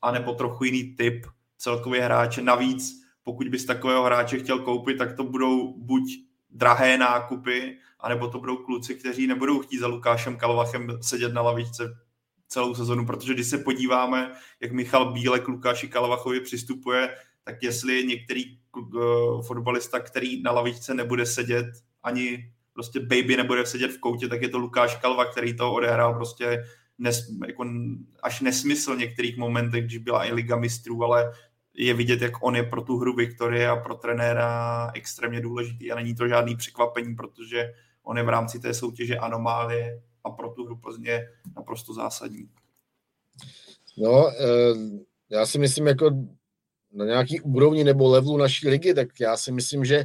anebo 0.02 0.34
trochu 0.34 0.64
jiný 0.64 0.96
typ 0.96 1.26
celkově 1.58 2.02
hráče. 2.02 2.42
Navíc, 2.42 3.02
pokud 3.22 3.48
bys 3.48 3.64
takového 3.64 4.04
hráče 4.04 4.38
chtěl 4.38 4.58
koupit, 4.58 4.98
tak 4.98 5.16
to 5.16 5.24
budou 5.24 5.74
buď 5.78 6.02
drahé 6.50 6.98
nákupy, 6.98 7.78
anebo 8.00 8.28
to 8.28 8.38
budou 8.38 8.56
kluci, 8.56 8.94
kteří 8.94 9.26
nebudou 9.26 9.60
chtít 9.60 9.78
za 9.78 9.86
Lukášem 9.86 10.36
Kalvachem 10.36 10.98
sedět 11.00 11.32
na 11.32 11.42
lavičce 11.42 11.96
celou 12.48 12.74
sezonu, 12.74 13.06
protože 13.06 13.34
když 13.34 13.46
se 13.46 13.58
podíváme, 13.58 14.32
jak 14.60 14.72
Michal 14.72 15.12
Bílek 15.12 15.48
Lukáši 15.48 15.88
Kalvachovi 15.88 16.40
přistupuje, 16.40 17.16
tak 17.50 17.62
jestli 17.62 17.96
je 17.96 18.02
některý 18.02 18.58
fotbalista, 19.46 20.00
který 20.00 20.42
na 20.42 20.52
lavičce 20.52 20.94
nebude 20.94 21.26
sedět, 21.26 21.66
ani 22.02 22.52
prostě 22.72 23.00
baby 23.00 23.36
nebude 23.36 23.66
sedět 23.66 23.88
v 23.88 23.98
koutě, 23.98 24.28
tak 24.28 24.42
je 24.42 24.48
to 24.48 24.58
Lukáš 24.58 24.96
Kalva, 24.96 25.24
který 25.24 25.56
to 25.56 25.72
odehrál 25.72 26.14
prostě 26.14 26.64
nes, 26.98 27.28
jako 27.46 27.64
až 28.22 28.40
nesmysl 28.40 28.96
některých 28.96 29.36
momentech, 29.36 29.84
když 29.84 29.98
byla 29.98 30.24
i 30.24 30.32
Liga 30.32 30.56
mistrů, 30.56 31.04
ale 31.04 31.32
je 31.74 31.94
vidět, 31.94 32.22
jak 32.22 32.32
on 32.42 32.56
je 32.56 32.62
pro 32.62 32.82
tu 32.82 32.98
hru 32.98 33.16
Viktorie 33.16 33.68
a 33.68 33.76
pro 33.76 33.94
trenéra 33.94 34.90
extrémně 34.94 35.40
důležitý 35.40 35.92
a 35.92 35.96
není 35.96 36.14
to 36.14 36.28
žádný 36.28 36.56
překvapení, 36.56 37.14
protože 37.14 37.72
on 38.02 38.16
je 38.16 38.22
v 38.22 38.28
rámci 38.28 38.60
té 38.60 38.74
soutěže 38.74 39.18
anomálie 39.18 40.02
a 40.24 40.30
pro 40.30 40.50
tu 40.50 40.64
hru 40.64 40.76
Plzně 40.76 41.28
naprosto 41.56 41.94
zásadní. 41.94 42.48
No, 43.98 44.28
eh, 44.28 44.74
já 45.30 45.46
si 45.46 45.58
myslím, 45.58 45.86
jako 45.86 46.10
na 46.92 47.04
nějaký 47.04 47.40
úrovni 47.40 47.84
nebo 47.84 48.08
levelu 48.08 48.36
naší 48.36 48.68
ligy, 48.68 48.94
tak 48.94 49.08
já 49.20 49.36
si 49.36 49.52
myslím, 49.52 49.84
že 49.84 50.04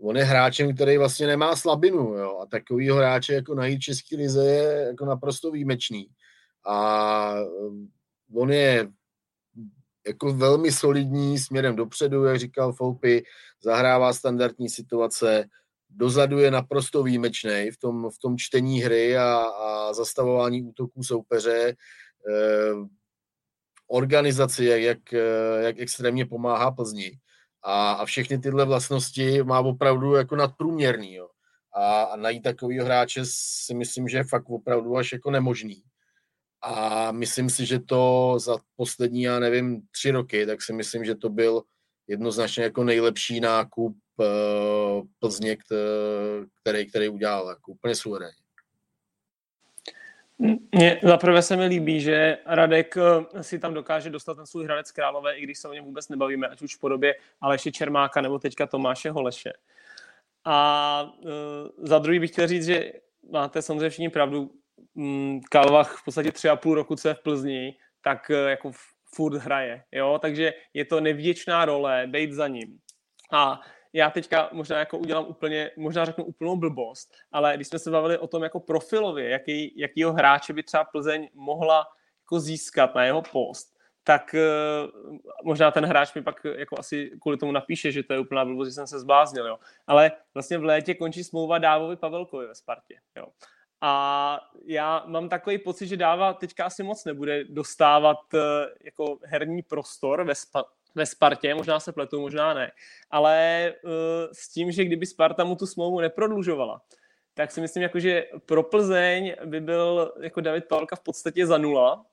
on 0.00 0.16
je 0.16 0.24
hráčem, 0.24 0.74
který 0.74 0.98
vlastně 0.98 1.26
nemá 1.26 1.56
slabinu, 1.56 1.98
jo, 1.98 2.38
a 2.42 2.46
takovýho 2.46 2.96
hráče 2.96 3.34
jako 3.34 3.54
najít 3.54 3.76
v 3.76 3.80
České 3.80 4.16
lize 4.16 4.44
je 4.44 4.86
jako 4.86 5.04
naprosto 5.04 5.50
výjimečný. 5.50 6.08
A 6.66 7.34
eh, 7.38 7.44
on 8.34 8.52
je 8.52 8.88
jako 10.06 10.32
velmi 10.32 10.72
solidní 10.72 11.38
směrem 11.38 11.76
dopředu, 11.76 12.24
jak 12.24 12.38
říkal 12.38 12.72
Foupy, 12.72 13.22
zahrává 13.64 14.12
standardní 14.12 14.68
situace, 14.68 15.44
dozadu 15.90 16.38
je 16.38 16.50
naprosto 16.50 17.02
výjimečný 17.02 17.70
v 17.70 17.78
tom, 17.78 18.10
v 18.10 18.18
tom 18.18 18.38
čtení 18.38 18.80
hry 18.80 19.16
a, 19.16 19.36
a 19.36 19.92
zastavování 19.92 20.62
útoků 20.62 21.02
soupeře. 21.02 21.74
Eh, 22.30 23.01
organizaci, 23.92 24.64
jak, 24.64 24.80
jak, 24.80 25.12
jak 25.60 25.78
extrémně 25.78 26.26
pomáhá 26.26 26.70
Plzni. 26.70 27.18
A, 27.64 27.92
a 27.92 28.04
všechny 28.04 28.38
tyhle 28.38 28.64
vlastnosti 28.64 29.42
má 29.42 29.60
opravdu 29.60 30.14
jako 30.14 30.36
nadprůměrný. 30.36 31.14
Jo. 31.14 31.28
A, 31.74 32.02
a 32.02 32.16
najít 32.16 32.42
takovýho 32.42 32.84
hráče 32.84 33.22
si 33.24 33.74
myslím, 33.74 34.08
že 34.08 34.16
je 34.16 34.24
fakt 34.24 34.50
opravdu 34.50 34.96
až 34.96 35.12
jako 35.12 35.30
nemožný. 35.30 35.82
A 36.62 37.12
myslím 37.12 37.50
si, 37.50 37.66
že 37.66 37.78
to 37.78 38.34
za 38.38 38.56
poslední, 38.76 39.22
já 39.22 39.38
nevím, 39.38 39.82
tři 39.90 40.10
roky, 40.10 40.46
tak 40.46 40.62
si 40.62 40.72
myslím, 40.72 41.04
že 41.04 41.14
to 41.14 41.28
byl 41.28 41.62
jednoznačně 42.06 42.64
jako 42.64 42.84
nejlepší 42.84 43.40
nákup 43.40 43.96
uh, 44.16 45.02
Plzně, 45.18 45.56
který, 46.60 46.86
který 46.86 47.08
udělal, 47.08 47.48
jako 47.48 47.72
úplně 47.72 47.94
suverénně. 47.94 48.41
Mně 50.38 51.00
zaprvé 51.02 51.42
se 51.42 51.56
mi 51.56 51.66
líbí, 51.66 52.00
že 52.00 52.38
Radek 52.46 52.96
eh, 52.96 53.42
si 53.42 53.58
tam 53.58 53.74
dokáže 53.74 54.10
dostat 54.10 54.34
ten 54.34 54.46
svůj 54.46 54.64
hradec 54.64 54.90
králové, 54.90 55.36
i 55.36 55.42
když 55.42 55.58
se 55.58 55.68
o 55.68 55.72
něm 55.72 55.84
vůbec 55.84 56.08
nebavíme, 56.08 56.48
ať 56.48 56.62
už 56.62 56.76
v 56.76 56.80
podobě 56.80 57.14
Aleše 57.40 57.72
Čermáka 57.72 58.20
nebo 58.20 58.38
teďka 58.38 58.66
Tomáše 58.66 59.10
Holeše. 59.10 59.52
A 60.44 61.02
uh, 61.02 61.30
za 61.78 61.98
druhý 61.98 62.18
bych 62.18 62.30
chtěl 62.30 62.46
říct, 62.46 62.66
že 62.66 62.92
máte 63.30 63.62
samozřejmě 63.62 63.90
všichni 63.90 64.08
pravdu, 64.08 64.50
um, 64.94 65.40
Kalvach 65.50 65.96
v 65.96 66.04
podstatě 66.04 66.32
tři 66.32 66.48
a 66.48 66.56
půl 66.56 66.74
roku, 66.74 66.96
co 66.96 67.08
je 67.08 67.14
v 67.14 67.22
Plzni, 67.22 67.76
tak 68.04 68.30
uh, 68.30 68.48
jako 68.48 68.72
furt 69.14 69.34
hraje, 69.34 69.84
jo, 69.92 70.18
takže 70.22 70.54
je 70.74 70.84
to 70.84 71.00
nevděčná 71.00 71.64
role, 71.64 72.06
bejt 72.06 72.32
za 72.32 72.48
ním. 72.48 72.78
A 73.32 73.60
já 73.92 74.10
teďka 74.10 74.48
možná 74.52 74.78
jako 74.78 74.98
udělám 74.98 75.26
úplně, 75.28 75.70
možná 75.76 76.04
řeknu 76.04 76.24
úplnou 76.24 76.56
blbost, 76.56 77.14
ale 77.32 77.56
když 77.56 77.68
jsme 77.68 77.78
se 77.78 77.90
bavili 77.90 78.18
o 78.18 78.26
tom 78.26 78.42
jako 78.42 78.60
profilově, 78.60 79.28
jaký, 79.28 79.80
jakýho 79.80 80.12
hráče 80.12 80.52
by 80.52 80.62
třeba 80.62 80.84
Plzeň 80.84 81.28
mohla 81.34 81.86
jako 82.24 82.40
získat 82.40 82.94
na 82.94 83.04
jeho 83.04 83.22
post, 83.22 83.72
tak 84.04 84.34
uh, 84.34 85.16
možná 85.44 85.70
ten 85.70 85.84
hráč 85.84 86.14
mi 86.14 86.22
pak 86.22 86.46
jako 86.58 86.78
asi 86.78 87.10
kvůli 87.22 87.36
tomu 87.36 87.52
napíše, 87.52 87.92
že 87.92 88.02
to 88.02 88.12
je 88.12 88.18
úplná 88.18 88.44
blbost, 88.44 88.68
že 88.68 88.74
jsem 88.74 88.86
se 88.86 89.00
zbláznil, 89.00 89.46
jo. 89.46 89.58
Ale 89.86 90.12
vlastně 90.34 90.58
v 90.58 90.64
létě 90.64 90.94
končí 90.94 91.24
smlouva 91.24 91.58
Dávovi 91.58 91.96
Pavelkovi 91.96 92.46
ve 92.46 92.54
Spartě, 92.54 92.94
jo. 93.16 93.26
A 93.80 94.40
já 94.64 95.04
mám 95.06 95.28
takový 95.28 95.58
pocit, 95.58 95.86
že 95.86 95.96
Dáva 95.96 96.32
teďka 96.32 96.64
asi 96.64 96.82
moc 96.82 97.04
nebude 97.04 97.44
dostávat 97.44 98.18
uh, 98.34 98.40
jako 98.84 99.18
herní 99.22 99.62
prostor 99.62 100.24
ve, 100.24 100.34
spa- 100.34 100.64
ve 100.94 101.06
Spartě, 101.06 101.54
možná 101.54 101.80
se 101.80 101.92
pletu, 101.92 102.20
možná 102.20 102.54
ne, 102.54 102.70
ale 103.10 103.74
uh, 103.84 103.90
s 104.32 104.52
tím, 104.52 104.72
že 104.72 104.84
kdyby 104.84 105.06
Sparta 105.06 105.44
mu 105.44 105.56
tu 105.56 105.66
smlouvu 105.66 106.00
neprodlužovala, 106.00 106.80
tak 107.34 107.50
si 107.50 107.60
myslím, 107.60 107.82
jako, 107.82 107.98
že 108.00 108.24
pro 108.46 108.62
Plzeň 108.62 109.34
by 109.44 109.60
byl 109.60 110.14
jako 110.20 110.40
David 110.40 110.64
Pavelka 110.68 110.96
v 110.96 111.02
podstatě 111.02 111.46
za 111.46 111.58
nula, 111.58 112.04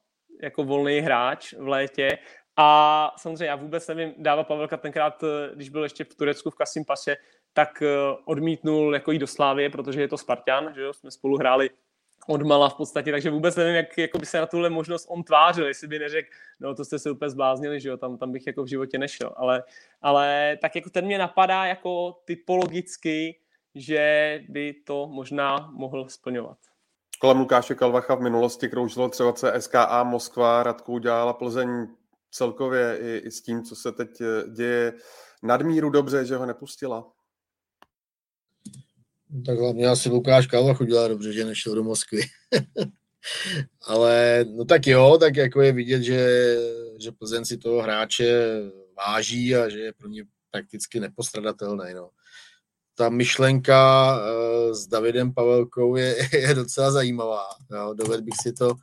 jako 0.41 0.63
volný 0.63 0.99
hráč 0.99 1.53
v 1.53 1.67
létě. 1.67 2.17
A 2.57 3.11
samozřejmě 3.17 3.45
já 3.45 3.55
vůbec 3.55 3.87
nevím, 3.87 4.13
Dáva 4.17 4.43
Pavelka 4.43 4.77
tenkrát, 4.77 5.23
eh, 5.23 5.55
když 5.55 5.69
byl 5.69 5.83
ještě 5.83 6.03
v 6.03 6.15
Turecku 6.15 6.49
v 6.49 6.55
Kasim 6.55 6.85
Pase, 6.85 7.17
tak 7.53 7.81
eh, 7.81 7.87
odmítnul 8.25 8.93
jako 8.93 9.11
jít 9.11 9.19
do 9.19 9.27
Slávie, 9.27 9.69
protože 9.69 10.01
je 10.01 10.07
to 10.07 10.17
Spartan, 10.17 10.73
že 10.73 10.81
jo, 10.81 10.93
jsme 10.93 11.11
spolu 11.11 11.37
hráli 11.37 11.69
odmala 12.29 12.69
v 12.69 12.73
podstatě, 12.73 13.11
takže 13.11 13.29
vůbec 13.29 13.55
nevím, 13.55 13.75
jak 13.75 13.97
jako 13.97 14.17
by 14.17 14.25
se 14.25 14.39
na 14.39 14.45
tuhle 14.45 14.69
možnost 14.69 15.05
on 15.09 15.23
tvářil, 15.23 15.67
jestli 15.67 15.87
by 15.87 15.99
neřekl, 15.99 16.29
no 16.59 16.75
to 16.75 16.85
jste 16.85 16.99
se 16.99 17.11
úplně 17.11 17.29
zbláznili, 17.29 17.79
že 17.79 17.89
jo, 17.89 17.97
tam, 17.97 18.17
tam 18.17 18.31
bych 18.31 18.47
jako 18.47 18.63
v 18.63 18.67
životě 18.67 18.97
nešel, 18.97 19.33
ale, 19.37 19.63
ale 20.01 20.57
tak 20.61 20.75
jako 20.75 20.89
ten 20.89 21.05
mě 21.05 21.17
napadá 21.17 21.65
jako 21.65 22.21
typologicky, 22.25 23.39
že 23.75 24.39
by 24.49 24.73
to 24.73 25.07
možná 25.07 25.69
mohl 25.73 26.09
splňovat. 26.09 26.57
Kolem 27.19 27.39
Lukáše 27.39 27.75
Kalvacha 27.75 28.15
v 28.15 28.21
minulosti 28.21 28.69
kroužilo 28.69 29.09
třeba 29.09 29.33
SKA 29.59 30.03
Moskva, 30.03 30.63
Radku 30.63 30.93
udělala 30.93 31.33
Plzeň 31.33 31.87
celkově 32.31 32.97
i, 33.01 33.17
i 33.17 33.31
s 33.31 33.41
tím, 33.41 33.63
co 33.63 33.75
se 33.75 33.91
teď 33.91 34.09
děje 34.53 34.93
nadmíru 35.43 35.89
dobře, 35.89 36.25
že 36.25 36.35
ho 36.35 36.45
nepustila. 36.45 37.07
Tak 39.45 39.59
hlavně 39.59 39.87
asi 39.87 40.09
Lukáš 40.09 40.47
Kalvach 40.47 40.81
udělal 40.81 41.09
dobře, 41.09 41.33
že 41.33 41.45
nešel 41.45 41.75
do 41.75 41.83
Moskvy. 41.83 42.21
Ale 43.87 44.45
no 44.55 44.65
tak 44.65 44.87
jo, 44.87 45.17
tak 45.19 45.35
jako 45.35 45.61
je 45.61 45.71
vidět, 45.71 46.03
že, 46.03 46.55
že 46.99 47.11
Plzeň 47.11 47.45
si 47.45 47.57
toho 47.57 47.81
hráče 47.81 48.59
váží 48.97 49.55
a 49.55 49.69
že 49.69 49.79
je 49.79 49.93
pro 49.93 50.07
ně 50.07 50.23
prakticky 50.51 50.99
nepostradatelný. 50.99 51.93
No. 51.93 52.09
Ta 52.95 53.09
myšlenka 53.09 54.11
uh, 54.17 54.73
s 54.73 54.87
Davidem 54.87 55.33
Pavelkou 55.33 55.95
je, 55.95 56.15
je 56.33 56.53
docela 56.53 56.91
zajímavá. 56.91 57.45
Jo. 57.71 57.93
Doved, 57.93 58.21
bych 58.21 58.35
si 58.41 58.53
to, 58.53 58.75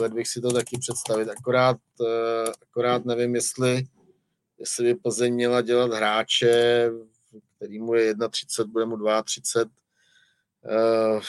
uh, 0.00 0.14
bych 0.14 0.28
si 0.28 0.40
to 0.40 0.52
taky 0.52 0.78
představit. 0.78 1.28
Akorát, 1.28 1.76
uh, 2.00 2.52
akorát 2.62 3.04
nevím, 3.04 3.34
jestli, 3.34 3.84
jestli 4.58 4.84
by 4.84 4.94
Plzeň 4.94 5.34
měla 5.34 5.60
dělat 5.60 5.92
hráče 5.92 6.90
který 7.64 7.80
mu 7.80 7.94
je 7.94 8.14
31, 8.30 8.72
bude 8.72 8.84
mu 8.84 8.96
32. 9.24 9.70
Uh, 10.64 11.22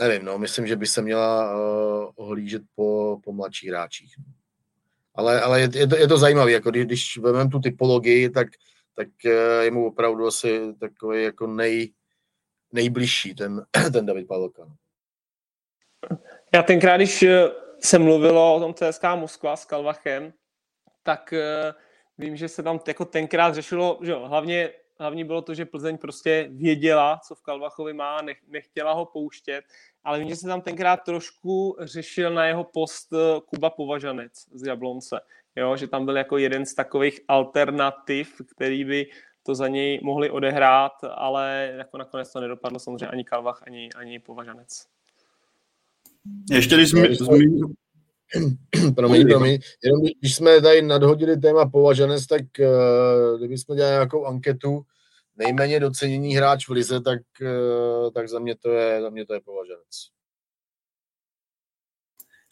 eh, 0.00 0.08
nevím, 0.08 0.24
no, 0.24 0.38
myslím, 0.38 0.66
že 0.66 0.76
by 0.76 0.86
se 0.86 1.02
měla 1.02 1.56
uh, 1.56 2.10
ohlížet 2.16 2.62
po, 2.74 3.18
po 3.24 3.32
mladších 3.32 3.70
hráčích. 3.70 4.14
Ale, 5.14 5.40
ale 5.40 5.60
je, 5.60 5.68
je, 5.74 5.86
to, 5.86 5.96
je 5.96 6.08
to 6.08 6.18
zajímavé, 6.18 6.52
jako 6.52 6.70
když, 6.70 6.84
když 6.84 7.18
vezmeme 7.18 7.50
tu 7.50 7.60
typologii, 7.60 8.30
tak, 8.30 8.48
tak 8.96 9.08
uh, 9.24 9.62
je 9.62 9.70
mu 9.70 9.86
opravdu 9.86 10.26
asi 10.26 10.74
takový 10.80 11.22
jako 11.22 11.46
nej, 11.46 11.92
nejbližší 12.72 13.34
ten, 13.34 13.66
ten 13.92 14.06
David 14.06 14.26
Pavelka. 14.26 14.64
No. 14.64 14.76
Já 16.54 16.62
tenkrát, 16.62 16.96
když 16.96 17.24
se 17.80 17.98
mluvilo 17.98 18.56
o 18.56 18.60
tom 18.60 18.74
CSK 18.74 19.02
Moskva 19.14 19.56
s 19.56 19.64
Kalvachem, 19.64 20.32
tak 21.02 21.34
vím, 22.18 22.36
že 22.36 22.48
se 22.48 22.62
tam 22.62 22.80
jako 22.88 23.04
tenkrát 23.04 23.54
řešilo, 23.54 23.98
že 24.02 24.10
jo, 24.10 24.28
hlavně 24.28 24.70
hlavní 24.98 25.24
bylo 25.24 25.42
to, 25.42 25.54
že 25.54 25.64
Plzeň 25.64 25.98
prostě 25.98 26.48
věděla, 26.50 27.20
co 27.26 27.34
v 27.34 27.42
Kalvachovi 27.42 27.92
má, 27.92 28.22
nech, 28.22 28.38
nechtěla 28.48 28.92
ho 28.92 29.04
pouštět, 29.06 29.64
ale 30.04 30.18
vím, 30.18 30.28
že 30.28 30.36
se 30.36 30.46
tam 30.46 30.60
tenkrát 30.60 30.96
trošku 30.96 31.76
řešil 31.80 32.34
na 32.34 32.46
jeho 32.46 32.64
post 32.64 33.12
eh, 33.12 33.40
Kuba 33.46 33.70
Považanec 33.70 34.32
z 34.54 34.66
Jablonce, 34.66 35.20
jo, 35.56 35.76
že 35.76 35.88
tam 35.88 36.04
byl 36.04 36.16
jako 36.16 36.38
jeden 36.38 36.66
z 36.66 36.74
takových 36.74 37.20
alternativ, 37.28 38.42
který 38.54 38.84
by 38.84 39.06
to 39.42 39.54
za 39.54 39.68
něj 39.68 40.00
mohli 40.02 40.30
odehrát, 40.30 40.92
ale 41.14 41.74
jako 41.76 41.98
nakonec 41.98 42.32
to 42.32 42.40
nedopadlo 42.40 42.78
samozřejmě 42.78 43.06
ani 43.06 43.24
Kalvach, 43.24 43.62
ani, 43.66 43.88
ani 43.96 44.18
Považanec. 44.18 44.86
Ještě 46.50 46.74
když 46.74 46.90
jsme, 46.90 47.08
promiň, 48.96 49.28
promiň, 49.28 49.58
jenom 49.84 50.00
když 50.20 50.34
jsme 50.34 50.60
tady 50.60 50.82
nadhodili 50.82 51.36
téma 51.36 51.66
považanec, 51.66 52.26
tak 52.26 52.42
uh, 52.58 53.38
kdybychom 53.38 53.76
dělali 53.76 53.92
nějakou 53.92 54.26
anketu, 54.26 54.82
nejméně 55.36 55.80
docenění 55.80 56.36
hráč 56.36 56.68
v 56.68 56.72
lize, 56.72 57.00
tak, 57.00 57.20
uh, 57.40 58.10
tak 58.10 58.28
za, 58.28 58.38
mě 58.38 58.54
to 58.56 58.70
je, 58.70 59.02
za 59.02 59.10
mě 59.10 59.26
to 59.26 59.34
je 59.34 59.40
považanec. 59.40 60.10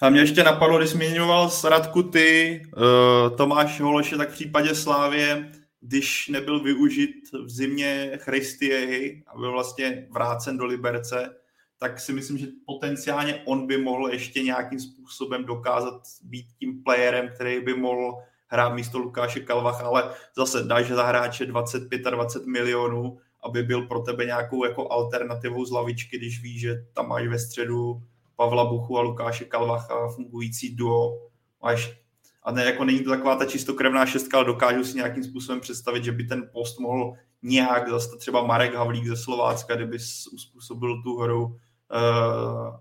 A 0.02 0.10
mě 0.10 0.20
ještě 0.20 0.44
napadlo, 0.44 0.78
když 0.78 0.90
zmiňoval 0.90 1.50
s 1.50 1.64
Radku 1.64 2.02
ty, 2.02 2.62
uh, 2.76 3.36
Tomáš 3.36 3.80
Hološe, 3.80 4.16
tak 4.16 4.30
v 4.30 4.32
případě 4.32 4.74
Slávě, 4.74 5.52
když 5.80 6.28
nebyl 6.28 6.62
využit 6.62 7.10
v 7.44 7.50
zimě 7.50 8.12
Christie 8.16 9.22
a 9.26 9.38
byl 9.38 9.52
vlastně 9.52 10.08
vrácen 10.10 10.58
do 10.58 10.64
Liberce, 10.64 11.36
tak 11.78 12.00
si 12.00 12.12
myslím, 12.12 12.38
že 12.38 12.46
potenciálně 12.66 13.42
on 13.44 13.66
by 13.66 13.78
mohl 13.78 14.08
ještě 14.08 14.42
nějakým 14.42 14.80
způsobem 14.80 15.44
dokázat 15.44 16.02
být 16.22 16.46
tím 16.58 16.82
playerem, 16.82 17.30
který 17.34 17.60
by 17.60 17.74
mohl 17.74 18.14
hrát 18.46 18.74
místo 18.74 18.98
Lukáše 18.98 19.40
Kalvacha, 19.40 19.86
ale 19.86 20.14
zase 20.36 20.62
dáš 20.62 20.86
za 20.86 21.04
hráče 21.04 21.46
25 21.46 22.06
a 22.06 22.10
20 22.10 22.46
milionů, 22.46 23.18
aby 23.42 23.62
byl 23.62 23.82
pro 23.82 24.00
tebe 24.00 24.24
nějakou 24.24 24.64
jako 24.64 24.92
alternativou 24.92 25.64
z 25.64 25.70
lavičky, 25.70 26.18
když 26.18 26.42
víš, 26.42 26.60
že 26.60 26.84
tam 26.92 27.08
máš 27.08 27.26
ve 27.26 27.38
středu 27.38 28.02
Pavla 28.36 28.64
Buchu 28.64 28.98
a 28.98 29.02
Lukáše 29.02 29.44
Kalvacha 29.44 30.08
fungující 30.08 30.74
duo. 30.74 31.18
Máš, 31.62 31.98
a 32.42 32.52
ne, 32.52 32.64
jako 32.64 32.84
není 32.84 33.00
to 33.00 33.10
taková 33.10 33.36
ta 33.36 33.44
čistokrevná 33.44 34.06
šestka, 34.06 34.36
ale 34.36 34.46
dokážu 34.46 34.84
si 34.84 34.96
nějakým 34.96 35.24
způsobem 35.24 35.60
představit, 35.60 36.04
že 36.04 36.12
by 36.12 36.24
ten 36.24 36.50
post 36.52 36.78
mohl 36.80 37.14
nějak, 37.42 37.88
zase 37.88 38.16
třeba 38.16 38.46
Marek 38.46 38.74
Havlík 38.74 39.06
ze 39.06 39.16
Slovácka, 39.16 39.76
kdyby 39.76 39.98
uspůsobil 40.32 41.02
tu 41.02 41.16
hru, 41.16 41.58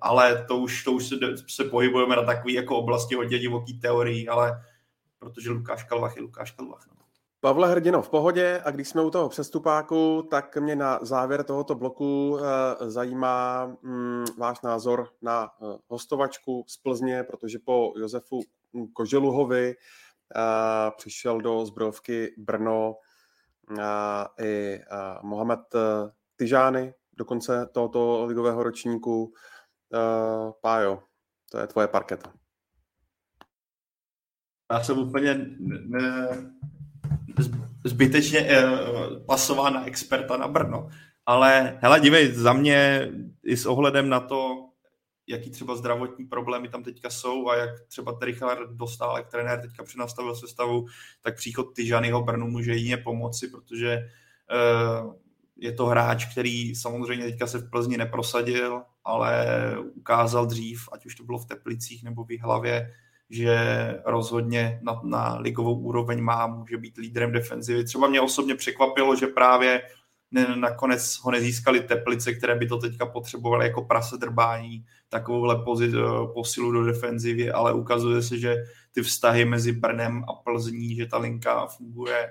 ale 0.02 0.45
to 0.48 0.57
už, 0.57 0.84
to 0.84 0.91
už 0.91 1.07
se, 1.07 1.15
se 1.48 1.64
pohybujeme 1.64 2.15
na 2.15 2.23
takové 2.23 2.53
jako 2.53 2.77
oblasti 2.77 3.15
hodně 3.15 3.40
divoký 3.40 3.80
teorii, 3.80 4.27
ale 4.27 4.64
protože 5.19 5.49
Lukáš 5.49 5.84
Kalvach 5.84 6.15
je 6.15 6.22
Lukáš 6.22 6.52
Kalvach. 6.52 6.88
No. 6.88 6.94
Pavle 7.40 7.69
Hrdino, 7.69 8.02
v 8.02 8.10
pohodě 8.10 8.61
a 8.65 8.72
když 8.72 8.88
jsme 8.88 9.02
u 9.02 9.10
toho 9.10 9.30
přestupáku, 9.30 10.27
tak 10.31 10.57
mě 10.57 10.76
na 10.76 10.99
závěr 11.02 11.44
tohoto 11.44 11.76
bloku 11.76 12.30
uh, 12.31 12.40
zajímá 12.88 13.65
um, 13.65 14.26
váš 14.38 14.61
názor 14.61 15.10
na 15.22 15.49
uh, 15.60 15.76
hostovačku 15.88 16.65
z 16.68 16.77
Plzně, 16.77 17.23
protože 17.23 17.60
po 17.60 17.94
Josefu 17.98 18.41
Koželuhovi 18.94 19.76
uh, 19.76 20.41
přišel 20.98 21.41
do 21.41 21.65
zbrojovky 21.65 22.34
Brno 22.38 22.95
i 24.40 24.80
Mohamed 25.22 25.60
Tyžány, 26.35 26.94
do 27.18 27.26
konce 27.26 27.69
tohoto 27.73 28.26
ligového 28.26 28.64
ročníku. 28.64 29.23
Uh, 29.23 30.52
Pájo, 30.61 31.03
to 31.52 31.57
je 31.57 31.68
tvoje 31.68 31.88
parketa. 31.88 32.34
Já 34.72 34.84
jsem 34.84 34.98
úplně 34.98 35.45
ne, 35.85 36.27
zbytečně 37.85 38.40
uh, 38.40 39.26
pasován 39.26 39.73
na 39.73 39.85
experta 39.85 40.38
na 40.38 40.48
Brno. 40.48 40.90
Ale 41.26 41.80
hele, 41.81 41.99
dívej, 41.99 42.31
za 42.31 42.53
mě 42.53 43.11
i 43.44 43.57
s 43.57 43.65
ohledem 43.65 44.10
na 44.10 44.19
to, 44.19 44.69
jaký 45.27 45.49
třeba 45.52 45.76
zdravotní 45.76 46.26
problémy 46.26 46.69
tam 46.69 46.84
teďka 46.84 47.10
jsou 47.10 47.49
a 47.49 47.56
jak 47.56 47.69
třeba 47.88 48.18
Richard 48.22 48.69
dostal, 48.69 49.18
jak 49.18 49.27
trenér 49.27 49.61
teďka 49.61 49.84
přenastavil 49.84 50.35
sestavu, 50.35 50.85
tak 51.22 51.35
příchod 51.35 51.73
Tyžanyho 51.76 52.23
Brnu 52.23 52.48
může 52.48 52.73
jině 52.73 52.98
pomoci, 52.98 53.48
protože 53.48 53.99
uh, 55.03 55.14
je 55.57 55.71
to 55.71 55.85
hráč, 55.85 56.25
který 56.31 56.75
samozřejmě 56.75 57.25
teďka 57.25 57.47
se 57.47 57.57
v 57.57 57.69
Plzni 57.69 57.97
neprosadil, 57.97 58.81
ale 59.03 59.45
ukázal 59.93 60.45
dřív, 60.45 60.89
ať 60.91 61.05
už 61.05 61.15
to 61.15 61.23
bylo 61.23 61.39
v 61.39 61.45
Teplicích 61.45 62.03
nebo 62.03 62.23
v 62.23 62.39
hlavě, 62.41 62.93
že 63.30 63.57
rozhodně 64.05 64.80
na, 64.84 65.01
na 65.03 65.38
ligovou 65.39 65.80
úroveň 65.80 66.21
má, 66.21 66.47
může 66.47 66.77
být 66.77 66.97
lídrem 66.97 67.31
defenzivy. 67.31 67.84
Třeba 67.84 68.07
mě 68.07 68.21
osobně 68.21 68.55
překvapilo, 68.55 69.15
že 69.15 69.27
právě 69.27 69.81
ne, 70.31 70.55
nakonec 70.55 71.19
ho 71.21 71.31
nezískali 71.31 71.81
Teplice, 71.81 72.34
které 72.34 72.55
by 72.55 72.67
to 72.67 72.77
teďka 72.77 73.05
potřebovaly 73.05 73.65
jako 73.65 73.81
prase 73.81 74.17
drbání, 74.17 74.85
takovouhle 75.09 75.63
pozit, 75.63 75.91
posilu 76.34 76.71
do 76.71 76.85
defenzivy, 76.85 77.51
ale 77.51 77.73
ukazuje 77.73 78.21
se, 78.21 78.39
že 78.39 78.55
ty 78.91 79.01
vztahy 79.01 79.45
mezi 79.45 79.71
Brnem 79.71 80.23
a 80.30 80.34
Plzní, 80.34 80.95
že 80.95 81.05
ta 81.05 81.17
linka 81.17 81.67
funguje, 81.67 82.30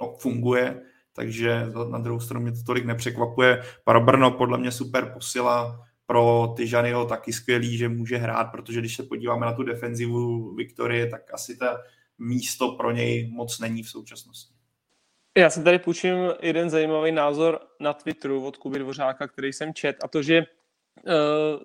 no, 0.00 0.16
funguje 0.18 0.80
takže 1.20 1.66
na 1.90 1.98
druhou 1.98 2.20
stranu 2.20 2.42
mě 2.42 2.52
to 2.52 2.62
tolik 2.66 2.84
nepřekvapuje. 2.84 3.62
Pro 3.84 4.00
Brno 4.00 4.30
podle 4.30 4.58
mě 4.58 4.72
super 4.72 5.10
posila, 5.12 5.86
pro 6.06 6.54
Tyžanyho 6.56 7.06
taky 7.06 7.32
skvělý, 7.32 7.76
že 7.76 7.88
může 7.88 8.16
hrát, 8.16 8.44
protože 8.44 8.80
když 8.80 8.96
se 8.96 9.02
podíváme 9.02 9.46
na 9.46 9.52
tu 9.52 9.62
defenzivu 9.62 10.54
Viktorie, 10.54 11.06
tak 11.06 11.34
asi 11.34 11.56
ta 11.56 11.78
místo 12.18 12.72
pro 12.72 12.90
něj 12.90 13.30
moc 13.32 13.58
není 13.58 13.82
v 13.82 13.88
současnosti. 13.88 14.54
Já 15.38 15.50
jsem 15.50 15.64
tady 15.64 15.78
půjčím 15.78 16.16
jeden 16.42 16.70
zajímavý 16.70 17.12
názor 17.12 17.60
na 17.80 17.92
Twitteru 17.92 18.46
od 18.46 18.56
Kuby 18.56 18.78
Dvořáka, 18.78 19.28
který 19.28 19.52
jsem 19.52 19.74
čet, 19.74 19.96
a 20.04 20.08
to, 20.08 20.22
že 20.22 20.38
uh, 20.38 21.12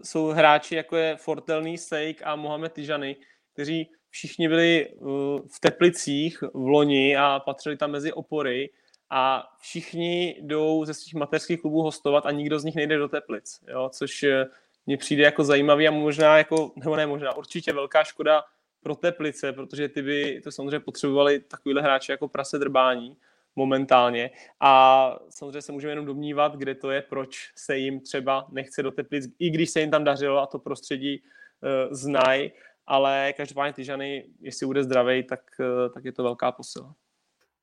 jsou 0.03 0.27
hráči 0.27 0.76
jako 0.76 0.95
je 0.95 1.15
Fortelný 1.15 1.77
Sejk 1.77 2.22
a 2.23 2.36
Mohamed 2.36 2.73
Tyžany, 2.73 3.15
kteří 3.53 3.90
všichni 4.10 4.48
byli 4.48 4.90
uh, 4.90 5.07
v 5.56 5.60
Teplicích 5.60 6.41
v 6.53 6.68
loni 6.68 7.18
a 7.18 7.40
patřili 7.40 7.77
tam 7.77 7.91
mezi 7.91 8.14
opory 8.14 8.69
a 9.10 9.44
všichni 9.60 10.36
jdou 10.41 10.86
ze 10.86 10.94
svých 10.94 11.15
mateřských 11.15 11.61
klubů 11.61 11.82
hostovat 11.82 12.26
a 12.26 12.32
nikdo 12.32 12.60
z 12.60 12.64
nich 12.64 12.76
nejde 12.76 12.98
do 12.98 13.07
Teplic, 13.07 13.60
jo? 13.68 13.90
což 13.94 14.23
eh, 14.23 14.45
mně 14.86 14.98
přijde 14.98 15.23
jako 15.23 15.44
zajímavý 15.44 15.88
a 15.88 15.91
možná 15.91 16.38
jako, 16.38 16.72
nebo 16.76 16.95
ne 16.95 17.06
možná, 17.07 17.36
určitě 17.36 17.73
velká 17.73 18.03
škoda 18.03 18.44
pro 18.84 18.95
Teplice, 18.95 19.53
protože 19.53 19.90
ty 19.90 20.02
by 20.02 20.41
to 20.44 20.52
samozřejmě 20.52 20.80
potřebovali 20.80 21.40
takovýhle 21.40 21.82
hráči 21.82 22.11
jako 22.11 22.27
prase 22.27 22.60
drbání 22.60 23.18
momentálně 23.56 24.32
a 24.60 25.15
samozřejmě 25.30 25.61
se 25.61 25.72
můžeme 25.72 25.91
jenom 25.91 26.06
domnívat, 26.06 26.56
kde 26.56 26.76
to 26.76 26.91
je, 26.91 27.02
proč 27.02 27.52
se 27.56 27.77
jim 27.77 27.99
třeba 27.99 28.48
nechce 28.52 28.84
do 28.84 28.91
Teplic, 28.91 29.26
i 29.40 29.49
když 29.49 29.69
se 29.69 29.80
jim 29.82 29.91
tam 29.91 30.03
dařilo 30.03 30.41
a 30.41 30.45
to 30.45 30.60
prostředí 30.60 31.22
uh, 31.22 31.94
znají, 31.94 32.52
ale 32.88 33.34
každopádně 33.38 33.73
Tyžany, 33.73 34.26
jestli 34.41 34.65
bude 34.65 34.84
zdravý, 34.84 35.23
tak, 35.23 35.41
uh, 35.60 35.94
tak 35.94 36.06
je 36.06 36.11
to 36.11 36.23
velká 36.23 36.52
posila. 36.52 36.95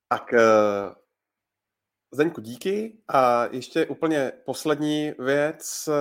Tak 0.09 0.33
Zdeňku, 2.13 2.41
díky. 2.41 2.97
A 3.07 3.45
ještě 3.51 3.85
úplně 3.85 4.31
poslední 4.45 5.13
věc 5.19 5.89
eh, 5.89 5.93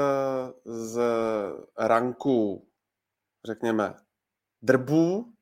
z 0.64 1.00
ranku, 1.78 2.68
řekněme, 3.44 3.94
drbů. 4.62 5.32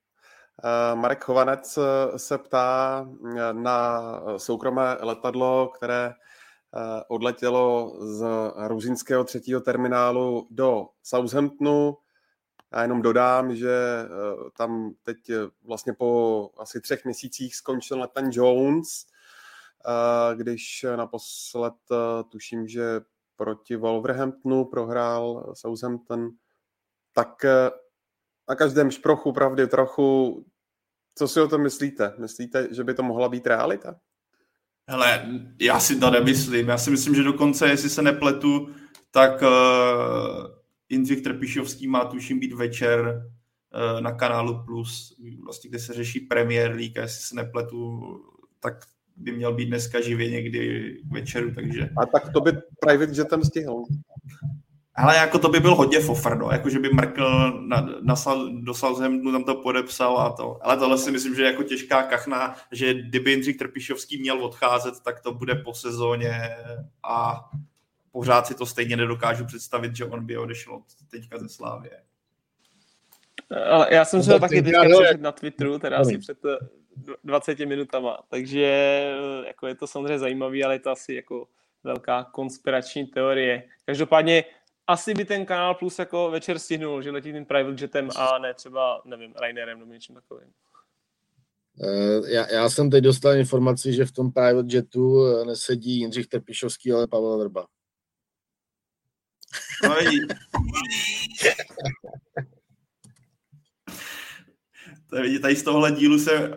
Eh, 0.65 0.97
Marek 0.97 1.25
Chovanec 1.25 1.79
eh, 1.79 2.19
se 2.19 2.39
ptá 2.39 3.09
na 3.53 4.03
soukromé 4.37 4.97
letadlo, 5.01 5.73
které 5.77 6.15
odletělo 7.09 7.97
z 8.01 8.25
ruzínského 8.67 9.25
třetího 9.25 9.61
terminálu 9.61 10.49
do 10.51 10.89
Southamptonu. 11.03 11.97
Já 12.73 12.83
jenom 12.83 13.03
dodám, 13.03 13.57
že 13.57 14.05
tam 14.57 14.91
teď 15.03 15.17
vlastně 15.65 15.93
po 15.93 16.51
asi 16.59 16.81
třech 16.81 17.05
měsících 17.05 17.57
skončil 17.57 17.99
Nathan 17.99 18.31
Jones, 18.33 19.07
když 20.35 20.87
naposled 20.97 21.75
eh, 21.93 22.25
tuším, 22.29 22.69
že 22.69 23.01
proti 23.37 23.77
Wolverhamptonu 23.77 24.65
prohrál 24.65 25.53
Southampton, 25.57 26.31
tak 27.13 27.45
eh, 27.45 27.71
na 28.49 28.55
každém 28.55 28.91
šprochu 28.91 29.33
pravdy 29.33 29.67
trochu, 29.67 30.45
co 31.15 31.29
si 31.29 31.41
o 31.41 31.49
tom 31.49 31.63
myslíte? 31.63 32.15
Myslíte, 32.19 32.75
že 32.75 32.85
by 32.85 32.95
to 32.95 33.03
mohla 33.03 33.29
být 33.29 33.47
realita? 33.47 33.97
Hele, 34.89 35.29
já 35.61 35.81
si 35.81 36.01
to 36.01 36.11
nemyslím. 36.11 36.69
Já 36.69 36.79
si 36.79 36.91
myslím, 36.91 37.15
že 37.15 37.23
dokonce, 37.23 37.69
jestli 37.69 37.91
se 37.91 38.03
nepletu, 38.03 38.75
tak 39.11 39.43
uh, 39.43 39.49
Jindřich 40.89 41.23
Trpišovský 41.23 41.89
má 41.89 42.05
tuším 42.05 42.41
být 42.41 42.53
večer 42.53 43.01
uh, 43.05 44.01
na 44.01 44.13
kanálu 44.13 44.65
Plus, 44.65 45.21
vlastně, 45.45 45.71
kde 45.71 45.79
se 45.79 45.95
řeší 45.95 46.21
Premier 46.21 46.71
League, 46.71 46.99
a 46.99 47.03
jestli 47.03 47.23
se 47.23 47.35
nepletu, 47.35 48.01
tak 48.61 48.75
by 49.21 49.33
měl 49.33 49.55
být 49.55 49.67
dneska 49.67 50.01
živě 50.01 50.31
někdy 50.31 50.95
k 51.05 51.13
večeru, 51.13 51.55
takže... 51.55 51.89
A 52.03 52.07
tak 52.07 52.33
to 52.33 52.41
by 52.41 52.53
private 52.81 53.13
jetem 53.21 53.45
stihl. 53.45 53.85
Ale 54.95 55.17
jako 55.17 55.39
to 55.39 55.49
by 55.49 55.61
byl 55.61 55.75
hodně 55.75 56.01
fofr, 56.01 56.37
no. 56.37 56.51
Jako, 56.53 56.71
že 56.71 56.79
by 56.79 56.89
Merkel 56.89 57.63
na, 57.67 57.81
na, 58.03 58.15
do 58.61 58.75
Southamptonu 58.75 59.33
tam 59.33 59.45
to 59.45 59.55
podepsal 59.55 60.19
a 60.19 60.33
to. 60.33 60.59
Ale 60.67 60.77
tohle 60.77 60.99
si 60.99 61.11
myslím, 61.11 61.35
že 61.35 61.43
je 61.43 61.51
jako 61.51 61.63
těžká 61.63 62.03
kachna, 62.03 62.57
že 62.73 62.95
kdyby 62.95 63.31
Jindřich 63.31 63.57
Trpišovský 63.57 64.21
měl 64.21 64.45
odcházet, 64.45 64.95
tak 65.05 65.21
to 65.21 65.35
bude 65.35 65.55
po 65.55 65.75
sezóně 65.75 66.33
a 67.03 67.45
pořád 68.13 68.47
si 68.47 68.55
to 68.55 68.67
stejně 68.67 68.97
nedokážu 68.97 69.45
představit, 69.45 69.97
že 69.97 70.05
on 70.05 70.27
by 70.27 70.37
odešel 70.37 70.83
teďka 71.11 71.39
ze 71.39 71.49
Slávě. 71.49 71.91
Ale 73.71 73.95
já 73.95 74.05
jsem 74.05 74.23
se 74.23 74.41
taky 74.41 74.63
teďka 74.63 74.85
přečet 74.85 75.21
na 75.21 75.33
Twitteru, 75.33 75.79
teda 75.79 75.99
asi 75.99 76.19
před 76.19 76.39
20 77.25 77.61
eh, 77.61 77.67
minutama, 77.67 78.19
takže 78.29 78.65
eh, 78.65 79.47
jako 79.47 79.67
je 79.67 79.75
to 79.75 79.87
samozřejmě 79.87 80.19
zajímavý, 80.19 80.65
ale 80.65 80.75
je 80.75 80.79
to 80.79 80.91
asi 80.91 81.15
jako 81.15 81.49
velká 81.85 82.25
konspirační 82.25 83.07
teorie. 83.07 83.69
Každopádně 83.85 84.45
asi 84.87 85.15
by 85.15 85.25
ten 85.25 85.47
kanál 85.47 85.75
Plus 85.75 85.99
jako 85.99 86.31
večer 86.31 86.59
stihnul, 86.59 87.03
že 87.03 87.11
letí 87.11 87.33
tím 87.33 87.45
private 87.45 87.85
jetem 87.85 88.09
a 88.17 88.39
ne 88.39 88.55
třeba, 88.55 89.03
nevím, 89.05 89.35
Rainerem 89.41 89.79
nebo 89.79 89.93
něčím 89.93 90.15
takovým. 90.15 90.53
Eh, 91.85 92.33
já, 92.33 92.53
já 92.53 92.71
jsem 92.71 92.91
teď 92.91 93.05
dostal 93.05 93.37
informaci, 93.37 93.93
že 93.93 94.05
v 94.05 94.13
tom 94.13 94.33
private 94.33 94.77
jetu 94.77 95.25
nesedí 95.45 95.99
Jindřich 95.99 96.27
Trpišovský, 96.27 96.93
ale 96.93 97.07
Pavel 97.07 97.39
Vrba. 97.39 97.67
No, 99.85 99.95
Tady 105.11 105.57
z 105.57 105.63
tohohle 105.63 105.93
dílu 105.93 106.19
se 106.19 106.33
eh, 106.33 106.53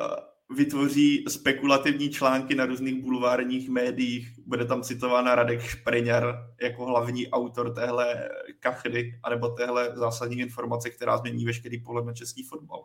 vytvoří 0.55 1.25
spekulativní 1.27 2.09
články 2.09 2.55
na 2.55 2.65
různých 2.65 3.01
bulvárních 3.01 3.69
médiích. 3.69 4.27
Bude 4.45 4.65
tam 4.65 4.81
citována 4.81 5.35
Radek 5.35 5.61
Špreňar 5.61 6.35
jako 6.61 6.85
hlavní 6.85 7.27
autor 7.27 7.73
téhle 7.73 8.29
kachry, 8.59 9.19
anebo 9.23 9.49
téhle 9.49 9.91
zásadní 9.95 10.39
informace, 10.39 10.89
která 10.89 11.17
změní 11.17 11.45
veškerý 11.45 11.79
pohled 11.79 12.05
na 12.05 12.13
český 12.13 12.43
fotbal. 12.43 12.83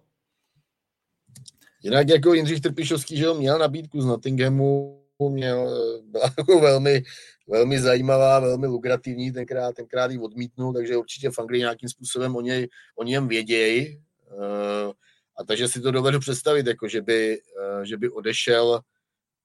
Jinak 1.82 2.08
jako 2.08 2.34
Jindřich 2.34 2.60
Trpišovský, 2.60 3.16
že 3.16 3.34
měl 3.34 3.58
nabídku 3.58 4.00
z 4.00 4.06
Nottinghamu, 4.06 5.02
měl, 5.28 5.70
byla 6.04 6.24
jako 6.38 6.60
velmi, 6.60 7.02
velmi 7.48 7.80
zajímavá, 7.80 8.40
velmi 8.40 8.66
lukrativní, 8.66 9.32
tenkrát, 9.32 9.74
tenkrát 9.74 10.10
ji 10.10 10.18
odmítnul, 10.18 10.72
takže 10.72 10.96
určitě 10.96 11.30
v 11.30 11.38
Anglii 11.38 11.60
nějakým 11.60 11.88
způsobem 11.88 12.36
o, 12.36 12.40
něj, 12.40 12.68
o 12.96 13.04
něm 13.04 13.28
vědějí. 13.28 14.02
Uh, 14.30 14.92
a 15.38 15.44
takže 15.44 15.68
si 15.68 15.80
to 15.80 15.90
dovedu 15.90 16.20
představit, 16.20 16.66
jako 16.66 16.88
že 16.88 17.02
by, 17.02 17.40
eh, 17.60 17.86
že 17.86 17.96
by 17.96 18.10
odešel 18.10 18.80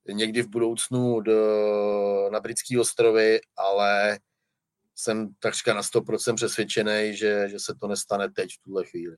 někdy 0.07 0.41
v 0.41 0.47
budoucnu 0.47 1.21
do, 1.21 2.29
na 2.31 2.39
britské 2.39 2.79
ostrovy, 2.79 3.41
ale 3.57 4.19
jsem 4.95 5.33
takřka 5.39 5.73
na 5.73 5.81
100% 5.81 6.35
přesvědčený, 6.35 7.15
že, 7.15 7.49
že 7.49 7.59
se 7.59 7.75
to 7.79 7.87
nestane 7.87 8.29
teď 8.29 8.49
v 8.53 8.63
tuhle 8.63 8.85
chvíli. 8.85 9.15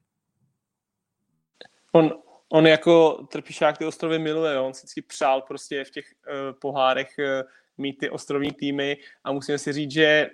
On, 1.92 2.22
on 2.50 2.68
jako 2.68 3.28
trpišák 3.32 3.78
ty 3.78 3.86
ostrovy 3.86 4.20
miluje, 4.20 4.56
jo? 4.56 4.66
on 4.66 4.74
si 4.74 4.80
vždycky 4.80 5.02
přál 5.02 5.42
prostě 5.42 5.84
v 5.84 5.92
těch 5.92 6.06
uh, 6.06 6.60
pohárech 6.60 7.10
uh, 7.20 7.50
mít 7.78 7.94
ty 7.94 8.10
ostrovní 8.10 8.52
týmy 8.52 8.98
a 9.24 9.32
musím 9.32 9.58
si 9.58 9.74
říct, 9.74 9.92
že 9.92 10.30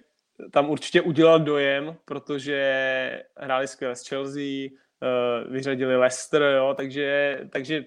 tam 0.52 0.70
určitě 0.70 1.02
udělal 1.02 1.40
dojem, 1.40 1.98
protože 2.06 3.24
hráli 3.38 3.68
skvěle 3.68 3.96
s 3.96 4.08
Chelsea, 4.08 4.70
vyřadili 5.50 5.98
Leicester, 5.98 6.42
jo, 6.42 6.74
takže, 6.78 7.40
takže 7.50 7.86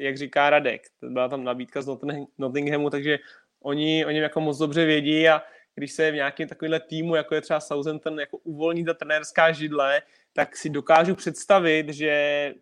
jak 0.00 0.16
říká 0.16 0.50
Radek, 0.50 0.82
byla 1.02 1.28
tam 1.28 1.44
nabídka 1.44 1.82
z 1.82 1.98
Nottinghamu, 2.38 2.90
takže 2.90 3.18
oni, 3.62 4.06
oni 4.06 4.18
jako 4.18 4.40
moc 4.40 4.58
dobře 4.58 4.84
vědí 4.84 5.28
a 5.28 5.42
když 5.74 5.92
se 5.92 6.10
v 6.10 6.14
nějakém 6.14 6.48
takovéhle 6.48 6.80
týmu, 6.80 7.14
jako 7.14 7.34
je 7.34 7.40
třeba 7.40 7.60
Southampton, 7.60 8.20
jako 8.20 8.38
uvolní 8.38 8.84
ta 8.84 8.94
trenérská 8.94 9.52
židle, 9.52 10.02
tak 10.32 10.56
si 10.56 10.70
dokážu 10.70 11.14
představit, 11.14 11.88
že 11.88 12.08
eh, 12.08 12.54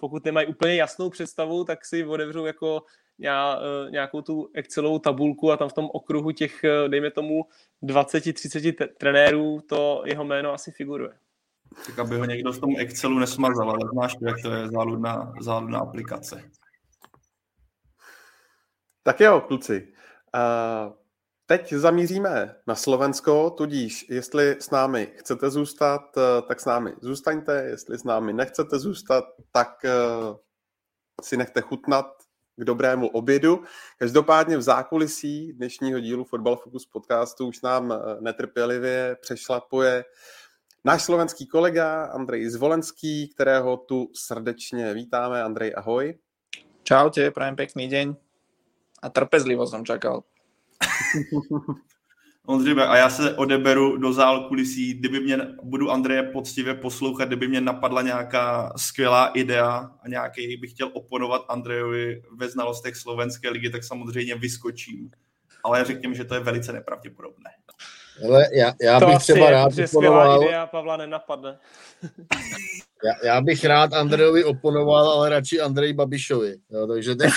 pokud 0.00 0.24
nemají 0.24 0.46
úplně 0.46 0.74
jasnou 0.74 1.10
představu, 1.10 1.64
tak 1.64 1.84
si 1.84 2.04
otevřou 2.04 2.46
jako 2.46 2.82
eh, 3.24 3.90
nějakou 3.90 4.22
tu 4.22 4.50
Excelovou 4.54 4.98
tabulku 4.98 5.52
a 5.52 5.56
tam 5.56 5.68
v 5.68 5.72
tom 5.72 5.88
okruhu 5.92 6.30
těch, 6.30 6.64
dejme 6.88 7.10
tomu, 7.10 7.44
20-30 7.82 8.88
trenérů 8.98 9.60
to 9.68 10.02
jeho 10.06 10.24
jméno 10.24 10.52
asi 10.52 10.72
figuruje. 10.72 11.10
Tak 11.86 11.98
aby 11.98 12.18
ho 12.18 12.24
někdo 12.24 12.52
v 12.52 12.60
tom 12.60 12.70
Excelu 12.78 13.18
nesmazal, 13.18 13.70
ale 13.70 13.80
znáš, 13.92 14.14
jak 14.20 14.36
to 14.42 14.50
je 14.50 14.68
záludná, 14.68 15.32
záludná 15.40 15.78
aplikace. 15.78 16.50
Tak 19.02 19.20
jo, 19.20 19.40
kluci. 19.40 19.92
Uh, 20.34 20.92
teď 21.46 21.72
zamíříme 21.72 22.54
na 22.66 22.74
Slovensko, 22.74 23.50
tudíž 23.50 24.06
jestli 24.08 24.56
s 24.60 24.70
námi 24.70 25.12
chcete 25.16 25.50
zůstat, 25.50 26.16
uh, 26.16 26.48
tak 26.48 26.60
s 26.60 26.64
námi 26.64 26.92
zůstaňte, 27.00 27.64
jestli 27.64 27.98
s 27.98 28.04
námi 28.04 28.32
nechcete 28.32 28.78
zůstat, 28.78 29.24
tak 29.52 29.68
uh, 29.84 30.36
si 31.22 31.36
nechte 31.36 31.60
chutnat 31.60 32.06
k 32.56 32.64
dobrému 32.64 33.08
obědu. 33.08 33.64
Každopádně 33.98 34.56
v 34.56 34.62
zákulisí 34.62 35.52
dnešního 35.52 36.00
dílu 36.00 36.24
Football 36.24 36.56
Focus 36.56 36.86
podcastu 36.86 37.46
už 37.46 37.62
nám 37.62 37.94
netrpělivě 38.20 39.16
přešlapuje 39.20 40.04
Náš 40.88 41.02
slovenský 41.02 41.46
kolega 41.46 42.04
Andrej 42.04 42.48
Zvolenský, 42.48 43.28
kterého 43.28 43.76
tu 43.76 44.08
srdečně 44.14 44.94
vítáme. 44.94 45.42
Andrej, 45.42 45.72
ahoj. 45.76 46.18
Čaute, 46.82 47.30
prajem 47.30 47.56
pekný 47.56 47.88
deň. 47.88 48.16
A 49.02 49.08
trpezlivo 49.12 49.68
som 49.68 49.84
čakal. 49.84 50.24
Ondřej, 52.48 52.74
a 52.88 52.96
já 52.96 53.10
se 53.10 53.36
odeberu 53.36 53.96
do 53.96 54.12
zál 54.12 54.48
kulisí, 54.48 54.94
kdyby 54.94 55.20
mě, 55.20 55.36
budu 55.62 55.90
Andreje 55.90 56.22
poctivě 56.22 56.74
poslouchat, 56.74 57.28
kdyby 57.28 57.48
mě 57.48 57.60
napadla 57.60 58.02
nějaká 58.02 58.72
skvělá 58.76 59.26
idea 59.26 59.92
a 60.02 60.08
nějaký 60.08 60.56
bych 60.56 60.70
chtěl 60.70 60.90
oponovat 60.92 61.44
Andrejovi 61.48 62.22
ve 62.36 62.48
znalostech 62.48 62.96
slovenské 62.96 63.50
ligy, 63.50 63.70
tak 63.70 63.84
samozřejmě 63.84 64.34
vyskočím. 64.34 65.10
Ale 65.64 65.84
řekněme, 65.84 66.14
že 66.14 66.24
to 66.24 66.34
je 66.34 66.40
velice 66.40 66.72
nepravděpodobné. 66.72 67.50
Ale 68.24 68.46
já, 68.52 68.74
já 68.82 69.00
to 69.00 69.06
bych 69.06 69.18
třeba 69.18 69.50
rád 69.50 69.72
oponoval... 69.84 70.42
idea 70.42 70.66
Pavla 70.66 70.96
nenapadne. 70.96 71.58
já, 73.04 73.28
já, 73.28 73.40
bych 73.40 73.64
rád 73.64 73.92
Andrejovi 73.92 74.44
oponoval, 74.44 75.10
ale 75.10 75.28
radši 75.28 75.60
Andrej 75.60 75.92
Babišovi. 75.92 76.56
Jo, 76.70 76.86
takže 76.86 77.14
teď... 77.16 77.32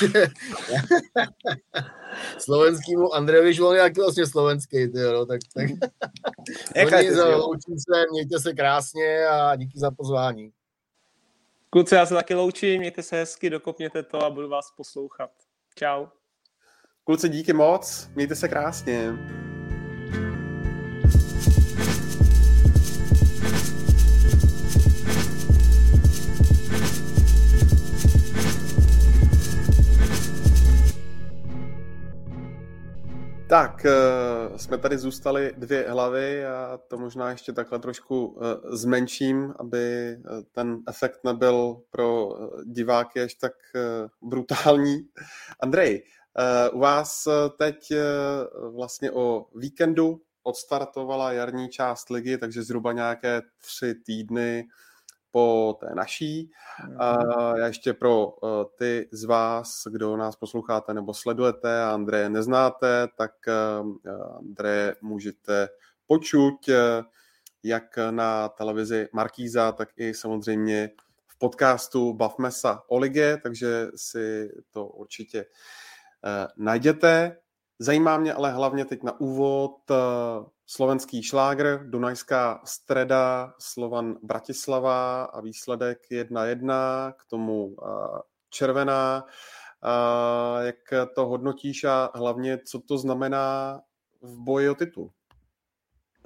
slovenskýmu 2.37 3.13
Andrejovi, 3.13 3.53
že 3.53 3.63
on 3.63 3.75
je 3.75 3.91
vlastně 3.97 4.27
slovenský, 4.27 4.87
tyjo, 4.87 5.13
no, 5.13 5.25
tak, 5.25 5.41
tak... 5.55 5.69
Jaká 6.75 7.13
za, 7.15 7.35
loučím 7.35 7.75
se, 7.77 8.05
mějte 8.11 8.39
se 8.39 8.53
krásně 8.53 9.25
a 9.25 9.55
díky 9.55 9.79
za 9.79 9.91
pozvání. 9.91 10.51
Kluci, 11.69 11.95
já 11.95 12.05
se 12.05 12.13
taky 12.13 12.33
loučím, 12.33 12.79
mějte 12.79 13.03
se 13.03 13.15
hezky, 13.15 13.49
dokopněte 13.49 14.03
to 14.03 14.23
a 14.23 14.29
budu 14.29 14.49
vás 14.49 14.65
poslouchat. 14.77 15.31
Čau. 15.75 16.05
Kluci, 17.03 17.29
díky 17.29 17.53
moc, 17.53 18.09
mějte 18.15 18.35
se 18.35 18.47
krásně. 18.47 19.13
Tak, 33.51 33.85
eh, 33.85 34.59
jsme 34.59 34.77
tady 34.77 34.97
zůstali 34.97 35.53
dvě 35.57 35.85
hlavy 35.89 36.45
a 36.45 36.79
to 36.87 36.97
možná 36.97 37.29
ještě 37.29 37.53
takhle 37.53 37.79
trošku 37.79 38.39
eh, 38.41 38.77
zmenším, 38.77 39.53
aby 39.59 39.79
eh, 39.79 40.17
ten 40.51 40.79
efekt 40.87 41.19
nebyl 41.23 41.81
pro 41.89 42.29
diváky 42.65 43.21
až 43.21 43.33
tak 43.33 43.53
brutální. 44.21 45.07
Andrej, 45.59 46.03
u 46.73 46.79
vás 46.79 47.27
teď 47.57 47.93
vlastně 48.75 49.11
o 49.11 49.45
víkendu 49.55 50.21
odstartovala 50.43 51.31
jarní 51.31 51.69
část 51.69 52.09
ligy, 52.09 52.37
takže 52.37 52.63
zhruba 52.63 52.91
nějaké 52.91 53.41
tři 53.61 53.95
týdny 53.95 54.67
po 55.31 55.77
té 55.79 55.95
naší. 55.95 56.51
A 56.99 57.17
já 57.57 57.67
ještě 57.67 57.93
pro 57.93 58.27
uh, 58.27 58.49
ty 58.77 59.09
z 59.11 59.23
vás, 59.23 59.83
kdo 59.91 60.17
nás 60.17 60.35
posloucháte 60.35 60.93
nebo 60.93 61.13
sledujete 61.13 61.83
a 61.83 61.93
Andreje 61.93 62.29
neznáte, 62.29 63.07
tak 63.17 63.31
uh, 63.47 64.13
Andreje 64.37 64.95
můžete 65.01 65.69
počuť 66.07 66.69
uh, 66.69 66.75
jak 67.63 67.97
na 68.11 68.49
televizi 68.49 69.07
Markíza, 69.13 69.71
tak 69.71 69.89
i 69.97 70.13
samozřejmě 70.13 70.89
v 71.27 71.37
podcastu 71.37 72.13
Bavme 72.13 72.51
se 72.51 72.67
o 72.87 72.97
ligě, 72.97 73.37
takže 73.43 73.87
si 73.95 74.49
to 74.71 74.85
určitě 74.87 75.45
najděte. 76.57 77.37
Zajímá 77.79 78.17
mě 78.17 78.33
ale 78.33 78.51
hlavně 78.51 78.85
teď 78.85 79.03
na 79.03 79.19
úvod 79.19 79.91
slovenský 80.71 81.23
šlágr, 81.23 81.83
Dunajská 81.83 82.61
streda, 82.63 83.53
Slovan 83.59 84.15
Bratislava 84.23 85.23
a 85.23 85.41
výsledek 85.41 85.99
1-1, 86.11 87.11
k 87.11 87.21
tomu 87.29 87.75
červená. 88.49 89.25
Jak 90.61 91.11
to 91.15 91.25
hodnotíš 91.25 91.83
a 91.83 92.09
hlavně, 92.15 92.57
co 92.57 92.79
to 92.79 92.97
znamená 92.97 93.81
v 94.21 94.37
boji 94.39 94.69
o 94.69 94.75
titul? 94.75 95.11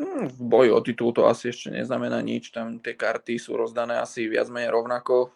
Hm, 0.02 0.28
v 0.28 0.42
boji 0.42 0.72
o 0.72 0.82
titul 0.82 1.12
to 1.14 1.26
asi 1.26 1.50
ešte 1.50 1.72
neznamená 1.72 2.20
nič, 2.22 2.52
tam 2.52 2.84
tie 2.84 3.00
karty 3.00 3.40
sú 3.40 3.56
rozdané 3.56 3.96
asi 3.96 4.28
viac 4.28 4.52
menej 4.52 4.76
rovnako. 4.76 5.32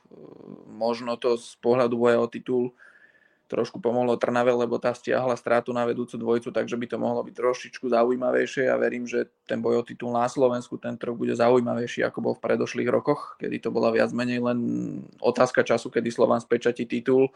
Možno 0.67 1.15
to 1.15 1.39
z 1.39 1.55
pohľadu 1.63 1.95
boja 1.95 2.19
o 2.19 2.27
titul 2.27 2.75
trošku 3.49 3.81
pomohlo 3.81 4.13
Trnave, 4.13 4.53
lebo 4.53 4.77
tá 4.77 4.93
stiahla 4.93 5.33
strátu 5.33 5.73
na 5.73 5.81
vedúcu 5.89 6.21
dvojcu, 6.21 6.53
takže 6.53 6.77
by 6.77 6.85
to 6.85 6.97
mohlo 7.01 7.25
byť 7.25 7.33
trošičku 7.33 7.89
zaujímavejšie 7.89 8.69
a 8.69 8.77
verím, 8.77 9.09
že 9.09 9.25
ten 9.49 9.57
boj 9.57 9.81
o 9.81 9.83
titul 9.83 10.13
na 10.13 10.29
Slovensku 10.29 10.77
ten 10.77 10.93
rok 11.01 11.17
bude 11.17 11.33
zaujímavejší, 11.33 12.05
ako 12.05 12.19
bol 12.21 12.33
v 12.37 12.45
predošlých 12.45 12.89
rokoch, 12.93 13.41
kedy 13.41 13.57
to 13.57 13.73
bola 13.73 13.89
viac 13.89 14.13
menej 14.13 14.37
len 14.37 14.59
otázka 15.17 15.65
času, 15.65 15.89
kedy 15.89 16.13
Slován 16.13 16.45
spečatí 16.45 16.85
titul. 16.85 17.33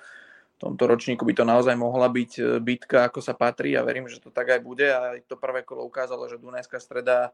V 0.54 0.58
tomto 0.62 0.86
ročníku 0.86 1.26
by 1.26 1.34
to 1.34 1.44
naozaj 1.50 1.74
mohla 1.74 2.06
byť 2.08 2.32
e, 2.38 2.42
bitka, 2.62 3.10
ako 3.10 3.20
sa 3.20 3.34
patrí 3.34 3.74
a 3.74 3.82
verím, 3.82 4.06
že 4.06 4.22
to 4.22 4.30
tak 4.30 4.54
aj 4.54 4.62
bude 4.62 4.86
a 4.86 5.18
to 5.26 5.34
prvé 5.36 5.66
kolo 5.66 5.82
ukázalo, 5.84 6.30
že 6.30 6.38
Dunajská 6.38 6.78
streda 6.78 7.34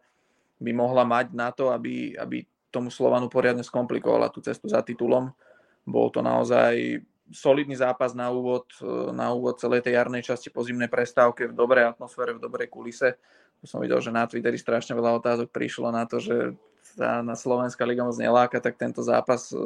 by 0.57 0.71
mohla 0.71 1.03
mať 1.03 1.35
na 1.35 1.51
to, 1.51 1.69
aby, 1.69 2.15
aby 2.15 2.47
tomu 2.71 2.89
Slovanu 2.89 3.27
poriadne 3.27 3.61
skomplikovala 3.61 4.31
tú 4.31 4.39
cestu 4.39 4.71
za 4.71 4.79
titulom. 4.81 5.35
Bol 5.83 6.09
to 6.09 6.23
naozaj 6.23 7.03
solidný 7.29 7.77
zápas 7.77 8.17
na 8.17 8.29
úvod, 8.33 8.69
e, 8.81 9.13
na 9.13 9.31
úvod 9.33 9.61
celej 9.61 9.85
tej 9.85 9.97
jarnej 9.97 10.25
časti 10.25 10.49
po 10.49 10.65
zimnej 10.65 10.89
prestávke 10.89 11.49
v 11.49 11.53
dobrej 11.53 11.95
atmosfére, 11.95 12.35
v 12.35 12.43
dobrej 12.43 12.67
kulise. 12.69 13.17
Tu 13.59 13.65
som 13.67 13.81
videl, 13.83 13.99
že 13.99 14.13
na 14.13 14.25
Twitteri 14.25 14.57
strašne 14.57 14.95
veľa 14.95 15.19
otázok 15.19 15.51
prišlo 15.51 15.91
na 15.91 16.07
to, 16.07 16.17
že 16.17 16.55
sa 16.95 17.21
na 17.21 17.35
Slovenská 17.37 17.85
liga 17.85 18.01
moc 18.01 18.17
neláka, 18.17 18.57
tak 18.63 18.79
tento 18.79 19.05
zápas, 19.05 19.53
e, 19.53 19.57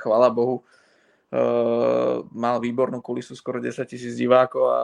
chvala 0.00 0.32
Bohu, 0.32 0.60
e, 0.60 1.42
mal 2.32 2.56
výbornú 2.58 3.04
kulisu, 3.04 3.36
skoro 3.36 3.60
10 3.60 3.84
tisíc 3.84 4.16
divákov 4.16 4.64
a 4.70 4.80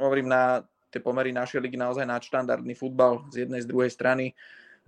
hovorím 0.00 0.30
na 0.30 0.64
tie 0.88 1.04
pomery 1.04 1.34
našej 1.34 1.60
ligy 1.60 1.76
naozaj 1.76 2.08
nadštandardný 2.08 2.72
futbal 2.72 3.28
z 3.28 3.44
jednej, 3.44 3.60
z 3.60 3.68
druhej 3.68 3.92
strany 3.92 4.32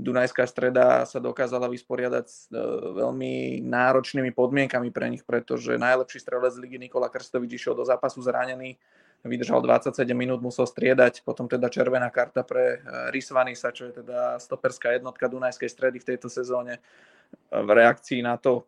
Dunajská 0.01 0.49
streda 0.49 1.05
sa 1.05 1.21
dokázala 1.21 1.69
vysporiadať 1.69 2.25
s 2.27 2.49
e, 2.49 2.57
veľmi 2.97 3.61
náročnými 3.61 4.33
podmienkami 4.33 4.89
pre 4.89 5.13
nich, 5.13 5.23
pretože 5.23 5.77
najlepší 5.77 6.19
strelec 6.25 6.57
ligy 6.57 6.81
Nikola 6.81 7.13
Krstovič 7.13 7.53
išiel 7.61 7.77
do 7.77 7.85
zápasu 7.85 8.25
zranený, 8.25 8.81
vydržal 9.21 9.61
27 9.61 10.01
minút, 10.17 10.41
musel 10.41 10.65
striedať, 10.65 11.21
potom 11.21 11.45
teda 11.45 11.69
červená 11.69 12.09
karta 12.09 12.41
pre 12.41 12.81
e, 12.81 13.13
Risvanisa, 13.13 13.71
čo 13.71 13.93
je 13.93 14.01
teda 14.01 14.41
stoperská 14.41 14.97
jednotka 14.97 15.29
Dunajskej 15.29 15.69
stredy 15.69 16.01
v 16.01 16.09
tejto 16.17 16.33
sezóne. 16.33 16.81
V 17.53 17.71
reakcii 17.71 18.25
na 18.25 18.41
to 18.41 18.65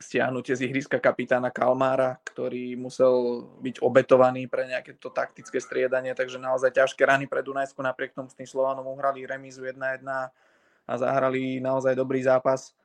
stiahnutie 0.00 0.52
z 0.58 0.66
ihriska 0.66 0.98
kapitána 0.98 1.48
Kalmára, 1.48 2.18
ktorý 2.26 2.74
musel 2.74 3.46
byť 3.62 3.78
obetovaný 3.80 4.50
pre 4.50 4.66
nejaké 4.66 4.98
to 4.98 5.08
taktické 5.08 5.62
striedanie, 5.62 6.12
takže 6.12 6.36
naozaj 6.36 6.74
ťažké 6.74 7.02
rany 7.06 7.24
pre 7.30 7.40
Dunajsku, 7.40 7.78
napriek 7.78 8.12
tomu 8.12 8.28
s 8.28 8.36
tým 8.36 8.48
Slovanom 8.48 8.84
uhrali 8.90 9.24
remízu 9.24 9.62
1-1 9.64 10.04
a 10.84 10.92
zahrali 10.98 11.60
naozaj 11.60 11.96
dobrý 11.96 12.22
zápas. 12.22 12.76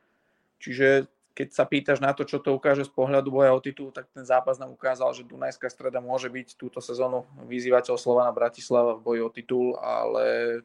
Čiže 0.60 1.08
keď 1.40 1.48
sa 1.56 1.64
pýtaš 1.64 2.04
na 2.04 2.12
to, 2.12 2.28
čo 2.28 2.44
to 2.44 2.52
ukáže 2.52 2.84
z 2.84 2.92
pohľadu 2.92 3.32
boja 3.32 3.56
o 3.56 3.64
titul, 3.64 3.96
tak 3.96 4.12
ten 4.12 4.28
zápas 4.28 4.60
nám 4.60 4.76
ukázal, 4.76 5.16
že 5.16 5.24
Dunajská 5.24 5.72
streda 5.72 6.04
môže 6.04 6.28
byť 6.28 6.60
túto 6.60 6.84
sezónu 6.84 7.24
vyzývateľ 7.48 7.96
Slovana 7.96 8.36
Bratislava 8.36 9.00
v 9.00 9.04
boji 9.08 9.22
o 9.24 9.32
titul, 9.32 9.80
ale 9.80 10.60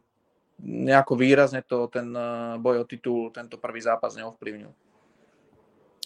nejako 0.58 1.14
výrazne 1.14 1.62
to 1.62 1.86
ten 1.86 2.10
eh, 2.10 2.58
boj 2.58 2.82
o 2.82 2.86
titul, 2.90 3.30
tento 3.30 3.54
prvý 3.58 3.80
zápas 3.86 4.18
neovplyvnil. 4.18 4.74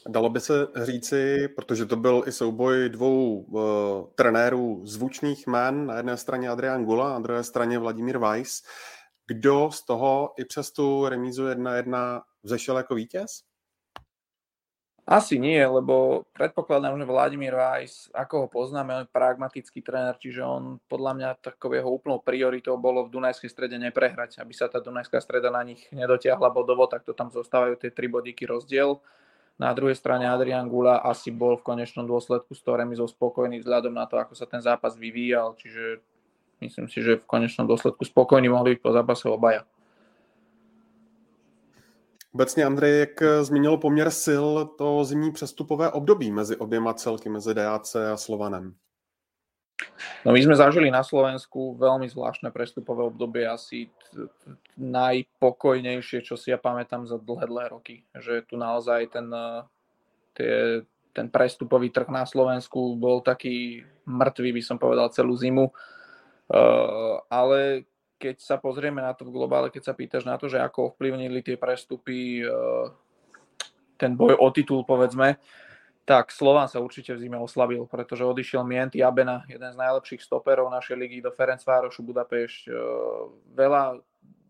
Dalo 0.09 0.31
by 0.31 0.41
se 0.41 0.69
říci, 0.83 1.49
protože 1.49 1.87
to 1.87 1.97
byl 1.97 2.23
i 2.27 2.33
souboj 2.33 2.89
dvou 2.89 3.39
uh, 3.39 3.61
trenérů 4.15 4.81
zvučných 4.85 5.47
men, 5.47 5.87
na 5.87 5.97
jedné 5.97 6.17
straně 6.17 6.49
Adrian 6.49 6.85
Gula, 6.85 7.13
na 7.13 7.19
druhé 7.19 7.45
straně 7.45 7.79
Vladimír 7.79 8.19
Weiss, 8.19 8.63
kdo 9.29 9.71
z 9.71 9.83
toho 9.85 10.33
i 10.37 10.45
přes 10.45 10.73
tu 10.73 11.09
remízu 11.09 11.47
1-1 11.47 12.23
vzešel 12.43 12.77
jako 12.77 12.95
vítěz? 12.95 13.49
Asi 15.09 15.41
nie, 15.41 15.65
lebo 15.65 16.29
predpokladám, 16.37 17.01
že 17.01 17.09
Vladimír 17.09 17.57
Weiss, 17.57 18.13
ako 18.13 18.45
ho 18.45 18.49
poznáme, 18.53 18.93
on 18.93 19.05
je 19.09 19.17
pragmatický 19.17 19.81
tréner, 19.81 20.13
čiže 20.21 20.45
on 20.45 20.77
podľa 20.85 21.13
mňa 21.17 21.29
takou 21.41 21.73
jeho 21.73 21.89
úplnou 21.89 22.21
prioritou 22.21 22.77
bolo 22.77 23.09
v 23.09 23.17
Dunajskej 23.17 23.49
strede 23.49 23.81
neprehrať, 23.81 24.37
aby 24.37 24.53
sa 24.53 24.69
tá 24.69 24.85
Dunajská 24.85 25.17
streda 25.25 25.49
na 25.49 25.65
nich 25.65 25.81
nedotiahla 25.97 26.53
bodovo, 26.53 26.85
tak 26.85 27.09
to 27.09 27.17
tam 27.17 27.33
zostávajú 27.33 27.81
tie 27.81 27.89
tri 27.89 28.05
bodíky 28.05 28.45
rozdiel. 28.45 29.01
Na 29.57 29.73
druhej 29.73 29.97
strane 29.97 30.29
Adrian 30.29 30.69
Gula 30.69 31.01
asi 31.01 31.33
bol 31.33 31.57
v 31.57 31.65
konečnom 31.65 32.05
dôsledku 32.05 32.53
s 32.53 32.61
tou 32.61 32.77
remizou 32.77 33.09
spokojný 33.09 33.65
vzhľadom 33.65 33.97
na 33.97 34.05
to, 34.05 34.21
ako 34.21 34.37
sa 34.37 34.45
ten 34.45 34.61
zápas 34.61 34.93
vyvíjal, 34.93 35.57
čiže 35.57 36.05
myslím 36.61 36.89
si, 36.89 37.03
že 37.03 37.17
v 37.17 37.29
konečnom 37.29 37.67
dôsledku 37.67 38.05
spokojní 38.05 38.49
mohli 38.49 38.75
byť 38.75 38.81
po 38.83 38.93
zápase 38.93 39.29
obaja. 39.29 39.63
Obecně, 42.35 42.65
Andrej, 42.65 42.99
jak 42.99 43.23
zmínil 43.43 43.77
poměr 43.77 44.11
sil 44.25 44.47
to 44.79 45.05
zimní 45.05 45.33
přestupové 45.33 45.91
období 45.91 46.31
mezi 46.31 46.57
oběma 46.57 46.95
celky, 46.95 47.29
mezi 47.29 47.55
DAC 47.55 47.95
a 47.95 48.17
Slovanem? 48.17 48.75
No 50.27 50.35
my 50.35 50.43
sme 50.43 50.59
zažili 50.59 50.91
na 50.91 51.07
Slovensku 51.07 51.79
veľmi 51.79 52.11
zvláštne 52.11 52.51
prestupové 52.51 53.07
obdobie, 53.07 53.47
asi 53.47 53.87
najpokojnejšie, 54.75 56.27
čo 56.27 56.35
si 56.35 56.51
ja 56.51 56.59
pamätám 56.59 57.07
za 57.07 57.15
dlhé, 57.15 57.47
dlhé 57.47 57.67
roky. 57.71 58.03
Že 58.11 58.43
tu 58.43 58.59
naozaj 58.59 59.07
ten, 59.15 59.31
tie, 60.35 60.83
ten 61.15 61.31
prestupový 61.31 61.95
trh 61.95 62.11
na 62.11 62.27
Slovensku 62.27 62.99
bol 62.99 63.23
taký 63.23 63.87
mŕtvý, 64.03 64.51
by 64.59 64.63
som 64.63 64.83
povedal, 64.83 65.15
celú 65.15 65.39
zimu. 65.39 65.71
Uh, 65.71 65.98
ale 67.29 67.89
keď 68.19 68.37
sa 68.43 68.59
pozrieme 68.59 68.99
na 68.99 69.15
to 69.15 69.23
v 69.23 69.33
globále, 69.33 69.70
keď 69.70 69.83
sa 69.89 69.95
pýtaš 69.95 70.27
na 70.27 70.35
to, 70.35 70.51
že 70.51 70.59
ako 70.59 70.93
ovplyvnili 70.93 71.41
tie 71.41 71.55
prestupy 71.55 72.43
uh, 72.43 72.91
ten 73.95 74.19
boj 74.19 74.35
o 74.35 74.49
titul, 74.51 74.83
povedzme, 74.83 75.39
tak 76.03 76.35
Slován 76.35 76.66
sa 76.66 76.83
určite 76.83 77.15
v 77.15 77.23
zime 77.23 77.39
oslabil, 77.39 77.79
pretože 77.87 78.27
odišiel 78.27 78.66
Mienty 78.66 79.05
Abena, 79.07 79.47
jeden 79.47 79.70
z 79.70 79.79
najlepších 79.79 80.25
stoperov 80.25 80.73
našej 80.73 80.97
ligy 80.99 81.19
do 81.23 81.31
Ferencvárošu 81.31 82.03
Budapešť. 82.03 82.62
Uh, 82.69 83.31
veľa 83.55 84.03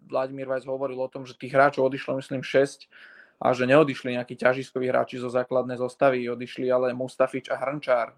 Vladimír 0.08 0.48
Vajs 0.48 0.64
hovoril 0.64 0.96
o 0.96 1.12
tom, 1.12 1.28
že 1.28 1.36
tých 1.36 1.52
hráčov 1.52 1.92
odišlo 1.92 2.16
myslím 2.16 2.40
6 2.40 2.88
a 3.38 3.52
že 3.52 3.68
neodišli 3.68 4.16
nejakí 4.16 4.34
ťažiskoví 4.34 4.88
hráči 4.88 5.20
zo 5.20 5.28
základnej 5.28 5.76
zostavy, 5.76 6.24
odišli 6.26 6.72
ale 6.72 6.96
Mustafič 6.96 7.52
a 7.52 7.60
Hrnčár. 7.60 8.16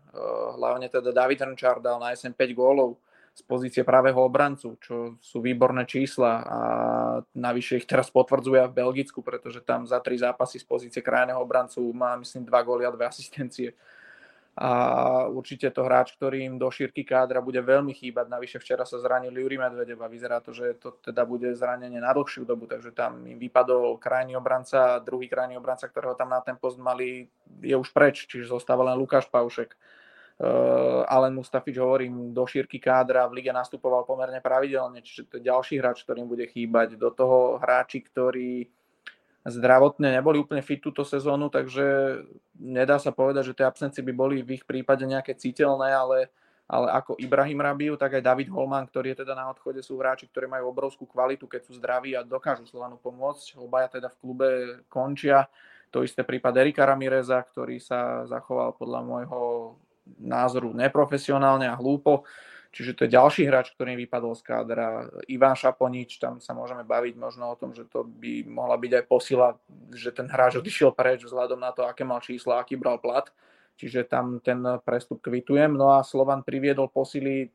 Hlavne 0.56 0.88
teda 0.88 1.10
David 1.10 1.42
Hrnčár 1.42 1.82
dal 1.82 1.98
na 1.98 2.14
SM 2.14 2.32
5 2.32 2.54
gólov 2.54 3.02
z 3.30 3.42
pozície 3.46 3.86
pravého 3.86 4.20
obrancu, 4.20 4.76
čo 4.82 5.16
sú 5.22 5.38
výborné 5.40 5.86
čísla 5.86 6.32
a 6.44 6.58
navyše 7.32 7.80
ich 7.80 7.86
teraz 7.86 8.10
potvrdzuje 8.10 8.68
v 8.68 8.76
Belgicku, 8.76 9.22
pretože 9.22 9.62
tam 9.62 9.86
za 9.86 10.02
tri 10.02 10.18
zápasy 10.18 10.58
z 10.60 10.66
pozície 10.66 11.00
krajného 11.00 11.40
obrancu 11.40 11.80
má 11.94 12.18
myslím 12.18 12.44
dva 12.44 12.60
góly 12.60 12.84
a 12.84 12.92
dve 12.92 13.06
asistencie. 13.08 13.72
A 14.60 15.24
určite 15.30 15.70
to 15.70 15.86
hráč, 15.86 16.12
ktorý 16.18 16.44
im 16.44 16.58
do 16.58 16.68
šírky 16.68 17.06
kádra 17.06 17.40
bude 17.40 17.62
veľmi 17.62 17.94
chýbať. 17.94 18.28
Navyše 18.28 18.58
včera 18.60 18.82
sa 18.84 18.98
zranil 18.98 19.32
Juri 19.32 19.56
Medvedev 19.56 20.02
a 20.02 20.10
vyzerá 20.10 20.42
to, 20.42 20.50
že 20.50 20.76
to 20.76 21.00
teda 21.00 21.22
bude 21.24 21.48
zranenie 21.54 22.02
na 22.02 22.10
dlhšiu 22.12 22.44
dobu, 22.44 22.66
takže 22.66 22.90
tam 22.92 23.24
im 23.24 23.38
vypadol 23.38 23.96
krajný 23.96 24.36
obranca 24.36 25.00
druhý 25.00 25.30
krajný 25.30 25.56
obranca, 25.56 25.86
ktorého 25.88 26.18
tam 26.18 26.34
na 26.34 26.42
ten 26.42 26.58
post 26.58 26.76
mali, 26.76 27.30
je 27.62 27.72
už 27.78 27.94
preč, 27.94 28.26
čiže 28.26 28.50
zostáva 28.50 28.90
len 28.90 28.98
Lukáš 28.98 29.30
Paušek 29.30 29.78
Uh, 30.40 31.04
Alen 31.04 31.36
Mustafič, 31.36 31.76
hovorím, 31.76 32.32
do 32.32 32.48
šírky 32.48 32.80
kádra 32.80 33.28
v 33.28 33.44
lige 33.44 33.52
nastupoval 33.52 34.08
pomerne 34.08 34.40
pravidelne, 34.40 35.04
čiže 35.04 35.28
to 35.28 35.36
je 35.36 35.44
ďalší 35.52 35.76
hráč, 35.76 36.00
ktorým 36.00 36.24
bude 36.24 36.48
chýbať. 36.48 36.96
Do 36.96 37.12
toho 37.12 37.60
hráči, 37.60 38.00
ktorí 38.00 38.64
zdravotne 39.44 40.16
neboli 40.16 40.40
úplne 40.40 40.64
fit 40.64 40.80
túto 40.80 41.04
sezónu, 41.04 41.52
takže 41.52 41.84
nedá 42.56 42.96
sa 42.96 43.12
povedať, 43.12 43.52
že 43.52 43.56
tie 43.60 43.68
absencie 43.68 44.00
by 44.00 44.16
boli 44.16 44.40
v 44.40 44.56
ich 44.56 44.64
prípade 44.64 45.04
nejaké 45.04 45.36
citeľné, 45.36 45.92
ale, 45.92 46.32
ale 46.64 46.88
ako 46.88 47.20
Ibrahim 47.20 47.60
Rabiu, 47.60 48.00
tak 48.00 48.16
aj 48.16 48.24
David 48.24 48.48
Holman, 48.48 48.88
ktorý 48.88 49.12
je 49.12 49.20
teda 49.20 49.36
na 49.36 49.52
odchode, 49.52 49.84
sú 49.84 50.00
hráči, 50.00 50.24
ktorí 50.24 50.48
majú 50.48 50.72
obrovskú 50.72 51.04
kvalitu, 51.04 51.44
keď 51.44 51.68
sú 51.68 51.76
zdraví 51.76 52.16
a 52.16 52.24
dokážu 52.24 52.64
Slovanu 52.64 52.96
pomôcť. 52.96 53.60
Obaja 53.60 53.92
teda 53.92 54.08
v 54.08 54.18
klube 54.24 54.48
končia. 54.88 55.52
To 55.92 56.00
isté 56.00 56.24
prípad 56.24 56.56
Erika 56.56 56.88
Ramireza, 56.88 57.44
ktorý 57.44 57.76
sa 57.76 58.24
zachoval 58.24 58.72
podľa 58.80 59.00
môjho 59.04 59.40
názoru 60.06 60.72
neprofesionálne 60.72 61.68
a 61.68 61.78
hlúpo. 61.78 62.24
Čiže 62.70 62.94
to 62.94 63.00
je 63.02 63.14
ďalší 63.18 63.50
hráč, 63.50 63.74
ktorý 63.74 63.98
vypadol 64.06 64.38
z 64.38 64.46
kádra. 64.46 65.10
Ivan 65.26 65.58
Šaponič, 65.58 66.22
tam 66.22 66.38
sa 66.38 66.54
môžeme 66.54 66.86
baviť 66.86 67.18
možno 67.18 67.50
o 67.50 67.58
tom, 67.58 67.74
že 67.74 67.82
to 67.90 68.06
by 68.06 68.46
mohla 68.46 68.78
byť 68.78 68.92
aj 68.94 69.04
posila, 69.10 69.48
že 69.90 70.14
ten 70.14 70.30
hráč 70.30 70.54
odišiel 70.62 70.94
preč 70.94 71.26
vzhľadom 71.26 71.58
na 71.58 71.74
to, 71.74 71.82
aké 71.82 72.06
mal 72.06 72.22
čísla, 72.22 72.62
aký 72.62 72.78
bral 72.78 73.02
plat. 73.02 73.26
Čiže 73.74 74.06
tam 74.06 74.38
ten 74.38 74.62
prestup 74.86 75.18
kvitujem. 75.18 75.74
No 75.74 75.98
a 75.98 76.06
Slovan 76.06 76.46
priviedol 76.46 76.86
posily 76.86 77.50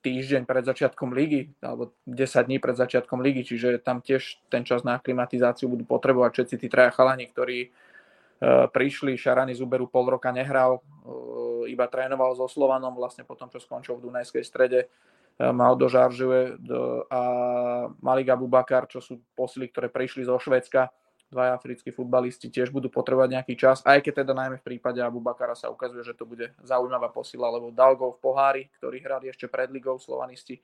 týždeň 0.00 0.48
pred 0.48 0.64
začiatkom 0.64 1.12
ligy, 1.12 1.52
alebo 1.60 1.92
10 2.08 2.48
dní 2.48 2.56
pred 2.56 2.72
začiatkom 2.72 3.20
ligy, 3.20 3.44
čiže 3.44 3.84
tam 3.84 4.00
tiež 4.00 4.40
ten 4.48 4.64
čas 4.64 4.80
na 4.80 4.96
aklimatizáciu 4.96 5.68
budú 5.68 5.84
potrebovať 5.84 6.40
všetci 6.40 6.56
tí 6.56 6.66
traja 6.72 6.90
chalani, 6.96 7.28
ktorí 7.28 7.68
uh, 7.68 8.66
prišli, 8.72 9.20
Šarany 9.20 9.52
Zuberu 9.52 9.86
pol 9.86 10.08
roka 10.08 10.32
nehral, 10.32 10.80
uh, 10.80 11.49
iba 11.66 11.88
trénoval 11.88 12.36
so 12.36 12.46
Slovanom 12.46 12.94
vlastne 12.94 13.26
potom, 13.26 13.48
čo 13.52 13.60
skončil 13.60 13.98
v 13.98 14.08
Dunajskej 14.08 14.44
strede. 14.44 14.88
Maldo 15.40 15.88
Žaržuje 15.88 16.60
a 17.08 17.22
Malik 18.04 18.28
Abubakar, 18.28 18.84
čo 18.84 19.00
sú 19.00 19.24
posily, 19.32 19.72
ktoré 19.72 19.88
prišli 19.88 20.28
zo 20.28 20.36
Švedska, 20.36 20.92
dva 21.32 21.56
africkí 21.56 21.94
futbalisti 21.94 22.52
tiež 22.52 22.68
budú 22.68 22.92
potrebovať 22.92 23.40
nejaký 23.40 23.54
čas, 23.56 23.80
aj 23.86 24.04
keď 24.04 24.26
teda 24.26 24.34
najmä 24.36 24.60
v 24.60 24.66
prípade 24.66 24.98
Abubakara 25.00 25.56
sa 25.56 25.72
ukazuje, 25.72 26.04
že 26.04 26.12
to 26.12 26.28
bude 26.28 26.52
zaujímavá 26.60 27.08
posila, 27.08 27.48
lebo 27.48 27.72
dal 27.72 27.96
gol 27.96 28.18
v 28.18 28.20
pohári, 28.20 28.62
ktorý 28.76 28.98
hrali 29.00 29.26
ešte 29.30 29.46
pred 29.48 29.70
ligou 29.72 29.96
Slovanisti 29.96 30.60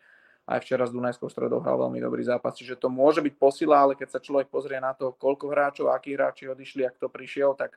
aj 0.47 0.63
včera 0.63 0.87
s 0.87 0.95
Dunajskou 0.95 1.27
stredou 1.27 1.59
hral 1.59 1.75
veľmi 1.75 1.99
dobrý 1.99 2.23
zápas, 2.23 2.55
čiže 2.55 2.79
to 2.79 2.87
môže 2.87 3.19
byť 3.19 3.35
posila, 3.35 3.83
ale 3.83 3.99
keď 3.99 4.15
sa 4.15 4.21
človek 4.23 4.47
pozrie 4.47 4.79
na 4.79 4.95
to, 4.95 5.11
koľko 5.19 5.51
hráčov, 5.51 5.91
akí 5.91 6.15
hráči 6.15 6.47
odišli, 6.47 6.87
ak 6.87 7.03
to 7.03 7.11
prišiel, 7.11 7.59
tak 7.59 7.75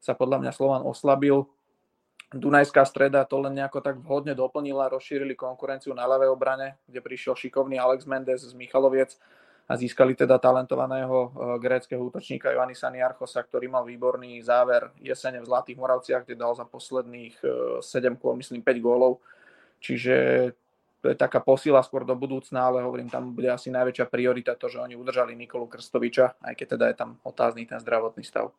sa 0.00 0.16
podľa 0.16 0.40
mňa 0.40 0.52
Slovan 0.56 0.82
oslabil. 0.84 1.44
Dunajská 2.34 2.82
streda 2.82 3.22
to 3.22 3.38
len 3.38 3.54
nejako 3.54 3.78
tak 3.78 4.02
vhodne 4.02 4.34
doplnila, 4.34 4.90
rozšírili 4.90 5.38
konkurenciu 5.38 5.94
na 5.94 6.10
ľavej 6.10 6.26
obrane, 6.26 6.74
kde 6.90 6.98
prišiel 6.98 7.38
šikovný 7.38 7.78
Alex 7.78 8.02
Mendes 8.02 8.42
z 8.42 8.50
Michaloviec 8.50 9.14
a 9.66 9.78
získali 9.78 10.18
teda 10.18 10.38
talentovaného 10.42 11.16
eh, 11.30 11.30
gréckého 11.62 12.02
útočníka 12.02 12.50
Ioannisa 12.50 12.90
Niarchosa, 12.90 13.46
ktorý 13.46 13.70
mal 13.70 13.86
výborný 13.86 14.42
záver 14.42 14.90
jesene 14.98 15.38
v 15.38 15.46
Zlatých 15.46 15.78
Moravciach, 15.78 16.26
kde 16.26 16.34
dal 16.34 16.54
za 16.58 16.66
posledných 16.66 17.38
7 17.78 17.82
eh, 17.82 18.18
kôl, 18.18 18.34
myslím 18.38 18.62
5 18.62 18.78
gólov. 18.82 19.22
Čiže 19.78 20.14
to 21.06 21.14
je 21.14 21.22
taká 21.22 21.38
posila 21.38 21.78
skôr 21.86 22.02
do 22.02 22.18
budúcna, 22.18 22.66
ale 22.66 22.82
hovorím, 22.82 23.06
tam 23.06 23.30
bude 23.30 23.46
asi 23.46 23.70
najväčšia 23.70 24.10
priorita 24.10 24.58
to, 24.58 24.66
že 24.66 24.82
oni 24.82 24.98
udržali 24.98 25.38
Nikolu 25.38 25.70
Krstoviča, 25.70 26.42
aj 26.42 26.54
keď 26.58 26.66
teda 26.74 26.84
je 26.90 26.96
tam 26.98 27.10
otázný 27.22 27.62
ten 27.62 27.78
zdravotný 27.78 28.26
stav. 28.26 28.50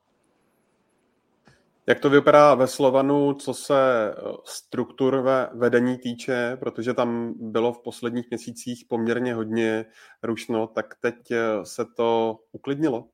Jak 1.89 1.99
to 1.99 2.09
vypadá 2.09 2.55
ve 2.55 2.67
Slovanu, 2.67 3.33
co 3.33 3.53
se 3.53 4.11
eh, 4.11 4.31
struktur 4.43 5.21
ve 5.21 5.49
vedení 5.53 5.97
týče, 5.97 6.57
protože 6.59 6.93
tam 6.93 7.33
bylo 7.51 7.73
v 7.73 7.83
posledních 7.83 8.29
měsících 8.29 8.85
poměrně 8.89 9.33
hodně 9.33 9.85
rušno, 10.23 10.67
tak 10.67 10.95
teď 10.99 11.31
eh, 11.31 11.65
se 11.65 11.85
to 11.97 12.39
uklidnilo? 12.51 13.05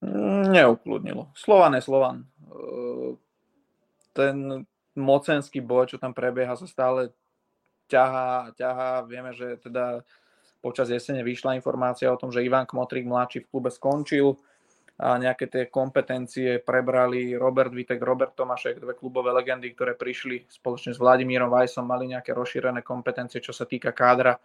Mm, 0.00 0.52
neuklidnilo. 0.52 1.30
Slovan 1.34 1.74
je 1.74 1.82
Slovan. 1.82 2.24
Eh, 2.42 3.16
ten 4.12 4.66
mocenský 4.96 5.60
boj, 5.60 5.86
čo 5.86 5.98
tam 5.98 6.14
prebieha, 6.14 6.54
sa 6.54 6.70
stále 6.70 7.10
ťahá, 7.90 8.54
ťahá. 8.54 9.02
Vieme, 9.10 9.34
že 9.34 9.58
teda 9.58 10.06
počas 10.62 10.86
jesene 10.86 11.26
vyšla 11.26 11.58
informácia 11.58 12.12
o 12.12 12.20
tom, 12.20 12.30
že 12.30 12.44
Ivan 12.46 12.66
Kmotrik 12.66 13.06
mladší 13.06 13.40
v 13.42 13.50
klube 13.50 13.70
skončil 13.74 14.38
a 14.94 15.18
nejaké 15.18 15.50
tie 15.50 15.66
kompetencie 15.66 16.62
prebrali 16.62 17.34
Robert 17.34 17.74
Vitek, 17.74 17.98
Robert 17.98 18.38
Tomašek, 18.38 18.78
dve 18.78 18.94
klubové 18.94 19.34
legendy, 19.34 19.74
ktoré 19.74 19.98
prišli 19.98 20.46
spoločne 20.46 20.94
s 20.94 21.02
Vladimírom 21.02 21.50
Vajsom, 21.50 21.82
mali 21.82 22.14
nejaké 22.14 22.30
rozšírené 22.30 22.86
kompetencie, 22.86 23.42
čo 23.42 23.50
sa 23.50 23.66
týka 23.66 23.90
kádra. 23.90 24.38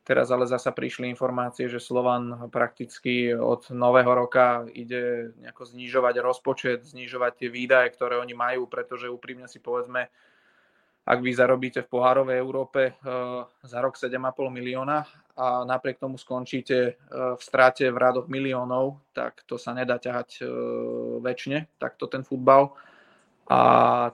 Teraz 0.00 0.32
ale 0.32 0.48
zasa 0.48 0.72
prišli 0.72 1.12
informácie, 1.12 1.68
že 1.68 1.76
Slovan 1.76 2.48
prakticky 2.48 3.36
od 3.36 3.68
nového 3.68 4.08
roka 4.16 4.64
ide 4.72 5.36
nejako 5.36 5.68
znižovať 5.68 6.14
rozpočet, 6.24 6.80
znižovať 6.88 7.44
tie 7.44 7.48
výdaje, 7.52 7.92
ktoré 7.92 8.16
oni 8.16 8.32
majú, 8.32 8.64
pretože 8.64 9.12
úprimne 9.12 9.44
si 9.44 9.60
povedzme, 9.60 10.08
ak 11.06 11.18
vy 11.24 11.32
zarobíte 11.32 11.80
v 11.82 11.90
pohárovej 11.90 12.36
Európe 12.38 12.92
uh, 12.92 13.48
za 13.64 13.80
rok 13.80 13.96
7,5 13.96 14.20
milióna 14.52 15.08
a 15.34 15.64
napriek 15.64 15.98
tomu 15.98 16.20
skončíte 16.20 16.78
uh, 16.94 17.34
v 17.34 17.42
strate 17.42 17.88
v 17.88 17.96
rádoch 17.96 18.28
miliónov, 18.28 19.00
tak 19.16 19.42
to 19.48 19.56
sa 19.56 19.72
nedá 19.72 19.96
ťahať 19.96 20.44
uh, 20.44 20.48
väčšine, 21.24 21.80
takto 21.80 22.06
ten 22.06 22.22
futbal. 22.22 22.76
A 23.50 23.60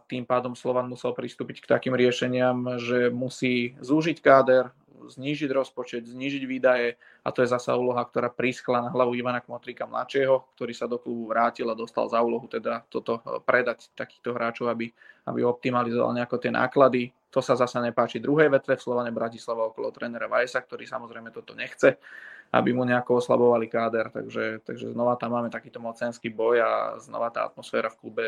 tým 0.09 0.25
pádom 0.25 0.57
Slovan 0.57 0.89
musel 0.89 1.13
pristúpiť 1.13 1.61
k 1.61 1.69
takým 1.69 1.93
riešeniam, 1.93 2.81
že 2.81 3.13
musí 3.13 3.77
zúžiť 3.85 4.25
káder, 4.25 4.73
znížiť 5.05 5.51
rozpočet, 5.53 6.09
znížiť 6.09 6.43
výdaje 6.49 6.97
a 7.23 7.29
to 7.29 7.45
je 7.45 7.53
zasa 7.53 7.77
úloha, 7.77 8.01
ktorá 8.03 8.33
priskla 8.33 8.81
na 8.81 8.91
hlavu 8.91 9.13
Ivana 9.13 9.45
Kmotrika 9.45 9.85
mladšieho, 9.85 10.57
ktorý 10.57 10.73
sa 10.73 10.89
do 10.89 10.97
klubu 10.97 11.29
vrátil 11.29 11.69
a 11.69 11.79
dostal 11.79 12.09
za 12.09 12.19
úlohu 12.25 12.49
teda 12.49 12.83
toto 12.89 13.21
eh, 13.21 13.39
predať 13.45 13.93
takýchto 13.93 14.33
hráčov, 14.33 14.73
aby, 14.73 14.89
aby 15.29 15.41
optimalizoval 15.45 16.17
nejako 16.17 16.37
tie 16.41 16.53
náklady. 16.53 17.03
To 17.31 17.45
sa 17.45 17.53
zasa 17.53 17.85
nepáči 17.85 18.17
druhej 18.17 18.49
vetve 18.49 18.81
v 18.81 18.85
Slovane 18.85 19.13
Bratislava 19.13 19.69
okolo 19.69 19.93
trénera 19.93 20.25
Vajsa, 20.25 20.65
ktorý 20.65 20.89
samozrejme 20.89 21.29
toto 21.29 21.53
nechce, 21.53 22.01
aby 22.49 22.73
mu 22.73 22.89
nejako 22.89 23.21
oslabovali 23.21 23.69
káder. 23.69 24.09
Takže, 24.09 24.65
takže 24.65 24.97
znova 24.97 25.21
tam 25.21 25.37
máme 25.37 25.53
takýto 25.53 25.77
mocenský 25.77 26.33
boj 26.33 26.65
a 26.65 26.71
znova 26.97 27.29
tá 27.29 27.45
atmosféra 27.45 27.93
v 27.93 27.99
klube 28.01 28.25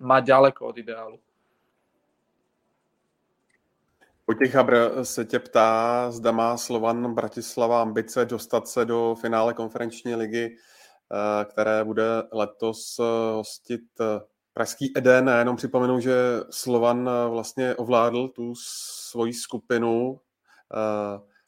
má 0.00 0.24
ďaleko 0.24 0.72
od 0.72 0.76
ideálu. 0.80 1.18
Vojtěch 4.28 4.54
Habr 4.54 5.04
se 5.04 5.24
tě 5.24 5.38
ptá, 5.38 6.10
zda 6.10 6.32
má 6.32 6.56
Slovan 6.56 7.14
Bratislava 7.14 7.82
ambice 7.82 8.24
dostat 8.24 8.68
se 8.68 8.84
do 8.84 9.16
finále 9.20 9.54
konferenční 9.54 10.14
ligy, 10.14 10.56
eh, 10.56 11.44
které 11.44 11.84
bude 11.84 12.04
letos 12.32 12.98
eh, 12.98 13.32
hostit 13.34 13.80
eh, 14.00 14.20
Pražský 14.52 14.92
Eden. 14.98 15.28
Já 15.28 15.38
jenom 15.38 15.56
připomenu, 15.56 16.00
že 16.00 16.14
Slovan 16.50 17.10
vlastně 17.30 17.74
ovládl 17.74 18.28
tu 18.28 18.54
svoji 18.56 19.32
skupinu 19.32 20.20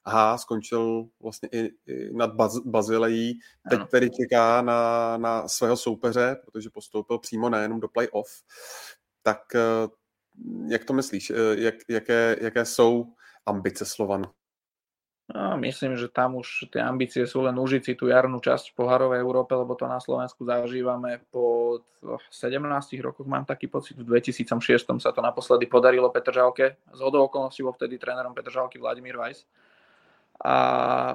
H, 0.07 0.39
skončil 0.39 1.09
vlastně 1.23 1.49
i, 1.53 1.71
i 1.87 2.13
nad 2.13 2.35
Baz, 2.35 2.59
Bazilejí. 2.59 3.39
Teď 3.71 3.81
tedy 3.91 4.11
čeká 4.11 4.63
na, 4.63 5.17
na 5.17 5.49
svého 5.49 5.77
soupeře, 5.77 6.37
protože 6.45 6.71
postoupil 6.71 7.19
přímo 7.19 7.49
nejenom 7.49 7.81
do 7.81 7.89
play-off. 7.89 8.43
Tak 9.23 9.41
jak 10.67 10.85
to 10.85 10.93
myslíš? 10.93 11.31
Eh, 11.31 11.35
jak, 11.55 11.75
jaké, 11.89 12.37
jaké 12.41 12.65
jsou 12.65 13.07
ambice 13.47 13.85
Slovanu? 13.85 14.25
No, 15.35 15.61
myslím, 15.61 15.97
že 15.97 16.09
tam 16.09 16.41
už 16.41 16.73
tie 16.73 16.81
ambície 16.81 17.29
sú 17.29 17.45
len 17.45 17.53
užiť 17.53 17.85
si 17.85 17.93
tú 17.93 18.09
jarnú 18.09 18.41
časť 18.41 18.73
v 18.73 18.77
poharovej 18.81 19.21
Európe, 19.21 19.53
lebo 19.53 19.77
to 19.77 19.85
na 19.85 20.01
Slovensku 20.01 20.41
zažívame 20.49 21.21
po 21.29 21.77
17 22.33 22.65
rokoch, 23.05 23.29
mám 23.29 23.45
taký 23.45 23.69
pocit, 23.69 24.01
v 24.01 24.09
2006 24.09 24.57
sa 24.97 25.13
to 25.13 25.21
naposledy 25.21 25.69
podarilo 25.69 26.09
Petržalke. 26.09 26.81
Z 26.97 27.01
hodou 27.05 27.29
okolností 27.29 27.61
bol 27.61 27.77
vtedy 27.77 28.01
trénerom 28.01 28.33
Petržalky 28.33 28.81
Vladimír 28.81 29.21
Weiss. 29.21 29.45
A 30.41 31.13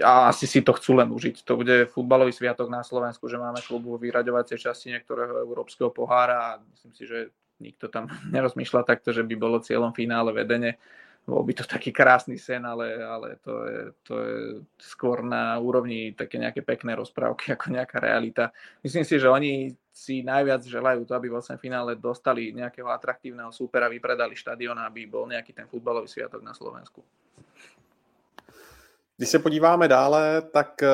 a 0.00 0.32
asi 0.32 0.48
si 0.48 0.64
to 0.64 0.72
chcú 0.72 0.96
len 0.96 1.12
užiť. 1.12 1.44
To 1.44 1.60
bude 1.60 1.84
futbalový 1.92 2.32
sviatok 2.32 2.72
na 2.72 2.80
Slovensku, 2.80 3.28
že 3.28 3.36
máme 3.36 3.60
klubu 3.60 4.00
vyraďovacej 4.00 4.56
časti 4.56 4.88
niektorého 4.88 5.44
európskeho 5.44 5.92
pohára 5.92 6.56
a 6.56 6.60
myslím 6.72 6.92
si, 6.96 7.04
že 7.04 7.18
nikto 7.62 7.86
tam 7.86 8.10
nerozmýšľa 8.34 8.82
takto, 8.82 9.14
že 9.14 9.22
by 9.22 9.34
bolo 9.38 9.62
cieľom 9.62 9.94
finále 9.94 10.34
vedenie. 10.34 10.74
Bol 11.22 11.46
by 11.46 11.54
to 11.54 11.62
taký 11.62 11.94
krásny 11.94 12.34
sen, 12.34 12.66
ale, 12.66 12.98
ale 12.98 13.38
to, 13.46 13.54
je, 13.62 13.80
to 14.02 14.14
je 14.18 14.36
skôr 14.82 15.22
na 15.22 15.54
úrovni 15.54 16.10
také 16.18 16.34
nejaké 16.34 16.66
pekné 16.66 16.98
rozprávky 16.98 17.50
ako 17.54 17.78
nejaká 17.78 18.02
realita. 18.02 18.50
Myslím 18.82 19.06
si, 19.06 19.22
že 19.22 19.30
oni 19.30 19.70
si 19.92 20.26
najviac 20.26 20.66
želajú 20.66 21.06
to, 21.06 21.14
aby 21.14 21.30
v 21.30 21.38
8 21.38 21.62
finále 21.62 21.94
dostali 21.94 22.50
nejakého 22.50 22.90
atraktívneho 22.90 23.54
súpera, 23.54 23.86
vypredali 23.86 24.34
štadión, 24.34 24.74
aby 24.82 25.06
bol 25.06 25.30
nejaký 25.30 25.54
ten 25.54 25.70
futbalový 25.70 26.10
sviatok 26.10 26.42
na 26.42 26.56
Slovensku. 26.56 27.04
Když 29.16 29.28
se 29.28 29.38
podíváme 29.38 29.88
dále, 29.88 30.42
tak 30.42 30.82
eh, 30.82 30.88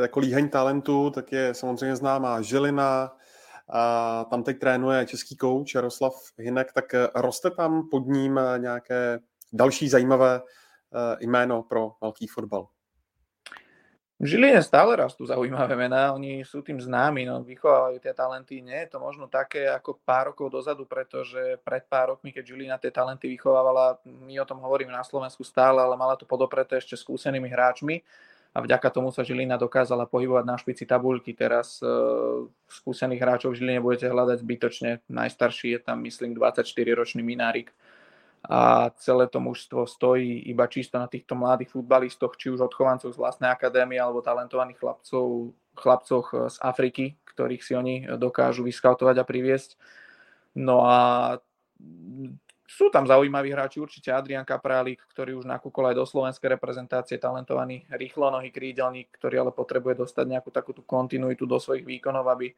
jako 0.00 0.20
líheň 0.20 0.48
talentu, 0.48 1.10
tak 1.10 1.32
je 1.32 1.54
samozřejmě 1.54 1.96
známá 1.96 2.42
Žilina, 2.42 3.16
a 3.68 4.24
tam 4.24 4.42
teď 4.42 4.58
trénuje 4.58 5.06
český 5.06 5.36
kouč 5.36 5.74
Jaroslav 5.74 6.12
Hinek, 6.38 6.72
tak 6.72 6.94
eh, 6.94 7.08
roste 7.14 7.50
tam 7.50 7.88
pod 7.88 8.06
ním 8.06 8.38
eh, 8.38 8.58
nějaké 8.58 9.18
další 9.52 9.88
zajímavé 9.88 10.40
eh, 10.40 11.16
jméno 11.20 11.62
pro 11.62 11.92
velký 12.00 12.26
fotbal? 12.26 12.68
V 14.14 14.26
Žiline 14.30 14.62
stále 14.62 14.94
rastú 14.94 15.26
zaujímavé 15.26 15.74
mená, 15.74 16.14
oni 16.14 16.46
sú 16.46 16.62
tým 16.62 16.78
známi, 16.78 17.26
no, 17.26 17.42
vychovávajú 17.42 17.98
tie 17.98 18.14
talenty. 18.14 18.62
Nie 18.62 18.86
je 18.86 18.94
to 18.94 19.02
možno 19.02 19.26
také 19.26 19.66
ako 19.66 19.98
pár 20.06 20.30
rokov 20.30 20.54
dozadu, 20.54 20.86
pretože 20.86 21.58
pred 21.66 21.82
pár 21.90 22.14
rokmi, 22.14 22.30
keď 22.30 22.46
Žilina 22.46 22.76
tie 22.78 22.94
talenty 22.94 23.26
vychovávala, 23.26 23.98
my 24.06 24.38
o 24.38 24.46
tom 24.46 24.62
hovoríme 24.62 24.94
na 24.94 25.02
Slovensku 25.02 25.42
stále, 25.42 25.82
ale 25.82 25.98
mala 25.98 26.14
to 26.14 26.30
podopreté 26.30 26.78
ešte 26.78 26.94
skúsenými 26.94 27.50
hráčmi 27.50 28.06
a 28.54 28.62
vďaka 28.62 28.86
tomu 28.94 29.10
sa 29.10 29.26
Žilina 29.26 29.58
dokázala 29.58 30.06
pohybovať 30.06 30.44
na 30.46 30.54
špici 30.54 30.86
tabulky. 30.86 31.34
Teraz 31.34 31.82
uh, 31.82 32.46
skúsených 32.70 33.18
hráčov 33.18 33.50
v 33.50 33.58
Žiline 33.58 33.82
budete 33.82 34.06
hľadať 34.06 34.46
zbytočne. 34.46 34.90
Najstarší 35.10 35.74
je 35.74 35.80
tam, 35.82 35.98
myslím, 36.06 36.38
24-ročný 36.38 37.26
Minárik. 37.26 37.74
A 38.46 38.92
celé 39.02 39.26
to 39.26 39.42
mužstvo 39.42 39.90
stojí 39.90 40.46
iba 40.46 40.70
čisto 40.70 41.02
na 41.02 41.10
týchto 41.10 41.34
mladých 41.34 41.74
futbalistoch, 41.74 42.38
či 42.38 42.54
už 42.54 42.62
odchovancov 42.62 43.10
z 43.10 43.18
vlastnej 43.18 43.50
akadémie, 43.50 43.98
alebo 43.98 44.22
talentovaných 44.22 44.78
chlapcov, 44.78 45.50
chlapcoch 45.74 46.26
z 46.54 46.56
Afriky, 46.62 47.18
ktorých 47.34 47.62
si 47.64 47.74
oni 47.74 47.94
dokážu 48.14 48.62
vyskautovať 48.62 49.18
a 49.18 49.24
priviesť. 49.26 49.74
No 50.54 50.86
a 50.86 50.98
sú 52.74 52.90
tam 52.90 53.06
zaujímaví 53.06 53.54
hráči, 53.54 53.78
určite 53.78 54.10
Adrian 54.10 54.42
Kaprálik, 54.42 54.98
ktorý 55.14 55.38
už 55.38 55.46
nakúkol 55.46 55.94
aj 55.94 55.96
do 55.96 56.02
slovenskej 56.02 56.58
reprezentácie, 56.58 57.22
talentovaný 57.22 57.86
rýchlonohý 57.86 58.50
krídelník, 58.50 59.14
ktorý 59.14 59.46
ale 59.46 59.52
potrebuje 59.54 60.02
dostať 60.02 60.26
nejakú 60.26 60.50
takúto 60.50 60.82
kontinuitu 60.82 61.46
do 61.46 61.62
svojich 61.62 61.86
výkonov, 61.86 62.26
aby, 62.26 62.50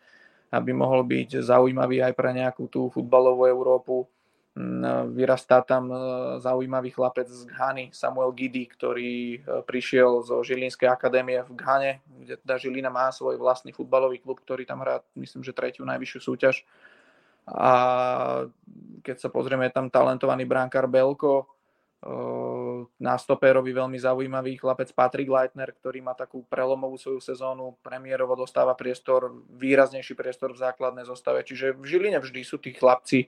aby 0.57 0.71
mohol 0.73 1.05
byť 1.05 1.45
zaujímavý 1.45 2.01
aj 2.01 2.17
pre 2.17 2.33
nejakú 2.33 2.65
tú 2.73 2.89
futbalovú 2.89 3.45
Európu. 3.45 4.09
Vyrastá 5.13 5.61
tam 5.61 5.93
zaujímavý 6.41 6.97
chlapec 6.97 7.29
z 7.29 7.45
Ghany, 7.45 7.93
Samuel 7.93 8.33
Gidi, 8.33 8.65
ktorý 8.65 9.45
prišiel 9.69 10.25
zo 10.25 10.41
Žilinskej 10.41 10.89
akadémie 10.89 11.45
v 11.45 11.53
Ghane, 11.61 11.93
kde 12.25 12.41
teda 12.41 12.57
Žilina 12.57 12.89
má 12.89 13.13
svoj 13.13 13.37
vlastný 13.37 13.77
futbalový 13.77 14.17
klub, 14.25 14.41
ktorý 14.41 14.65
tam 14.65 14.81
hrá, 14.81 15.05
myslím, 15.13 15.45
že 15.45 15.53
tretiu 15.53 15.85
najvyššiu 15.85 16.21
súťaž. 16.25 16.65
A 17.47 17.70
keď 19.06 19.16
sa 19.23 19.28
pozrieme, 19.31 19.70
je 19.70 19.77
tam 19.78 19.86
talentovaný 19.86 20.47
bránkár 20.47 20.90
Belko, 20.90 21.47
na 23.01 23.18
stoperovi 23.18 23.73
veľmi 23.73 23.98
zaujímavý 23.98 24.60
chlapec 24.60 24.93
Patrick 24.94 25.27
Leitner, 25.27 25.74
ktorý 25.74 26.05
má 26.05 26.14
takú 26.14 26.44
prelomovú 26.47 26.94
svoju 27.01 27.18
sezónu, 27.18 27.81
premiérovo 27.82 28.36
dostáva 28.39 28.78
priestor, 28.78 29.32
výraznejší 29.59 30.14
priestor 30.14 30.55
v 30.55 30.62
základnej 30.62 31.09
zostave, 31.09 31.43
čiže 31.43 31.74
v 31.74 31.82
Žiline 31.82 32.20
vždy 32.20 32.40
sú 32.47 32.62
tí 32.62 32.77
chlapci 32.77 33.27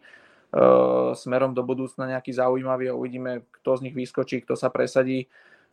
smerom 1.16 1.52
do 1.52 1.60
budúcna 1.64 2.08
nejaký 2.08 2.32
zaujímavý 2.32 2.92
a 2.92 2.96
uvidíme, 2.96 3.48
kto 3.60 3.82
z 3.82 3.84
nich 3.88 3.96
vyskočí, 3.96 4.44
kto 4.46 4.54
sa 4.54 4.72
presadí. 4.72 5.26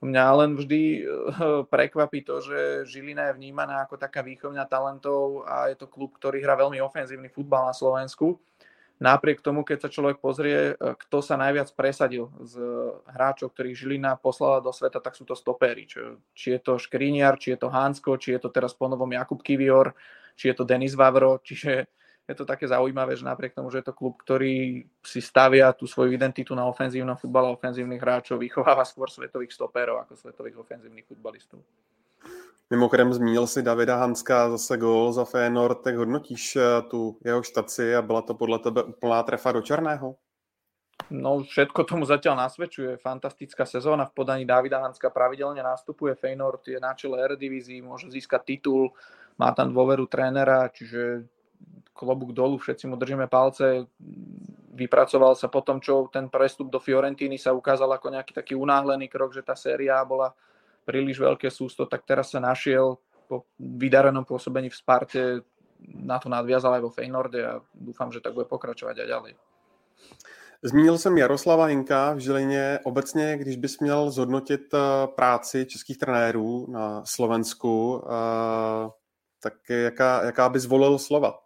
Mňa 0.04 0.26
len 0.44 0.52
vždy 0.60 0.82
uh, 1.02 1.64
prekvapí 1.68 2.24
to, 2.28 2.44
že 2.44 2.60
Žilina 2.90 3.32
je 3.32 3.38
vnímaná 3.40 3.88
ako 3.88 3.96
taká 3.96 4.22
výchovňa 4.22 4.68
talentov 4.68 5.48
a 5.48 5.72
je 5.72 5.80
to 5.80 5.88
klub, 5.88 6.16
ktorý 6.20 6.44
hrá 6.44 6.60
veľmi 6.60 6.84
ofenzívny 6.84 7.32
futbal 7.32 7.70
na 7.70 7.74
Slovensku 7.74 8.40
Napriek 8.96 9.44
tomu, 9.44 9.68
keď 9.68 9.88
sa 9.88 9.90
človek 9.92 10.24
pozrie, 10.24 10.72
e, 10.72 10.74
kto 10.80 11.20
sa 11.20 11.36
najviac 11.36 11.68
presadil 11.76 12.32
z 12.48 12.64
hráčov, 13.12 13.52
ktorých 13.52 13.76
Žilina 13.76 14.16
poslala 14.16 14.64
do 14.64 14.72
sveta, 14.72 15.04
tak 15.04 15.20
sú 15.20 15.28
to 15.28 15.36
stopéry. 15.36 15.84
Či 16.32 16.48
je 16.56 16.60
to 16.64 16.80
Škriniar, 16.80 17.36
či 17.36 17.52
je 17.52 17.60
to 17.60 17.68
Hansko, 17.68 18.16
či 18.16 18.40
je 18.40 18.48
to 18.48 18.50
teraz 18.56 18.72
ponovom 18.72 19.12
Jakub 19.12 19.44
Kivior, 19.44 19.92
či 20.40 20.48
je 20.48 20.56
to 20.56 20.64
Denis 20.64 20.96
Vavro, 20.96 21.44
čiže 21.44 21.92
je 22.26 22.36
to 22.36 22.46
také 22.46 22.66
zaujímavé, 22.66 23.14
že 23.14 23.26
napriek 23.26 23.54
tomu, 23.54 23.70
že 23.70 23.86
je 23.86 23.88
to 23.90 23.94
klub, 23.94 24.18
ktorý 24.18 24.82
si 25.06 25.20
stavia 25.22 25.70
tú 25.78 25.86
svoju 25.86 26.10
identitu 26.10 26.58
na 26.58 26.66
ofenzívnom 26.66 27.14
futbale, 27.22 27.54
ofenzívnych 27.54 28.02
hráčov, 28.02 28.42
vychováva 28.42 28.82
skôr 28.82 29.14
svetových 29.14 29.54
stopérov 29.54 30.02
ako 30.02 30.18
svetových 30.18 30.58
ofenzívnych 30.58 31.06
futbalistov. 31.06 31.62
Mimochodem 32.74 33.14
zmínil 33.14 33.46
si 33.46 33.62
Davida 33.62 34.02
Hanska, 34.02 34.50
zase 34.58 34.82
gól 34.82 35.14
za 35.14 35.22
Fénor, 35.22 35.78
tak 35.78 36.02
hodnotíš 36.02 36.44
eh, 36.58 36.82
tu 36.90 37.14
jeho 37.22 37.46
štaci 37.46 37.94
a 37.94 38.02
byla 38.02 38.26
to 38.26 38.34
podle 38.34 38.58
tebe 38.58 38.82
úplná 38.82 39.22
trefa 39.22 39.54
do 39.54 39.62
černého? 39.62 40.18
No 41.14 41.46
všetko 41.46 41.86
tomu 41.86 42.10
zatiaľ 42.10 42.50
nasvedčuje. 42.50 42.98
Fantastická 42.98 43.70
sezóna 43.70 44.10
v 44.10 44.16
podaní 44.18 44.50
Davida 44.50 44.82
Hanska 44.82 45.14
pravidelne 45.14 45.62
nastupuje. 45.62 46.18
Feynord 46.18 46.66
je 46.66 46.82
na 46.82 46.98
čele 46.98 47.22
Eredivízii, 47.22 47.86
môže 47.86 48.10
získať 48.10 48.58
titul, 48.58 48.90
má 49.38 49.54
tam 49.54 49.70
dôveru 49.70 50.10
trénera, 50.10 50.66
čiže 50.74 51.30
klobúk 51.96 52.36
dolu, 52.36 52.60
všetci 52.60 52.92
mu 52.92 53.00
držíme 53.00 53.32
palce. 53.32 53.88
Vypracoval 54.76 55.40
sa 55.40 55.48
po 55.48 55.64
tom, 55.64 55.80
čo 55.80 56.12
ten 56.12 56.28
prestup 56.28 56.68
do 56.68 56.84
Fiorentíny 56.84 57.40
sa 57.40 57.56
ukázal 57.56 57.88
ako 57.96 58.12
nejaký 58.12 58.36
taký 58.36 58.54
unáhlený 58.60 59.08
krok, 59.08 59.32
že 59.32 59.46
tá 59.46 59.56
séria 59.56 60.04
bola 60.04 60.36
príliš 60.84 61.18
veľké 61.18 61.50
sústo, 61.50 61.88
tak 61.88 62.04
teraz 62.04 62.36
sa 62.36 62.44
našiel 62.44 63.00
po 63.26 63.50
vydarenom 63.58 64.28
pôsobení 64.28 64.70
v 64.70 64.78
Sparte, 64.78 65.24
na 65.82 66.22
to 66.22 66.30
nadviazal 66.30 66.78
aj 66.78 66.84
vo 66.84 66.94
Feynorde 66.94 67.42
a 67.42 67.54
dúfam, 67.74 68.14
že 68.14 68.22
tak 68.22 68.38
bude 68.38 68.46
pokračovať 68.46 69.02
aj 69.02 69.08
ďalej. 69.08 69.34
Zmínil 70.64 70.98
jsem 70.98 71.18
Jaroslava 71.18 71.66
Hinka 71.66 72.14
v 72.14 72.20
Žilině. 72.20 72.80
Obecně, 72.84 73.38
když 73.38 73.56
bys 73.56 73.80
měl 73.80 74.12
zhodnotit 74.12 74.74
eh, 74.74 75.08
práci 75.08 75.66
českých 75.66 75.98
trenérů 75.98 76.66
na 76.70 77.06
Slovensku, 77.06 78.04
eh, 78.06 78.90
tak 79.44 79.54
jaká, 79.70 80.24
jaká 80.26 80.50
bys 80.50 80.66
volil 80.66 81.00
slova? 81.00 81.45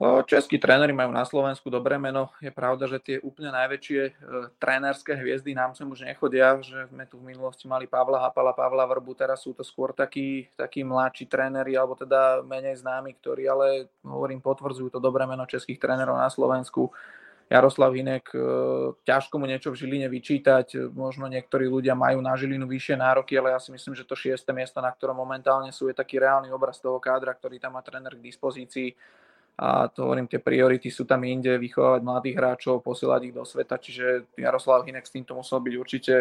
Českí 0.00 0.56
tréneri 0.56 0.96
majú 0.96 1.12
na 1.12 1.28
Slovensku 1.28 1.68
dobré 1.68 2.00
meno. 2.00 2.32
Je 2.40 2.48
pravda, 2.48 2.88
že 2.88 2.96
tie 3.04 3.16
úplne 3.20 3.52
najväčšie 3.52 4.00
e, 4.08 4.12
trénerské 4.56 5.12
hviezdy 5.12 5.52
nám 5.52 5.76
sem 5.76 5.84
už 5.84 6.08
nechodia, 6.08 6.56
že 6.64 6.88
sme 6.88 7.04
tu 7.04 7.20
v 7.20 7.36
minulosti 7.36 7.68
mali 7.68 7.84
Pavla 7.84 8.16
Hapala, 8.16 8.56
Pavla 8.56 8.88
Vrbu, 8.88 9.12
teraz 9.12 9.44
sú 9.44 9.52
to 9.52 9.60
skôr 9.60 9.92
takí, 9.92 10.48
takí 10.56 10.80
mladší 10.88 11.28
tréneri, 11.28 11.76
alebo 11.76 12.00
teda 12.00 12.40
menej 12.40 12.80
známi, 12.80 13.12
ktorí 13.20 13.44
ale, 13.44 13.92
hovorím, 14.00 14.40
potvrdzujú 14.40 14.88
to 14.88 15.04
dobré 15.04 15.28
meno 15.28 15.44
českých 15.44 15.76
trénerov 15.76 16.16
na 16.16 16.32
Slovensku. 16.32 16.88
Jaroslav 17.52 17.92
Hinek, 17.92 18.24
e, 18.32 18.40
ťažko 19.04 19.36
mu 19.36 19.44
niečo 19.44 19.68
v 19.68 19.84
Žiline 19.84 20.08
vyčítať, 20.08 20.96
možno 20.96 21.28
niektorí 21.28 21.68
ľudia 21.68 21.92
majú 21.92 22.24
na 22.24 22.32
Žilinu 22.40 22.64
vyššie 22.64 22.96
nároky, 22.96 23.36
ale 23.36 23.52
ja 23.52 23.60
si 23.60 23.68
myslím, 23.68 23.92
že 23.92 24.08
to 24.08 24.16
šieste 24.16 24.48
miesto, 24.56 24.80
na 24.80 24.88
ktorom 24.88 25.20
momentálne 25.20 25.68
sú, 25.76 25.92
je 25.92 26.00
taký 26.00 26.16
reálny 26.16 26.48
obraz 26.48 26.80
toho 26.80 26.96
kádra, 26.96 27.36
ktorý 27.36 27.60
tam 27.60 27.76
má 27.76 27.84
tréner 27.84 28.16
k 28.16 28.24
dispozícii 28.24 29.20
a 29.60 29.92
to 29.92 30.08
hovorím, 30.08 30.24
tie 30.24 30.40
priority 30.40 30.88
sú 30.88 31.04
tam 31.04 31.20
inde, 31.20 31.60
vychovávať 31.60 32.00
mladých 32.00 32.36
hráčov, 32.40 32.80
posielať 32.80 33.20
ich 33.28 33.36
do 33.36 33.44
sveta, 33.44 33.76
čiže 33.76 34.32
Jaroslav 34.40 34.88
Hinek 34.88 35.04
s 35.04 35.12
týmto 35.12 35.36
musel 35.36 35.60
byť 35.60 35.74
určite 35.76 36.14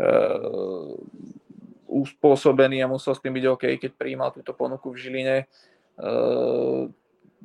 uh, 0.00 0.96
uspôsobený 1.92 2.80
a 2.80 2.88
musel 2.88 3.12
s 3.12 3.20
tým 3.20 3.36
byť 3.36 3.44
OK, 3.52 3.64
keď 3.76 3.92
prijímal 4.00 4.32
túto 4.32 4.56
ponuku 4.56 4.88
v 4.88 4.96
Žiline. 4.96 5.36
Uh, 6.00 6.88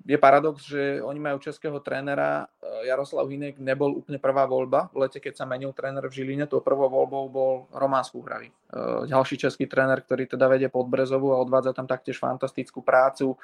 je 0.07 0.17
paradox, 0.17 0.63
že 0.65 1.03
oni 1.03 1.19
majú 1.19 1.37
českého 1.37 1.77
trénera, 1.83 2.47
Jaroslav 2.83 3.29
Hinek 3.29 3.61
nebol 3.61 4.01
úplne 4.01 4.17
prvá 4.17 4.43
voľba. 4.49 4.89
V 4.89 5.05
lete, 5.05 5.21
keď 5.21 5.37
sa 5.37 5.45
menil 5.45 5.69
tréner 5.71 6.01
v 6.01 6.15
Žiline, 6.17 6.49
to 6.49 6.65
prvou 6.65 6.89
voľbou 6.89 7.23
bol 7.29 7.53
Román 7.69 8.01
Skúhravý. 8.01 8.49
Ďalší 9.05 9.37
český 9.37 9.69
tréner, 9.69 10.01
ktorý 10.01 10.25
teda 10.25 10.49
vedie 10.49 10.67
pod 10.67 10.89
Brezovu 10.89 11.31
a 11.31 11.39
odvádza 11.39 11.77
tam 11.77 11.85
taktiež 11.85 12.17
fantastickú 12.17 12.81
prácu 12.81 13.37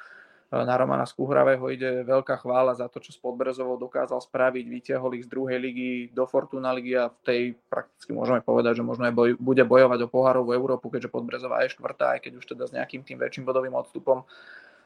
na 0.50 0.74
Romana 0.74 1.06
Skúhravého 1.06 1.62
ide 1.70 2.02
veľká 2.02 2.42
chvála 2.42 2.74
za 2.74 2.90
to, 2.90 2.98
čo 2.98 3.14
s 3.14 3.18
Podbrezovou 3.22 3.78
dokázal 3.78 4.18
spraviť. 4.18 4.64
Vytiahol 4.66 5.14
ich 5.14 5.30
z 5.30 5.30
druhej 5.30 5.62
ligy 5.62 5.90
do 6.10 6.26
Fortuna 6.26 6.74
ligy 6.74 6.98
a 6.98 7.06
v 7.06 7.18
tej 7.22 7.40
prakticky 7.70 8.10
môžeme 8.10 8.42
povedať, 8.42 8.82
že 8.82 8.86
možno 8.86 9.06
aj 9.06 9.14
boj, 9.14 9.30
bude 9.38 9.62
bojovať 9.62 9.98
o 10.02 10.08
pohárovú 10.10 10.50
Európu, 10.50 10.90
keďže 10.90 11.14
Podbrezová 11.14 11.62
je 11.62 11.78
štvrtá, 11.78 12.18
aj 12.18 12.26
keď 12.26 12.32
už 12.42 12.44
teda 12.50 12.66
s 12.66 12.74
nejakým 12.74 13.06
tým 13.06 13.22
väčším 13.22 13.46
bodovým 13.46 13.78
odstupom. 13.78 14.26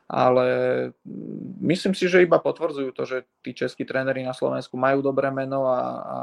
Ale 0.05 0.47
mm, 1.01 1.65
myslím 1.65 1.97
si, 1.97 2.13
že 2.13 2.21
iba 2.21 2.37
potvrdzujú 2.37 2.93
to, 2.93 3.09
že 3.09 3.25
tí 3.41 3.57
českí 3.57 3.89
tréneri 3.89 4.21
na 4.21 4.37
Slovensku 4.37 4.77
majú 4.77 5.01
dobré 5.01 5.33
meno 5.33 5.65
a, 5.65 5.81
a 5.81 6.17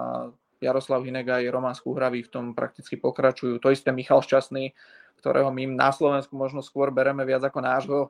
Jaroslav 0.61 1.01
Hinek 1.01 1.41
aj 1.41 1.49
Roman 1.49 1.73
Skúhravý 1.73 2.22
v 2.22 2.30
tom 2.30 2.45
prakticky 2.53 2.93
pokračujú. 2.93 3.57
To 3.57 3.73
isté 3.73 3.89
Michal 3.89 4.22
Šťastný, 4.22 4.77
ktorého 5.18 5.49
my 5.49 5.65
na 5.73 5.89
Slovensku 5.89 6.38
možno 6.38 6.61
skôr 6.61 6.93
bereme 6.93 7.26
viac 7.26 7.41
ako 7.41 7.57
nášho 7.57 8.05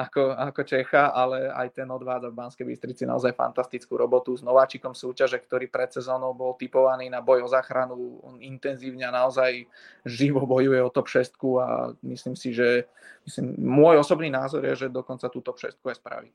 ako, 0.00 0.32
ako 0.32 0.60
Čecha, 0.64 1.12
ale 1.12 1.52
aj 1.52 1.76
ten 1.76 1.88
odvádza 1.90 2.32
v 2.32 2.38
Banskej 2.40 2.66
Bystrici 2.66 3.04
naozaj 3.04 3.36
fantastickú 3.36 4.00
robotu 4.00 4.32
s 4.32 4.40
nováčikom 4.40 4.96
súťaže, 4.96 5.36
ktorý 5.36 5.68
pred 5.68 5.92
sezónou 5.92 6.32
bol 6.32 6.56
typovaný 6.56 7.12
na 7.12 7.20
boj 7.20 7.44
o 7.44 7.48
záchranu. 7.52 8.20
On 8.24 8.40
intenzívne 8.40 9.04
naozaj 9.12 9.68
živo 10.08 10.48
bojuje 10.48 10.80
o 10.80 10.88
top 10.88 11.12
6 11.12 11.36
a 11.60 11.92
myslím 12.02 12.34
si, 12.36 12.56
že 12.56 12.88
myslím, 13.28 13.60
môj 13.60 14.00
osobný 14.00 14.32
názor 14.32 14.64
je, 14.64 14.86
že 14.86 14.88
dokonca 14.88 15.28
tú 15.28 15.44
top 15.44 15.60
6 15.60 15.76
aj 15.76 15.96
spraví. 16.00 16.32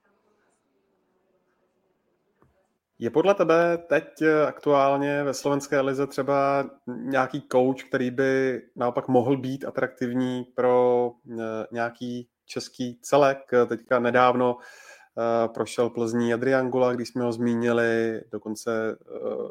Je 3.00 3.10
podle 3.10 3.36
tebe 3.36 3.78
teď 3.78 4.24
aktuálně 4.48 5.24
ve 5.24 5.34
slovenské 5.34 5.82
lize 5.82 6.08
třeba 6.08 6.70
nějaký 6.88 7.44
coach, 7.52 7.84
který 7.84 8.12
by 8.12 8.62
naopak 8.76 9.08
mohl 9.08 9.38
být 9.38 9.66
atraktivní 9.66 10.44
pro 10.56 11.12
eh, 11.32 11.68
nějaký 11.72 12.28
český 12.46 13.00
celek. 13.02 13.38
Teďka 13.68 14.00
nedávno 14.00 14.56
uh, 14.56 15.54
prošel 15.54 15.90
Plzní 15.90 16.34
Adrian 16.34 16.70
Gula, 16.70 16.94
když 16.94 17.10
jsme 17.10 17.24
ho 17.24 17.32
zmínili, 17.32 18.22
dokonce 18.32 18.98
uh, 18.98 19.50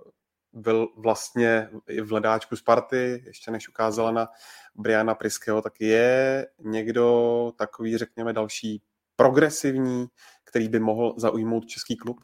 byl 0.52 0.88
vlastně 0.96 1.70
i 1.88 2.00
v 2.00 2.12
ledáčku 2.12 2.56
Sparty, 2.56 3.22
ještě 3.26 3.50
než 3.50 3.68
ukázala 3.68 4.10
na 4.10 4.28
Briana 4.74 5.14
Priského, 5.14 5.62
tak 5.62 5.80
je 5.80 6.46
někdo 6.58 7.52
takový, 7.56 7.98
řekněme, 7.98 8.32
další 8.32 8.82
progresivní, 9.16 10.06
který 10.44 10.68
by 10.68 10.80
mohl 10.80 11.14
zaujmout 11.16 11.66
český 11.66 11.96
klub? 11.96 12.20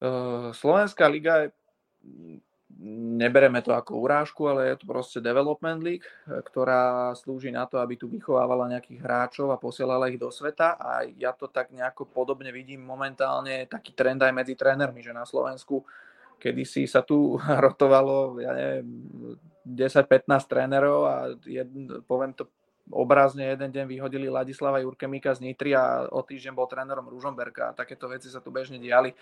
Uh, 0.00 0.52
Slovenská 0.52 1.06
liga 1.06 1.36
je 1.36 1.50
nebereme 3.18 3.64
to 3.64 3.72
ako 3.72 4.04
urážku, 4.04 4.44
ale 4.44 4.72
je 4.72 4.84
to 4.84 4.86
proste 4.86 5.18
development 5.24 5.80
league, 5.80 6.04
ktorá 6.28 7.16
slúži 7.16 7.48
na 7.48 7.64
to, 7.64 7.80
aby 7.80 7.96
tu 7.96 8.06
vychovávala 8.12 8.68
nejakých 8.68 9.00
hráčov 9.00 9.48
a 9.50 9.60
posielala 9.60 10.12
ich 10.12 10.20
do 10.20 10.28
sveta 10.28 10.76
a 10.76 11.08
ja 11.16 11.32
to 11.32 11.48
tak 11.48 11.72
nejako 11.72 12.04
podobne 12.04 12.52
vidím 12.52 12.84
momentálne, 12.84 13.64
taký 13.66 13.96
trend 13.96 14.20
aj 14.20 14.32
medzi 14.36 14.54
trénermi, 14.54 15.00
že 15.00 15.16
na 15.16 15.24
Slovensku 15.24 15.82
kedysi 16.36 16.84
sa 16.84 17.00
tu 17.00 17.40
rotovalo, 17.64 18.36
ja 18.38 18.52
neviem, 18.52 18.86
10-15 19.68 20.28
trénerov 20.48 21.00
a 21.04 21.16
jedn, 21.44 22.04
poviem 22.04 22.32
to 22.36 22.48
obrazne 22.88 23.44
jeden 23.52 23.68
deň 23.68 23.84
vyhodili 23.84 24.32
Ladislava 24.32 24.80
Jurkemika 24.80 25.36
z 25.36 25.44
Nitry 25.44 25.76
a 25.76 26.08
o 26.08 26.24
týždeň 26.24 26.52
bol 26.56 26.64
trénerom 26.64 27.04
Ružomberka 27.08 27.72
a 27.72 27.76
takéto 27.76 28.08
veci 28.08 28.32
sa 28.32 28.40
tu 28.40 28.48
bežne 28.48 28.80
diali. 28.80 29.12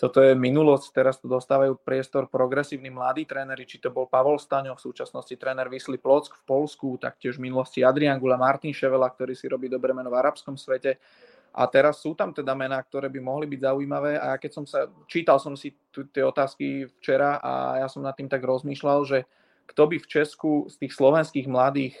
Toto 0.00 0.24
je 0.24 0.32
minulosť, 0.32 0.96
teraz 0.96 1.20
tu 1.20 1.28
dostávajú 1.28 1.76
priestor 1.84 2.24
progresívni 2.24 2.88
mladí 2.88 3.28
tréneri, 3.28 3.68
či 3.68 3.76
to 3.76 3.92
bol 3.92 4.08
Pavol 4.08 4.40
Staňo, 4.40 4.72
v 4.72 4.80
súčasnosti 4.80 5.36
tréner 5.36 5.68
Vysly 5.68 6.00
Plock 6.00 6.40
v 6.40 6.42
Polsku, 6.48 6.96
taktiež 6.96 7.36
v 7.36 7.52
minulosti 7.52 7.84
Adrian 7.84 8.16
Gula, 8.16 8.40
Martin 8.40 8.72
Ševela, 8.72 9.12
ktorý 9.12 9.36
si 9.36 9.44
robí 9.44 9.68
dobré 9.68 9.92
meno 9.92 10.08
v 10.08 10.16
arabskom 10.16 10.56
svete. 10.56 10.96
A 11.52 11.68
teraz 11.68 12.00
sú 12.00 12.16
tam 12.16 12.32
teda 12.32 12.56
mená, 12.56 12.80
ktoré 12.80 13.12
by 13.12 13.20
mohli 13.20 13.44
byť 13.44 13.60
zaujímavé 13.60 14.16
a 14.16 14.32
ja 14.32 14.36
keď 14.40 14.50
som 14.56 14.64
sa, 14.64 14.88
čítal 15.04 15.36
som 15.36 15.52
si 15.52 15.76
tie 15.92 16.24
otázky 16.24 16.88
včera 16.96 17.36
a 17.36 17.84
ja 17.84 17.88
som 17.92 18.00
nad 18.00 18.16
tým 18.16 18.30
tak 18.30 18.40
rozmýšľal, 18.40 19.04
že 19.04 19.28
kto 19.68 19.82
by 19.84 19.96
v 20.00 20.10
Česku 20.10 20.64
z 20.72 20.80
tých 20.80 20.96
slovenských 20.96 21.44
mladých 21.44 21.94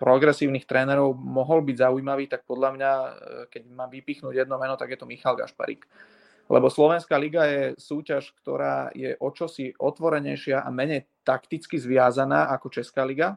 progresívnych 0.00 0.64
trénerov 0.64 1.12
mohol 1.12 1.60
byť 1.60 1.76
zaujímavý, 1.76 2.24
tak 2.26 2.48
podľa 2.48 2.70
mňa, 2.74 2.90
e, 2.90 3.10
keď 3.52 3.62
mám 3.68 3.92
vypichnúť 3.92 4.34
jedno 4.34 4.56
meno, 4.56 4.80
tak 4.80 4.90
je 4.90 4.98
to 4.98 5.06
Michal 5.06 5.36
Gašparík. 5.36 5.84
Lebo 6.48 6.72
Slovenská 6.72 7.20
liga 7.20 7.44
je 7.44 7.76
súťaž, 7.76 8.32
ktorá 8.40 8.88
je 8.96 9.12
o 9.20 9.28
čosi 9.28 9.76
otvorenejšia 9.76 10.64
a 10.64 10.68
menej 10.72 11.04
takticky 11.20 11.76
zviazaná 11.76 12.48
ako 12.56 12.72
Česká 12.72 13.04
liga. 13.04 13.36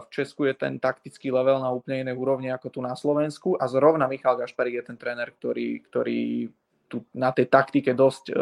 v 0.00 0.06
Česku 0.08 0.48
je 0.48 0.56
ten 0.56 0.80
taktický 0.80 1.28
level 1.28 1.60
na 1.60 1.68
úplne 1.68 2.08
inej 2.08 2.16
úrovni 2.16 2.48
ako 2.48 2.68
tu 2.72 2.80
na 2.80 2.96
Slovensku 2.96 3.60
a 3.60 3.68
zrovna 3.68 4.08
Michal 4.08 4.40
Gašparík 4.40 4.80
je 4.80 4.84
ten 4.88 4.96
tréner, 4.96 5.36
ktorý, 5.36 5.84
ktorý 5.84 6.48
tu, 6.88 7.04
na 7.12 7.28
tej 7.28 7.52
taktike 7.52 7.92
dosť, 7.92 8.24
e, 8.32 8.34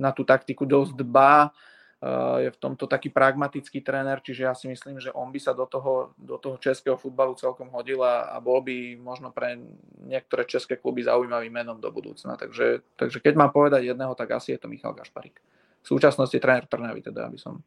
na 0.00 0.16
tú 0.16 0.24
taktiku 0.24 0.64
dosť 0.64 0.96
dbá, 0.96 1.52
je 2.40 2.50
v 2.50 2.56
tomto 2.56 2.88
taký 2.88 3.12
pragmatický 3.12 3.84
tréner, 3.84 4.24
čiže 4.24 4.42
ja 4.48 4.54
si 4.56 4.72
myslím, 4.72 4.96
že 5.00 5.12
on 5.12 5.28
by 5.28 5.36
sa 5.36 5.52
do 5.52 5.68
toho, 5.68 6.16
do 6.16 6.40
toho 6.40 6.56
českého 6.56 6.96
futbalu 6.96 7.36
celkom 7.36 7.68
hodil 7.68 8.00
a, 8.00 8.32
a 8.32 8.40
bol 8.40 8.64
by 8.64 8.96
možno 8.96 9.28
pre 9.36 9.60
niektoré 10.00 10.48
české 10.48 10.80
kluby 10.80 11.04
zaujímavým 11.04 11.52
menom 11.52 11.76
do 11.76 11.92
budúcna. 11.92 12.40
Takže, 12.40 12.80
takže 12.96 13.20
keď 13.20 13.34
mám 13.36 13.52
povedať 13.52 13.84
jedného, 13.84 14.16
tak 14.16 14.32
asi 14.32 14.56
je 14.56 14.58
to 14.58 14.68
Michal 14.72 14.96
Gašparík. 14.96 15.40
V 15.84 15.86
súčasnosti 15.86 16.40
tréner 16.40 16.64
Trnavy, 16.64 17.04
teda, 17.04 17.28
aby 17.28 17.36
som 17.36 17.60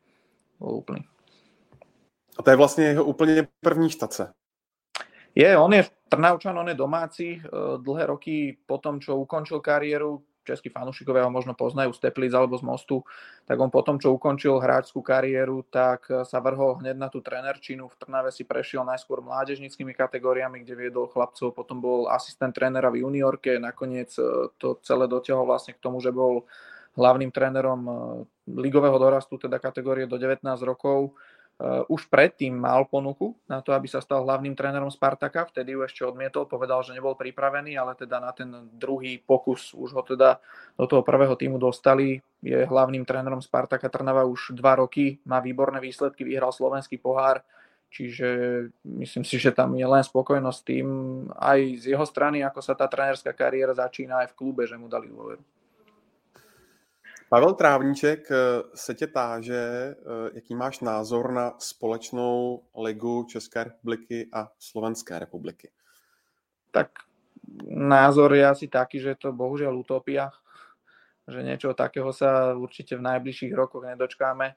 bol 0.58 0.82
úplný. 0.82 1.06
A 2.40 2.44
to 2.44 2.50
je 2.50 2.56
vlastně 2.56 2.86
jeho 2.86 3.04
úplně 3.04 3.48
první 3.62 3.90
štace. 3.90 4.34
Je, 5.36 5.58
on 5.58 5.74
je 5.74 5.86
Trnavčan, 6.10 6.60
on 6.60 6.68
je 6.70 6.74
domáci. 6.74 7.42
Dlhé 7.78 8.06
roky 8.06 8.58
po 8.66 8.78
tom, 8.78 9.00
čo 9.00 9.18
ukončil 9.18 9.60
kariéru, 9.60 10.22
českí 10.44 10.70
fanúšikovia 10.70 11.26
ho 11.26 11.32
možno 11.32 11.56
poznajú 11.56 11.96
z 11.96 12.04
Teplic 12.08 12.32
alebo 12.36 12.60
z 12.60 12.64
Mostu, 12.64 13.02
tak 13.48 13.60
on 13.60 13.72
potom, 13.72 13.98
čo 14.00 14.12
ukončil 14.16 14.60
hráčskú 14.60 15.00
kariéru, 15.00 15.64
tak 15.68 16.08
sa 16.08 16.38
vrhol 16.44 16.84
hneď 16.84 16.96
na 17.00 17.08
tú 17.08 17.24
trenerčinu. 17.24 17.88
V 17.88 17.96
Trnave 18.00 18.30
si 18.32 18.44
prešiel 18.44 18.84
najskôr 18.84 19.24
mládežnickými 19.24 19.96
kategóriami, 19.96 20.62
kde 20.62 20.76
viedol 20.76 21.08
chlapcov, 21.12 21.56
potom 21.56 21.80
bol 21.80 22.12
asistent 22.12 22.54
trénera 22.54 22.92
v 22.92 23.04
juniorke, 23.04 23.58
nakoniec 23.58 24.12
e, 24.20 24.52
to 24.62 24.78
celé 24.84 25.08
dotiahol 25.10 25.48
vlastne 25.48 25.74
k 25.76 25.84
tomu, 25.84 26.04
že 26.04 26.14
bol 26.14 26.46
hlavným 26.94 27.34
trénerom 27.34 27.82
e, 27.84 27.94
ligového 28.54 28.96
dorastu, 29.00 29.40
teda 29.40 29.58
kategórie 29.58 30.06
do 30.06 30.20
19 30.20 30.46
rokov 30.64 31.16
už 31.62 32.10
predtým 32.10 32.52
mal 32.52 32.84
ponuku 32.90 33.38
na 33.48 33.62
to, 33.62 33.72
aby 33.72 33.88
sa 33.88 34.02
stal 34.02 34.26
hlavným 34.26 34.58
trénerom 34.58 34.90
Spartaka, 34.90 35.48
vtedy 35.48 35.78
ju 35.78 35.86
ešte 35.86 36.02
odmietol, 36.04 36.50
povedal, 36.50 36.82
že 36.82 36.98
nebol 36.98 37.16
pripravený, 37.16 37.78
ale 37.78 37.94
teda 37.96 38.20
na 38.20 38.34
ten 38.34 38.50
druhý 38.74 39.22
pokus 39.22 39.72
už 39.72 39.94
ho 39.96 40.04
teda 40.04 40.42
do 40.76 40.86
toho 40.90 41.06
prvého 41.06 41.38
týmu 41.38 41.62
dostali. 41.62 42.20
Je 42.44 42.68
hlavným 42.68 43.06
trénerom 43.08 43.40
Spartaka 43.40 43.88
Trnava 43.88 44.28
už 44.28 44.58
dva 44.58 44.82
roky, 44.82 45.22
má 45.24 45.40
výborné 45.40 45.80
výsledky, 45.80 46.28
vyhral 46.28 46.52
slovenský 46.52 47.00
pohár, 47.00 47.46
čiže 47.94 48.28
myslím 48.84 49.24
si, 49.24 49.38
že 49.38 49.54
tam 49.54 49.78
je 49.78 49.86
len 49.86 50.04
spokojnosť 50.04 50.60
tým 50.66 50.88
aj 51.38 51.60
z 51.80 51.96
jeho 51.96 52.06
strany, 52.10 52.42
ako 52.42 52.60
sa 52.60 52.74
tá 52.74 52.90
trénerská 52.90 53.32
kariéra 53.32 53.78
začína 53.78 54.26
aj 54.26 54.34
v 54.34 54.38
klube, 54.42 54.66
že 54.66 54.76
mu 54.76 54.90
dali 54.90 55.08
dôveru. 55.08 55.40
Pavel 57.34 57.54
Trávníček 57.54 58.32
eh, 58.32 58.36
se 58.76 58.94
tě 58.94 59.08
táže, 59.08 59.56
eh, 59.58 59.96
jaký 60.34 60.56
máš 60.56 60.80
názor 60.80 61.32
na 61.32 61.54
společnou 61.58 62.64
ligu 62.78 63.24
České 63.24 63.64
republiky 63.64 64.30
a 64.34 64.50
Slovenské 64.60 65.20
republiky. 65.20 65.72
Tak 66.72 66.88
názor 67.68 68.34
je 68.34 68.48
asi 68.48 68.68
taký, 68.68 69.00
že 69.00 69.16
to 69.16 69.34
bohužiaľ 69.34 69.74
utopia, 69.74 70.30
že 71.26 71.42
niečo 71.42 71.74
takého 71.74 72.14
sa 72.14 72.54
určite 72.54 73.02
v 73.02 73.02
najbližších 73.02 73.54
rokoch 73.58 73.82
nedočkáme 73.82 74.54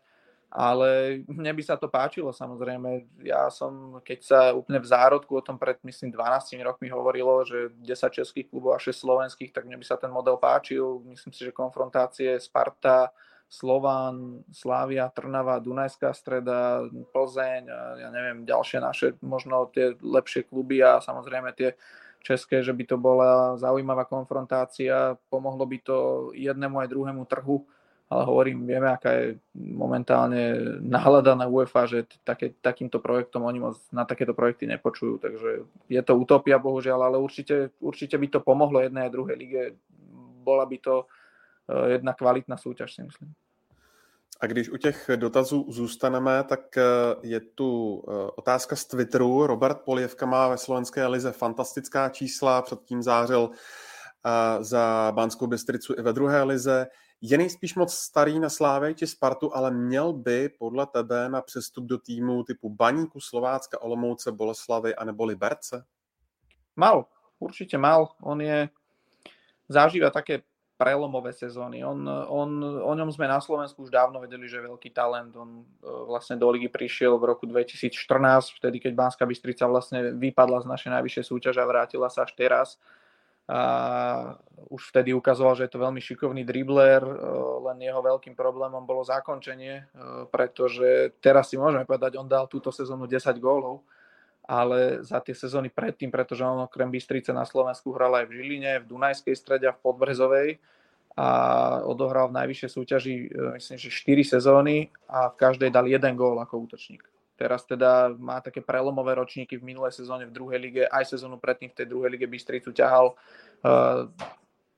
ale 0.47 1.21
mne 1.27 1.53
by 1.53 1.63
sa 1.63 1.75
to 1.75 1.91
páčilo 1.91 2.31
samozrejme. 2.31 3.05
Ja 3.27 3.51
som, 3.51 3.99
keď 4.01 4.19
sa 4.23 4.41
úplne 4.55 4.79
v 4.79 4.89
zárodku 4.89 5.37
o 5.37 5.45
tom 5.45 5.59
pred, 5.59 5.77
myslím, 5.83 6.15
12 6.15 6.57
rokmi 6.63 6.89
hovorilo, 6.89 7.43
že 7.43 7.75
10 7.83 8.19
českých 8.23 8.49
klubov 8.49 8.79
a 8.79 8.83
6 8.83 8.95
slovenských, 8.95 9.51
tak 9.51 9.67
mne 9.67 9.77
by 9.77 9.85
sa 9.85 9.99
ten 9.99 10.09
model 10.09 10.39
páčil. 10.39 11.03
Myslím 11.05 11.35
si, 11.35 11.45
že 11.45 11.53
konfrontácie 11.53 12.39
Sparta, 12.39 13.11
Slován, 13.47 14.43
Slávia, 14.51 15.07
Trnava, 15.11 15.63
Dunajská 15.63 16.11
streda, 16.15 16.83
Plzeň, 17.15 17.63
ja 18.03 18.09
neviem, 18.11 18.43
ďalšie 18.43 18.79
naše 18.83 19.07
možno 19.23 19.71
tie 19.71 19.95
lepšie 20.03 20.51
kluby 20.51 20.83
a 20.83 20.99
samozrejme 20.99 21.55
tie 21.55 21.79
české, 22.27 22.59
že 22.67 22.75
by 22.75 22.85
to 22.91 22.99
bola 22.99 23.55
zaujímavá 23.55 24.03
konfrontácia, 24.03 25.15
pomohlo 25.31 25.63
by 25.63 25.79
to 25.79 25.99
jednému 26.35 26.83
aj 26.83 26.91
druhému 26.91 27.23
trhu 27.31 27.63
ale 28.07 28.23
hovorím, 28.25 28.67
vieme, 28.67 28.87
aká 28.87 29.11
je 29.11 29.27
momentálne 29.55 30.55
nálada 30.79 31.35
na 31.35 31.51
UEFA, 31.51 31.91
že 31.91 32.07
také, 32.23 32.55
takýmto 32.63 33.03
projektom 33.03 33.43
oni 33.43 33.59
moc 33.59 33.83
na 33.91 34.07
takéto 34.07 34.31
projekty 34.31 34.71
nepočujú, 34.71 35.19
takže 35.19 35.67
je 35.91 36.03
to 36.07 36.15
utopia 36.15 36.63
bohužiaľ, 36.63 37.11
ale 37.11 37.17
určite, 37.19 37.75
určite 37.83 38.15
by 38.15 38.27
to 38.31 38.41
pomohlo 38.41 38.79
jednej 38.79 39.11
a 39.11 39.15
druhej 39.15 39.37
lige. 39.37 39.63
Bola 40.47 40.67
by 40.67 40.79
to 40.79 40.95
eh, 41.67 41.99
jedna 41.99 42.15
kvalitná 42.15 42.57
súťaž, 42.57 42.95
si 42.95 43.03
myslím. 43.03 43.35
A 44.41 44.47
když 44.47 44.71
u 44.71 44.77
těch 44.77 45.11
dotazů 45.17 45.67
zůstaneme, 45.69 46.45
tak 46.45 46.77
eh, 46.79 46.83
je 47.23 47.41
tu 47.41 48.03
eh, 48.09 48.13
otázka 48.37 48.77
z 48.77 48.85
Twitteru. 48.85 49.47
Robert 49.47 49.81
Polievka 49.83 50.27
má 50.27 50.49
ve 50.49 50.59
slovenské 50.59 51.07
lize 51.07 51.33
fantastická 51.33 52.09
čísla, 52.09 52.63
předtím 52.63 53.03
zářil 53.03 53.51
za 54.61 55.13
Bánskou 55.15 55.47
Bystricu 55.47 55.95
i 55.99 56.03
ve 56.03 56.13
druhé 56.13 56.43
lize. 56.43 56.87
Je 57.27 57.39
nejspíš 57.39 57.75
moc 57.75 57.91
starý 57.93 58.39
na 58.39 58.49
Slávě 58.49 58.95
či 58.95 59.07
Spartu, 59.07 59.57
ale 59.57 59.71
měl 59.71 60.13
by 60.13 60.49
podle 60.49 60.87
tebe 60.87 61.29
na 61.29 61.43
přestup 61.43 61.85
do 61.85 61.99
týmu 61.99 62.45
typu 62.45 62.71
Baníku, 62.71 63.21
Slovácka, 63.21 63.83
Olomouce, 63.83 64.33
Boleslavy 64.33 64.95
a 64.95 65.05
nebo 65.05 65.25
Liberce? 65.25 65.85
Mal, 66.77 67.05
určite 67.39 67.79
mal. 67.79 68.09
On 68.23 68.41
je, 68.41 68.69
zažíva 69.69 70.11
také 70.11 70.43
prelomové 70.79 71.33
sezóny. 71.33 71.83
On, 71.85 71.99
on, 72.29 72.65
o 72.85 72.95
ňom 72.95 73.11
sme 73.11 73.27
na 73.27 73.41
Slovensku 73.41 73.83
už 73.83 73.91
dávno 73.91 74.23
vedeli, 74.23 74.47
že 74.47 74.63
je 74.63 74.69
veľký 74.71 74.95
talent. 74.95 75.35
On 75.35 75.67
e, 75.67 75.89
vlastne 76.07 76.39
do 76.39 76.47
ligy 76.47 76.71
prišiel 76.71 77.19
v 77.19 77.33
roku 77.33 77.49
2014, 77.49 77.91
vtedy 78.55 78.79
keď 78.79 78.93
Banská 78.95 79.27
Bystrica 79.27 79.67
vlastne 79.67 80.15
vypadla 80.15 80.63
z 80.63 80.67
našej 80.71 80.91
najvyššej 80.95 81.25
súťaže 81.27 81.59
a 81.59 81.67
vrátila 81.67 82.07
sa 82.07 82.23
až 82.23 82.39
teraz 82.39 82.79
a 83.47 83.61
už 84.67 84.91
vtedy 84.91 85.15
ukazoval, 85.15 85.55
že 85.55 85.71
je 85.71 85.73
to 85.79 85.79
veľmi 85.79 86.03
šikovný 86.03 86.43
dribler, 86.43 86.99
e, 86.99 87.15
len 87.71 87.79
jeho 87.79 88.03
veľkým 88.03 88.35
problémom 88.35 88.83
bolo 88.83 89.07
zakončenie, 89.07 89.75
e, 89.79 89.85
pretože 90.27 91.15
teraz 91.23 91.55
si 91.55 91.55
môžeme 91.55 91.87
povedať, 91.87 92.19
on 92.19 92.27
dal 92.27 92.51
túto 92.51 92.75
sezónu 92.75 93.07
10 93.07 93.39
gólov, 93.39 93.87
ale 94.43 95.03
za 95.07 95.23
tie 95.23 95.35
sezóny 95.35 95.71
predtým, 95.71 96.11
pretože 96.11 96.43
on 96.43 96.67
okrem 96.67 96.91
Bystrice 96.91 97.31
na 97.31 97.47
Slovensku 97.47 97.95
hral 97.95 98.19
aj 98.19 98.27
v 98.27 98.35
Žiline, 98.43 98.73
v 98.83 98.89
Dunajskej 98.91 99.35
strede 99.39 99.67
a 99.71 99.75
v 99.75 99.83
Podbrezovej 99.83 100.49
a 101.17 101.29
odohral 101.87 102.29
v 102.29 102.37
najvyššej 102.43 102.71
súťaži 102.71 103.15
e, 103.15 103.27
myslím, 103.63 103.79
že 103.79 103.91
4 103.95 104.37
sezóny 104.37 104.91
a 105.07 105.31
v 105.31 105.39
každej 105.39 105.71
dal 105.71 105.87
jeden 105.87 106.19
gól 106.19 106.43
ako 106.43 106.67
útočník. 106.67 107.07
Teraz 107.37 107.69
teda 107.69 108.17
má 108.17 108.41
také 108.41 108.65
prelomové 108.65 109.13
ročníky 109.13 109.61
v 109.61 109.69
minulej 109.69 109.93
sezóne 109.93 110.25
v 110.25 110.33
druhej 110.33 110.59
lige, 110.59 110.83
aj 110.89 111.13
sezónu 111.13 111.37
predtým 111.37 111.69
v 111.69 111.77
tej 111.77 111.87
druhej 111.87 112.11
lige 112.17 112.25
Bystricu 112.25 112.73
ťahal. 112.73 113.13
Uh, 113.61 114.09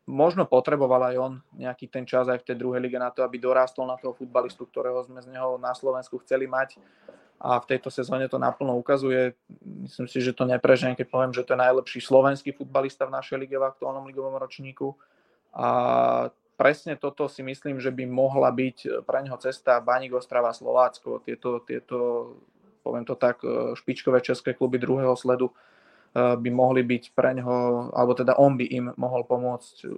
možno 0.08 0.42
potreboval 0.48 1.14
aj 1.14 1.16
on 1.20 1.32
nejaký 1.54 1.86
ten 1.86 2.02
čas 2.02 2.26
aj 2.26 2.42
v 2.42 2.46
tej 2.50 2.56
druhej 2.58 2.80
lige 2.82 2.98
na 2.98 3.14
to, 3.14 3.22
aby 3.22 3.38
dorástol 3.38 3.86
na 3.86 3.94
toho 4.00 4.16
futbalistu, 4.16 4.66
ktorého 4.66 4.98
sme 5.06 5.22
z 5.22 5.30
neho 5.30 5.60
na 5.60 5.70
Slovensku 5.70 6.18
chceli 6.26 6.50
mať. 6.50 6.80
A 7.38 7.62
v 7.62 7.68
tejto 7.70 7.86
sezóne 7.86 8.26
to 8.26 8.34
naplno 8.34 8.74
ukazuje. 8.74 9.38
Myslím 9.62 10.10
si, 10.10 10.18
že 10.18 10.34
to 10.34 10.42
neprežem, 10.42 10.98
keď 10.98 11.06
poviem, 11.06 11.30
že 11.30 11.46
to 11.46 11.54
je 11.54 11.62
najlepší 11.62 12.02
slovenský 12.02 12.50
futbalista 12.50 13.06
v 13.06 13.14
našej 13.14 13.38
lige 13.38 13.54
v 13.54 13.62
aktuálnom 13.62 14.02
ligovom 14.10 14.34
ročníku. 14.34 14.98
A 15.54 15.68
presne 16.58 16.98
toto 16.98 17.30
si 17.30 17.46
myslím, 17.46 17.78
že 17.78 17.94
by 17.94 18.02
mohla 18.10 18.50
byť 18.50 19.06
pre 19.06 19.22
neho 19.22 19.38
cesta 19.38 19.78
Baník 19.78 20.18
Ostrava 20.18 20.50
Slovácko. 20.50 21.22
Tieto, 21.22 21.62
tieto, 21.62 21.96
poviem 22.82 23.06
to 23.06 23.14
tak, 23.14 23.38
e, 23.46 23.78
špičkové 23.78 24.18
české 24.18 24.58
kluby 24.58 24.82
druhého 24.82 25.14
sledu 25.14 25.54
e, 25.54 25.54
by 26.18 26.50
mohli 26.50 26.82
byť 26.82 27.14
pre 27.14 27.30
neho, 27.38 27.88
alebo 27.94 28.18
teda 28.18 28.34
on 28.42 28.58
by 28.58 28.66
im 28.66 28.90
mohol 28.98 29.22
pomôcť. 29.22 29.86
E, 29.86 29.88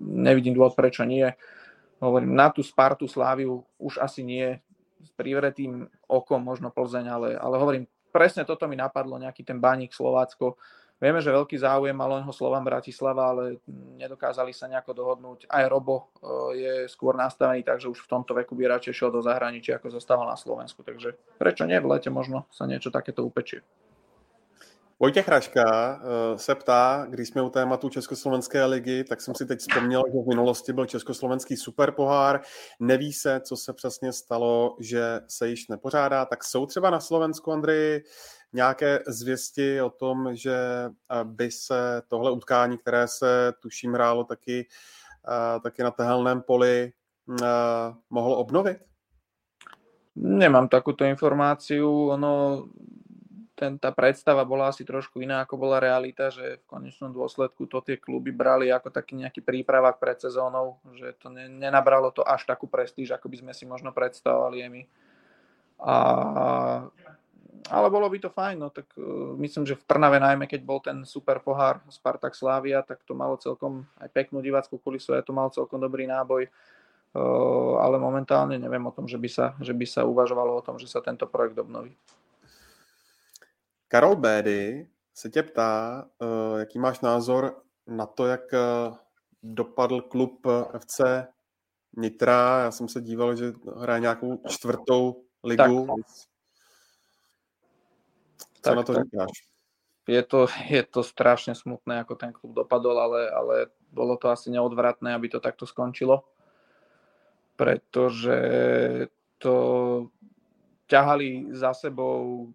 nevidím 0.00 0.56
dôvod, 0.56 0.72
prečo 0.72 1.04
nie. 1.04 1.28
Hovorím, 2.00 2.32
na 2.32 2.48
tú 2.48 2.64
Spartu, 2.64 3.04
Sláviu 3.04 3.60
už 3.76 4.00
asi 4.00 4.24
nie. 4.24 4.56
S 4.98 5.12
privretým 5.14 5.86
okom 6.08 6.40
možno 6.40 6.72
Plzeň, 6.72 7.06
ale, 7.06 7.28
ale 7.36 7.54
hovorím, 7.60 7.84
presne 8.10 8.48
toto 8.48 8.64
mi 8.64 8.74
napadlo, 8.74 9.20
nejaký 9.20 9.44
ten 9.44 9.60
Baník 9.60 9.92
Slovácko 9.92 10.56
Vieme, 10.98 11.22
že 11.22 11.30
veľký 11.30 11.54
záujem 11.54 11.94
mal 11.94 12.10
len 12.18 12.26
ho 12.26 12.34
Slovan 12.34 12.66
Bratislava, 12.66 13.30
ale 13.30 13.62
nedokázali 14.02 14.50
sa 14.50 14.66
nejako 14.66 14.92
dohodnúť. 14.98 15.46
Aj 15.46 15.62
Robo 15.70 16.10
e, 16.18 16.58
je 16.58 16.74
skôr 16.90 17.14
nastavený, 17.14 17.62
takže 17.62 17.86
už 17.86 18.02
v 18.02 18.10
tomto 18.18 18.34
veku 18.34 18.58
by 18.58 18.66
radšej 18.66 18.98
šiel 18.98 19.14
do 19.14 19.22
zahraničia, 19.22 19.78
ako 19.78 19.94
zostával 19.94 20.26
na 20.26 20.34
Slovensku. 20.34 20.82
Takže 20.82 21.14
prečo 21.38 21.70
nie? 21.70 21.78
V 21.78 21.86
lete 21.86 22.10
možno 22.10 22.50
sa 22.50 22.66
niečo 22.66 22.90
takéto 22.90 23.22
upečie. 23.22 23.62
Vojtěch 25.00 25.28
Hraška 25.28 25.62
eh, 26.02 26.38
se 26.38 26.54
ptá, 26.54 27.06
když 27.10 27.28
jsme 27.28 27.42
u 27.42 27.50
tématu 27.50 27.88
Československé 27.88 28.64
ligy, 28.64 29.04
tak 29.04 29.20
jsem 29.20 29.34
si 29.34 29.46
teď 29.46 29.58
vzpomněl, 29.58 30.02
že 30.06 30.18
v 30.24 30.28
minulosti 30.28 30.72
byl 30.72 30.86
Československý 30.86 31.56
superpohár. 31.56 32.40
Neví 32.80 33.12
se, 33.12 33.40
co 33.40 33.56
se 33.56 33.72
přesně 33.72 34.12
stalo, 34.12 34.76
že 34.80 35.20
se 35.28 35.48
již 35.48 35.68
nepořádá. 35.68 36.24
Tak 36.24 36.44
jsou 36.44 36.66
třeba 36.66 36.90
na 36.90 37.00
Slovensku, 37.00 37.52
Andrej, 37.52 38.02
nějaké 38.52 39.02
zvěsti 39.06 39.82
o 39.82 39.90
tom, 39.90 40.36
že 40.36 40.56
eh, 40.84 41.24
by 41.24 41.50
se 41.50 42.02
tohle 42.08 42.30
utkání, 42.30 42.78
které 42.78 43.08
se 43.08 43.52
tuším 43.60 43.92
hrálo 43.92 44.24
taky, 44.24 44.66
eh, 45.28 45.60
taky 45.60 45.82
na 45.82 45.90
tehelném 45.90 46.42
poli, 46.42 46.92
mohlo 48.10 48.36
obnovit? 48.36 48.78
Nemám 50.16 50.68
takúto 50.68 51.04
informáciu. 51.04 52.08
Ono 52.08 52.64
ten, 53.58 53.74
tá 53.74 53.90
predstava 53.90 54.46
bola 54.46 54.70
asi 54.70 54.86
trošku 54.86 55.18
iná, 55.18 55.42
ako 55.42 55.58
bola 55.58 55.82
realita, 55.82 56.30
že 56.30 56.62
v 56.62 56.68
konečnom 56.70 57.10
dôsledku 57.10 57.66
to 57.66 57.82
tie 57.82 57.98
kluby 57.98 58.30
brali 58.30 58.70
ako 58.70 58.94
taký 58.94 59.18
nejaký 59.18 59.42
prípravak 59.42 59.98
pred 59.98 60.14
sezónou, 60.22 60.78
že 60.94 61.18
to 61.18 61.26
ne, 61.26 61.50
nenabralo 61.50 62.14
to 62.14 62.22
až 62.22 62.46
takú 62.46 62.70
prestíž, 62.70 63.18
ako 63.18 63.26
by 63.26 63.36
sme 63.42 63.52
si 63.58 63.66
možno 63.66 63.90
predstavovali 63.90 64.62
aj 64.62 64.70
my. 64.70 64.82
A, 65.82 65.94
ale 67.70 67.90
bolo 67.90 68.06
by 68.10 68.18
to 68.18 68.30
fajn, 68.30 68.56
no 68.58 68.70
tak 68.70 68.86
uh, 68.94 69.34
myslím, 69.36 69.66
že 69.66 69.74
v 69.74 69.86
Trnave 69.86 70.22
najmä, 70.22 70.46
keď 70.46 70.60
bol 70.62 70.78
ten 70.78 71.02
super 71.02 71.42
pohár 71.42 71.82
Spartak 71.90 72.38
Slávia, 72.38 72.86
tak 72.86 73.02
to 73.02 73.18
malo 73.18 73.34
celkom 73.36 73.86
aj 73.98 74.08
peknú 74.14 74.38
divácku 74.38 74.78
kulisu, 74.78 75.18
aj 75.18 75.26
to 75.26 75.32
mal 75.34 75.50
celkom 75.50 75.82
dobrý 75.82 76.06
náboj, 76.06 76.46
uh, 76.46 77.74
ale 77.82 77.98
momentálne 77.98 78.58
neviem 78.58 78.86
o 78.86 78.94
tom, 78.94 79.10
že 79.10 79.18
by, 79.18 79.28
sa, 79.28 79.58
že 79.58 79.74
by 79.74 79.86
sa 79.86 80.06
uvažovalo 80.06 80.56
o 80.58 80.64
tom, 80.64 80.78
že 80.78 80.86
sa 80.86 81.02
tento 81.02 81.26
projekt 81.26 81.58
obnoví. 81.58 81.96
Karol 83.88 84.16
Bédy 84.16 84.86
se 85.14 85.30
tě 85.30 85.42
ptá, 85.42 86.04
eh, 86.22 86.58
jaký 86.58 86.78
máš 86.78 87.00
názor 87.00 87.62
na 87.86 88.06
to, 88.06 88.26
jak 88.26 88.40
dopadl 89.42 90.00
klub 90.00 90.46
FC 90.72 91.26
Nitra. 91.96 92.60
Já 92.60 92.70
jsem 92.70 92.88
se 92.88 93.00
díval, 93.00 93.36
že 93.36 93.52
hraje 93.76 94.00
nějakou 94.00 94.38
čtvrtou 94.48 95.22
ligu. 95.44 95.86
Tak. 95.86 95.96
Co 98.62 98.70
tak, 98.70 98.76
na 98.76 98.82
to 98.82 98.92
tak. 98.94 99.04
říkáš? 99.04 99.32
Je 100.08 100.22
to, 100.22 100.48
je 100.72 100.82
to 100.88 101.04
strašne 101.04 101.52
smutné, 101.52 102.00
ako 102.00 102.14
ten 102.16 102.32
klub 102.32 102.56
dopadol, 102.56 102.96
ale, 102.96 103.28
ale 103.28 103.54
bolo 103.92 104.16
to 104.16 104.32
asi 104.32 104.48
neodvratné, 104.48 105.12
aby 105.12 105.28
to 105.28 105.36
takto 105.36 105.68
skončilo. 105.68 106.24
Pretože 107.60 108.38
to 109.36 109.54
ťahali 110.88 111.52
za 111.52 111.76
sebou 111.76 112.48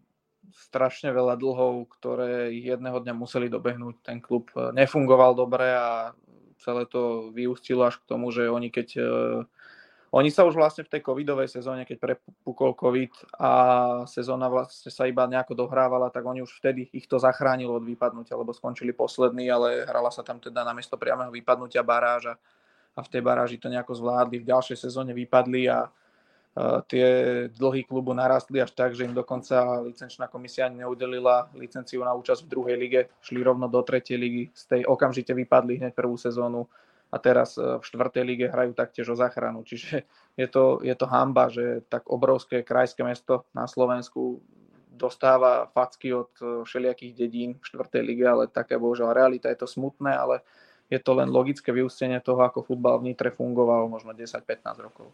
strašne 0.49 1.13
veľa 1.13 1.37
dlhov, 1.37 1.93
ktoré 1.93 2.49
ich 2.51 2.65
jedného 2.65 2.97
dňa 2.97 3.13
museli 3.13 3.47
dobehnúť. 3.53 4.01
Ten 4.01 4.17
klub 4.17 4.49
e, 4.57 4.73
nefungoval 4.73 5.37
dobre 5.37 5.77
a 5.77 6.17
celé 6.63 6.89
to 6.89 7.29
vyústilo 7.35 7.85
až 7.85 8.01
k 8.01 8.07
tomu, 8.07 8.31
že 8.31 8.47
oni 8.47 8.71
keď 8.71 8.87
uh, 8.95 9.05
oni 10.13 10.29
sa 10.29 10.45
už 10.45 10.53
vlastne 10.53 10.85
v 10.85 10.93
tej 10.93 11.01
covidovej 11.01 11.49
sezóne, 11.49 11.89
keď 11.89 11.97
prepukol 11.97 12.77
covid 12.77 13.09
a 13.33 13.51
sezóna 14.05 14.45
vlastne 14.45 14.93
sa 14.93 15.09
iba 15.09 15.25
nejako 15.25 15.57
dohrávala, 15.57 16.13
tak 16.13 16.21
oni 16.21 16.45
už 16.45 16.53
vtedy 16.61 16.85
ich 16.93 17.09
to 17.09 17.17
zachránilo 17.17 17.81
od 17.81 17.85
vypadnutia, 17.89 18.37
lebo 18.37 18.53
skončili 18.53 18.93
poslední, 18.93 19.49
ale 19.49 19.89
hrala 19.89 20.13
sa 20.13 20.21
tam 20.21 20.37
teda 20.37 20.61
namiesto 20.61 21.01
priamého 21.01 21.33
vypadnutia 21.33 21.81
baráža 21.81 22.37
a 22.93 23.01
v 23.01 23.09
tej 23.09 23.21
baráži 23.25 23.57
to 23.57 23.73
nejako 23.73 23.97
zvládli. 23.97 24.45
V 24.45 24.49
ďalšej 24.53 24.85
sezóne 24.85 25.17
vypadli 25.17 25.65
a 25.65 25.89
tie 26.85 27.07
dlhy 27.49 27.81
klubu 27.89 28.13
narastli 28.13 28.61
až 28.61 28.69
tak, 28.77 28.93
že 28.93 29.09
im 29.09 29.17
dokonca 29.17 29.81
licenčná 29.81 30.29
komisia 30.29 30.69
neudelila 30.69 31.49
licenciu 31.57 32.05
na 32.05 32.13
účasť 32.13 32.45
v 32.45 32.51
druhej 32.53 32.75
lige, 32.77 33.01
šli 33.25 33.41
rovno 33.41 33.65
do 33.65 33.81
tretej 33.81 34.17
ligy, 34.21 34.53
z 34.53 34.63
tej 34.69 34.81
okamžite 34.85 35.33
vypadli 35.33 35.81
hneď 35.81 35.97
prvú 35.97 36.13
sezónu 36.13 36.69
a 37.13 37.17
teraz 37.21 37.61
e, 37.61 37.61
v 37.61 37.83
štvrtej 37.85 38.23
lige 38.25 38.49
hrajú 38.49 38.73
taktiež 38.73 39.13
o 39.13 39.19
záchranu. 39.19 39.61
Čiže 39.61 40.01
je 40.41 40.47
to, 40.49 40.81
je 40.81 40.95
to 40.97 41.05
hamba, 41.05 41.53
že 41.53 41.85
tak 41.85 42.09
obrovské 42.09 42.65
krajské 42.65 43.05
mesto 43.05 43.45
na 43.53 43.69
Slovensku 43.69 44.41
dostáva 44.89 45.69
facky 45.69 46.09
od 46.17 46.33
e, 46.41 46.65
všelijakých 46.65 47.13
dedín 47.13 47.49
v 47.61 47.67
štvrtej 47.69 48.01
lige, 48.01 48.25
ale 48.25 48.49
také 48.49 48.81
bohužiaľ 48.81 49.13
realita 49.13 49.53
je 49.53 49.61
to 49.61 49.69
smutné, 49.69 50.17
ale 50.17 50.41
je 50.89 50.97
to 50.97 51.13
len 51.13 51.29
logické 51.29 51.69
vyústenie 51.69 52.17
toho, 52.17 52.41
ako 52.41 52.65
futbal 52.65 52.97
v 52.97 53.13
Nitre 53.13 53.29
fungoval 53.29 53.85
možno 53.85 54.17
10-15 54.17 54.81
rokov 54.81 55.13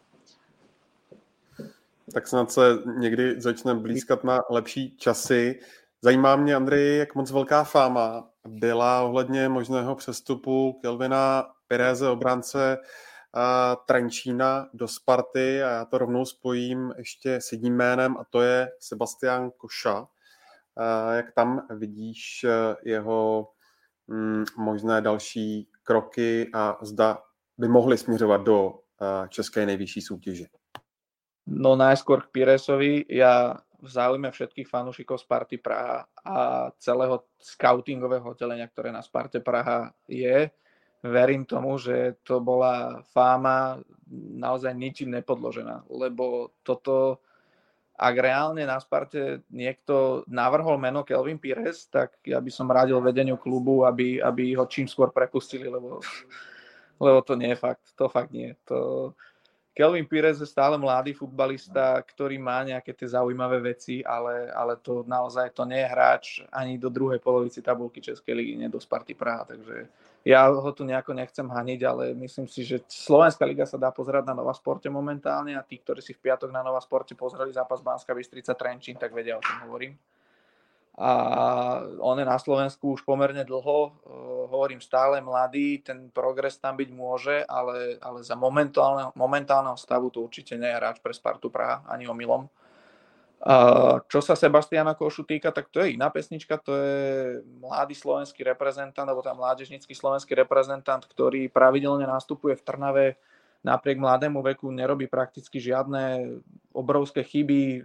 tak 2.12 2.28
snad 2.28 2.50
se 2.50 2.78
někdy 2.98 3.40
začne 3.40 3.74
blízkat 3.74 4.24
na 4.24 4.40
lepší 4.50 4.96
časy. 4.96 5.60
Zajímá 6.02 6.36
mě, 6.36 6.56
Andrej, 6.56 6.98
jak 6.98 7.14
moc 7.14 7.30
velká 7.30 7.64
fáma 7.64 8.28
byla 8.48 9.02
ohledně 9.02 9.48
možného 9.48 9.94
přestupu 9.94 10.78
Kelvina 10.82 11.50
Pereze, 11.70 12.08
obránce 12.08 12.78
a 13.34 13.76
Trenčína 13.76 14.68
do 14.74 14.88
Sparty 14.88 15.62
a 15.62 15.70
já 15.70 15.84
to 15.84 15.98
rovnou 15.98 16.24
spojím 16.24 16.92
ještě 16.98 17.40
s 17.40 17.52
jedním 17.52 17.76
jménem 17.76 18.16
a 18.16 18.24
to 18.30 18.42
je 18.42 18.68
Sebastian 18.78 19.50
Koša. 19.50 20.06
A 20.76 21.12
jak 21.12 21.32
tam 21.32 21.66
vidíš 21.70 22.44
e, 22.44 22.76
jeho 22.90 23.48
mm, 24.06 24.44
možné 24.58 25.00
další 25.00 25.68
kroky 25.82 26.50
a 26.54 26.78
zda 26.82 27.22
by 27.58 27.68
mohly 27.68 27.98
směřovat 27.98 28.40
do 28.40 28.78
české 29.28 29.66
nejvyšší 29.66 30.00
soutěže? 30.00 30.44
No 31.50 31.74
najskôr 31.74 32.28
k 32.28 32.30
Piresovi. 32.30 33.08
Ja 33.08 33.58
v 33.80 33.88
záujme 33.88 34.28
všetkých 34.30 34.68
fanúšikov 34.68 35.24
Sparty 35.24 35.56
Praha 35.56 36.04
a 36.20 36.68
celého 36.78 37.24
scoutingového 37.40 38.36
oddelenia, 38.36 38.68
ktoré 38.68 38.92
na 38.92 39.00
Sparte 39.00 39.40
Praha 39.40 39.96
je, 40.04 40.52
verím 41.00 41.48
tomu, 41.48 41.80
že 41.80 42.20
to 42.24 42.40
bola 42.40 43.00
fáma 43.12 43.80
naozaj 44.12 44.74
ničím 44.76 45.16
nepodložená, 45.16 45.88
lebo 45.88 46.52
toto, 46.60 47.22
ak 47.96 48.14
reálne 48.16 48.66
na 48.66 48.76
Sparte 48.82 49.46
niekto 49.48 50.26
navrhol 50.28 50.76
meno 50.76 51.06
Kelvin 51.06 51.40
Pires, 51.40 51.88
tak 51.88 52.20
ja 52.26 52.42
by 52.42 52.50
som 52.52 52.68
radil 52.68 53.00
vedeniu 53.00 53.40
klubu, 53.40 53.86
aby, 53.88 54.20
aby 54.20 54.52
ho 54.58 54.66
čím 54.68 54.90
skôr 54.90 55.08
prepustili, 55.14 55.70
lebo, 55.70 56.02
lebo 57.00 57.18
to 57.24 57.32
nie 57.38 57.54
je 57.54 57.58
fakt, 57.58 57.96
to 57.96 58.10
fakt 58.10 58.34
nie. 58.34 58.52
To, 58.68 59.12
Kelvin 59.70 60.04
Pires 60.04 60.42
je 60.42 60.50
stále 60.50 60.74
mladý 60.76 61.14
futbalista, 61.14 62.02
ktorý 62.02 62.36
má 62.42 62.60
nejaké 62.66 62.90
tie 62.92 63.16
zaujímavé 63.16 63.62
veci, 63.72 64.02
ale, 64.02 64.50
ale 64.50 64.76
to 64.76 65.06
naozaj 65.06 65.54
to 65.54 65.62
nie 65.64 65.78
je 65.80 65.88
hráč 65.88 66.24
ani 66.50 66.76
do 66.76 66.90
druhej 66.90 67.22
polovici 67.22 67.62
tabulky 67.62 68.02
Českej 68.02 68.34
ligy, 68.34 68.54
nie 68.58 68.68
do 68.68 68.82
Sparty 68.82 69.14
Praha, 69.14 69.48
takže 69.48 69.86
ja 70.24 70.52
ho 70.52 70.70
tu 70.76 70.84
nejako 70.84 71.16
nechcem 71.16 71.48
haniť, 71.48 71.80
ale 71.86 72.04
myslím 72.12 72.44
si, 72.44 72.60
že 72.60 72.84
Slovenská 72.84 73.48
liga 73.48 73.64
sa 73.64 73.80
dá 73.80 73.88
pozerať 73.88 74.28
na 74.28 74.36
Nova 74.36 74.52
Sporte 74.52 74.92
momentálne 74.92 75.56
a 75.56 75.64
tí, 75.64 75.80
ktorí 75.80 76.04
si 76.04 76.12
v 76.12 76.28
piatok 76.28 76.52
na 76.52 76.60
Nova 76.60 76.80
Sporte 76.84 77.16
pozreli 77.16 77.56
zápas 77.56 77.80
Banská 77.80 78.12
Bystrica 78.12 78.52
Trenčín, 78.52 79.00
tak 79.00 79.16
vedia, 79.16 79.40
o 79.40 79.44
čom 79.44 79.64
hovorím 79.64 79.96
a 81.00 81.10
on 82.04 82.20
je 82.20 82.28
na 82.28 82.36
Slovensku 82.36 82.92
už 82.92 83.08
pomerne 83.08 83.40
dlho, 83.40 83.78
uh, 83.88 83.92
hovorím 84.52 84.84
stále 84.84 85.24
mladý, 85.24 85.80
ten 85.80 86.12
progres 86.12 86.60
tam 86.60 86.76
byť 86.76 86.90
môže, 86.92 87.40
ale, 87.48 87.96
ale 88.04 88.20
za 88.20 88.36
momentálneho, 88.36 89.08
momentálneho 89.16 89.80
stavu 89.80 90.12
to 90.12 90.20
určite 90.20 90.60
nie 90.60 90.68
je 90.68 90.76
hráč 90.76 91.00
pre 91.00 91.16
Spartu 91.16 91.48
Praha, 91.48 91.80
ani 91.88 92.04
omylom. 92.04 92.52
Uh, 93.40 94.04
čo 94.12 94.20
sa 94.20 94.36
Sebastiana 94.36 94.92
Košu 94.92 95.24
týka, 95.24 95.48
tak 95.48 95.72
to 95.72 95.80
je 95.80 95.96
iná 95.96 96.12
pesnička, 96.12 96.60
to 96.60 96.76
je 96.76 97.00
mladý 97.64 97.96
slovenský 97.96 98.44
reprezentant, 98.44 99.08
alebo 99.08 99.24
tam 99.24 99.40
mládežnický 99.40 99.96
slovenský 99.96 100.36
reprezentant, 100.36 101.00
ktorý 101.00 101.48
pravidelne 101.48 102.04
nastupuje 102.04 102.52
v 102.52 102.64
Trnave, 102.68 103.06
napriek 103.64 104.00
mladému 104.00 104.40
veku 104.44 104.72
nerobí 104.72 105.08
prakticky 105.08 105.60
žiadne 105.60 106.36
obrovské 106.72 107.24
chyby, 107.24 107.84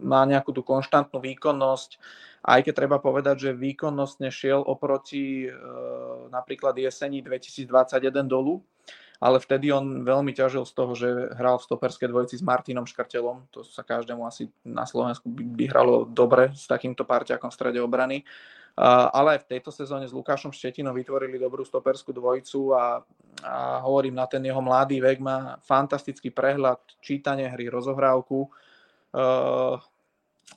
má 0.00 0.24
nejakú 0.28 0.52
tú 0.52 0.60
konštantnú 0.60 1.20
výkonnosť, 1.20 2.00
aj 2.46 2.60
keď 2.64 2.72
treba 2.72 2.96
povedať, 2.96 3.36
že 3.48 3.58
výkonnostne 3.58 4.32
šiel 4.32 4.62
oproti 4.62 5.48
e, 5.48 5.50
napríklad 6.30 6.76
jesení 6.78 7.24
2021 7.24 7.68
dolu, 8.28 8.60
ale 9.20 9.40
vtedy 9.40 9.72
on 9.72 10.04
veľmi 10.04 10.32
ťažil 10.36 10.68
z 10.68 10.72
toho, 10.76 10.92
že 10.92 11.08
hral 11.36 11.56
v 11.56 11.66
stoperskej 11.66 12.08
dvojici 12.12 12.36
s 12.40 12.44
Martinom 12.44 12.84
Škrtelom, 12.84 13.48
to 13.48 13.64
sa 13.64 13.80
každému 13.80 14.24
asi 14.28 14.52
na 14.62 14.84
Slovensku 14.84 15.28
by, 15.28 15.42
by 15.56 15.64
hralo 15.72 16.04
dobre 16.04 16.52
s 16.52 16.68
takýmto 16.68 17.08
parťakom 17.08 17.48
v 17.48 17.56
strede 17.56 17.80
obrany. 17.80 18.22
Ale 18.76 19.40
aj 19.40 19.48
v 19.48 19.56
tejto 19.56 19.72
sezóne 19.72 20.04
s 20.04 20.12
Lukášom 20.12 20.52
Štetinom 20.52 20.92
vytvorili 20.92 21.40
dobrú 21.40 21.64
stoperskú 21.64 22.12
dvojicu 22.12 22.76
a, 22.76 23.00
a 23.40 23.80
hovorím, 23.80 24.20
na 24.20 24.28
ten 24.28 24.44
jeho 24.44 24.60
mladý 24.60 25.00
vek 25.00 25.16
má 25.16 25.56
fantastický 25.64 26.28
prehľad, 26.28 26.84
čítanie 27.00 27.48
hry, 27.48 27.72
rozohrávku. 27.72 28.52
Uh, 29.16 29.80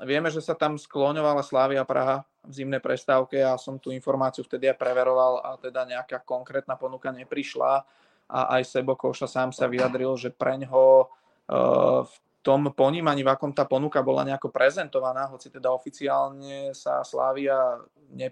vieme, 0.03 0.27
že 0.27 0.43
sa 0.43 0.51
tam 0.51 0.75
skloňovala 0.75 1.47
Slávia 1.47 1.87
Praha 1.87 2.27
v 2.43 2.51
zimnej 2.59 2.83
prestávke 2.83 3.39
a 3.39 3.55
som 3.55 3.79
tú 3.79 3.95
informáciu 3.95 4.43
vtedy 4.43 4.67
aj 4.67 4.75
preveroval 4.75 5.39
a 5.39 5.55
teda 5.55 5.87
nejaká 5.87 6.19
konkrétna 6.27 6.75
ponuka 6.75 7.15
neprišla 7.15 7.87
a 8.29 8.61
aj 8.61 8.63
Sebo 8.69 8.93
Koša 8.93 9.25
sám 9.25 9.49
sa 9.49 9.65
vyjadril, 9.65 10.13
že 10.13 10.29
preň 10.29 10.69
ho 10.69 11.09
uh, 11.49 12.05
v 12.05 12.15
tom 12.45 12.71
ponímaní, 12.71 13.25
v 13.25 13.33
akom 13.33 13.51
tá 13.51 13.65
ponuka 13.67 13.99
bola 13.99 14.23
nejako 14.23 14.53
prezentovaná, 14.53 15.27
hoci 15.27 15.51
teda 15.51 15.73
oficiálne 15.73 16.71
sa 16.71 17.03
Slávia, 17.03 17.81
ne, 18.13 18.31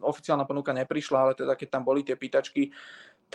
oficiálna 0.00 0.44
ponuka 0.48 0.72
neprišla, 0.72 1.18
ale 1.20 1.32
teda 1.36 1.52
keď 1.58 1.68
tam 1.68 1.82
boli 1.84 2.06
tie 2.06 2.16
pýtačky, 2.16 2.72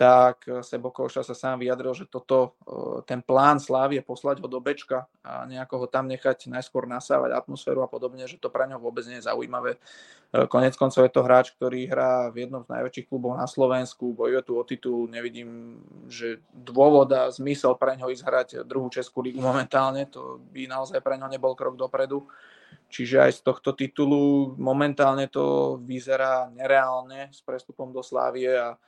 tak 0.00 0.48
Sebo 0.64 0.88
Koša 0.88 1.20
sa 1.20 1.36
sám 1.36 1.60
vyjadril, 1.60 1.92
že 1.92 2.08
toto, 2.08 2.56
eh, 2.64 3.04
ten 3.04 3.20
plán 3.20 3.60
Slávie 3.60 4.00
poslať 4.00 4.40
ho 4.40 4.48
do 4.48 4.56
Bečka 4.56 5.04
a 5.20 5.44
nejako 5.44 5.84
ho 5.84 5.86
tam 5.92 6.08
nechať 6.08 6.48
najskôr 6.48 6.88
nasávať 6.88 7.36
atmosféru 7.36 7.84
a 7.84 7.88
podobne, 7.92 8.24
že 8.24 8.40
to 8.40 8.48
pre 8.48 8.64
ňo 8.64 8.80
vôbec 8.80 9.04
nie 9.04 9.20
je 9.20 9.28
zaujímavé. 9.28 9.76
Eh, 9.76 10.48
konec 10.48 10.72
koncov 10.80 11.04
je 11.04 11.12
to 11.12 11.20
hráč, 11.20 11.52
ktorý 11.52 11.84
hrá 11.84 12.32
v 12.32 12.48
jednom 12.48 12.64
z 12.64 12.72
najväčších 12.72 13.12
klubov 13.12 13.36
na 13.36 13.44
Slovensku, 13.44 14.16
bojuje 14.16 14.40
tu 14.40 14.56
o 14.56 14.64
titul, 14.64 15.04
nevidím, 15.04 15.84
že 16.08 16.40
dôvod 16.56 17.12
a 17.12 17.28
zmysel 17.28 17.76
pre 17.76 18.00
ňo 18.00 18.08
ísť 18.08 18.24
hrať 18.24 18.48
druhú 18.64 18.88
Českú 18.88 19.20
ligu 19.20 19.44
momentálne, 19.44 20.08
to 20.08 20.40
by 20.48 20.64
naozaj 20.64 21.04
pre 21.04 21.20
ňo 21.20 21.28
nebol 21.28 21.52
krok 21.52 21.76
dopredu. 21.76 22.24
Čiže 22.88 23.20
aj 23.20 23.32
z 23.36 23.40
tohto 23.44 23.76
titulu 23.76 24.56
momentálne 24.56 25.28
to 25.28 25.76
vyzerá 25.84 26.48
nereálne 26.50 27.28
s 27.28 27.44
prestupom 27.44 27.92
do 27.92 28.00
Slávie 28.00 28.50
a 28.50 28.80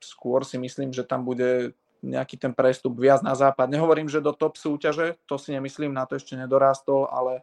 skôr 0.00 0.40
si 0.48 0.56
myslím, 0.56 0.92
že 0.92 1.04
tam 1.04 1.24
bude 1.24 1.76
nejaký 2.04 2.36
ten 2.36 2.52
prestup 2.52 3.00
viac 3.00 3.24
na 3.24 3.32
západ. 3.32 3.72
Nehovorím, 3.72 4.12
že 4.12 4.20
do 4.20 4.36
top 4.36 4.60
súťaže, 4.60 5.16
to 5.24 5.40
si 5.40 5.56
nemyslím, 5.56 5.96
na 5.96 6.04
to 6.04 6.20
ešte 6.20 6.36
nedorástol, 6.36 7.08
ale, 7.08 7.40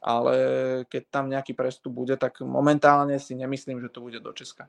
ale 0.00 0.34
keď 0.88 1.02
tam 1.12 1.28
nejaký 1.28 1.52
prestup 1.52 1.92
bude, 1.92 2.16
tak 2.16 2.40
momentálne 2.40 3.20
si 3.20 3.36
nemyslím, 3.36 3.84
že 3.84 3.92
to 3.92 4.00
bude 4.00 4.16
do 4.20 4.32
Česka. 4.32 4.68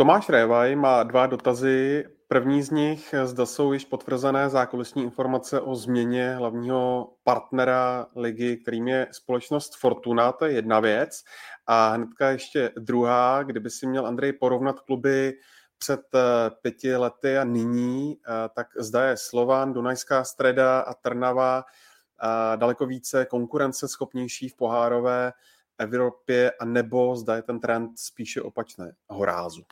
Tomáš 0.00 0.28
Révaj 0.28 0.76
má 0.76 1.02
dva 1.02 1.26
dotazy. 1.26 2.04
První 2.28 2.62
z 2.62 2.70
nich, 2.70 3.14
zda 3.24 3.46
jsou 3.46 3.72
již 3.72 3.84
potvrzené 3.84 4.50
zákulisní 4.50 5.02
informace 5.02 5.60
o 5.60 5.74
změně 5.74 6.34
hlavního 6.34 7.12
partnera 7.24 8.06
ligy, 8.16 8.56
kterým 8.56 8.88
je 8.88 9.06
společnost 9.10 9.76
Fortuna, 9.76 10.32
to 10.32 10.44
je 10.44 10.52
jedna 10.52 10.80
věc. 10.80 11.24
A 11.66 11.88
hnedka 11.88 12.30
ještě 12.30 12.70
druhá, 12.78 13.42
kdyby 13.42 13.70
si 13.70 13.86
měl 13.86 14.06
Andrej 14.06 14.32
porovnat 14.32 14.80
kluby 14.80 15.34
před 15.78 16.00
eh, 16.14 16.20
pěti 16.62 16.96
lety 16.96 17.38
a 17.38 17.44
nyní, 17.44 18.16
eh, 18.16 18.48
tak 18.54 18.66
zda 18.76 19.04
je 19.04 19.16
Slovan, 19.16 19.72
Dunajská 19.72 20.24
streda 20.24 20.80
a 20.80 20.94
Trnava 20.94 21.64
a 22.18 22.56
daleko 22.56 22.86
více 22.86 23.24
konkurenceschopnější 23.24 24.48
v 24.48 24.56
pohárové 24.56 25.32
Evropě, 25.78 26.52
a 26.60 26.64
nebo 26.64 27.16
zda 27.16 27.36
je 27.36 27.42
ten 27.42 27.60
trend 27.60 27.90
spíše 27.98 28.42
opačné, 28.42 28.92
horázu. 29.08 29.62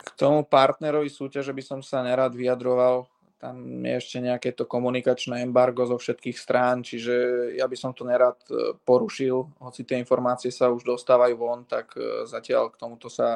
K 0.00 0.08
tomu 0.16 0.48
partnerovi 0.48 1.12
súťaže 1.12 1.52
by 1.52 1.62
som 1.64 1.80
sa 1.84 2.00
nerad 2.00 2.32
vyjadroval. 2.32 3.04
Tam 3.40 3.56
je 3.56 3.96
ešte 3.96 4.20
nejaké 4.20 4.52
to 4.52 4.68
komunikačné 4.68 5.40
embargo 5.40 5.88
zo 5.88 5.96
všetkých 5.96 6.36
strán, 6.36 6.84
čiže 6.84 7.12
ja 7.56 7.64
by 7.64 7.76
som 7.76 7.96
to 7.96 8.04
nerad 8.04 8.36
e, 8.52 8.76
porušil, 8.84 9.48
hoci 9.64 9.88
tie 9.88 9.96
informácie 9.96 10.52
sa 10.52 10.68
už 10.68 10.84
dostávajú 10.84 11.40
von, 11.40 11.64
tak 11.64 11.96
e, 11.96 12.28
zatiaľ 12.28 12.68
k 12.68 12.76
tomuto 12.76 13.08
sa 13.08 13.28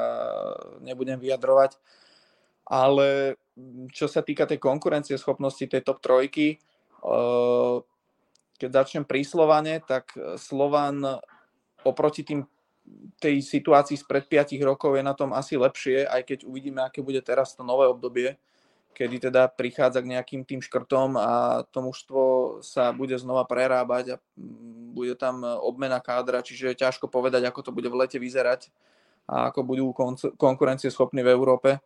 nebudem 0.85 1.17
vyjadrovať. 1.17 1.81
Ale 2.69 3.37
čo 3.89 4.05
sa 4.05 4.21
týka 4.21 4.45
tej 4.45 4.61
konkurencie 4.61 5.17
schopnosti 5.17 5.65
tej 5.65 5.81
top 5.81 5.97
trojky, 5.97 6.53
e, 6.53 6.57
keď 8.61 8.69
začnem 8.85 9.09
pri 9.09 9.25
Slovane, 9.25 9.81
tak 9.81 10.13
Slovan 10.37 11.01
oproti 11.81 12.21
tým 12.21 12.45
tej 13.17 13.41
situácii 13.41 13.97
spred 13.97 14.27
5 14.29 14.59
rokov 14.61 14.93
je 14.93 15.03
na 15.03 15.17
tom 15.17 15.33
asi 15.33 15.57
lepšie, 15.57 16.05
aj 16.05 16.21
keď 16.25 16.39
uvidíme, 16.45 16.83
aké 16.83 17.01
bude 17.01 17.19
teraz 17.23 17.57
to 17.57 17.65
nové 17.65 17.89
obdobie, 17.89 18.37
kedy 18.95 19.27
teda 19.27 19.51
prichádza 19.51 19.99
k 19.99 20.11
nejakým 20.15 20.41
tým 20.47 20.61
škrtom 20.63 21.19
a 21.19 21.63
to 21.67 21.79
mužstvo 21.83 22.21
sa 22.63 22.95
bude 22.95 23.17
znova 23.19 23.43
prerábať 23.43 24.15
a 24.15 24.17
mm, 24.37 24.95
bude 24.95 25.15
tam 25.19 25.43
obmena 25.43 25.99
kádra, 25.99 26.45
čiže 26.45 26.71
je 26.71 26.81
ťažko 26.87 27.11
povedať, 27.11 27.43
ako 27.49 27.59
to 27.59 27.71
bude 27.75 27.89
v 27.91 27.99
lete 27.99 28.15
vyzerať 28.15 28.71
a 29.25 29.49
ako 29.49 29.59
budú 29.65 29.85
konkurencie 30.37 30.93
schopní 30.93 31.25
v 31.25 31.33
Európe. 31.33 31.81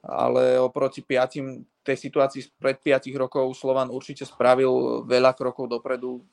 Ale 0.00 0.56
oproti 0.56 1.04
piatim, 1.04 1.68
tej 1.84 1.96
situácii 2.08 2.56
pred 2.56 2.80
5 2.80 3.12
rokov 3.20 3.52
Slovan 3.56 3.92
určite 3.92 4.24
spravil 4.24 5.04
veľa 5.04 5.36
krokov 5.36 5.68
dopredu 5.68 6.24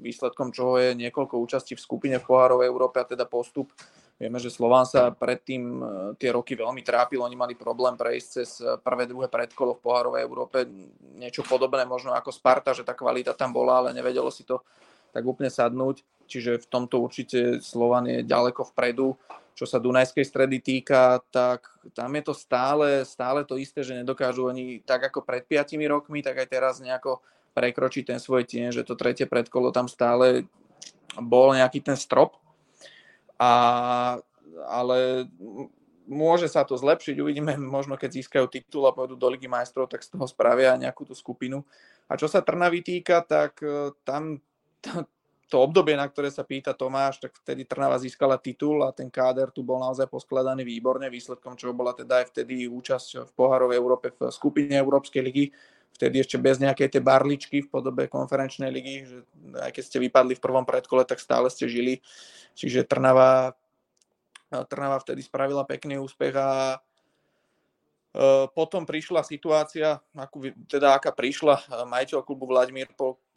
výsledkom 0.00 0.50
čoho 0.50 0.80
je 0.80 0.96
niekoľko 0.96 1.36
účastí 1.38 1.76
v 1.76 1.84
skupine 1.84 2.16
v 2.18 2.26
pohárovej 2.26 2.66
Európe 2.66 2.98
a 2.98 3.06
teda 3.06 3.28
postup. 3.28 3.70
Vieme, 4.20 4.36
že 4.36 4.52
Slován 4.52 4.84
sa 4.84 5.08
predtým 5.16 5.62
e, 5.80 5.84
tie 6.20 6.28
roky 6.28 6.52
veľmi 6.52 6.84
trápil, 6.84 7.24
oni 7.24 7.36
mali 7.40 7.56
problém 7.56 7.96
prejsť 7.96 8.28
cez 8.28 8.60
e, 8.60 8.76
prvé, 8.76 9.08
druhé 9.08 9.32
predkolo 9.32 9.76
v 9.76 9.84
pohárovej 9.84 10.20
Európe, 10.28 10.68
niečo 11.16 11.40
podobné 11.40 11.88
možno 11.88 12.12
ako 12.12 12.28
Sparta, 12.28 12.76
že 12.76 12.84
tá 12.84 12.92
kvalita 12.92 13.32
tam 13.32 13.56
bola, 13.56 13.80
ale 13.80 13.96
nevedelo 13.96 14.28
si 14.28 14.44
to 14.44 14.60
tak 15.08 15.24
úplne 15.24 15.48
sadnúť. 15.48 16.04
Čiže 16.30 16.62
v 16.62 16.66
tomto 16.70 17.02
určite 17.02 17.58
Slovan 17.64 18.06
je 18.06 18.22
ďaleko 18.22 18.70
vpredu. 18.70 19.18
Čo 19.58 19.66
sa 19.66 19.82
Dunajskej 19.82 20.24
stredy 20.24 20.62
týka, 20.62 21.20
tak 21.34 21.66
tam 21.92 22.14
je 22.14 22.22
to 22.22 22.34
stále, 22.36 23.02
stále 23.02 23.42
to 23.42 23.58
isté, 23.58 23.82
že 23.82 23.98
nedokážu 23.98 24.46
oni 24.46 24.80
tak 24.86 25.10
ako 25.10 25.26
pred 25.26 25.42
5 25.44 25.74
rokmi, 25.90 26.22
tak 26.22 26.38
aj 26.38 26.48
teraz 26.48 26.74
nejako 26.78 27.18
prekročiť 27.60 28.16
ten 28.16 28.16
svoj 28.16 28.48
tieň, 28.48 28.72
že 28.72 28.86
to 28.88 28.96
tretie 28.96 29.28
predkolo 29.28 29.68
tam 29.68 29.84
stále 29.84 30.48
bol 31.20 31.52
nejaký 31.52 31.84
ten 31.84 32.00
strop. 32.00 32.40
A, 33.36 33.52
ale 34.64 35.28
môže 36.08 36.48
sa 36.48 36.64
to 36.64 36.80
zlepšiť, 36.80 37.20
uvidíme, 37.20 37.52
možno 37.60 38.00
keď 38.00 38.24
získajú 38.24 38.48
titul 38.48 38.88
a 38.88 38.96
pôjdu 38.96 39.20
do 39.20 39.28
Ligy 39.28 39.46
majstrov, 39.46 39.92
tak 39.92 40.00
z 40.00 40.16
toho 40.16 40.24
spravia 40.24 40.80
nejakú 40.80 41.04
tú 41.04 41.12
skupinu. 41.12 41.60
A 42.08 42.16
čo 42.16 42.26
sa 42.26 42.40
Trnavy 42.40 42.80
týka, 42.80 43.20
tak 43.22 43.60
e, 43.60 43.92
tam 44.02 44.40
to, 45.50 45.56
obdobie, 45.66 45.98
na 45.98 46.06
ktoré 46.06 46.30
sa 46.30 46.46
pýta 46.46 46.74
Tomáš, 46.74 47.18
tak 47.18 47.34
vtedy 47.42 47.66
Trnava 47.66 47.98
získala 47.98 48.38
titul 48.38 48.86
a 48.86 48.94
ten 48.94 49.10
káder 49.10 49.50
tu 49.50 49.66
bol 49.66 49.82
naozaj 49.82 50.06
poskladaný 50.06 50.62
výborne, 50.62 51.10
výsledkom 51.10 51.58
čoho 51.58 51.74
bola 51.74 51.90
teda 51.90 52.22
aj 52.22 52.30
vtedy 52.30 52.70
účasť 52.70 53.26
v 53.26 53.32
pohárovej 53.34 53.76
Európe 53.76 54.14
v 54.14 54.30
skupine 54.30 54.78
Európskej 54.78 55.22
ligy 55.26 55.50
vtedy 55.94 56.24
ešte 56.24 56.40
bez 56.40 56.56
nejakej 56.56 56.96
tej 56.96 57.02
barličky 57.04 57.56
v 57.64 57.68
podobe 57.68 58.08
konferenčnej 58.08 58.70
ligy, 58.72 58.96
že 59.04 59.18
aj 59.60 59.70
keď 59.76 59.82
ste 59.84 59.98
vypadli 60.00 60.34
v 60.38 60.44
prvom 60.44 60.64
predkole, 60.64 61.04
tak 61.04 61.20
stále 61.20 61.52
ste 61.52 61.68
žili. 61.68 62.00
Čiže 62.56 62.88
Trnava, 62.88 63.52
Trnava 64.48 64.96
vtedy 65.02 65.20
spravila 65.20 65.68
pekný 65.68 66.00
úspech 66.00 66.34
a 66.38 66.48
e, 66.74 66.78
potom 68.56 68.88
prišla 68.88 69.20
situácia, 69.26 70.00
akú, 70.16 70.48
teda 70.66 70.96
aká 70.96 71.12
prišla, 71.12 71.86
majiteľ 71.86 72.24
klubu 72.24 72.48
Vladimír 72.48 72.88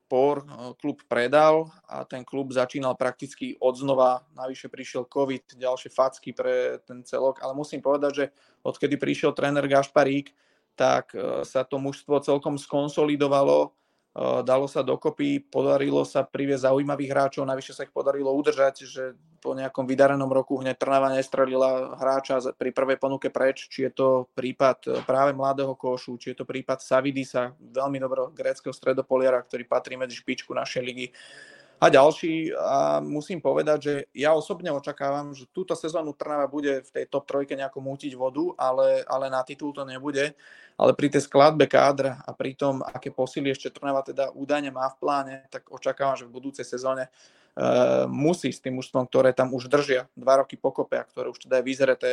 Por 0.07 0.45
e, 0.45 0.45
klub 0.77 1.03
predal 1.09 1.67
a 1.89 2.07
ten 2.07 2.23
klub 2.23 2.53
začínal 2.53 2.95
prakticky 2.95 3.57
od 3.59 3.75
znova. 3.75 4.23
Navyše 4.38 4.69
prišiel 4.69 5.09
COVID, 5.09 5.59
ďalšie 5.59 5.89
facky 5.91 6.31
pre 6.31 6.80
ten 6.88 7.03
celok, 7.03 7.43
ale 7.43 7.57
musím 7.57 7.84
povedať, 7.84 8.11
že 8.13 8.25
odkedy 8.63 8.95
prišiel 8.95 9.35
tréner 9.35 9.67
Gašparík, 9.67 10.31
tak 10.73 11.13
e, 11.13 11.45
sa 11.45 11.61
to 11.63 11.77
mužstvo 11.77 12.21
celkom 12.21 12.57
skonsolidovalo, 12.57 13.69
e, 13.69 13.69
dalo 14.45 14.65
sa 14.65 14.81
dokopy, 14.81 15.41
podarilo 15.41 16.01
sa 16.05 16.25
priviesť 16.25 16.69
zaujímavých 16.69 17.11
hráčov, 17.13 17.43
navyše 17.45 17.77
sa 17.77 17.85
ich 17.85 17.93
podarilo 17.93 18.33
udržať, 18.33 18.85
že 18.85 19.03
po 19.43 19.51
nejakom 19.51 19.83
vydarenom 19.83 20.31
roku 20.31 20.55
hneď 20.63 20.79
Trnava 20.79 21.11
nestrelila 21.11 21.99
hráča 21.99 22.39
pri 22.55 22.71
prvej 22.71 22.95
ponuke 22.95 23.27
preč, 23.27 23.67
či 23.67 23.85
je 23.87 23.91
to 23.91 24.07
prípad 24.33 24.77
e, 24.87 24.89
práve 25.03 25.35
mladého 25.35 25.77
košu, 25.77 26.17
či 26.17 26.33
je 26.33 26.41
to 26.41 26.45
prípad 26.47 26.81
Savidisa, 26.81 27.53
veľmi 27.59 27.99
dobrého 27.99 28.31
gréckého 28.31 28.71
stredopoliara, 28.71 29.43
ktorý 29.43 29.67
patrí 29.67 29.99
medzi 29.99 30.17
špičku 30.17 30.55
našej 30.55 30.81
ligy 30.81 31.07
a 31.79 31.85
ďalší. 31.91 32.55
A 32.55 33.03
musím 33.03 33.43
povedať, 33.43 33.77
že 33.81 33.93
ja 34.15 34.31
osobne 34.31 34.71
očakávam, 34.71 35.35
že 35.35 35.49
túto 35.51 35.75
sezónu 35.75 36.15
Trnava 36.15 36.47
bude 36.47 36.81
v 36.85 36.89
tej 36.89 37.05
top 37.11 37.27
trojke 37.27 37.53
nejako 37.55 37.83
mútiť 37.83 38.15
vodu, 38.15 38.55
ale, 38.55 39.03
ale 39.03 39.27
na 39.27 39.43
titul 39.43 39.75
to 39.75 39.83
nebude. 39.83 40.31
Ale 40.73 40.91
pri 40.97 41.13
tej 41.13 41.29
skladbe 41.29 41.69
kádra 41.69 42.23
a 42.25 42.33
pri 42.33 42.57
tom, 42.57 42.81
aké 42.81 43.13
posily 43.13 43.53
ešte 43.53 43.69
Trnava 43.69 44.01
teda 44.01 44.33
údajne 44.33 44.73
má 44.73 44.89
v 44.89 44.99
pláne, 44.99 45.35
tak 45.53 45.69
očakávam, 45.69 46.17
že 46.17 46.25
v 46.25 46.33
budúcej 46.33 46.65
sezóne 46.65 47.11
uh, 47.11 48.09
musí 48.09 48.49
s 48.49 48.63
tým 48.63 48.81
mužstvom, 48.81 49.05
ktoré 49.05 49.35
tam 49.37 49.53
už 49.53 49.69
držia 49.69 50.09
dva 50.17 50.41
roky 50.41 50.57
pokope 50.57 50.97
a 50.97 51.05
ktoré 51.05 51.29
už 51.29 51.45
teda 51.45 51.61
je 51.61 51.67
vyzreté, 51.67 52.11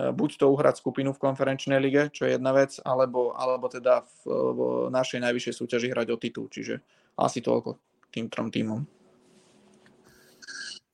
uh, 0.00 0.16
buď 0.16 0.40
to 0.40 0.48
uhrať 0.48 0.80
skupinu 0.80 1.12
v 1.12 1.20
konferenčnej 1.20 1.76
lige, 1.76 2.08
čo 2.08 2.24
je 2.24 2.40
jedna 2.40 2.56
vec, 2.56 2.80
alebo, 2.88 3.36
alebo 3.36 3.68
teda 3.68 4.06
v, 4.24 4.32
v 4.32 4.60
našej 4.88 5.20
najvyššej 5.20 5.54
súťaži 5.60 5.92
hrať 5.92 6.08
o 6.08 6.16
titul. 6.16 6.48
Čiže 6.48 6.80
asi 7.20 7.44
toľko 7.44 7.89
tým 8.10 8.28
trom 8.28 8.50
týmom. 8.50 8.86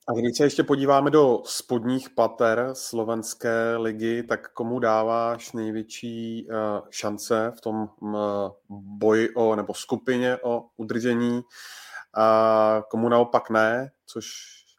A 0.09 0.13
když 0.13 0.37
se 0.37 0.43
ještě 0.43 0.63
podíváme 0.63 1.11
do 1.11 1.41
spodních 1.45 2.09
pater 2.09 2.69
slovenské 2.73 3.77
ligy, 3.77 4.23
tak 4.23 4.53
komu 4.53 4.79
dáváš 4.79 5.51
největší 5.53 6.47
uh, 6.49 6.55
šance 6.89 7.53
v 7.57 7.61
tom 7.61 7.89
uh, 7.99 8.17
boji 8.69 9.29
o, 9.29 9.55
nebo 9.55 9.73
skupině 9.73 10.37
o 10.43 10.65
udržení 10.77 11.41
a 12.13 12.83
komu 12.89 13.09
naopak 13.09 13.49
ne, 13.49 13.91
což 14.05 14.27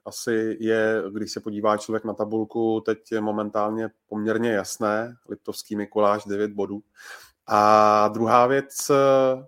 asi 0.07 0.57
je, 0.61 1.03
když 1.13 1.33
se 1.33 1.41
podívá 1.41 1.77
člověk 1.77 2.05
na 2.05 2.15
tabulku, 2.15 2.83
teď 2.87 3.13
je 3.13 3.21
momentálně 3.21 3.89
poměrně 4.09 4.51
jasné. 4.51 5.17
Liptovský 5.29 5.77
Mikuláš 5.77 6.25
9 6.25 6.51
bodů 6.51 6.83
A 7.51 8.09
druhá 8.09 8.47
věc, 8.47 8.91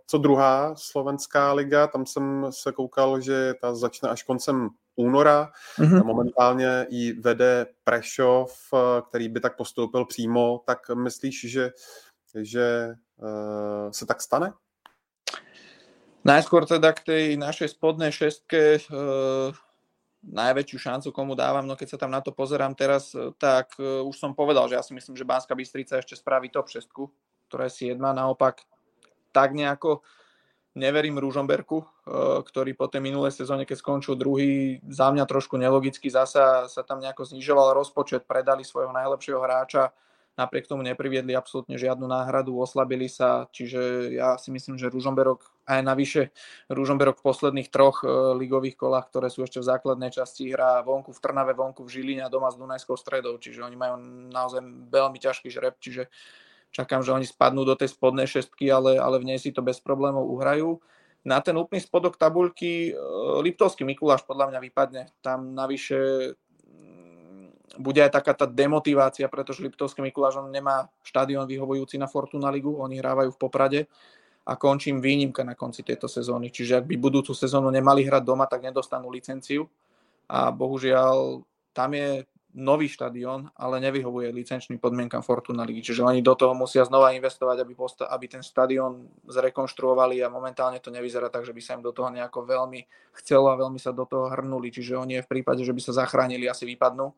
co 0.06 0.18
druhá 0.18 0.74
slovenská 0.76 1.52
liga, 1.52 1.86
tam 1.86 2.06
jsem 2.06 2.46
se 2.50 2.72
koukal, 2.72 3.20
že 3.20 3.54
ta 3.60 3.74
začne 3.74 4.08
až 4.08 4.22
koncem 4.22 4.68
února. 4.96 5.52
Mm-hmm. 5.78 6.04
Momentálně 6.04 6.86
ji 6.88 7.12
vede 7.12 7.66
Prešov, 7.84 8.72
který 9.08 9.28
by 9.28 9.40
tak 9.40 9.56
postoupil 9.56 10.04
přímo. 10.04 10.62
Tak 10.66 10.78
myslíš, 10.88 11.50
že, 11.50 11.70
že 12.34 12.94
uh, 13.16 13.90
se 13.90 14.06
tak 14.06 14.20
stane? 14.20 14.52
Najskôr 16.24 16.68
teda 16.68 16.92
k 16.92 17.00
tej 17.00 17.24
našej 17.40 17.68
spodnej 17.68 18.12
šestke 18.12 18.76
uh, 18.92 19.56
najväčšiu 20.20 20.76
šancu, 20.76 21.08
komu 21.16 21.32
dávam, 21.32 21.64
no 21.64 21.76
keď 21.76 21.96
sa 21.96 21.98
tam 22.04 22.12
na 22.12 22.20
to 22.20 22.32
pozerám 22.32 22.76
teraz, 22.76 23.16
tak 23.40 23.72
uh, 23.80 24.04
už 24.04 24.20
som 24.20 24.36
povedal, 24.36 24.68
že 24.68 24.76
ja 24.76 24.84
si 24.84 24.92
myslím, 24.92 25.16
že 25.16 25.24
Banská 25.24 25.56
Bystrica 25.56 25.96
ešte 25.96 26.16
spraví 26.16 26.52
top 26.52 26.68
šestku, 26.68 27.08
ktorá 27.50 27.66
je 27.66 27.90
7. 27.90 27.98
Naopak 27.98 28.62
tak 29.34 29.58
nejako 29.58 30.06
neverím 30.78 31.18
Rúžomberku, 31.18 31.82
uh, 31.82 32.38
ktorý 32.46 32.78
po 32.78 32.86
tej 32.86 33.02
minulej 33.02 33.34
sezóne, 33.34 33.66
keď 33.66 33.82
skončil 33.82 34.14
druhý, 34.14 34.78
za 34.86 35.10
mňa 35.10 35.26
trošku 35.26 35.58
nelogicky 35.58 36.06
zasa 36.06 36.70
sa 36.70 36.82
tam 36.86 37.02
nejako 37.02 37.26
znižoval 37.26 37.74
rozpočet, 37.74 38.22
predali 38.22 38.62
svojho 38.62 38.94
najlepšieho 38.94 39.42
hráča, 39.42 39.90
napriek 40.38 40.64
tomu 40.64 40.80
nepriviedli 40.80 41.36
absolútne 41.36 41.76
žiadnu 41.76 42.06
náhradu, 42.08 42.56
oslabili 42.56 43.10
sa, 43.12 43.50
čiže 43.52 44.14
ja 44.14 44.40
si 44.40 44.48
myslím, 44.54 44.80
že 44.80 44.88
Ružomberok 44.88 45.44
aj 45.68 45.80
navyše 45.84 46.22
Ružomberok 46.72 47.20
v 47.20 47.26
posledných 47.28 47.68
troch 47.68 48.00
e, 48.00 48.08
ligových 48.40 48.80
kolách, 48.80 49.12
ktoré 49.12 49.28
sú 49.28 49.44
ešte 49.44 49.60
v 49.60 49.68
základnej 49.68 50.08
časti, 50.08 50.48
hrá 50.48 50.80
vonku 50.80 51.12
v 51.12 51.20
Trnave, 51.20 51.52
vonku 51.52 51.84
v 51.84 51.92
Žiline 51.92 52.22
a 52.24 52.32
doma 52.32 52.48
s 52.48 52.56
Dunajskou 52.56 52.96
stredou, 52.96 53.36
čiže 53.36 53.60
oni 53.60 53.76
majú 53.76 53.94
naozaj 54.32 54.64
veľmi 54.88 55.18
ťažký 55.20 55.52
žreb, 55.52 55.76
čiže 55.76 56.08
čakám, 56.70 57.02
že 57.02 57.14
oni 57.14 57.26
spadnú 57.26 57.66
do 57.66 57.74
tej 57.74 57.90
spodnej 57.92 58.26
šestky, 58.26 58.70
ale, 58.70 58.96
ale 58.96 59.18
v 59.18 59.34
nej 59.34 59.38
si 59.38 59.50
to 59.54 59.62
bez 59.62 59.78
problémov 59.82 60.26
uhrajú. 60.26 60.78
Na 61.20 61.42
ten 61.44 61.52
úplný 61.52 61.84
spodok 61.84 62.16
tabuľky 62.16 62.90
e, 62.90 63.02
Liptovský 63.44 63.84
Mikuláš 63.84 64.24
podľa 64.24 64.54
mňa 64.54 64.60
vypadne. 64.64 65.02
Tam 65.20 65.52
navyše 65.52 66.32
bude 67.78 68.02
aj 68.02 68.10
taká 68.10 68.34
tá 68.34 68.46
demotivácia, 68.50 69.30
pretože 69.30 69.62
Liptovský 69.62 70.02
Mikuláš 70.02 70.42
on 70.42 70.50
nemá 70.50 70.90
štadión 71.06 71.46
vyhovujúci 71.46 72.00
na 72.00 72.10
Fortuna 72.10 72.50
Ligu, 72.50 72.74
oni 72.74 72.98
hrávajú 72.98 73.30
v 73.30 73.40
Poprade 73.40 73.80
a 74.42 74.58
končím 74.58 74.98
výnimka 74.98 75.46
na 75.46 75.54
konci 75.54 75.86
tejto 75.86 76.10
sezóny. 76.10 76.50
Čiže 76.50 76.82
ak 76.82 76.88
by 76.90 76.96
budúcu 76.98 77.30
sezónu 77.30 77.70
nemali 77.70 78.02
hrať 78.02 78.22
doma, 78.26 78.50
tak 78.50 78.66
nedostanú 78.66 79.12
licenciu 79.12 79.70
a 80.26 80.50
bohužiaľ 80.50 81.46
tam 81.70 81.90
je 81.94 82.26
nový 82.54 82.90
štadión, 82.90 83.50
ale 83.54 83.78
nevyhovuje 83.78 84.34
licenčným 84.34 84.82
podmienkam 84.82 85.22
Fortuna 85.22 85.62
Ligy. 85.62 85.92
Čiže 85.92 86.02
oni 86.02 86.20
do 86.20 86.34
toho 86.34 86.50
musia 86.54 86.82
znova 86.82 87.14
investovať, 87.14 87.62
aby, 87.62 87.72
posta- 87.78 88.10
aby 88.10 88.26
ten 88.26 88.42
štadión 88.42 89.06
zrekonštruovali 89.30 90.18
a 90.22 90.32
momentálne 90.32 90.82
to 90.82 90.90
nevyzerá 90.90 91.30
tak, 91.30 91.46
že 91.46 91.54
by 91.54 91.62
sa 91.62 91.74
im 91.78 91.86
do 91.86 91.94
toho 91.94 92.10
nejako 92.10 92.42
veľmi 92.42 92.80
chcelo 93.22 93.54
a 93.54 93.60
veľmi 93.60 93.78
sa 93.78 93.94
do 93.94 94.02
toho 94.02 94.30
hrnuli. 94.30 94.74
Čiže 94.74 94.98
oni 94.98 95.22
v 95.22 95.30
prípade, 95.30 95.62
že 95.62 95.70
by 95.70 95.80
sa 95.82 95.92
zachránili, 95.94 96.50
asi 96.50 96.66
vypadnú 96.66 97.14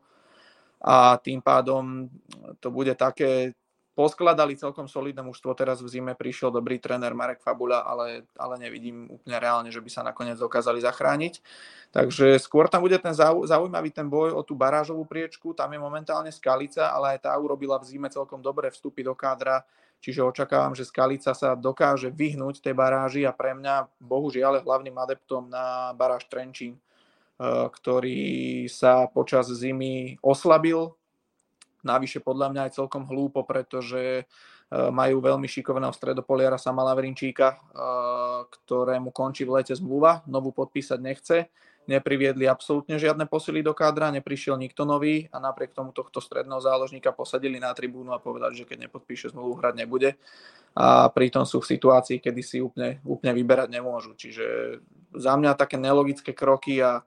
a 0.82 1.14
tým 1.22 1.38
pádom 1.38 2.10
to 2.58 2.74
bude 2.74 2.98
také, 2.98 3.54
poskladali 3.92 4.56
celkom 4.56 4.88
solidné 4.88 5.20
mužstvo, 5.20 5.52
teraz 5.52 5.84
v 5.84 5.88
zime 5.88 6.12
prišiel 6.16 6.48
dobrý 6.48 6.80
tréner 6.80 7.12
Marek 7.12 7.44
Fabula, 7.44 7.84
ale, 7.84 8.24
ale 8.40 8.56
nevidím 8.56 9.08
úplne 9.12 9.36
reálne, 9.36 9.68
že 9.68 9.84
by 9.84 9.90
sa 9.92 10.02
nakoniec 10.02 10.40
dokázali 10.40 10.80
zachrániť. 10.80 11.44
Takže 11.92 12.40
skôr 12.40 12.72
tam 12.72 12.84
bude 12.84 12.96
ten 12.96 13.12
zaujímavý 13.16 13.92
ten 13.92 14.08
boj 14.08 14.32
o 14.32 14.40
tú 14.40 14.56
barážovú 14.56 15.04
priečku, 15.04 15.52
tam 15.52 15.76
je 15.76 15.80
momentálne 15.80 16.32
Skalica, 16.32 16.88
ale 16.88 17.16
aj 17.16 17.28
tá 17.28 17.32
urobila 17.36 17.76
v 17.76 17.88
zime 17.88 18.08
celkom 18.08 18.40
dobré 18.40 18.72
vstupy 18.72 19.04
do 19.04 19.12
kádra, 19.12 19.64
čiže 20.00 20.24
očakávam, 20.24 20.72
že 20.72 20.88
Skalica 20.88 21.36
sa 21.36 21.52
dokáže 21.52 22.08
vyhnúť 22.08 22.64
tej 22.64 22.72
baráži 22.72 23.28
a 23.28 23.36
pre 23.36 23.52
mňa 23.52 23.92
bohužiaľ 24.00 24.64
hlavným 24.64 24.96
adeptom 24.96 25.52
na 25.52 25.92
baráž 25.92 26.24
Trenčín 26.32 26.80
Eh, 27.42 27.66
ktorý 27.74 28.22
sa 28.70 29.10
počas 29.10 29.50
zimy 29.50 30.22
oslabil. 30.22 30.94
Navyše 31.82 32.22
podľa 32.22 32.54
mňa 32.54 32.60
aj 32.70 32.76
celkom 32.78 33.04
hlúpo, 33.10 33.42
pretože 33.42 34.22
eh, 34.22 34.24
majú 34.70 35.18
veľmi 35.18 35.46
šikovného 35.50 35.92
stredopoliara 35.94 36.56
Sama 36.56 36.86
Lavrinčíka, 36.86 37.54
eh, 37.54 37.58
ktorému 38.46 39.10
končí 39.10 39.42
v 39.42 39.60
lete 39.60 39.74
zmluva, 39.74 40.22
novú 40.30 40.54
podpísať 40.54 40.98
nechce. 41.02 41.38
Nepriviedli 41.82 42.46
absolútne 42.46 42.94
žiadne 42.94 43.26
posily 43.26 43.58
do 43.58 43.74
kádra, 43.74 44.14
neprišiel 44.14 44.54
nikto 44.54 44.86
nový 44.86 45.26
a 45.34 45.42
napriek 45.42 45.74
tomu 45.74 45.90
tohto 45.90 46.22
stredného 46.22 46.62
záložníka 46.62 47.10
posadili 47.10 47.58
na 47.58 47.74
tribúnu 47.74 48.14
a 48.14 48.22
povedali, 48.22 48.54
že 48.54 48.62
keď 48.62 48.86
nepodpíše 48.86 49.34
zmluvu, 49.34 49.58
hrať 49.58 49.74
nebude. 49.82 50.14
A 50.78 51.10
pritom 51.10 51.42
sú 51.42 51.58
v 51.58 51.74
situácii, 51.74 52.22
kedy 52.22 52.40
si 52.40 52.62
úplne, 52.62 53.02
úplne 53.02 53.34
vyberať 53.34 53.66
nemôžu. 53.74 54.14
Čiže 54.14 54.78
za 55.18 55.34
mňa 55.34 55.58
také 55.58 55.74
nelogické 55.74 56.30
kroky 56.30 56.78
a 56.78 57.02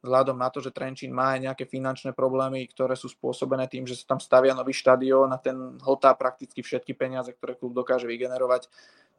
vzhľadom 0.00 0.36
na 0.40 0.48
to, 0.48 0.64
že 0.64 0.72
Trenčín 0.72 1.12
má 1.12 1.36
aj 1.36 1.40
nejaké 1.52 1.64
finančné 1.68 2.16
problémy, 2.16 2.64
ktoré 2.72 2.96
sú 2.96 3.12
spôsobené 3.12 3.68
tým, 3.68 3.84
že 3.84 4.00
sa 4.00 4.16
tam 4.16 4.20
stavia 4.20 4.56
nový 4.56 4.72
štadión 4.72 5.28
a 5.32 5.38
ten 5.38 5.76
hltá 5.84 6.16
prakticky 6.16 6.64
všetky 6.64 6.96
peniaze, 6.96 7.32
ktoré 7.36 7.56
klub 7.56 7.76
dokáže 7.76 8.08
vygenerovať, 8.08 8.68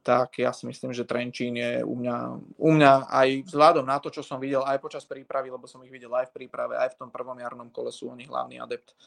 tak 0.02 0.42
ja 0.42 0.50
si 0.50 0.66
myslím, 0.66 0.98
že 0.98 1.06
Trenčín 1.06 1.54
je 1.54 1.86
u 1.86 1.94
mňa, 1.94 2.18
u 2.58 2.70
mňa 2.74 2.92
aj 3.06 3.28
vzhľadom 3.46 3.86
na 3.86 4.02
to, 4.02 4.10
čo 4.10 4.26
som 4.26 4.42
videl 4.42 4.66
aj 4.66 4.82
počas 4.82 5.06
prípravy, 5.06 5.54
lebo 5.54 5.70
som 5.70 5.86
ich 5.86 5.94
videl 5.94 6.10
aj 6.18 6.34
v 6.34 6.42
príprave, 6.42 6.74
aj 6.74 6.98
v 6.98 7.00
tom 7.06 7.10
prvom 7.14 7.38
jarnom 7.38 7.70
kole 7.70 7.94
sú 7.94 8.10
oni 8.10 8.26
hlavný 8.26 8.58
adept 8.58 8.98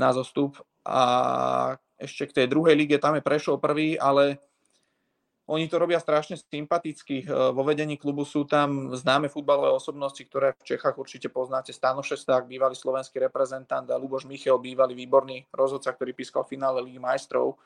na 0.00 0.08
zostup. 0.16 0.56
A 0.88 1.76
ešte 2.00 2.32
k 2.32 2.36
tej 2.42 2.46
druhej 2.48 2.72
lige, 2.72 2.96
tam 2.96 3.20
je 3.20 3.26
Prešov 3.26 3.60
prvý, 3.60 4.00
ale 4.00 4.40
oni 5.48 5.64
to 5.64 5.80
robia 5.80 5.96
strašne 5.96 6.36
sympaticky. 6.36 7.24
Eh, 7.24 7.28
vo 7.28 7.64
vedení 7.64 7.96
klubu 7.96 8.28
sú 8.28 8.44
tam 8.44 8.92
známe 8.92 9.32
futbalové 9.32 9.72
osobnosti, 9.72 10.20
ktoré 10.20 10.52
v 10.60 10.76
Čechách 10.76 11.00
určite 11.00 11.32
poznáte. 11.32 11.72
Stano 11.72 12.04
Šesták, 12.04 12.44
bývalý 12.44 12.76
slovenský 12.76 13.16
reprezentant 13.24 13.88
a 13.88 13.96
Luboš 13.96 14.28
Michel, 14.28 14.60
bývalý 14.60 14.92
výborný 14.92 15.48
rozhodca, 15.48 15.96
ktorý 15.96 16.12
pískal 16.12 16.44
finále 16.44 16.84
Ligy 16.84 17.00
majstrov. 17.00 17.56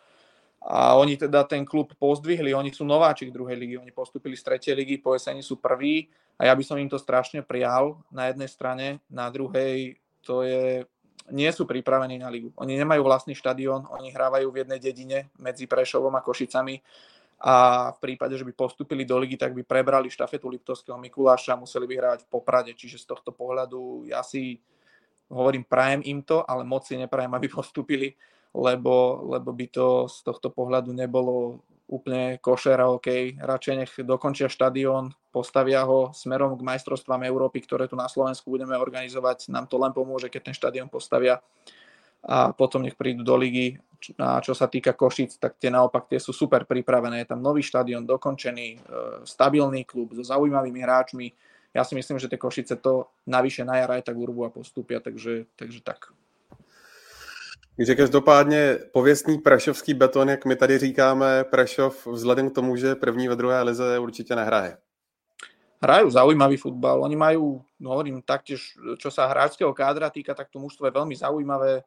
A 0.62 0.94
oni 0.94 1.18
teda 1.18 1.42
ten 1.42 1.66
klub 1.66 1.90
pozdvihli, 1.98 2.54
oni 2.54 2.70
sú 2.70 2.86
nováčik 2.86 3.34
druhej 3.34 3.59
ligy, 3.59 3.74
oni 3.82 3.90
postupili 3.90 4.38
z 4.38 4.46
tretej 4.46 4.78
ligy, 4.78 5.02
po 5.02 5.10
jeseni 5.18 5.42
sú 5.42 5.59
prví 5.59 6.06
a 6.38 6.46
ja 6.46 6.54
by 6.54 6.62
som 6.62 6.78
im 6.78 6.86
to 6.86 7.02
strašne 7.02 7.42
prijal 7.42 7.98
na 8.14 8.30
jednej 8.30 8.46
strane, 8.46 8.86
na 9.10 9.26
druhej 9.26 9.98
to 10.22 10.46
je, 10.46 10.86
nie 11.34 11.50
sú 11.50 11.66
pripravení 11.66 12.22
na 12.22 12.30
ligu. 12.30 12.54
Oni 12.54 12.78
nemajú 12.78 13.02
vlastný 13.02 13.34
štadión, 13.34 13.90
oni 13.90 14.14
hrávajú 14.14 14.54
v 14.54 14.62
jednej 14.62 14.78
dedine 14.78 15.18
medzi 15.34 15.66
Prešovom 15.66 16.14
a 16.14 16.22
Košicami 16.22 16.78
a 17.43 17.90
v 17.90 17.98
prípade, 17.98 18.39
že 18.39 18.47
by 18.47 18.55
postupili 18.55 19.02
do 19.02 19.19
ligy, 19.19 19.35
tak 19.35 19.51
by 19.51 19.66
prebrali 19.66 20.06
štafetu 20.06 20.47
Liptovského 20.47 20.94
Mikuláša 20.94 21.59
a 21.59 21.60
museli 21.60 21.90
by 21.90 21.94
hrať 21.98 22.20
v 22.23 22.31
Poprade. 22.31 22.70
Čiže 22.70 23.02
z 23.02 23.06
tohto 23.10 23.35
pohľadu 23.35 24.06
ja 24.06 24.23
si 24.23 24.62
hovorím, 25.27 25.66
prajem 25.66 26.06
im 26.06 26.23
to, 26.23 26.47
ale 26.47 26.62
moc 26.62 26.86
si 26.86 26.94
neprajem, 26.94 27.35
aby 27.35 27.51
postupili, 27.59 28.14
lebo, 28.55 29.27
lebo 29.27 29.51
by 29.51 29.66
to 29.74 29.86
z 30.06 30.23
tohto 30.23 30.55
pohľadu 30.55 30.94
nebolo 30.94 31.66
úplne 31.90 32.39
košer 32.39 32.78
a 32.78 32.89
OK. 32.89 33.36
Radšej 33.43 33.74
nech 33.74 33.93
dokončia 34.06 34.47
štadión, 34.47 35.10
postavia 35.35 35.82
ho 35.82 36.14
smerom 36.14 36.55
k 36.55 36.62
majstrovstvám 36.62 37.27
Európy, 37.27 37.60
ktoré 37.66 37.90
tu 37.90 37.98
na 37.98 38.06
Slovensku 38.06 38.48
budeme 38.48 38.78
organizovať. 38.78 39.51
Nám 39.51 39.66
to 39.66 39.82
len 39.82 39.90
pomôže, 39.90 40.31
keď 40.31 40.52
ten 40.52 40.56
štadión 40.56 40.86
postavia 40.86 41.43
a 42.23 42.55
potom 42.55 42.86
nech 42.86 42.94
prídu 42.94 43.27
do 43.27 43.35
ligy. 43.35 43.82
A 44.18 44.42
čo 44.42 44.56
sa 44.56 44.66
týka 44.66 44.92
Košic, 44.92 45.38
tak 45.38 45.62
tie 45.62 45.70
naopak 45.70 46.10
tie 46.10 46.18
sú 46.18 46.34
super 46.34 46.66
pripravené. 46.66 47.22
Je 47.22 47.30
tam 47.30 47.38
nový 47.38 47.62
štadión, 47.62 48.02
dokončený, 48.02 48.68
e, 48.74 48.78
stabilný 49.22 49.86
klub 49.86 50.10
so 50.18 50.26
zaujímavými 50.26 50.80
hráčmi. 50.82 51.30
Ja 51.70 51.86
si 51.86 51.94
myslím, 51.94 52.18
že 52.18 52.28
tie 52.28 52.40
Košice 52.40 52.76
to 52.76 53.06
navyše 53.26 53.64
na 53.64 53.78
jar 53.78 53.90
aj 53.94 54.02
tak 54.02 54.16
urbu 54.18 54.44
a 54.44 54.50
postupia, 54.50 55.00
takže, 55.00 55.46
takže 55.56 55.80
tak. 55.80 56.12
Takže 57.76 57.94
každopádně 57.94 58.78
pověstný 58.92 59.38
prašovský 59.38 59.94
beton, 59.94 60.28
jak 60.28 60.44
my 60.44 60.56
tady 60.56 60.78
říkáme, 60.78 61.44
Prešov 61.44 62.06
vzhledem 62.06 62.50
k 62.50 62.54
tomu, 62.54 62.76
že 62.76 62.94
první 62.94 63.28
ve 63.28 63.36
druhé 63.36 63.62
lize 63.62 63.98
určitě 63.98 64.36
nehraje. 64.36 64.76
Hrajú 65.82 66.14
zaujímavý 66.14 66.62
futbal. 66.62 67.02
Oni 67.02 67.18
majú, 67.18 67.58
no 67.82 67.90
hovorím 67.90 68.22
taktiež, 68.22 68.78
čo 69.02 69.10
sa 69.10 69.26
hráčského 69.26 69.74
kádra 69.74 70.14
týka, 70.14 70.30
tak 70.30 70.46
to 70.46 70.62
mužstvo 70.62 70.86
je 70.86 70.94
veľmi 70.94 71.18
zaujímavé 71.18 71.82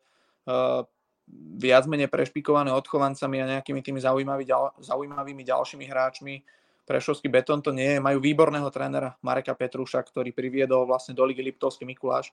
viac 1.58 1.86
menej 1.90 2.08
prešpikované 2.08 2.70
odchovancami 2.72 3.42
a 3.42 3.50
nejakými 3.58 3.82
tými 3.82 4.00
zaujímavý, 4.02 4.46
zaujímavými 4.80 5.44
ďalšími 5.44 5.86
hráčmi. 5.86 6.44
Prešovský 6.86 7.34
betón 7.34 7.66
to 7.66 7.74
nie 7.74 7.98
je. 7.98 8.00
Majú 8.00 8.22
výborného 8.22 8.70
trénera 8.70 9.18
Mareka 9.26 9.58
Petruša, 9.58 10.06
ktorý 10.06 10.30
priviedol 10.38 10.86
vlastne 10.86 11.18
do 11.18 11.26
ligy 11.26 11.42
Liptovský 11.42 11.82
Mikuláš. 11.86 12.30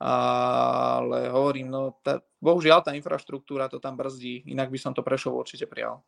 Ale 0.00 1.28
hovorím, 1.28 1.68
no 1.70 2.00
tá, 2.02 2.24
bohužiaľ 2.40 2.80
tá 2.80 2.96
infraštruktúra 2.96 3.68
to 3.68 3.78
tam 3.78 3.96
brzdí, 3.96 4.48
inak 4.48 4.72
by 4.72 4.78
som 4.80 4.96
to 4.96 5.04
Prešov 5.04 5.36
určite 5.36 5.66
prijal. 5.66 6.00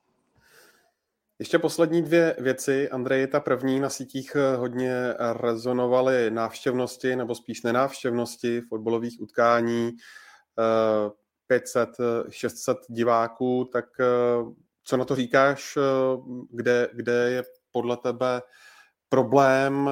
Ještě 1.38 1.58
poslední 1.58 2.02
dvě 2.02 2.36
věci. 2.38 2.90
Andrej, 2.90 3.26
ta 3.26 3.40
první 3.40 3.80
na 3.80 3.88
sítích 3.88 4.36
hodně 4.56 5.14
rezonovaly 5.32 6.30
návštěvnosti, 6.30 7.16
nebo 7.16 7.34
spíš 7.34 7.62
nenávštěvnosti 7.62 8.60
fotbalových 8.60 9.20
utkání. 9.20 9.92
500, 11.46 11.88
600 12.28 12.78
diváků, 12.88 13.68
tak 13.72 13.84
eh, 14.00 14.06
co 14.84 14.96
na 14.96 15.04
to 15.04 15.16
říkáš, 15.16 15.78
kde, 16.50 16.88
kde 16.92 17.30
je 17.30 17.42
podle 17.72 17.96
tebe 17.96 18.42
problém 19.08 19.90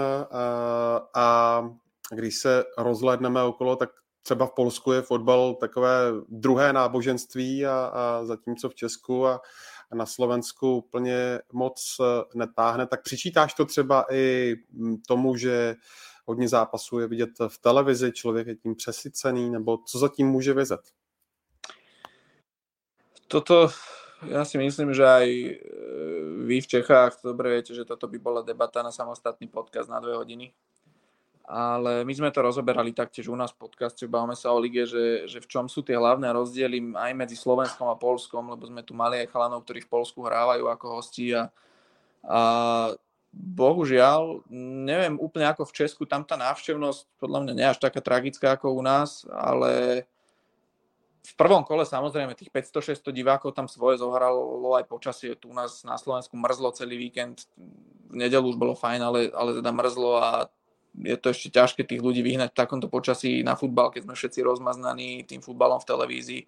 a 1.15 1.61
když 2.11 2.39
se 2.39 2.65
rozhlédneme 2.79 3.43
okolo, 3.43 3.77
tak 3.77 3.91
třeba 4.23 4.47
v 4.47 4.53
Polsku 4.53 4.93
je 4.93 5.03
fotbal 5.03 5.55
takové 5.55 5.99
druhé 6.29 6.73
náboženství 6.73 7.67
a, 7.67 7.87
a 7.95 8.25
zatímco 8.25 8.69
v 8.69 8.75
Česku 8.75 9.27
a, 9.27 9.41
a 9.91 9.95
na 9.95 10.07
Slovensku 10.07 10.77
úplně 10.77 11.41
moc 11.53 11.97
netáhne, 12.35 12.87
tak 12.87 13.03
přičítáš 13.03 13.55
to 13.55 13.65
třeba 13.65 14.07
i 14.11 14.55
tomu, 15.09 15.37
že 15.37 15.75
hodně 16.27 16.49
zápasů 16.49 16.99
je 16.99 17.07
vidět 17.07 17.31
v 17.49 17.59
televizi, 17.59 18.13
člověk 18.13 18.47
je 18.47 18.57
tím 18.57 18.75
přesycený, 18.75 19.51
nebo 19.51 19.79
co 19.87 19.99
za 19.99 20.09
tím 20.09 20.27
může 20.27 20.55
vyzet? 20.55 20.81
Toto, 23.35 23.67
ja 24.31 24.47
si 24.47 24.55
myslím, 24.63 24.95
že 24.95 25.03
aj 25.03 25.27
e, 25.27 25.51
vy 26.47 26.63
v 26.63 26.71
Čechách 26.71 27.19
dobre 27.19 27.51
viete, 27.59 27.75
že 27.75 27.83
toto 27.83 28.07
by 28.07 28.15
bola 28.23 28.47
debata 28.47 28.79
na 28.79 28.95
samostatný 28.95 29.51
podcast 29.51 29.91
na 29.91 29.99
dve 29.99 30.15
hodiny. 30.15 30.55
Ale 31.43 32.07
my 32.07 32.15
sme 32.15 32.31
to 32.31 32.47
rozoberali 32.47 32.95
taktiež 32.95 33.27
u 33.27 33.35
nás 33.35 33.51
v 33.51 33.67
podcaste, 33.67 34.07
bavíme 34.07 34.39
sa 34.39 34.55
o 34.55 34.63
lige, 34.63 34.87
že, 34.87 35.27
že 35.27 35.43
v 35.43 35.51
čom 35.51 35.67
sú 35.67 35.83
tie 35.83 35.99
hlavné 35.99 36.31
rozdiely 36.31 36.95
aj 36.95 37.11
medzi 37.13 37.35
Slovenskom 37.35 37.91
a 37.91 37.99
Polskom, 37.99 38.55
lebo 38.55 38.71
sme 38.71 38.87
tu 38.87 38.95
mali 38.95 39.27
aj 39.27 39.35
chalanov, 39.35 39.67
ktorí 39.67 39.83
v 39.83 39.91
Polsku 39.91 40.23
hrávajú 40.23 40.71
ako 40.71 40.87
hosti 40.95 41.35
a, 41.35 41.51
a 42.23 42.41
bohužiaľ, 43.35 44.47
neviem 44.87 45.19
úplne 45.19 45.51
ako 45.51 45.67
v 45.67 45.85
Česku, 45.85 46.07
tam 46.07 46.23
tá 46.23 46.39
návštevnosť 46.39 47.19
podľa 47.19 47.39
mňa 47.43 47.53
nie 47.59 47.67
až 47.67 47.83
taká 47.83 47.99
tragická 47.99 48.55
ako 48.55 48.79
u 48.79 48.83
nás, 48.87 49.27
ale 49.27 50.07
v 51.25 51.35
prvom 51.41 51.65
kole 51.65 51.89
samozrejme 51.89 52.37
tých 52.37 52.53
500-600 52.53 53.01
divákov 53.09 53.57
tam 53.57 53.65
svoje 53.65 53.97
zohralo 53.97 54.77
aj 54.77 54.85
počasie. 54.85 55.33
Tu 55.33 55.49
u 55.49 55.57
nás 55.57 55.81
na 55.81 55.97
Slovensku 55.97 56.37
mrzlo 56.37 56.77
celý 56.77 57.01
víkend, 57.01 57.49
v 58.13 58.21
nedelu 58.21 58.45
už 58.45 58.61
bolo 58.61 58.77
fajn, 58.77 59.01
ale, 59.01 59.21
ale 59.33 59.57
teda 59.57 59.73
mrzlo 59.73 60.11
a 60.21 60.53
je 60.95 61.17
to 61.19 61.33
ešte 61.33 61.49
ťažké 61.51 61.83
tých 61.83 62.05
ľudí 62.05 62.23
vyhnať 62.23 62.55
v 62.55 62.61
takomto 62.61 62.87
počasí 62.87 63.43
na 63.43 63.59
futbal, 63.59 63.91
keď 63.91 64.07
sme 64.07 64.15
všetci 64.15 64.41
rozmaznaní 64.45 65.25
tým 65.27 65.41
futbalom 65.43 65.81
v 65.83 65.89
televízii. 65.89 66.43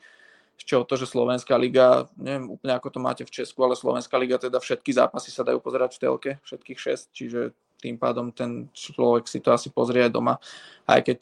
Z 0.56 0.62
čoho 0.64 0.84
to, 0.84 0.94
že 0.96 1.10
Slovenská 1.10 1.56
liga, 1.56 2.06
neviem 2.16 2.48
úplne 2.48 2.76
ako 2.76 2.88
to 2.94 3.00
máte 3.02 3.24
v 3.24 3.32
Česku, 3.32 3.64
ale 3.64 3.74
Slovenská 3.74 4.16
liga 4.20 4.38
teda 4.38 4.60
všetky 4.60 4.92
zápasy 4.92 5.32
sa 5.32 5.42
dajú 5.42 5.58
pozerať 5.58 5.96
v 5.96 6.00
telke, 6.00 6.30
všetkých 6.46 6.78
šest, 6.78 7.10
čiže 7.12 7.56
tým 7.76 8.00
pádom 8.00 8.32
ten 8.32 8.72
človek 8.72 9.28
si 9.28 9.42
to 9.44 9.52
asi 9.52 9.68
pozrie 9.68 10.08
aj 10.08 10.12
doma, 10.16 10.40
aj 10.88 11.00
keď 11.12 11.18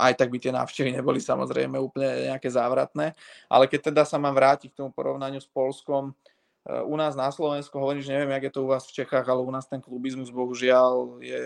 aj 0.00 0.16
tak 0.16 0.32
by 0.32 0.38
tie 0.40 0.52
návštevy 0.56 0.96
neboli 0.96 1.20
samozrejme 1.20 1.76
úplne 1.76 2.32
nejaké 2.32 2.48
závratné. 2.48 3.12
Ale 3.52 3.68
keď 3.68 3.92
teda 3.92 4.02
sa 4.08 4.16
mám 4.16 4.32
vrátiť 4.32 4.72
k 4.72 4.78
tomu 4.80 4.90
porovnaniu 4.90 5.38
s 5.38 5.48
Polskom, 5.48 6.16
eh, 6.64 6.80
u 6.80 6.96
nás 6.96 7.12
na 7.12 7.28
Slovensku, 7.28 7.76
hovorím, 7.76 8.00
že 8.00 8.16
neviem, 8.16 8.32
jak 8.40 8.48
je 8.48 8.52
to 8.56 8.64
u 8.64 8.72
vás 8.72 8.88
v 8.88 9.04
Čechách, 9.04 9.26
ale 9.28 9.44
u 9.44 9.52
nás 9.52 9.68
ten 9.68 9.84
klubizmus 9.84 10.32
bohužiaľ 10.32 11.20
je 11.20 11.44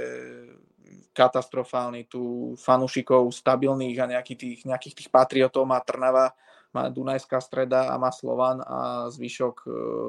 katastrofálny, 1.15 2.11
tu 2.11 2.55
fanúšikov 2.59 3.31
stabilných 3.31 3.99
a 4.03 4.11
nejakých 4.19 4.39
tých, 4.39 4.61
nejakých 4.67 4.95
tých 4.99 5.09
patriotov 5.09 5.65
má 5.65 5.79
Trnava, 5.81 6.35
má 6.75 6.91
Dunajská 6.91 7.39
streda 7.39 7.95
a 7.95 7.95
má 7.95 8.11
Slovan 8.11 8.59
a 8.67 9.07
zvyšok 9.15 9.57
e, 9.63 9.69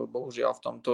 bohužiaľ 0.10 0.58
v 0.58 0.64
tomto 0.66 0.94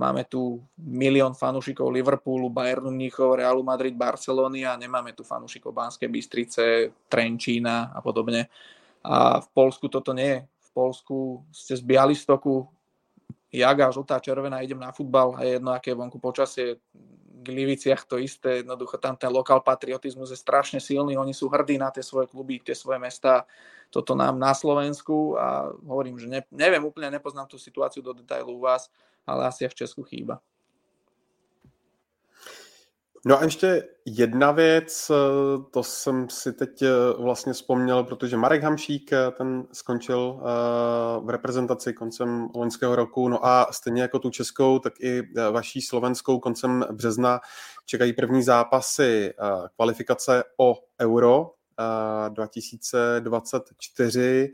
máme 0.00 0.24
tu 0.24 0.64
milión 0.80 1.36
fanúšikov 1.36 1.92
Liverpoolu, 1.92 2.48
Bayernu 2.48 2.88
Mníchov, 2.88 3.36
Realu 3.36 3.60
Madrid, 3.60 3.92
Barcelony 3.92 4.64
a 4.64 4.80
nemáme 4.80 5.12
tu 5.12 5.20
fanúšikov 5.20 5.76
Banskej 5.76 6.08
Bystrice, 6.08 6.88
Trenčína 7.12 7.92
a 7.92 8.00
podobne. 8.00 8.48
A 9.04 9.44
v 9.44 9.48
Polsku 9.52 9.92
toto 9.92 10.16
nie 10.16 10.24
je. 10.24 10.40
V 10.40 10.70
Polsku 10.72 11.16
ste 11.52 11.76
z 11.76 11.84
Bialystoku, 11.84 12.64
jaga, 13.52 13.92
žltá, 13.92 14.16
červená, 14.24 14.64
idem 14.64 14.80
na 14.80 14.88
futbal 14.88 15.36
a 15.36 15.44
je 15.44 15.60
jedno, 15.60 15.76
aké 15.76 15.92
je 15.92 16.00
vonku 16.00 16.16
počasie, 16.16 16.80
Gliviciach 17.40 18.04
to 18.04 18.20
isté, 18.20 18.60
jednoducho 18.60 19.00
tam 19.00 19.16
ten 19.16 19.32
lokál 19.32 19.64
patriotizmus 19.64 20.28
je 20.28 20.36
strašne 20.36 20.76
silný, 20.76 21.16
oni 21.16 21.32
sú 21.32 21.48
hrdí 21.48 21.80
na 21.80 21.88
tie 21.88 22.04
svoje 22.04 22.28
kluby, 22.28 22.60
tie 22.60 22.76
svoje 22.76 23.00
mesta, 23.00 23.48
toto 23.88 24.12
nám 24.12 24.36
na 24.36 24.52
Slovensku 24.52 25.40
a 25.40 25.72
hovorím, 25.72 26.20
že 26.20 26.28
ne, 26.28 26.44
neviem, 26.52 26.84
úplne 26.84 27.08
nepoznám 27.08 27.48
tú 27.48 27.56
situáciu 27.56 28.04
do 28.04 28.12
detailu 28.12 28.60
u 28.60 28.68
vás, 28.68 28.92
ale 29.26 29.46
asi 29.46 29.64
aj 29.64 29.70
v 29.70 29.74
Česku 29.74 30.02
chýba. 30.02 30.40
No 33.26 33.40
a 33.40 33.44
ještě 33.44 33.88
jedna 34.06 34.52
věc, 34.52 35.10
eh, 35.10 35.14
to 35.70 35.82
jsem 35.82 36.30
si 36.30 36.52
teď 36.52 36.82
eh, 36.82 36.88
vlastně 37.18 37.52
vzpomněl, 37.52 38.04
protože 38.04 38.36
Marek 38.36 38.62
Hamšík, 38.62 39.12
eh, 39.12 39.30
ten 39.30 39.64
skončil 39.72 40.40
v 41.24 41.30
reprezentaci 41.30 41.92
koncem 41.92 42.48
loňského 42.54 42.96
roku, 42.96 43.28
no 43.28 43.46
a 43.46 43.66
stejně 43.72 44.02
jako 44.02 44.18
tu 44.18 44.30
českou, 44.30 44.78
tak 44.78 44.92
i 45.00 45.22
vaší 45.50 45.82
slovenskou 45.82 46.38
koncem 46.38 46.84
března 46.92 47.40
čekají 47.86 48.12
první 48.12 48.42
zápasy 48.42 49.34
kvalifikace 49.76 50.44
o 50.56 50.74
Euro 51.00 51.50
2024 52.28 54.52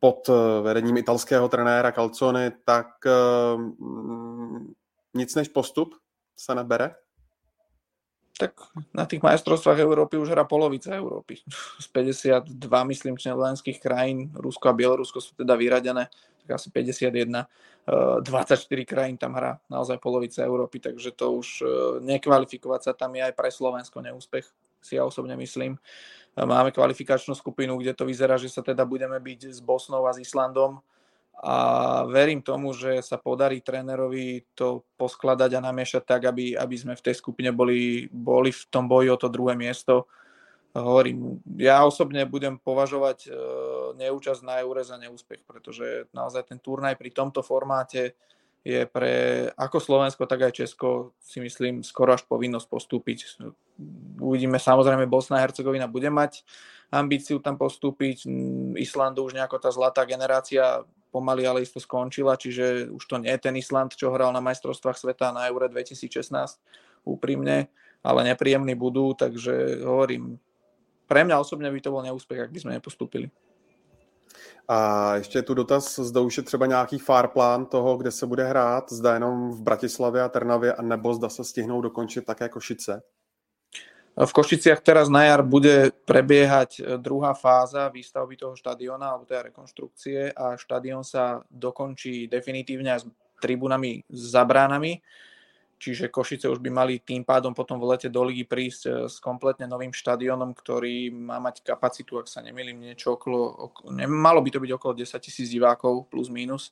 pod 0.00 0.28
vedením 0.62 0.96
italského 0.96 1.48
trenéra 1.48 1.92
Calzone, 1.92 2.52
tak 2.64 2.86
nic 5.14 5.34
než 5.34 5.48
postup 5.48 5.94
se 6.36 6.54
nebere? 6.54 6.94
tak 8.34 8.66
na 8.90 9.06
tých 9.06 9.22
majstrovstvách 9.22 9.78
Európy 9.78 10.18
už 10.18 10.34
hrá 10.34 10.42
polovica 10.42 10.90
Európy. 10.90 11.38
Z 11.82 11.86
52, 11.86 12.90
myslím, 12.90 13.14
členských 13.14 13.78
krajín, 13.78 14.34
Rusko 14.34 14.68
a 14.68 14.74
Bielorusko 14.74 15.22
sú 15.22 15.38
teda 15.38 15.54
vyradené, 15.54 16.10
tak 16.42 16.58
asi 16.58 16.70
51. 16.70 17.46
24 17.84 18.64
eh, 18.64 18.88
krajín 18.88 19.20
tam 19.20 19.36
hrá 19.36 19.60
naozaj 19.68 20.00
polovica 20.00 20.40
Európy, 20.40 20.80
takže 20.80 21.12
to 21.12 21.36
už 21.36 21.48
eh, 21.60 21.68
nekvalifikovať 22.00 22.80
sa 22.80 22.92
tam 22.96 23.12
je 23.12 23.22
aj 23.28 23.36
pre 23.36 23.52
Slovensko 23.52 24.00
neúspech, 24.00 24.48
si 24.80 24.96
ja 24.96 25.04
osobne 25.04 25.36
myslím. 25.36 25.76
Eh, 25.76 26.23
máme 26.36 26.74
kvalifikačnú 26.74 27.38
skupinu, 27.38 27.78
kde 27.78 27.94
to 27.94 28.02
vyzerá, 28.02 28.34
že 28.34 28.50
sa 28.50 28.66
teda 28.66 28.82
budeme 28.82 29.18
byť 29.22 29.54
s 29.54 29.62
Bosnou 29.62 30.02
a 30.06 30.14
s 30.14 30.18
Islandom 30.18 30.82
a 31.44 31.56
verím 32.06 32.40
tomu, 32.40 32.70
že 32.70 33.02
sa 33.02 33.18
podarí 33.18 33.58
trénerovi 33.58 34.46
to 34.54 34.86
poskladať 34.94 35.58
a 35.58 35.64
namiešať 35.66 36.02
tak, 36.06 36.22
aby, 36.30 36.54
aby 36.54 36.76
sme 36.78 36.94
v 36.94 37.04
tej 37.04 37.18
skupine 37.18 37.50
boli, 37.50 38.06
boli 38.08 38.54
v 38.54 38.62
tom 38.70 38.86
boji 38.86 39.10
o 39.10 39.18
to 39.18 39.26
druhé 39.26 39.58
miesto. 39.58 40.06
Hovorím, 40.74 41.38
ja 41.58 41.86
osobne 41.86 42.26
budem 42.26 42.58
považovať 42.58 43.18
e, 43.26 43.30
neúčasť 43.94 44.42
na 44.42 44.58
Eure 44.58 44.82
za 44.82 44.98
neúspech, 44.98 45.46
pretože 45.46 46.10
naozaj 46.10 46.50
ten 46.50 46.58
turnaj 46.58 46.98
pri 46.98 47.14
tomto 47.14 47.46
formáte 47.46 48.18
je 48.64 48.88
pre 48.88 49.46
ako 49.60 49.76
Slovensko, 49.76 50.24
tak 50.24 50.48
aj 50.48 50.64
Česko 50.64 51.12
si 51.20 51.38
myslím 51.44 51.84
skoro 51.84 52.16
až 52.16 52.24
povinnosť 52.24 52.66
postúpiť. 52.66 53.18
Uvidíme, 54.16 54.56
samozrejme 54.56 55.04
Bosna 55.04 55.36
a 55.36 55.44
Hercegovina 55.44 55.84
bude 55.84 56.08
mať 56.08 56.40
ambíciu 56.88 57.44
tam 57.44 57.60
postúpiť, 57.60 58.24
Islandu 58.80 59.28
už 59.28 59.36
nejako 59.36 59.60
tá 59.60 59.68
zlatá 59.68 60.08
generácia 60.08 60.80
pomaly 61.12 61.46
ale 61.46 61.62
isto 61.62 61.78
skončila, 61.78 62.34
čiže 62.34 62.90
už 62.90 63.04
to 63.06 63.22
nie 63.22 63.30
je 63.30 63.44
ten 63.46 63.54
Island, 63.54 63.94
čo 63.94 64.10
hral 64.10 64.34
na 64.34 64.42
majstrovstvách 64.42 64.98
sveta 64.98 65.30
na 65.30 65.46
Eure 65.46 65.70
2016 65.70 66.32
úprimne, 67.06 67.70
ale 68.02 68.20
nepríjemní 68.26 68.74
budú, 68.74 69.14
takže 69.14 69.84
hovorím, 69.84 70.40
pre 71.04 71.22
mňa 71.22 71.36
osobne 71.38 71.68
by 71.68 71.80
to 71.84 71.92
bol 71.92 72.02
neúspech, 72.02 72.48
ak 72.48 72.50
by 72.50 72.58
sme 72.58 72.72
nepostupili. 72.80 73.28
A 74.68 75.14
ještě 75.16 75.42
tu 75.42 75.54
dotaz, 75.54 75.98
zda 75.98 76.20
už 76.20 76.36
je 76.36 76.42
třeba 76.42 76.66
nějaký 76.66 76.98
far 76.98 77.28
plán 77.28 77.66
toho, 77.66 77.96
kde 77.96 78.10
se 78.10 78.26
bude 78.26 78.44
hrát, 78.44 78.92
zda 78.92 79.14
jenom 79.14 79.50
v 79.50 79.62
Bratislavě 79.62 80.22
a 80.22 80.28
Trnavě, 80.28 80.74
a 80.74 80.82
nebo 80.82 81.14
zda 81.14 81.28
se 81.28 81.44
stihnou 81.44 81.80
dokončit 81.80 82.24
také 82.24 82.48
Košice? 82.48 83.02
V 84.14 84.32
Košiciach 84.32 84.78
teraz 84.78 85.10
na 85.10 85.26
jar 85.26 85.42
bude 85.42 85.90
prebiehať 86.06 86.70
e, 86.78 86.82
druhá 87.02 87.34
fáza 87.34 87.90
výstavby 87.90 88.38
toho 88.38 88.54
štadiona 88.54 89.10
alebo 89.10 89.26
teda 89.26 89.50
rekonštrukcie 89.50 90.30
a 90.30 90.54
štadión 90.54 91.02
sa 91.02 91.42
dokončí 91.50 92.30
definitívne 92.30 92.94
s 92.94 93.10
tribunami 93.42 94.06
za 94.06 94.46
bránami. 94.46 95.02
Čiže 95.78 96.08
Košice 96.08 96.46
už 96.48 96.62
by 96.62 96.70
mali 96.70 96.94
tým 97.02 97.26
pádom 97.26 97.52
potom 97.52 97.76
v 97.76 97.94
lete 97.94 98.08
do 98.08 98.22
ligy 98.24 98.46
prísť 98.46 98.82
e, 98.86 98.90
s 99.10 99.18
kompletne 99.18 99.66
novým 99.66 99.90
štadiónom, 99.90 100.54
ktorý 100.54 101.10
má 101.10 101.42
mať 101.42 101.60
kapacitu, 101.66 102.16
ak 102.16 102.30
sa 102.30 102.40
nemýlim, 102.40 102.78
niečo 102.78 103.18
okolo, 103.18 103.70
okolo 103.70 103.88
malo 104.06 104.40
by 104.40 104.50
to 104.54 104.62
byť 104.62 104.70
okolo 104.74 104.92
10 104.96 105.18
tisíc 105.20 105.50
divákov 105.50 106.08
plus 106.08 106.30
minus. 106.30 106.70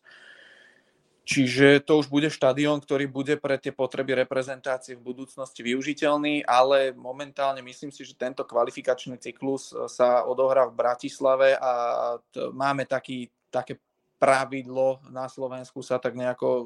Čiže 1.22 1.86
to 1.86 2.02
už 2.02 2.10
bude 2.10 2.34
štadión, 2.34 2.82
ktorý 2.82 3.06
bude 3.06 3.38
pre 3.38 3.54
tie 3.54 3.70
potreby 3.70 4.26
reprezentácie 4.26 4.98
v 4.98 5.06
budúcnosti 5.06 5.62
využiteľný, 5.62 6.42
ale 6.42 6.90
momentálne 6.98 7.62
myslím 7.62 7.94
si, 7.94 8.02
že 8.02 8.18
tento 8.18 8.42
kvalifikačný 8.42 9.18
cyklus 9.22 9.70
e, 9.70 9.86
sa 9.90 10.26
odohrá 10.26 10.66
v 10.66 10.78
Bratislave 10.78 11.54
a 11.58 11.72
máme 12.54 12.86
taký, 12.90 13.30
také 13.50 13.78
pravidlo 14.22 15.02
na 15.10 15.26
Slovensku 15.26 15.82
sa 15.82 15.98
tak 15.98 16.14
nejako 16.14 16.46
e, 16.46 16.64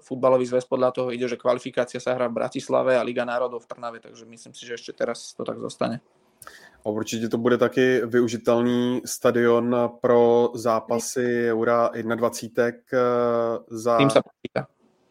futbalový 0.00 0.48
zväz 0.48 0.64
podľa 0.64 0.96
toho 0.96 1.08
ide, 1.12 1.28
že 1.28 1.36
kvalifikácia 1.36 2.00
sa 2.00 2.16
hrá 2.16 2.32
v 2.32 2.40
Bratislave 2.40 2.96
a 2.96 3.04
Liga 3.04 3.28
národov 3.28 3.68
v 3.68 3.76
Trnave, 3.76 4.00
takže 4.00 4.24
myslím 4.24 4.56
si, 4.56 4.64
že 4.64 4.80
ešte 4.80 4.96
teraz 4.96 5.36
to 5.36 5.44
tak 5.44 5.60
zostane. 5.60 6.00
A 6.84 6.88
určitě 6.88 7.28
to 7.28 7.38
bude 7.38 7.58
taky 7.58 8.00
využitelný 8.06 9.02
stadion 9.04 9.76
pro 10.00 10.50
zápasy 10.54 11.50
Eura 11.50 11.90
21 11.92 12.72
eh, 12.72 13.58
za, 13.68 13.98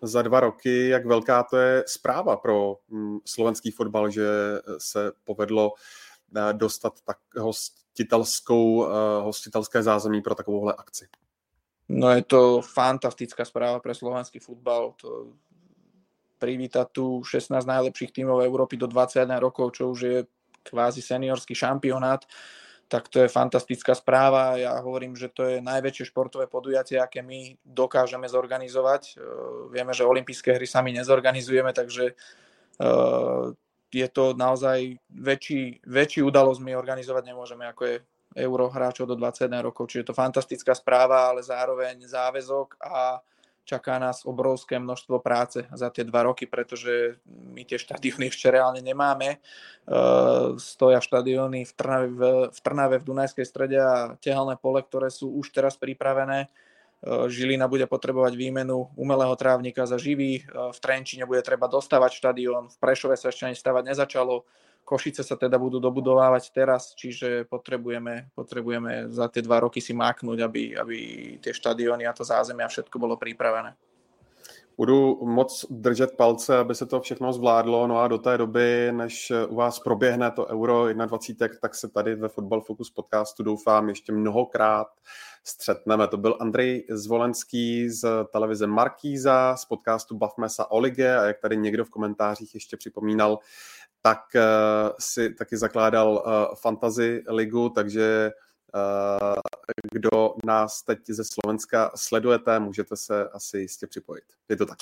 za 0.02 0.22
dva 0.22 0.40
roky. 0.40 0.88
Jak 0.88 1.06
velká 1.06 1.44
to 1.44 1.58
je 1.58 1.84
zpráva 1.88 2.38
pro 2.38 2.78
mm, 2.90 3.18
slovenský 3.26 3.72
fotbal, 3.72 4.10
že 4.10 4.28
se 4.78 5.12
povedlo 5.24 5.72
eh, 6.36 6.54
dostat 6.54 6.94
tak 7.06 7.18
hostitelskou, 7.38 8.88
hostitelské 9.22 9.84
zázemí 9.84 10.22
pro 10.22 10.36
takovouhle 10.36 10.74
akci? 10.78 11.08
No 11.88 12.12
je 12.12 12.24
to 12.28 12.60
fantastická 12.60 13.48
správa 13.48 13.80
pre 13.80 13.96
slovenský 13.96 14.44
futbal. 14.44 14.92
To 15.00 15.32
privítať 16.38 16.88
tu 16.94 17.24
16 17.24 17.64
najlepších 17.66 18.14
tímov 18.14 18.46
Európy 18.46 18.78
do 18.78 18.86
21 18.86 19.42
rokov, 19.42 19.80
čo 19.80 19.90
už 19.90 20.00
je 20.04 20.18
kvázi 20.68 21.00
seniorský 21.00 21.56
šampionát, 21.56 22.28
tak 22.88 23.08
to 23.08 23.24
je 23.24 23.32
fantastická 23.32 23.96
správa. 23.96 24.60
Ja 24.60 24.76
hovorím, 24.84 25.16
že 25.16 25.32
to 25.32 25.48
je 25.48 25.64
najväčšie 25.64 26.12
športové 26.12 26.52
podujatie, 26.52 27.00
aké 27.00 27.24
my 27.24 27.56
dokážeme 27.64 28.28
zorganizovať. 28.28 29.16
Vieme, 29.72 29.96
že 29.96 30.04
olympijské 30.04 30.60
hry 30.60 30.68
sami 30.68 30.92
nezorganizujeme, 30.92 31.72
takže 31.72 32.16
je 33.88 34.08
to 34.12 34.36
naozaj 34.36 35.00
väčší, 35.08 35.82
väčší 35.88 36.20
udalosť 36.24 36.60
my 36.60 36.76
organizovať 36.76 37.24
nemôžeme, 37.32 37.64
ako 37.68 37.84
je 37.88 37.96
euro 38.38 38.70
hráčov 38.70 39.10
do 39.10 39.16
21 39.18 39.66
rokov. 39.66 39.90
Čiže 39.90 40.02
je 40.06 40.10
to 40.14 40.16
fantastická 40.16 40.78
správa, 40.78 41.34
ale 41.34 41.42
zároveň 41.42 42.06
záväzok 42.06 42.78
a 42.80 43.20
čaká 43.68 44.00
nás 44.00 44.24
obrovské 44.24 44.80
množstvo 44.80 45.20
práce 45.20 45.68
za 45.68 45.92
tie 45.92 46.08
dva 46.08 46.24
roky, 46.24 46.48
pretože 46.48 47.20
my 47.28 47.68
tie 47.68 47.76
štadióny 47.76 48.30
ešte 48.32 48.48
reálne 48.48 48.80
nemáme. 48.80 49.44
Uh, 49.84 50.56
stoja 50.56 51.04
štadióny 51.04 51.68
v 51.68 51.72
Trnave, 51.76 52.08
v, 52.08 52.22
Trnave 52.64 52.96
v 53.04 53.08
Dunajskej 53.12 53.46
strede 53.46 53.78
a 53.82 54.16
tehelné 54.24 54.56
pole, 54.56 54.80
ktoré 54.80 55.12
sú 55.12 55.36
už 55.36 55.52
teraz 55.52 55.76
pripravené. 55.76 56.48
Uh, 56.98 57.30
Žilina 57.30 57.70
bude 57.70 57.86
potrebovať 57.86 58.34
výmenu 58.34 58.90
umelého 58.98 59.34
trávnika 59.38 59.86
za 59.86 60.02
živý, 60.02 60.42
uh, 60.50 60.74
v 60.74 60.80
Trenčine 60.82 61.30
bude 61.30 61.46
treba 61.46 61.70
dostávať 61.70 62.18
štadión, 62.18 62.74
v 62.74 62.78
Prešove 62.82 63.14
sa 63.14 63.30
ešte 63.30 63.46
ani 63.46 63.54
stavať 63.54 63.84
nezačalo. 63.94 64.50
Košice 64.88 65.20
sa 65.20 65.36
teda 65.36 65.60
budú 65.60 65.84
dobudovávať 65.84 66.48
teraz, 66.56 66.96
čiže 66.96 67.44
potrebujeme, 67.52 68.32
potrebujeme 68.32 69.12
za 69.12 69.28
tie 69.28 69.44
dva 69.44 69.60
roky 69.60 69.84
si 69.84 69.92
máknuť, 69.92 70.40
aby, 70.40 70.80
aby 70.80 70.98
tie 71.44 71.52
štadiony 71.52 72.08
a 72.08 72.16
to 72.16 72.24
zázemie 72.24 72.64
a 72.64 72.72
všetko 72.72 72.96
bolo 72.96 73.20
pripravené. 73.20 73.76
Budu 74.78 75.26
moc 75.26 75.66
držet 75.70 76.18
palce, 76.18 76.58
aby 76.58 76.76
se 76.76 76.86
to 76.86 77.02
všechno 77.02 77.34
zvládlo, 77.34 77.88
no 77.88 78.00
a 78.00 78.08
do 78.08 78.18
té 78.18 78.38
doby, 78.38 78.92
než 78.92 79.32
u 79.48 79.56
vás 79.56 79.80
proběhne 79.80 80.32
to 80.32 80.46
Euro 80.46 80.94
21, 80.94 81.58
tak 81.62 81.76
se 81.76 81.88
tady 81.88 82.16
ve 82.16 82.30
Football 82.30 82.62
Focus 82.62 82.90
podcastu 82.90 83.44
doufám 83.44 83.90
ještě 83.90 84.12
mnohokrát 84.12 84.88
střetneme. 85.44 86.08
To 86.08 86.18
byl 86.18 86.38
Andrej 86.40 86.86
Zvolenský 86.90 87.90
z 87.90 88.26
televize 88.32 88.68
Markíza, 88.68 89.56
z 89.58 89.66
podcastu 89.66 90.18
Bavme 90.18 90.50
se 90.50 90.66
o 90.66 90.80
lige 90.80 91.18
a 91.18 91.26
jak 91.26 91.40
tady 91.40 91.58
někdo 91.58 91.86
v 91.86 91.90
komentářích 91.90 92.54
ještě 92.54 92.78
připomínal, 92.78 93.40
tak 94.02 94.20
uh, 94.36 94.42
si 95.00 95.34
taky 95.34 95.58
zakládal 95.58 96.12
uh, 96.12 96.56
Fantasy 96.56 97.24
ligu, 97.28 97.70
takže 97.70 98.32
kdo 99.94 100.36
nás 100.46 100.82
teď 100.82 101.00
ze 101.10 101.24
Slovenska 101.24 101.92
sledujete, 101.96 102.60
můžete 102.60 102.96
se 102.96 103.30
asi 103.30 103.58
jistě 103.58 103.88
připojit. 103.88 104.24
Je 104.50 104.56
to 104.56 104.66
tak. 104.66 104.78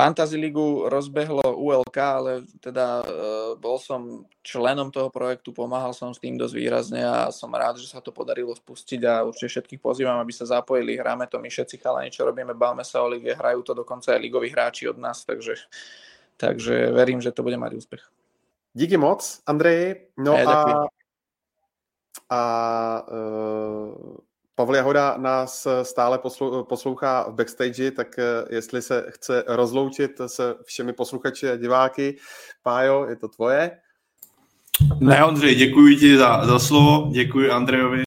Fantasy 0.00 0.36
ligu 0.36 0.88
rozbehlo 0.88 1.44
ULK, 1.56 1.98
ale 1.98 2.32
teda 2.62 3.04
uh, 3.04 3.52
bol 3.60 3.76
som 3.76 4.24
členom 4.40 4.88
toho 4.88 5.10
projektu, 5.10 5.52
pomáhal 5.52 5.92
som 5.92 6.14
s 6.14 6.22
tým 6.22 6.40
dosť 6.40 6.54
výrazne 6.56 7.02
a 7.04 7.28
som 7.28 7.52
rád, 7.52 7.76
že 7.76 7.90
sa 7.90 8.00
to 8.00 8.08
podarilo 8.08 8.54
spustiť 8.54 9.02
a 9.04 9.20
určite 9.26 9.60
všetkých 9.60 9.82
pozývam, 9.82 10.16
aby 10.22 10.32
sa 10.32 10.48
zapojili. 10.48 10.96
Hráme 10.96 11.28
to 11.28 11.36
my 11.36 11.52
všetci 11.52 11.82
chalani, 11.82 12.08
čo 12.08 12.24
robíme, 12.24 12.56
bavme 12.56 12.80
sa 12.80 13.04
o 13.04 13.12
lige, 13.12 13.34
hrajú 13.34 13.60
to 13.60 13.76
dokonca 13.76 14.16
aj 14.16 14.22
ligoví 14.24 14.48
hráči 14.48 14.88
od 14.88 14.96
nás, 14.96 15.26
takže, 15.26 15.58
takže 16.40 16.94
verím, 16.96 17.20
že 17.20 17.34
to 17.34 17.44
bude 17.44 17.60
mať 17.60 17.74
úspech. 17.74 18.02
Díky 18.72 18.96
moc, 18.96 19.42
Andreji. 19.44 20.16
No 20.16 20.32
ne, 20.32 20.46
a, 20.46 20.86
a 22.30 23.02
uh, 23.12 24.16
Pavel 24.54 24.74
Jahoda 24.74 25.16
nás 25.18 25.66
stále 25.82 26.18
poslou, 26.18 26.64
poslouchá 26.64 27.30
v 27.30 27.34
backstage, 27.34 27.90
tak 27.90 28.08
uh, 28.18 28.54
jestli 28.54 28.82
se 28.82 29.06
chce 29.08 29.44
rozloučit 29.46 30.20
se 30.26 30.54
všemi 30.64 30.92
posluchači 30.92 31.50
a 31.50 31.56
diváky, 31.56 32.16
Pájo, 32.62 33.06
je 33.08 33.16
to 33.16 33.28
tvoje? 33.28 33.70
Ne, 35.00 35.24
Ondřej, 35.24 35.54
děkuji 35.54 35.96
ti 35.96 36.16
za, 36.16 36.46
za 36.46 36.58
slovo, 36.58 37.10
děkuji 37.12 37.50
Andrejovi 37.50 38.04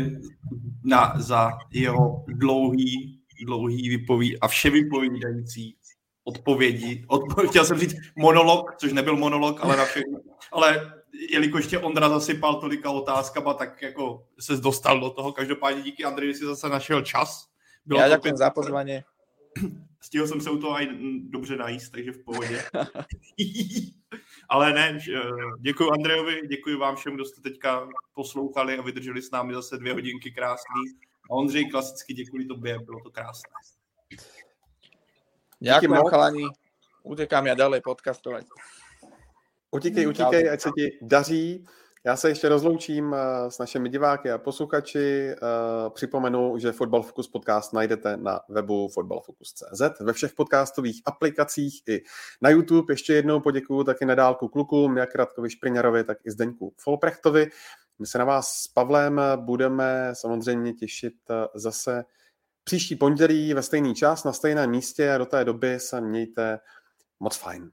na, 0.84 1.14
za 1.18 1.52
jeho 1.72 2.26
dlouhý, 2.28 3.20
dlouhý 3.46 3.90
vypoví 3.90 4.40
a 4.40 4.48
vše 4.48 4.70
vypovídající 4.70 5.76
odpovědi. 6.24 7.06
Odpo- 7.10 7.48
chtěl 7.48 7.66
jsem 7.66 7.80
říct 7.80 7.96
monolog, 8.16 8.76
což 8.78 8.94
nebyl 8.94 9.18
monolog, 9.18 9.60
ale 9.62 9.78
na 9.78 9.86
všechno. 9.86 10.20
Ale 10.52 10.94
jelikož 11.30 11.68
tě 11.68 11.80
Ondra 11.80 12.10
zasypal 12.10 12.56
tolika 12.56 12.90
otázkama, 12.92 13.54
tak 13.54 13.82
jako 13.82 14.28
se 14.40 14.58
dostal 14.58 15.00
do 15.00 15.10
toho. 15.10 15.32
Každopádně 15.32 15.82
díky 15.82 16.04
Andreji 16.04 16.34
si 16.34 16.46
zase 16.46 16.70
našel 16.70 17.02
čas. 17.02 17.50
Bylo 17.86 18.00
Já 18.00 18.10
děkuji 18.10 18.38
za 18.38 18.50
pozvání. 18.50 19.00
Stihl 20.02 20.28
jsem 20.28 20.42
se 20.42 20.50
u 20.50 20.58
toho 20.58 20.82
i 20.82 20.90
dobře 21.30 21.56
najíst, 21.56 21.92
takže 21.92 22.12
v 22.12 22.24
pohodě. 22.24 22.64
Ale 24.50 24.74
ne, 24.74 25.00
děkuji 25.60 25.92
Andrejovi, 25.92 26.42
děkuji 26.48 26.78
vám 26.78 26.96
všem, 26.96 27.16
kdo 27.16 27.26
jste 27.26 27.42
teďka 27.42 27.88
poslouchali 28.14 28.78
a 28.78 28.82
vydrželi 28.82 29.22
s 29.22 29.32
námi 29.32 29.54
zase 29.54 29.78
dvě 29.78 29.94
hodinky 29.94 30.32
krásný. 30.32 30.82
A 31.32 31.34
Ondřej, 31.34 31.70
klasicky 31.70 32.14
děkuji 32.14 32.46
tobě, 32.46 32.80
bylo 32.80 33.00
to 33.04 33.12
krásné. 33.12 33.50
Ďakujem, 35.64 36.04
chalani. 36.10 36.44
Utekám 37.04 37.48
ja 37.48 37.56
ďalej 37.56 37.84
podcastovať. 37.84 38.48
Utíkej, 39.74 40.08
utíkej, 40.08 40.50
ať 40.50 40.62
se 40.62 40.70
ti 40.78 40.98
daří. 41.02 41.66
Já 42.06 42.16
se 42.16 42.30
ještě 42.30 42.50
rozloučím 42.50 43.14
eh, 43.14 43.52
s 43.52 43.60
našimi 43.60 43.90
diváky 43.90 44.32
a 44.32 44.38
posluchači. 44.38 45.30
Eh, 45.30 45.38
připomenu, 45.90 46.58
že 46.58 46.72
Football 46.72 47.04
Focus 47.04 47.28
podcast 47.28 47.74
najdete 47.74 48.18
na 48.18 48.40
webu 48.50 48.88
footballfocus.cz, 48.88 49.82
ve 50.02 50.14
všech 50.14 50.34
podcastových 50.34 51.02
aplikacích 51.06 51.82
i 51.88 52.02
na 52.42 52.50
YouTube. 52.50 52.94
Ještě 52.94 53.14
jednou 53.14 53.40
poděkuju 53.40 53.84
taky 53.84 54.06
na 54.06 54.16
dálku 54.16 54.48
klukům, 54.48 54.98
jak 54.98 55.16
Radkovi 55.16 55.50
Špriňarovi, 55.50 56.04
tak 56.04 56.18
i 56.26 56.32
Zdeňku 56.32 56.74
Folprechtovi. 56.78 57.50
My 58.00 58.08
se 58.08 58.18
na 58.18 58.26
vás 58.26 58.54
s 58.54 58.68
Pavlem 58.68 59.22
budeme 59.36 60.10
samozřejmě 60.14 60.74
těšit 60.74 61.14
eh, 61.30 61.48
zase 61.56 62.06
příští 62.64 62.96
pondělí 62.96 63.54
ve 63.54 63.62
stejný 63.62 63.96
čas, 63.96 64.24
na 64.24 64.34
stejném 64.34 64.70
místě 64.70 65.12
a 65.12 65.18
do 65.18 65.26
té 65.26 65.46
doby 65.46 65.80
se 65.80 66.02
mějte 66.02 66.60
moc 67.20 67.38
fajn. 67.38 67.72